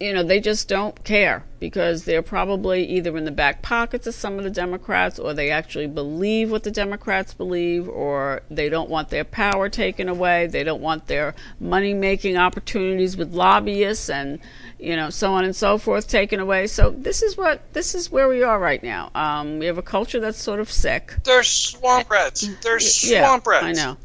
you 0.00 0.14
know, 0.14 0.22
they 0.22 0.40
just 0.40 0.66
don't 0.66 1.04
care 1.04 1.44
because 1.58 2.04
they're 2.04 2.22
probably 2.22 2.86
either 2.86 3.14
in 3.18 3.26
the 3.26 3.30
back 3.30 3.60
pockets 3.60 4.06
of 4.06 4.14
some 4.14 4.38
of 4.38 4.44
the 4.44 4.50
Democrats 4.50 5.18
or 5.18 5.34
they 5.34 5.50
actually 5.50 5.86
believe 5.86 6.50
what 6.50 6.62
the 6.62 6.70
Democrats 6.70 7.34
believe 7.34 7.86
or 7.86 8.40
they 8.50 8.70
don't 8.70 8.88
want 8.88 9.10
their 9.10 9.24
power 9.24 9.68
taken 9.68 10.08
away. 10.08 10.46
They 10.46 10.64
don't 10.64 10.80
want 10.80 11.06
their 11.06 11.34
money 11.60 11.92
making 11.92 12.38
opportunities 12.38 13.14
with 13.18 13.34
lobbyists 13.34 14.08
and, 14.08 14.38
you 14.78 14.96
know, 14.96 15.10
so 15.10 15.34
on 15.34 15.44
and 15.44 15.54
so 15.54 15.76
forth 15.76 16.08
taken 16.08 16.40
away. 16.40 16.66
So 16.66 16.88
this 16.88 17.22
is 17.22 17.36
what, 17.36 17.60
this 17.74 17.94
is 17.94 18.10
where 18.10 18.26
we 18.26 18.42
are 18.42 18.58
right 18.58 18.82
now. 18.82 19.10
Um, 19.14 19.58
we 19.58 19.66
have 19.66 19.76
a 19.76 19.82
culture 19.82 20.18
that's 20.18 20.42
sort 20.42 20.60
of 20.60 20.72
sick. 20.72 21.14
They're 21.24 21.42
swamp 21.42 22.10
rats. 22.10 22.48
They're 22.62 22.80
swamp 22.80 23.44
yeah, 23.44 23.50
rats. 23.52 23.64
I 23.64 23.72
know. 23.72 23.96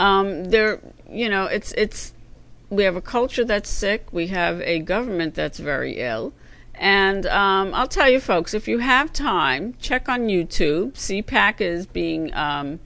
Um, 0.00 0.46
they're, 0.46 0.80
you 1.08 1.28
know, 1.28 1.44
it's, 1.44 1.70
it's, 1.72 2.12
we 2.70 2.84
have 2.84 2.96
a 2.96 3.00
culture 3.00 3.44
that's 3.44 3.70
sick. 3.70 4.12
We 4.12 4.28
have 4.28 4.60
a 4.60 4.80
government 4.80 5.34
that's 5.34 5.58
very 5.58 5.98
ill. 5.98 6.32
And 6.74 7.26
um, 7.26 7.74
I'll 7.74 7.88
tell 7.88 8.08
you, 8.08 8.20
folks, 8.20 8.54
if 8.54 8.68
you 8.68 8.78
have 8.78 9.12
time, 9.12 9.74
check 9.80 10.08
on 10.08 10.28
YouTube. 10.28 10.92
CPAC 10.92 11.60
is 11.60 11.86
being 11.86 12.32
um, 12.34 12.78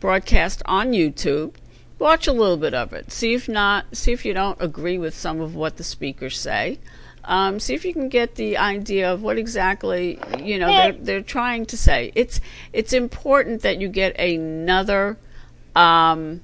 broadcast 0.00 0.62
on 0.64 0.92
YouTube. 0.92 1.54
Watch 1.98 2.26
a 2.26 2.32
little 2.32 2.56
bit 2.56 2.74
of 2.74 2.92
it. 2.92 3.10
See 3.10 3.34
if 3.34 3.48
not. 3.48 3.96
See 3.96 4.12
if 4.12 4.24
you 4.24 4.32
don't 4.32 4.60
agree 4.62 4.98
with 4.98 5.14
some 5.14 5.40
of 5.40 5.54
what 5.54 5.76
the 5.76 5.84
speakers 5.84 6.38
say. 6.38 6.78
Um, 7.24 7.60
see 7.60 7.74
if 7.74 7.84
you 7.84 7.92
can 7.92 8.08
get 8.08 8.36
the 8.36 8.56
idea 8.56 9.12
of 9.12 9.22
what 9.22 9.36
exactly 9.36 10.18
you 10.38 10.58
know 10.58 10.68
they're 10.68 10.92
they're 10.92 11.22
trying 11.22 11.66
to 11.66 11.76
say. 11.76 12.10
It's 12.14 12.40
it's 12.72 12.94
important 12.94 13.60
that 13.62 13.78
you 13.80 13.88
get 13.88 14.18
another 14.18 15.18
um, 15.76 16.40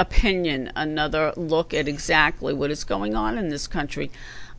opinion, 0.00 0.72
another 0.74 1.32
look 1.36 1.74
at 1.74 1.86
exactly 1.86 2.54
what 2.54 2.70
is 2.70 2.84
going 2.84 3.14
on 3.14 3.36
in 3.36 3.50
this 3.50 3.66
country. 3.66 4.10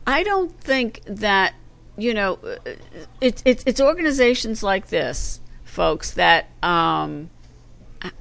I 0.06 0.22
don't 0.22 0.58
think 0.60 1.02
that 1.04 1.54
you 1.96 2.14
know 2.14 2.38
it's 3.20 3.42
it's, 3.44 3.64
it's 3.66 3.80
organizations 3.80 4.62
like 4.62 4.86
this, 4.86 5.40
folks, 5.64 6.12
that 6.12 6.46
um, 6.62 7.28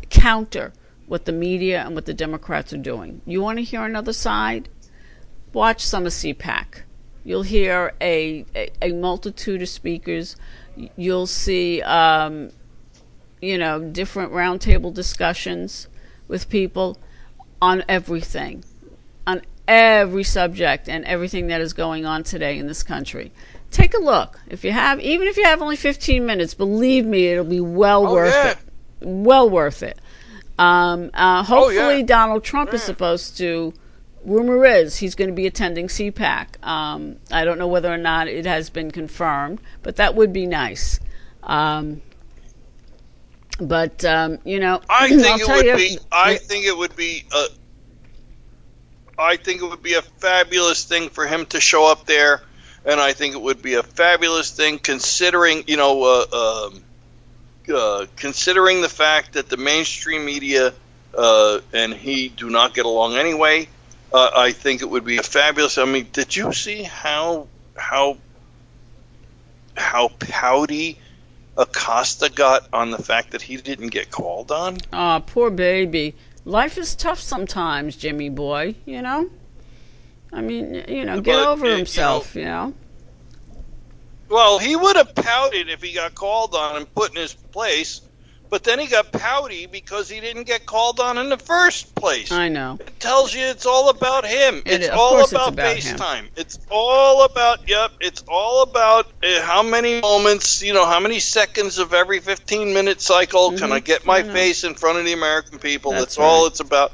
counter 0.10 0.74
what 1.06 1.26
the 1.26 1.32
media 1.32 1.84
and 1.86 1.94
what 1.94 2.06
the 2.06 2.14
Democrats 2.14 2.74
are 2.74 2.78
doing. 2.78 3.22
You 3.26 3.42
want 3.42 3.60
to 3.60 3.64
hear 3.64 3.84
another 3.84 4.14
side? 4.14 4.70
Watch 5.54 5.86
some 5.86 6.06
of 6.06 6.14
CPAC. 6.14 6.84
You'll 7.24 7.44
hear 7.44 7.94
a, 8.02 8.46
a, 8.56 8.72
a 8.82 8.94
multitude 8.94 9.62
of 9.62 9.70
speakers. 9.70 10.38
You'll 10.96 11.28
see, 11.28 11.82
um, 11.82 12.52
you 13.42 13.58
know, 13.58 13.80
different 13.80 14.32
roundtable 14.32 14.94
discussions 14.94 15.88
with 16.30 16.50
people 16.50 16.98
on 17.62 17.84
everything, 17.88 18.64
on 19.28 19.42
every 19.68 20.24
subject 20.24 20.90
and 20.90 21.06
everything 21.06 21.48
that 21.48 21.62
is 21.62 21.74
going 21.74 22.06
on 22.06 22.24
today 22.24 22.58
in 22.58 22.68
this 22.68 22.84
country. 22.84 23.32
Take 23.70 23.94
a 23.94 24.02
look. 24.02 24.40
If 24.50 24.66
you 24.66 24.72
have, 24.72 25.00
even 25.00 25.28
if 25.28 25.38
you 25.38 25.46
have 25.46 25.62
only 25.62 25.78
15 25.78 26.26
minutes, 26.26 26.54
believe 26.54 27.06
me, 27.06 27.28
it'll 27.28 27.46
be 27.46 27.62
well 27.62 28.06
oh, 28.08 28.14
worth 28.14 28.34
yeah. 28.34 28.52
it. 28.52 28.58
Well 29.02 29.50
worth 29.50 29.82
it. 29.82 29.98
Um, 30.60 31.10
uh, 31.14 31.44
hopefully, 31.44 31.80
oh, 31.80 31.90
yeah. 31.90 32.04
Donald 32.04 32.44
Trump 32.44 32.70
yeah. 32.70 32.76
is 32.76 32.84
supposed 32.84 33.38
to. 33.38 33.74
Rumor 34.24 34.66
is 34.66 34.98
he's 34.98 35.16
going 35.16 35.30
to 35.30 35.36
be 35.36 35.48
attending 35.48 35.88
CPAC. 35.88 36.64
Um, 36.64 37.16
I 37.32 37.44
don't 37.44 37.58
know 37.58 37.68
whether 37.68 37.92
or 37.92 37.98
not 37.98 38.28
it 38.28 38.46
has 38.46 38.70
been 38.70 38.92
confirmed, 38.92 39.60
but 39.82 39.96
that 39.96 40.14
would 40.14 40.32
be 40.32 40.46
nice. 40.46 41.00
Um, 41.42 42.02
but 43.60 44.04
um, 44.06 44.40
you 44.44 44.60
know, 44.60 44.82
I 44.90 45.08
think 45.10 45.42
it 45.42 45.48
would 45.48 45.66
you, 45.66 45.76
be. 45.76 46.00
I 46.12 46.36
think 46.36 46.66
it 46.66 46.78
would 46.78 46.96
be. 46.96 47.24
A, 47.34 47.46
I 49.18 49.36
think 49.38 49.62
it 49.62 49.66
would 49.66 49.84
be 49.84 49.94
a 49.94 50.02
fabulous 50.02 50.86
thing 50.86 51.10
for 51.10 51.28
him 51.28 51.46
to 51.48 51.60
show 51.60 51.90
up 51.92 52.06
there, 52.06 52.42
and 52.86 53.00
I 53.00 53.14
think 53.14 53.36
it 53.36 53.42
would 53.42 53.62
be 53.62 53.76
a 53.76 53.84
fabulous 53.84 54.52
thing 54.52 54.80
considering 54.80 55.64
you 55.68 55.78
know, 55.78 56.04
uh, 56.04 56.70
um, 56.72 56.84
uh, 57.74 58.06
considering 58.16 58.82
the 58.82 58.90
fact 58.90 59.34
that 59.34 59.50
the 59.50 59.58
mainstream 59.58 60.26
media 60.26 60.74
uh, 61.18 61.60
and 61.74 61.94
he 61.94 62.30
do 62.30 62.50
not 62.50 62.74
get 62.74 62.86
along 62.86 63.16
anyway. 63.16 63.68
Uh, 64.14 64.30
I 64.36 64.52
think 64.52 64.82
it 64.82 64.90
would 64.90 65.06
be 65.06 65.18
a 65.18 65.24
fabulous. 65.24 65.78
I 65.78 65.86
mean, 65.86 66.08
did 66.12 66.36
you 66.36 66.52
see 66.52 66.84
how 66.84 67.48
how 67.78 68.18
how 69.78 70.10
pouty 70.20 70.98
Acosta 71.58 72.30
got 72.30 72.68
on 72.74 72.92
the 72.92 73.02
fact 73.02 73.32
that 73.32 73.42
he 73.42 73.58
didn't 73.58 73.90
get 73.90 74.10
called 74.12 74.52
on? 74.52 74.78
Ah, 74.94 75.20
poor 75.20 75.50
baby. 75.50 76.16
Life 76.46 76.78
is 76.78 76.96
tough 76.96 77.20
sometimes, 77.20 77.96
Jimmy 77.96 78.30
boy. 78.30 78.76
You 78.86 79.02
know. 79.02 79.30
I 80.34 80.42
mean, 80.42 80.86
you 80.88 81.04
know, 81.06 81.20
get 81.20 81.36
But, 81.36 81.48
over 81.48 81.66
uh, 81.66 81.70
you 81.70 81.76
himself. 81.76 82.36
You 82.36 82.46
know. 82.46 82.74
Well, 84.30 84.60
he 84.60 84.78
would 84.78 84.96
have 84.96 85.14
pouted 85.14 85.70
if 85.70 85.82
he 85.82 85.94
got 85.94 86.16
called 86.16 86.56
on 86.56 86.78
and 86.78 86.96
put 86.96 87.12
in 87.12 87.18
his 87.18 87.34
place, 87.34 88.02
but 88.52 88.66
then 88.66 88.78
he 88.80 88.86
got 88.86 89.12
pouty 89.14 89.66
because 89.66 90.10
he 90.10 90.20
didn't 90.20 90.44
get 90.44 90.66
called 90.66 91.00
on 91.00 91.18
in 91.18 91.30
the 91.30 91.38
first 91.38 91.96
place. 91.96 92.32
I 92.34 92.50
know. 92.50 92.78
It 92.86 93.00
tells 93.00 93.34
you 93.34 93.42
it's 93.46 93.66
all 93.66 93.90
about 93.90 94.26
him. 94.26 94.62
It 94.66 94.82
it's 94.82 94.90
all 94.90 95.24
about, 95.24 95.54
about. 95.54 95.78
FaceTime. 95.78 96.30
It's 96.36 96.60
all 96.70 97.24
about 97.24 97.68
yep. 97.68 97.92
It's 98.02 98.24
all 98.28 98.64
about 98.64 99.08
uh, 99.24 99.42
how 99.42 99.64
many 99.64 100.02
moments, 100.02 100.62
you 100.62 100.74
know, 100.74 100.86
how 100.86 101.00
many 101.00 101.20
seconds 101.20 101.80
of 101.80 101.94
every 101.94 102.20
15 102.20 102.74
minute 102.74 103.00
cycle 103.00 103.52
can 103.52 103.70
Mhm. 103.70 103.74
I 103.74 103.80
get 103.80 104.06
my 104.06 104.18
I 104.18 104.24
face 104.24 104.66
in 104.66 104.76
front 104.76 105.00
of 105.00 105.06
the 105.06 105.14
American 105.14 105.58
people? 105.58 105.92
That's 105.94 106.02
That's, 106.02 106.18
all 106.18 106.44
right. 106.44 106.52
it's 106.52 106.60
about. 106.60 106.92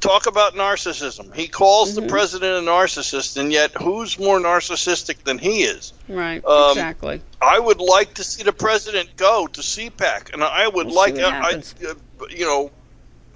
Talk 0.00 0.26
about 0.26 0.54
narcissism. 0.54 1.34
He 1.34 1.48
calls 1.48 1.92
Mhm. 1.92 2.02
the 2.02 2.02
president 2.08 2.66
a 2.66 2.70
narcissist, 2.70 3.36
and 3.38 3.50
yet 3.50 3.72
who's 3.80 4.18
more 4.18 4.38
narcissistic 4.38 5.24
than 5.24 5.38
he 5.38 5.62
is? 5.64 5.92
Right. 6.08 6.44
Um, 6.44 6.70
exactly. 6.72 7.22
I 7.40 7.58
would 7.58 7.80
like 7.80 8.14
to 8.14 8.24
see 8.24 8.42
the 8.42 8.52
president 8.52 9.16
go 9.16 9.46
to 9.46 9.60
CPAC, 9.62 10.32
and 10.34 10.44
I 10.44 10.68
would 10.68 10.86
We'll 10.86 10.94
like, 10.94 11.18
I. 11.18 11.40
I, 11.40 11.52
uh, 11.88 11.94
you 12.30 12.44
know, 12.44 12.70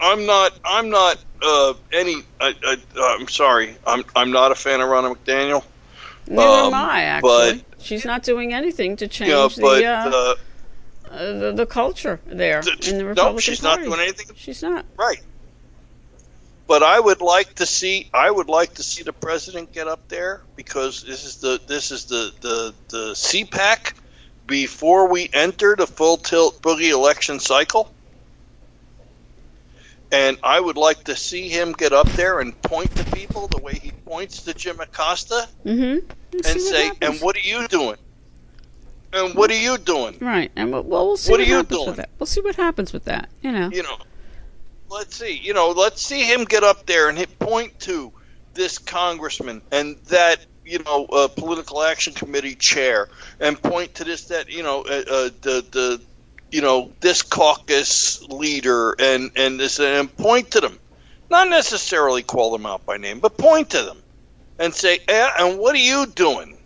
I'm 0.01 0.27
not, 0.27 0.53
I'm 0.65 0.91
not 0.91 1.19
uh, 1.43 1.75
any. 1.93 2.17
I, 2.41 2.55
I, 2.65 2.77
I'm 3.19 3.29
sorry, 3.29 3.77
I'm, 3.87 4.05
I'm 4.15 4.31
not 4.31 4.53
a 4.53 4.55
fan 4.55 4.81
of 4.81 4.89
Ronna 4.89 5.17
McDaniel. 5.17 5.65
Neither 6.27 6.47
um, 6.49 6.67
am 6.67 6.75
I. 6.75 7.03
Actually, 7.03 7.65
she's 7.81 8.05
not 8.05 8.23
doing 8.23 8.53
anything 8.53 8.97
to 8.97 9.09
change 9.09 9.29
You 9.31 9.35
know, 9.35 9.49
but 9.49 9.79
the, 9.81 9.87
uh, 9.87 10.11
uh, 10.11 10.35
uh, 11.11 11.39
the 11.41 11.53
the 11.53 11.67
culture 11.67 12.21
there 12.27 12.61
th- 12.63 12.89
in 12.89 12.99
the 12.99 13.05
Republican 13.07 13.35
no, 13.37 13.41
she's 13.41 13.61
Party. 13.61 13.83
not 13.83 13.89
doing 13.89 14.01
anything 14.01 14.27
She's 14.37 14.63
not. 14.63 14.85
right. 14.97 15.21
But 16.71 16.85
I 16.85 17.01
would 17.01 17.21
like 17.21 17.57
to 17.57 17.67
see, 17.67 18.09
I 18.15 18.31
would 18.31 18.49
like 18.49 18.75
to 18.75 18.85
see 18.85 19.03
the 19.03 19.13
president 19.13 19.73
get 19.73 19.89
up 19.89 20.07
there 20.07 20.43
because 20.55 21.03
this 21.03 21.25
is 21.25 21.39
the, 21.39 21.61
this 21.67 21.91
is 21.91 22.05
the, 22.05 22.31
the, 22.41 22.73
the 22.91 23.07
CPAC 23.15 23.95
before 24.47 25.09
we 25.09 25.29
enter 25.33 25.75
the 25.75 25.89
full 25.89 26.17
tilt 26.17 26.63
boogie 26.63 26.93
election 26.93 27.41
cycle. 27.41 27.93
And 30.13 30.39
I 30.45 30.61
would 30.61 30.77
like 30.77 31.03
to 31.05 31.17
see 31.17 31.49
him 31.49 31.73
get 31.73 31.93
up 31.93 32.07
there 32.11 32.39
and 32.39 32.55
point 32.63 32.95
to 32.95 33.05
people 33.17 33.49
the 33.49 33.59
way 33.61 33.75
he 33.75 33.91
points 33.91 34.45
to 34.45 34.55
Jim 34.55 34.79
Acosta 34.79 35.49
Mm-hmm. 35.65 36.09
and 36.35 36.61
say, 36.61 36.93
"And 37.03 37.19
what 37.21 37.35
are 37.35 37.41
you 37.41 37.67
doing? 37.67 37.97
And 39.13 39.35
what 39.35 39.51
are 39.51 39.59
you 39.59 39.77
doing?" 39.77 40.19
Right, 40.21 40.53
and 40.55 40.71
we'll, 40.73 40.85
well, 40.85 41.07
we'll 41.09 41.17
see 41.17 41.33
What 41.33 41.41
what, 41.41 41.47
are 41.49 41.51
you 41.51 41.57
happens 41.57 41.79
doing? 41.79 41.87
with 41.89 41.97
that. 41.97 42.11
We'll 42.21 42.27
see 42.29 42.41
what 42.41 42.55
happens 42.55 42.93
with 42.93 43.07
that. 43.07 43.29
You 43.43 43.51
know. 43.51 43.71
You 43.73 43.83
know, 43.83 43.97
let's 44.91 45.17
see. 45.17 45.39
You 45.43 45.55
know, 45.55 45.71
let's 45.71 46.03
see 46.03 46.25
him 46.25 46.45
get 46.45 46.65
up 46.65 46.87
there 46.87 47.09
and 47.09 47.19
hit 47.19 47.39
point 47.39 47.79
to 47.81 48.13
this 48.55 48.79
congressman 48.79 49.63
and 49.73 49.97
that 50.09 50.45
you 50.65 50.81
know 50.85 51.07
uh, 51.07 51.29
political 51.29 51.83
action 51.83 52.13
committee 52.13 52.55
chair 52.57 53.09
and 53.41 53.61
point 53.63 53.95
to 53.95 54.05
this 54.05 54.27
that 54.27 54.51
you 54.51 54.63
know 54.63 54.83
uh, 54.83 55.05
uh, 55.11 55.31
the 55.43 55.65
the 55.73 56.03
you 56.51 56.61
know 56.61 56.93
this 57.01 57.23
caucus 57.23 58.23
leader 58.29 58.95
and 58.99 59.31
and 59.37 59.59
this 59.61 59.79
and 59.81 60.15
point 60.17 60.51
to 60.53 60.61
them, 60.61 60.79
not 61.31 61.49
necessarily 61.49 62.23
call 62.23 62.51
them 62.53 62.67
out 62.67 62.85
by 62.87 62.97
name, 62.97 63.21
but 63.21 63.39
point 63.39 63.71
to 63.71 63.83
them 63.83 64.03
and 64.59 64.75
say, 64.75 64.99
eh, 65.09 65.31
and 65.41 65.59
what 65.59 65.75
are 65.75 65.79
you 65.79 66.07
doing? 66.07 66.59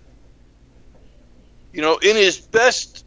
You 1.73 1.83
know, 1.83 1.99
in 1.99 2.17
his 2.17 2.39
best 2.41 3.05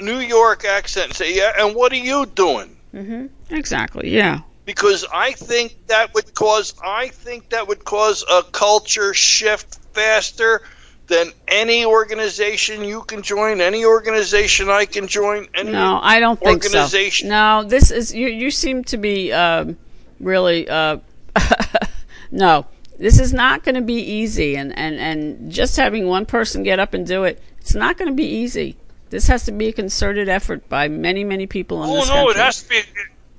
New 0.00 0.18
York 0.20 0.64
accent, 0.64 1.14
say, 1.14 1.36
yeah, 1.36 1.52
and 1.58 1.74
what 1.76 1.92
are 1.92 1.96
you 1.96 2.26
doing? 2.26 2.75
Mm-hmm. 2.96 3.54
Exactly. 3.54 4.10
Yeah. 4.14 4.40
because 4.64 5.04
I 5.12 5.32
think 5.32 5.76
that 5.86 6.12
would 6.14 6.34
cause 6.34 6.74
I 6.84 7.08
think 7.08 7.50
that 7.50 7.68
would 7.68 7.84
cause 7.84 8.24
a 8.30 8.42
culture 8.42 9.14
shift 9.14 9.78
faster 9.92 10.62
than 11.08 11.30
any 11.46 11.84
organization 11.84 12.82
you 12.82 13.02
can 13.02 13.22
join, 13.22 13.60
any 13.60 13.84
organization 13.84 14.68
I 14.68 14.86
can 14.86 15.06
join, 15.06 15.46
any 15.54 15.70
No, 15.70 16.00
I 16.02 16.18
don't 16.18 16.40
think 16.40 16.64
so. 16.64 16.68
organization. 16.78 17.28
No, 17.28 17.62
this 17.62 17.92
is 17.92 18.12
you. 18.12 18.26
You 18.28 18.50
seem 18.50 18.82
to 18.84 18.96
be 18.96 19.32
um, 19.32 19.76
really. 20.18 20.68
Uh, 20.68 20.98
no, 22.30 22.66
this 22.98 23.20
is 23.20 23.32
not 23.32 23.62
going 23.62 23.76
to 23.76 23.82
be 23.82 24.00
easy, 24.00 24.56
and, 24.56 24.76
and 24.76 24.96
and 24.98 25.52
just 25.52 25.76
having 25.76 26.08
one 26.08 26.26
person 26.26 26.64
get 26.64 26.80
up 26.80 26.92
and 26.94 27.06
do 27.06 27.22
it, 27.24 27.40
it's 27.60 27.74
not 27.74 27.96
going 27.98 28.08
to 28.10 28.14
be 28.16 28.26
easy. 28.26 28.76
This 29.10 29.28
has 29.28 29.44
to 29.44 29.52
be 29.52 29.68
a 29.68 29.72
concerted 29.72 30.28
effort 30.28 30.68
by 30.68 30.88
many, 30.88 31.22
many 31.24 31.46
people 31.46 31.82
in 31.84 31.90
Oh 31.90 31.96
this 31.96 32.08
no, 32.08 32.14
country. 32.14 32.40
it 32.40 32.44
has 32.44 32.62
to 32.64 32.68
be. 32.68 32.80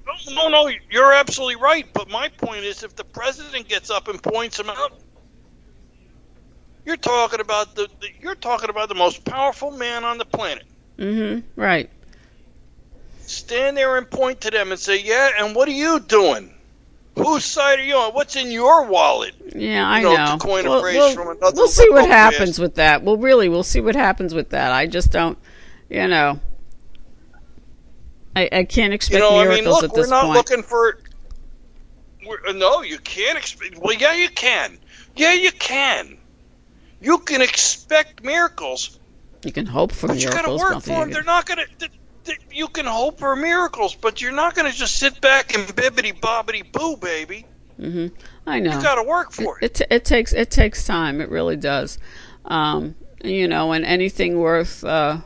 No, 0.05 0.33
no, 0.33 0.49
no, 0.49 0.71
you're 0.89 1.13
absolutely 1.13 1.57
right. 1.57 1.85
But 1.93 2.09
my 2.09 2.29
point 2.29 2.63
is, 2.63 2.83
if 2.83 2.95
the 2.95 3.03
president 3.03 3.67
gets 3.67 3.89
up 3.89 4.07
and 4.07 4.21
points 4.23 4.59
him 4.59 4.69
out, 4.69 4.93
you're 6.85 6.95
talking 6.97 7.41
about 7.41 7.75
the, 7.75 7.87
the 7.99 8.07
you're 8.21 8.35
talking 8.35 8.69
about 8.69 8.87
the 8.89 8.95
most 8.95 9.25
powerful 9.25 9.71
man 9.71 10.03
on 10.03 10.17
the 10.17 10.25
planet. 10.25 10.63
Mm-hmm. 10.97 11.41
Right. 11.59 11.89
stand 13.21 13.75
there 13.77 13.97
and 13.97 14.09
point 14.09 14.41
to 14.41 14.51
them 14.51 14.71
and 14.71 14.79
say, 14.79 15.01
"Yeah, 15.01 15.29
and 15.39 15.55
what 15.55 15.67
are 15.67 15.71
you 15.73 15.99
doing? 15.99 16.53
Whose 17.17 17.43
side 17.45 17.79
are 17.79 17.83
you 17.83 17.95
on? 17.95 18.13
What's 18.13 18.35
in 18.37 18.49
your 18.51 18.85
wallet?" 18.85 19.33
Yeah, 19.53 19.87
I 19.87 20.01
know, 20.01 20.15
know. 20.15 20.37
to 20.37 20.37
coin 20.37 20.65
a 20.65 20.79
phrase 20.79 20.95
we'll- 20.95 21.13
from 21.13 21.27
another 21.37 21.55
we'll 21.55 21.67
see 21.67 21.89
what 21.89 22.07
happens 22.07 22.57
with 22.59 22.75
that. 22.75 23.03
Well, 23.03 23.17
really, 23.17 23.49
we'll 23.49 23.63
see 23.63 23.81
what 23.81 23.95
happens 23.95 24.33
with 24.33 24.49
that. 24.51 24.71
I 24.71 24.87
just 24.87 25.11
don't, 25.11 25.37
you 25.89 26.07
know. 26.07 26.39
I, 28.35 28.49
I 28.51 28.63
can't 28.65 28.93
expect 28.93 29.13
You 29.15 29.19
know, 29.19 29.39
I 29.39 29.43
miracles 29.45 29.65
mean, 29.65 29.73
look, 29.73 29.83
at 29.85 29.91
we're 29.91 30.01
this 30.01 30.09
not 30.09 30.25
point. 30.25 30.37
looking 30.37 30.63
for. 30.63 30.99
We're, 32.25 32.45
uh, 32.47 32.51
no, 32.53 32.81
you 32.81 32.99
can't 32.99 33.37
expect. 33.37 33.77
Well, 33.79 33.95
yeah, 33.95 34.13
you 34.13 34.29
can. 34.29 34.77
Yeah, 35.15 35.33
you 35.33 35.51
can. 35.53 36.17
You 36.99 37.19
can 37.19 37.41
expect 37.41 38.23
miracles, 38.23 38.99
you 39.43 39.51
can 39.51 39.65
hope 39.65 39.91
for 39.91 40.07
but 40.07 40.21
you 40.21 40.29
got 40.29 40.43
to 40.43 40.55
work 40.55 40.81
for 40.81 40.89
them. 40.89 41.11
They're 41.11 41.23
not 41.23 41.45
to. 41.47 41.65
You 42.51 42.67
can 42.67 42.85
hope 42.85 43.19
for 43.19 43.35
miracles, 43.35 43.95
but 43.95 44.21
you're 44.21 44.33
not 44.33 44.55
going 44.55 44.69
to 44.69 44.77
just 44.77 44.97
sit 44.97 45.21
back 45.21 45.55
and 45.55 45.65
bibbity 45.69 46.19
bobbity 46.19 46.69
boo, 46.71 46.97
baby. 46.97 47.45
hmm 47.77 48.07
I 48.45 48.59
know. 48.59 48.75
You 48.75 48.81
got 48.81 48.95
to 48.95 49.03
work 49.03 49.31
for 49.31 49.57
it. 49.59 49.65
it, 49.65 49.81
it, 49.81 49.87
it 49.91 50.05
takes 50.05 50.33
it 50.33 50.51
takes 50.51 50.85
time. 50.85 51.21
It 51.21 51.29
really 51.29 51.55
does. 51.55 51.99
Um, 52.45 52.95
you 53.23 53.47
know, 53.47 53.71
and 53.71 53.85
anything 53.85 54.39
worth, 54.39 54.83
uh, 54.83 55.19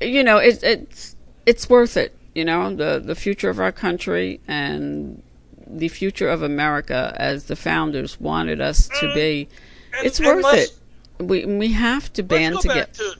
you 0.00 0.24
know, 0.24 0.38
it, 0.38 0.62
it's 0.62 1.16
it's 1.46 1.68
worth 1.68 1.96
it. 1.96 2.14
You 2.34 2.44
know, 2.44 2.74
the 2.74 3.00
the 3.04 3.14
future 3.14 3.50
of 3.50 3.58
our 3.58 3.72
country 3.72 4.40
and 4.46 5.22
the 5.66 5.88
future 5.88 6.28
of 6.28 6.42
America, 6.42 7.14
as 7.16 7.44
the 7.44 7.56
founders 7.56 8.20
wanted 8.20 8.60
us 8.60 8.88
to 9.00 9.06
mm. 9.06 9.14
be. 9.14 9.48
And- 9.96 10.06
it's 10.06 10.18
and 10.18 10.26
worth 10.28 10.54
it. 10.54 10.78
We 11.18 11.44
we 11.44 11.72
have 11.72 12.12
to 12.14 12.22
band 12.22 12.60
together. 12.60 12.86
to. 12.92 13.14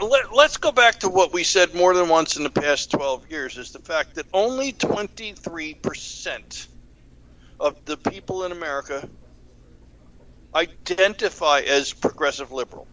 Let, 0.00 0.32
let's 0.34 0.56
go 0.56 0.72
back 0.72 0.98
to 1.00 1.10
what 1.10 1.30
we 1.34 1.44
said 1.44 1.74
more 1.74 1.92
than 1.92 2.08
once 2.08 2.38
in 2.38 2.42
the 2.42 2.48
past 2.50 2.90
12 2.90 3.30
years 3.30 3.58
is 3.58 3.70
the 3.70 3.80
fact 3.80 4.14
that 4.14 4.24
only 4.32 4.72
23% 4.72 6.66
of 7.60 7.84
the 7.84 7.98
people 7.98 8.44
in 8.44 8.52
America 8.52 9.06
identify 10.54 11.60
as 11.60 11.92
progressive 11.92 12.50
liberal. 12.50 12.86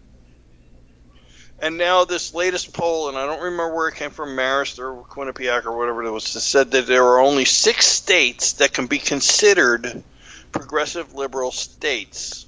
And 1.59 1.77
now 1.77 2.05
this 2.05 2.33
latest 2.33 2.73
poll, 2.73 3.09
and 3.09 3.17
I 3.17 3.25
don't 3.25 3.41
remember 3.41 3.73
where 3.75 3.87
it 3.87 3.95
came 3.95 4.11
from, 4.11 4.35
Marist 4.35 4.77
or 4.79 5.03
Quinnipiac 5.03 5.65
or 5.65 5.75
whatever 5.77 6.03
it 6.03 6.11
was, 6.11 6.25
said 6.25 6.71
that 6.71 6.85
there 6.87 7.03
are 7.03 7.19
only 7.19 7.45
six 7.45 7.87
states 7.87 8.53
that 8.53 8.73
can 8.73 8.85
be 8.85 8.99
considered 8.99 10.03
progressive 10.51 11.13
liberal 11.13 11.51
states 11.51 12.45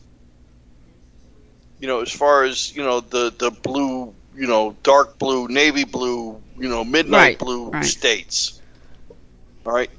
you 1.79 1.87
know, 1.87 2.01
as 2.01 2.11
far 2.11 2.43
as 2.43 2.75
you 2.75 2.83
know, 2.83 2.99
the 2.99 3.33
the 3.37 3.51
blue, 3.51 4.13
you 4.35 4.47
know, 4.47 4.75
dark 4.83 5.17
blue, 5.17 5.47
navy 5.47 5.85
blue, 5.85 6.41
you 6.57 6.69
know, 6.69 6.83
midnight 6.83 7.19
Right, 7.19 7.39
blue 7.39 7.69
right. 7.69 7.85
states. 7.85 8.61
All 9.65 9.73
right, 9.73 9.89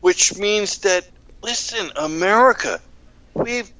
which 0.00 0.36
means 0.36 0.78
that 0.78 1.06
listen, 1.42 1.90
America, 1.96 2.80
we've 3.34 3.70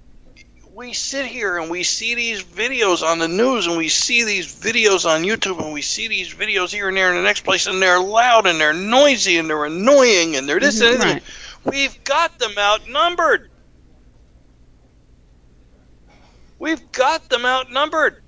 we 0.79 0.93
sit 0.93 1.27
here 1.27 1.59
and 1.59 1.69
we 1.69 1.83
see 1.83 2.15
these 2.15 2.41
videos 2.45 3.03
on 3.03 3.19
the 3.19 3.27
news 3.27 3.67
and 3.67 3.77
we 3.77 3.89
see 3.89 4.23
these 4.23 4.47
videos 4.47 5.05
on 5.05 5.25
YouTube 5.25 5.61
and 5.61 5.73
we 5.73 5.83
see 5.83 6.07
these 6.07 6.33
videos 6.33 6.71
here 6.71 6.87
and 6.87 6.97
there 6.97 7.11
in 7.11 7.17
the 7.17 7.23
next 7.23 7.41
place 7.41 7.67
and 7.67 7.83
they're 7.83 7.99
loud 7.99 8.47
and 8.47 8.61
they're 8.61 8.73
noisy 8.73 9.39
and 9.39 9.51
they're 9.51 9.65
annoying 9.65 10.37
and 10.37 10.49
they're 10.49 10.61
this 10.61 10.81
Mhm, 10.81 10.93
and 10.93 11.03
that. 11.03 11.23
We've 11.65 12.05
got 12.05 12.39
them 12.39 12.53
outnumbered. 12.57 13.51
We've 16.61 16.93
got 16.93 17.29
them 17.29 17.45
outnumbered 17.45 18.23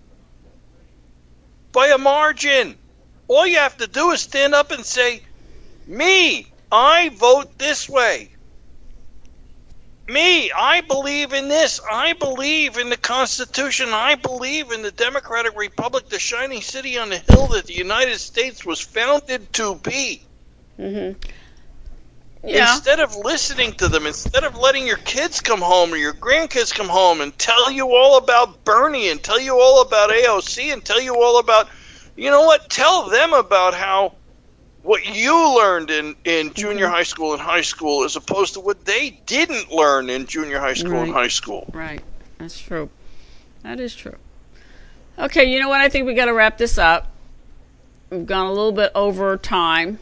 by 1.70 1.86
a 1.86 1.98
margin. 1.98 2.76
All 3.28 3.46
you 3.46 3.58
have 3.58 3.76
to 3.76 3.86
do 3.86 4.10
is 4.10 4.22
stand 4.22 4.56
up 4.56 4.72
and 4.72 4.84
say, 4.84 5.22
Me, 5.86 6.52
I 6.72 7.10
vote 7.10 7.58
this 7.58 7.88
way. 7.88 8.32
Me, 10.10 10.50
I 10.50 10.80
believe 10.80 11.32
in 11.32 11.46
this. 11.46 11.80
I 11.88 12.14
believe 12.14 12.78
in 12.78 12.90
the 12.90 12.96
Constitution. 12.96 13.90
I 13.92 14.16
believe 14.16 14.72
in 14.72 14.82
the 14.82 14.90
Democratic 14.90 15.56
Republic, 15.56 16.08
the 16.08 16.18
shining 16.18 16.62
city 16.62 16.98
on 16.98 17.10
the 17.10 17.18
hill 17.18 17.46
that 17.48 17.66
the 17.66 17.74
United 17.74 18.18
States 18.18 18.66
was 18.66 18.80
founded 18.80 19.52
to 19.52 19.76
be. 19.76 20.20
Mm-hmm. 20.80 21.16
Yeah. 22.42 22.72
Instead 22.72 22.98
of 22.98 23.14
listening 23.14 23.74
to 23.74 23.86
them, 23.86 24.04
instead 24.04 24.42
of 24.42 24.56
letting 24.56 24.84
your 24.84 24.96
kids 24.96 25.40
come 25.40 25.60
home 25.60 25.92
or 25.92 25.96
your 25.96 26.14
grandkids 26.14 26.74
come 26.74 26.88
home 26.88 27.20
and 27.20 27.38
tell 27.38 27.70
you 27.70 27.94
all 27.94 28.16
about 28.16 28.64
Bernie 28.64 29.10
and 29.10 29.22
tell 29.22 29.38
you 29.38 29.60
all 29.60 29.82
about 29.82 30.10
AOC 30.10 30.72
and 30.72 30.84
tell 30.84 31.00
you 31.00 31.22
all 31.22 31.38
about, 31.38 31.68
you 32.16 32.30
know 32.30 32.46
what? 32.46 32.68
Tell 32.68 33.10
them 33.10 33.32
about 33.32 33.74
how 33.74 34.14
what 34.82 35.04
you 35.06 35.56
learned 35.56 35.90
in, 35.90 36.14
in 36.24 36.52
junior 36.54 36.86
mm-hmm. 36.86 36.94
high 36.94 37.02
school 37.02 37.32
and 37.32 37.40
high 37.40 37.60
school 37.60 38.04
as 38.04 38.16
opposed 38.16 38.54
to 38.54 38.60
what 38.60 38.84
they 38.84 39.10
didn't 39.26 39.70
learn 39.70 40.08
in 40.08 40.26
junior 40.26 40.58
high 40.58 40.74
school 40.74 40.92
right. 40.92 41.04
and 41.04 41.12
high 41.12 41.28
school. 41.28 41.70
Right. 41.72 42.02
That's 42.38 42.58
true. 42.58 42.88
That 43.62 43.80
is 43.80 43.94
true. 43.94 44.16
Okay, 45.18 45.44
you 45.44 45.60
know 45.60 45.68
what? 45.68 45.80
I 45.80 45.88
think 45.88 46.06
we 46.06 46.14
got 46.14 46.26
to 46.26 46.34
wrap 46.34 46.56
this 46.56 46.78
up. 46.78 47.08
We've 48.08 48.26
gone 48.26 48.46
a 48.46 48.52
little 48.52 48.72
bit 48.72 48.90
over 48.94 49.36
time. 49.36 49.98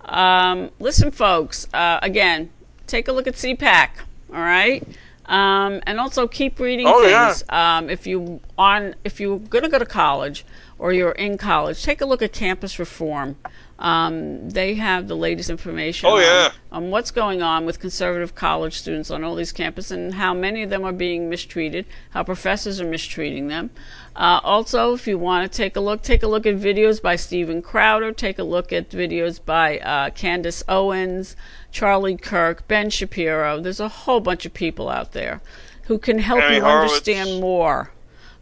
Um, 0.00 0.70
listen, 0.78 1.10
folks, 1.10 1.66
uh, 1.74 1.98
again, 2.02 2.50
take 2.86 3.08
a 3.08 3.12
look 3.12 3.26
at 3.26 3.34
CPAC, 3.34 3.90
all 4.32 4.40
right? 4.40 4.86
Um, 5.26 5.80
and 5.86 6.00
also 6.00 6.26
keep 6.26 6.58
reading 6.58 6.86
oh, 6.86 7.02
things. 7.02 7.44
Yeah. 7.48 7.78
Um, 7.78 7.88
if 7.88 8.06
you 8.06 8.40
on 8.58 8.94
if 9.04 9.20
you're 9.20 9.38
going 9.38 9.64
to 9.64 9.70
go 9.70 9.78
to 9.78 9.86
college 9.86 10.44
or 10.78 10.92
you're 10.92 11.12
in 11.12 11.38
college, 11.38 11.82
take 11.82 12.00
a 12.00 12.06
look 12.06 12.20
at 12.20 12.32
campus 12.32 12.78
reform. 12.78 13.36
Um, 13.84 14.48
they 14.48 14.76
have 14.76 15.08
the 15.08 15.14
latest 15.14 15.50
information 15.50 16.08
oh, 16.08 16.18
yeah. 16.18 16.52
on, 16.72 16.84
on, 16.84 16.90
what's 16.90 17.10
going 17.10 17.42
on 17.42 17.66
with 17.66 17.80
conservative 17.80 18.34
college 18.34 18.78
students 18.78 19.10
on 19.10 19.22
all 19.22 19.34
these 19.34 19.52
campuses 19.52 19.90
and 19.90 20.14
how 20.14 20.32
many 20.32 20.62
of 20.62 20.70
them 20.70 20.84
are 20.84 20.92
being 20.92 21.28
mistreated, 21.28 21.84
how 22.12 22.24
professors 22.24 22.80
are 22.80 22.86
mistreating 22.86 23.48
them. 23.48 23.68
Uh, 24.16 24.40
also, 24.42 24.94
if 24.94 25.06
you 25.06 25.18
want 25.18 25.52
to 25.52 25.54
take 25.54 25.76
a 25.76 25.80
look, 25.80 26.00
take 26.00 26.22
a 26.22 26.26
look 26.26 26.46
at 26.46 26.54
videos 26.54 27.02
by 27.02 27.14
Steven 27.14 27.60
Crowder, 27.60 28.10
take 28.10 28.38
a 28.38 28.42
look 28.42 28.72
at 28.72 28.88
videos 28.88 29.38
by 29.44 29.78
uh, 29.80 30.08
Candace 30.08 30.62
Owens, 30.66 31.36
Charlie 31.70 32.16
Kirk, 32.16 32.66
Ben 32.66 32.88
Shapiro. 32.88 33.60
There's 33.60 33.80
a 33.80 33.88
whole 33.88 34.20
bunch 34.20 34.46
of 34.46 34.54
people 34.54 34.88
out 34.88 35.12
there 35.12 35.42
who 35.88 35.98
can 35.98 36.20
help 36.20 36.42
Amy 36.42 36.56
you 36.56 36.62
Horowitz. 36.62 36.92
understand 36.92 37.38
more 37.42 37.90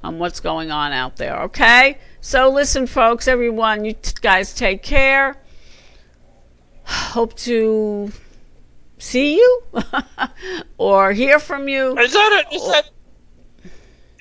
on 0.04 0.20
what's 0.20 0.38
going 0.38 0.70
on 0.70 0.92
out 0.92 1.16
there. 1.16 1.36
Okay? 1.42 1.98
So 2.24 2.50
listen, 2.50 2.86
folks, 2.86 3.26
everyone, 3.26 3.84
you 3.84 3.94
t- 3.94 4.12
guys 4.20 4.54
take 4.54 4.84
care. 4.84 5.36
Hope 6.84 7.34
to 7.38 8.12
see 8.96 9.38
you 9.38 9.62
or 10.78 11.12
hear 11.12 11.40
from 11.40 11.68
you. 11.68 11.98
Is 11.98 12.12
that 12.12 12.44
a, 12.44 12.54
is 12.54 12.68
that 12.68 12.90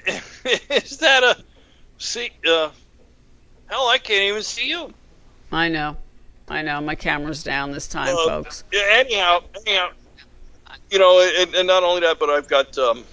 is 0.84 0.98
that 0.98 1.24
a 1.24 1.44
see? 2.00 2.32
Uh, 2.44 2.72
hell, 3.68 3.88
I 3.88 4.00
can't 4.00 4.24
even 4.24 4.42
see 4.42 4.68
you. 4.68 4.92
I 5.52 5.70
know, 5.70 5.96
I 6.50 6.64
know. 6.64 6.82
My 6.82 6.96
camera's 6.96 7.44
down 7.44 7.72
this 7.72 7.88
time, 7.88 8.16
uh, 8.18 8.26
folks. 8.26 8.64
Yeah. 8.74 8.82
Anyhow, 8.94 9.44
anyhow, 9.68 9.90
you 10.90 10.98
know, 10.98 11.32
and, 11.38 11.54
and, 11.54 11.68
not 11.68 11.84
only 11.84 12.02
that, 12.02 12.18
but 12.18 12.32
I've 12.32 12.48
got, 12.48 12.76
um, 12.80 13.04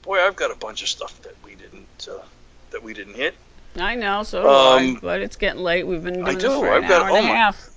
boy, 0.00 0.18
I've 0.18 0.34
got 0.34 0.50
a 0.50 0.56
bunch 0.56 0.80
of 0.80 0.88
stuff 0.88 1.20
that 1.20 1.34
we 1.44 1.56
didn't 1.56 2.08
uh, 2.10 2.24
that 2.70 2.82
we 2.82 2.94
didn't 2.94 3.16
hit. 3.16 3.34
I 3.78 3.94
know, 3.94 4.22
so 4.22 4.40
um, 4.40 4.96
I, 4.96 4.98
but 5.00 5.20
it's 5.20 5.36
getting 5.36 5.62
late. 5.62 5.86
We've 5.86 6.02
been 6.02 6.14
doing 6.14 6.26
I 6.26 6.32
do. 6.32 6.48
this 6.48 6.58
for 6.58 6.72
I've 6.72 6.82
an 6.82 6.88
got, 6.88 7.02
hour 7.02 7.08
and 7.08 7.16
oh 7.16 7.20
a 7.20 7.22
my, 7.22 7.34
half. 7.34 7.70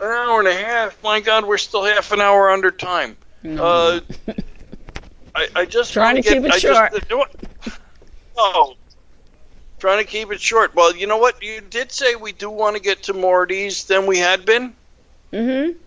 An 0.00 0.04
hour 0.04 0.38
and 0.38 0.48
a 0.48 0.54
half. 0.54 1.02
My 1.02 1.18
God, 1.18 1.44
we're 1.44 1.58
still 1.58 1.84
half 1.84 2.12
an 2.12 2.20
hour 2.20 2.50
under 2.50 2.70
time. 2.70 3.16
Uh, 3.44 4.00
I, 5.34 5.48
I 5.56 5.64
just 5.64 5.92
trying 5.92 6.16
to 6.16 6.22
get, 6.22 6.34
keep 6.34 6.44
it 6.44 6.52
I 6.52 6.58
short. 6.58 6.92
Just, 7.08 7.80
oh, 8.36 8.74
trying 9.78 9.98
to 9.98 10.04
keep 10.04 10.30
it 10.30 10.40
short. 10.40 10.74
Well, 10.74 10.94
you 10.94 11.06
know 11.06 11.18
what? 11.18 11.42
You 11.42 11.60
did 11.60 11.90
say 11.90 12.14
we 12.14 12.32
do 12.32 12.48
want 12.48 12.76
to 12.76 12.82
get 12.82 13.02
to 13.04 13.12
more 13.12 13.42
of 13.42 13.48
these 13.48 13.84
than 13.84 14.06
we 14.06 14.18
had 14.18 14.44
been. 14.44 14.74
Mm-hmm. 15.32 15.78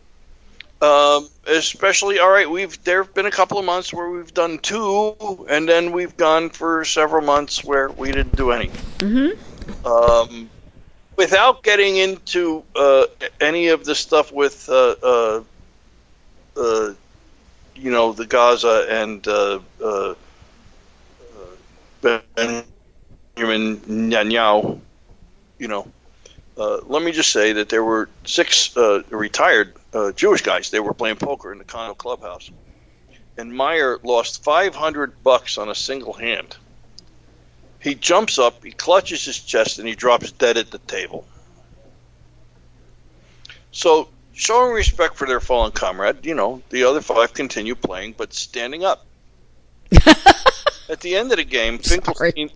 Um, 0.82 1.30
especially, 1.45 2.18
all 2.18 2.32
right, 2.32 2.49
we've 2.49 2.84
there 2.84 3.03
have 3.03 3.14
been 3.14 3.28
a 3.28 3.32
couple 3.32 3.60
of 3.60 3.66
months 3.66 3.94
where 3.94 4.10
we've 4.10 4.34
done 4.34 4.58
two, 4.58 5.45
and 5.48 5.70
then 5.70 5.91
we've 5.91 6.18
gone 6.18 6.49
for 6.49 6.84
several 6.86 7.24
months 7.24 7.64
where 7.64 7.90
we 7.91 8.12
didn't 8.12 8.36
do 8.36 8.52
any. 8.52 8.70
Mm-hmm. 8.98 9.86
Um, 9.86 10.49
without 11.16 11.62
getting 11.62 11.98
into 11.98 12.64
uh, 12.76 13.06
any 13.40 13.68
of 13.68 13.86
the 13.86 13.94
stuff 13.94 14.32
with, 14.32 14.68
uh, 14.70 14.95
uh, 15.03 15.44
uh 16.58 16.94
you 17.76 17.91
know, 17.91 18.12
the 18.12 18.26
Gaza 18.26 18.88
and 18.90 19.28
uh, 19.28 19.60
uh, 19.84 20.16
Benjamin 22.02 22.66
Netanyahu, 23.36 24.80
you 25.60 25.68
know, 25.68 25.88
let 26.58 27.03
me 27.03 27.12
just 27.12 27.32
say 27.32 27.53
that 27.53 27.70
there 27.70 27.84
were 27.84 28.10
six 28.26 28.76
retired 29.12 29.76
Uh, 29.93 30.11
Jewish 30.11 30.41
guys. 30.41 30.69
They 30.69 30.80
were 30.80 30.93
playing 30.93 31.18
poker 31.18 31.51
in 31.51 31.57
the 31.57 31.63
condo 31.63 31.93
clubhouse, 31.93 32.49
and 33.38 33.53
Meyer 33.53 33.99
lost 34.03 34.43
500 34.43 35.23
bucks 35.23 35.57
on 35.57 35.69
a 35.69 35.76
single 35.76 36.13
hand. 36.13 36.55
He 37.80 37.95
jumps 37.95 38.38
up, 38.38 38.63
he 38.63 38.72
clutches 38.72 39.26
his 39.26 39.39
chest, 39.39 39.80
and 39.80 39.88
he 39.88 39.95
drops 39.95 40.31
dead 40.31 40.57
at 40.57 40.69
the 40.69 40.77
table. 40.77 41.26
So, 43.72 44.09
showing 44.34 44.73
respect 44.73 45.15
for 45.15 45.27
their 45.27 45.39
fallen 45.39 45.72
comrade, 45.72 46.26
you 46.26 46.35
know, 46.35 46.61
the 46.69 46.84
other 46.84 47.01
five 47.01 47.34
continue 47.34 47.76
playing, 47.76 48.15
but 48.18 48.34
standing 48.34 48.84
up. 48.84 49.05
at 50.89 50.99
the 51.01 51.15
end 51.15 51.31
of 51.31 51.38
the 51.38 51.43
game, 51.43 51.80
Finkelstein. 51.80 52.51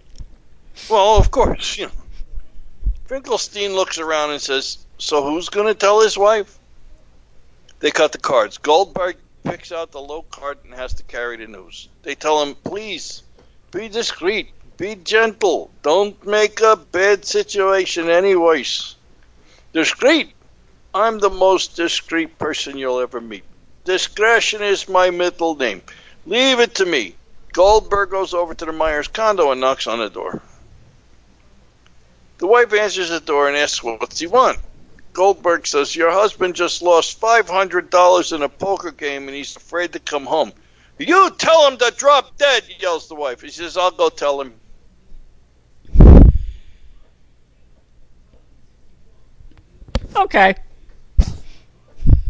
Well, 0.89 1.17
of 1.17 1.31
course, 1.31 1.77
you 1.77 1.87
know. 1.87 1.91
Finkelstein 3.07 3.73
looks 3.73 3.97
around 3.97 4.31
and 4.31 4.41
says, 4.41 4.77
So 4.97 5.23
who's 5.23 5.49
going 5.49 5.67
to 5.67 5.73
tell 5.73 6.01
his 6.01 6.17
wife? 6.17 6.57
They 7.79 7.91
cut 7.91 8.11
the 8.11 8.17
cards. 8.17 8.57
Goldberg 8.57 9.17
picks 9.43 9.71
out 9.71 9.91
the 9.91 10.01
low 10.01 10.23
card 10.23 10.59
and 10.63 10.73
has 10.73 10.93
to 10.95 11.03
carry 11.03 11.37
the 11.37 11.47
news. 11.47 11.89
They 12.03 12.15
tell 12.15 12.41
him, 12.41 12.55
Please, 12.63 13.23
be 13.71 13.89
discreet. 13.89 14.49
Be 14.77 14.95
gentle. 14.95 15.71
Don't 15.81 16.25
make 16.25 16.61
a 16.61 16.75
bad 16.75 17.25
situation 17.25 18.09
any 18.09 18.35
worse. 18.35 18.95
Discreet. 19.73 20.31
I'm 20.93 21.19
the 21.19 21.29
most 21.29 21.75
discreet 21.75 22.37
person 22.37 22.77
you'll 22.77 22.99
ever 22.99 23.19
meet. 23.19 23.43
Discretion 23.83 24.63
is 24.63 24.89
my 24.89 25.09
middle 25.09 25.55
name. 25.55 25.81
Leave 26.25 26.59
it 26.59 26.75
to 26.75 26.85
me. 26.85 27.15
Goldberg 27.53 28.09
goes 28.09 28.33
over 28.33 28.53
to 28.53 28.65
the 28.65 28.71
Meyer's 28.71 29.07
condo 29.07 29.51
and 29.51 29.61
knocks 29.61 29.87
on 29.87 29.99
the 29.99 30.09
door. 30.09 30.41
The 32.37 32.47
wife 32.47 32.73
answers 32.73 33.09
the 33.09 33.19
door 33.19 33.47
and 33.47 33.55
asks, 33.55 33.83
What's 33.83 34.19
he 34.19 34.27
want? 34.27 34.59
Goldberg 35.15 35.65
says, 35.65 35.95
Your 35.95 36.11
husband 36.11 36.55
just 36.55 36.81
lost 36.81 37.19
$500 37.19 38.35
in 38.35 38.43
a 38.43 38.49
poker 38.49 38.91
game 38.91 39.27
and 39.27 39.35
he's 39.35 39.55
afraid 39.55 39.93
to 39.93 39.99
come 39.99 40.25
home. 40.25 40.51
You 40.99 41.31
tell 41.31 41.69
him 41.69 41.77
to 41.77 41.93
drop 41.97 42.37
dead, 42.37 42.63
yells 42.79 43.07
the 43.07 43.15
wife. 43.15 43.41
He 43.41 43.49
says, 43.49 43.77
I'll 43.77 43.91
go 43.91 44.09
tell 44.09 44.41
him. 44.41 44.53
Okay. 50.15 50.55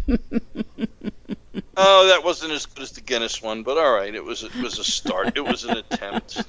oh, 1.77 2.07
that 2.07 2.21
wasn't 2.23 2.51
as 2.51 2.65
good 2.65 2.83
as 2.83 2.91
the 2.91 3.01
Guinness 3.01 3.41
one, 3.41 3.63
but 3.63 3.77
all 3.77 3.93
right. 3.93 4.13
It 4.13 4.23
was 4.23 4.43
it 4.43 4.55
was 4.55 4.79
a 4.79 4.83
start. 4.83 5.37
it 5.37 5.45
was 5.45 5.63
an 5.65 5.77
attempt. 5.77 6.43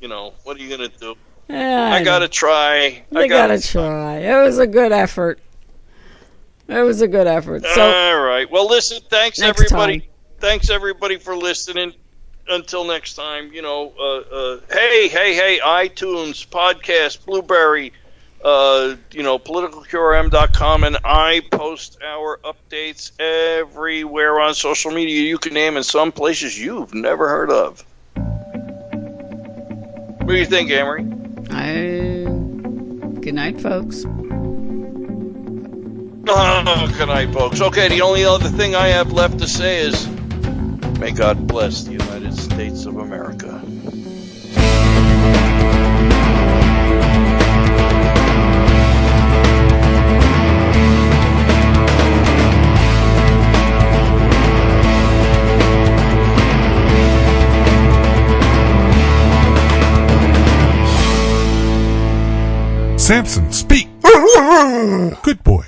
You 0.00 0.08
know, 0.08 0.34
what 0.42 0.56
are 0.56 0.60
you 0.60 0.68
gonna 0.68 0.88
do? 0.88 1.14
Yeah, 1.48 1.92
I, 1.92 2.02
gotta 2.02 2.28
try. 2.28 3.04
I 3.14 3.28
gotta, 3.28 3.28
gotta 3.28 3.60
try. 3.60 4.18
It 4.18 4.42
was 4.42 4.58
a 4.58 4.66
good 4.66 4.90
effort. 4.90 5.40
It 6.70 6.82
was 6.82 7.02
a 7.02 7.08
good 7.08 7.26
effort. 7.26 7.64
So, 7.64 7.82
all 7.82 8.20
right. 8.22 8.50
Well, 8.50 8.68
listen. 8.68 9.02
Thanks 9.08 9.40
everybody. 9.40 10.00
Time. 10.00 10.08
Thanks 10.38 10.70
everybody 10.70 11.16
for 11.16 11.36
listening. 11.36 11.94
Until 12.48 12.84
next 12.84 13.14
time, 13.14 13.52
you 13.52 13.62
know. 13.62 13.92
Uh, 13.98 14.18
uh, 14.34 14.60
hey, 14.72 15.08
hey, 15.08 15.34
hey! 15.34 15.60
iTunes 15.62 16.46
podcast, 16.48 17.24
Blubrry. 17.24 17.92
uh, 18.44 18.96
you 19.12 19.22
know, 19.22 19.38
politicalqrm.com, 19.38 20.84
and 20.84 20.96
I 21.04 21.42
post 21.50 21.98
our 22.02 22.38
updates 22.38 23.12
everywhere 23.20 24.40
on 24.40 24.54
social 24.54 24.90
media 24.90 25.22
you 25.22 25.38
can 25.38 25.52
name 25.52 25.76
in 25.76 25.82
some 25.82 26.10
places 26.12 26.58
you've 26.58 26.94
never 26.94 27.28
heard 27.28 27.50
of. 27.50 27.84
What 30.20 30.28
do 30.28 30.36
you 30.36 30.46
think, 30.46 30.70
Anne 30.70 30.86
Marie? 30.86 31.04
I... 31.50 33.20
Good 33.20 33.34
night, 33.34 33.60
folks. 33.60 34.04
Oh, 36.32 36.94
good 36.96 37.08
night, 37.08 37.32
folks. 37.32 37.60
Okay, 37.60 37.88
the 37.88 38.02
only 38.02 38.24
other 38.24 38.48
thing 38.48 38.76
I 38.76 38.86
have 38.86 39.10
left 39.10 39.40
to 39.40 39.48
say 39.48 39.80
is 39.80 40.08
may 41.00 41.10
God 41.10 41.48
bless 41.48 41.82
the 41.82 41.92
United 41.92 42.34
States 42.36 42.86
of 42.86 42.98
America. 42.98 43.60
Samson, 62.96 63.50
speak. 63.50 63.88
Good 65.22 65.42
boy. 65.42 65.64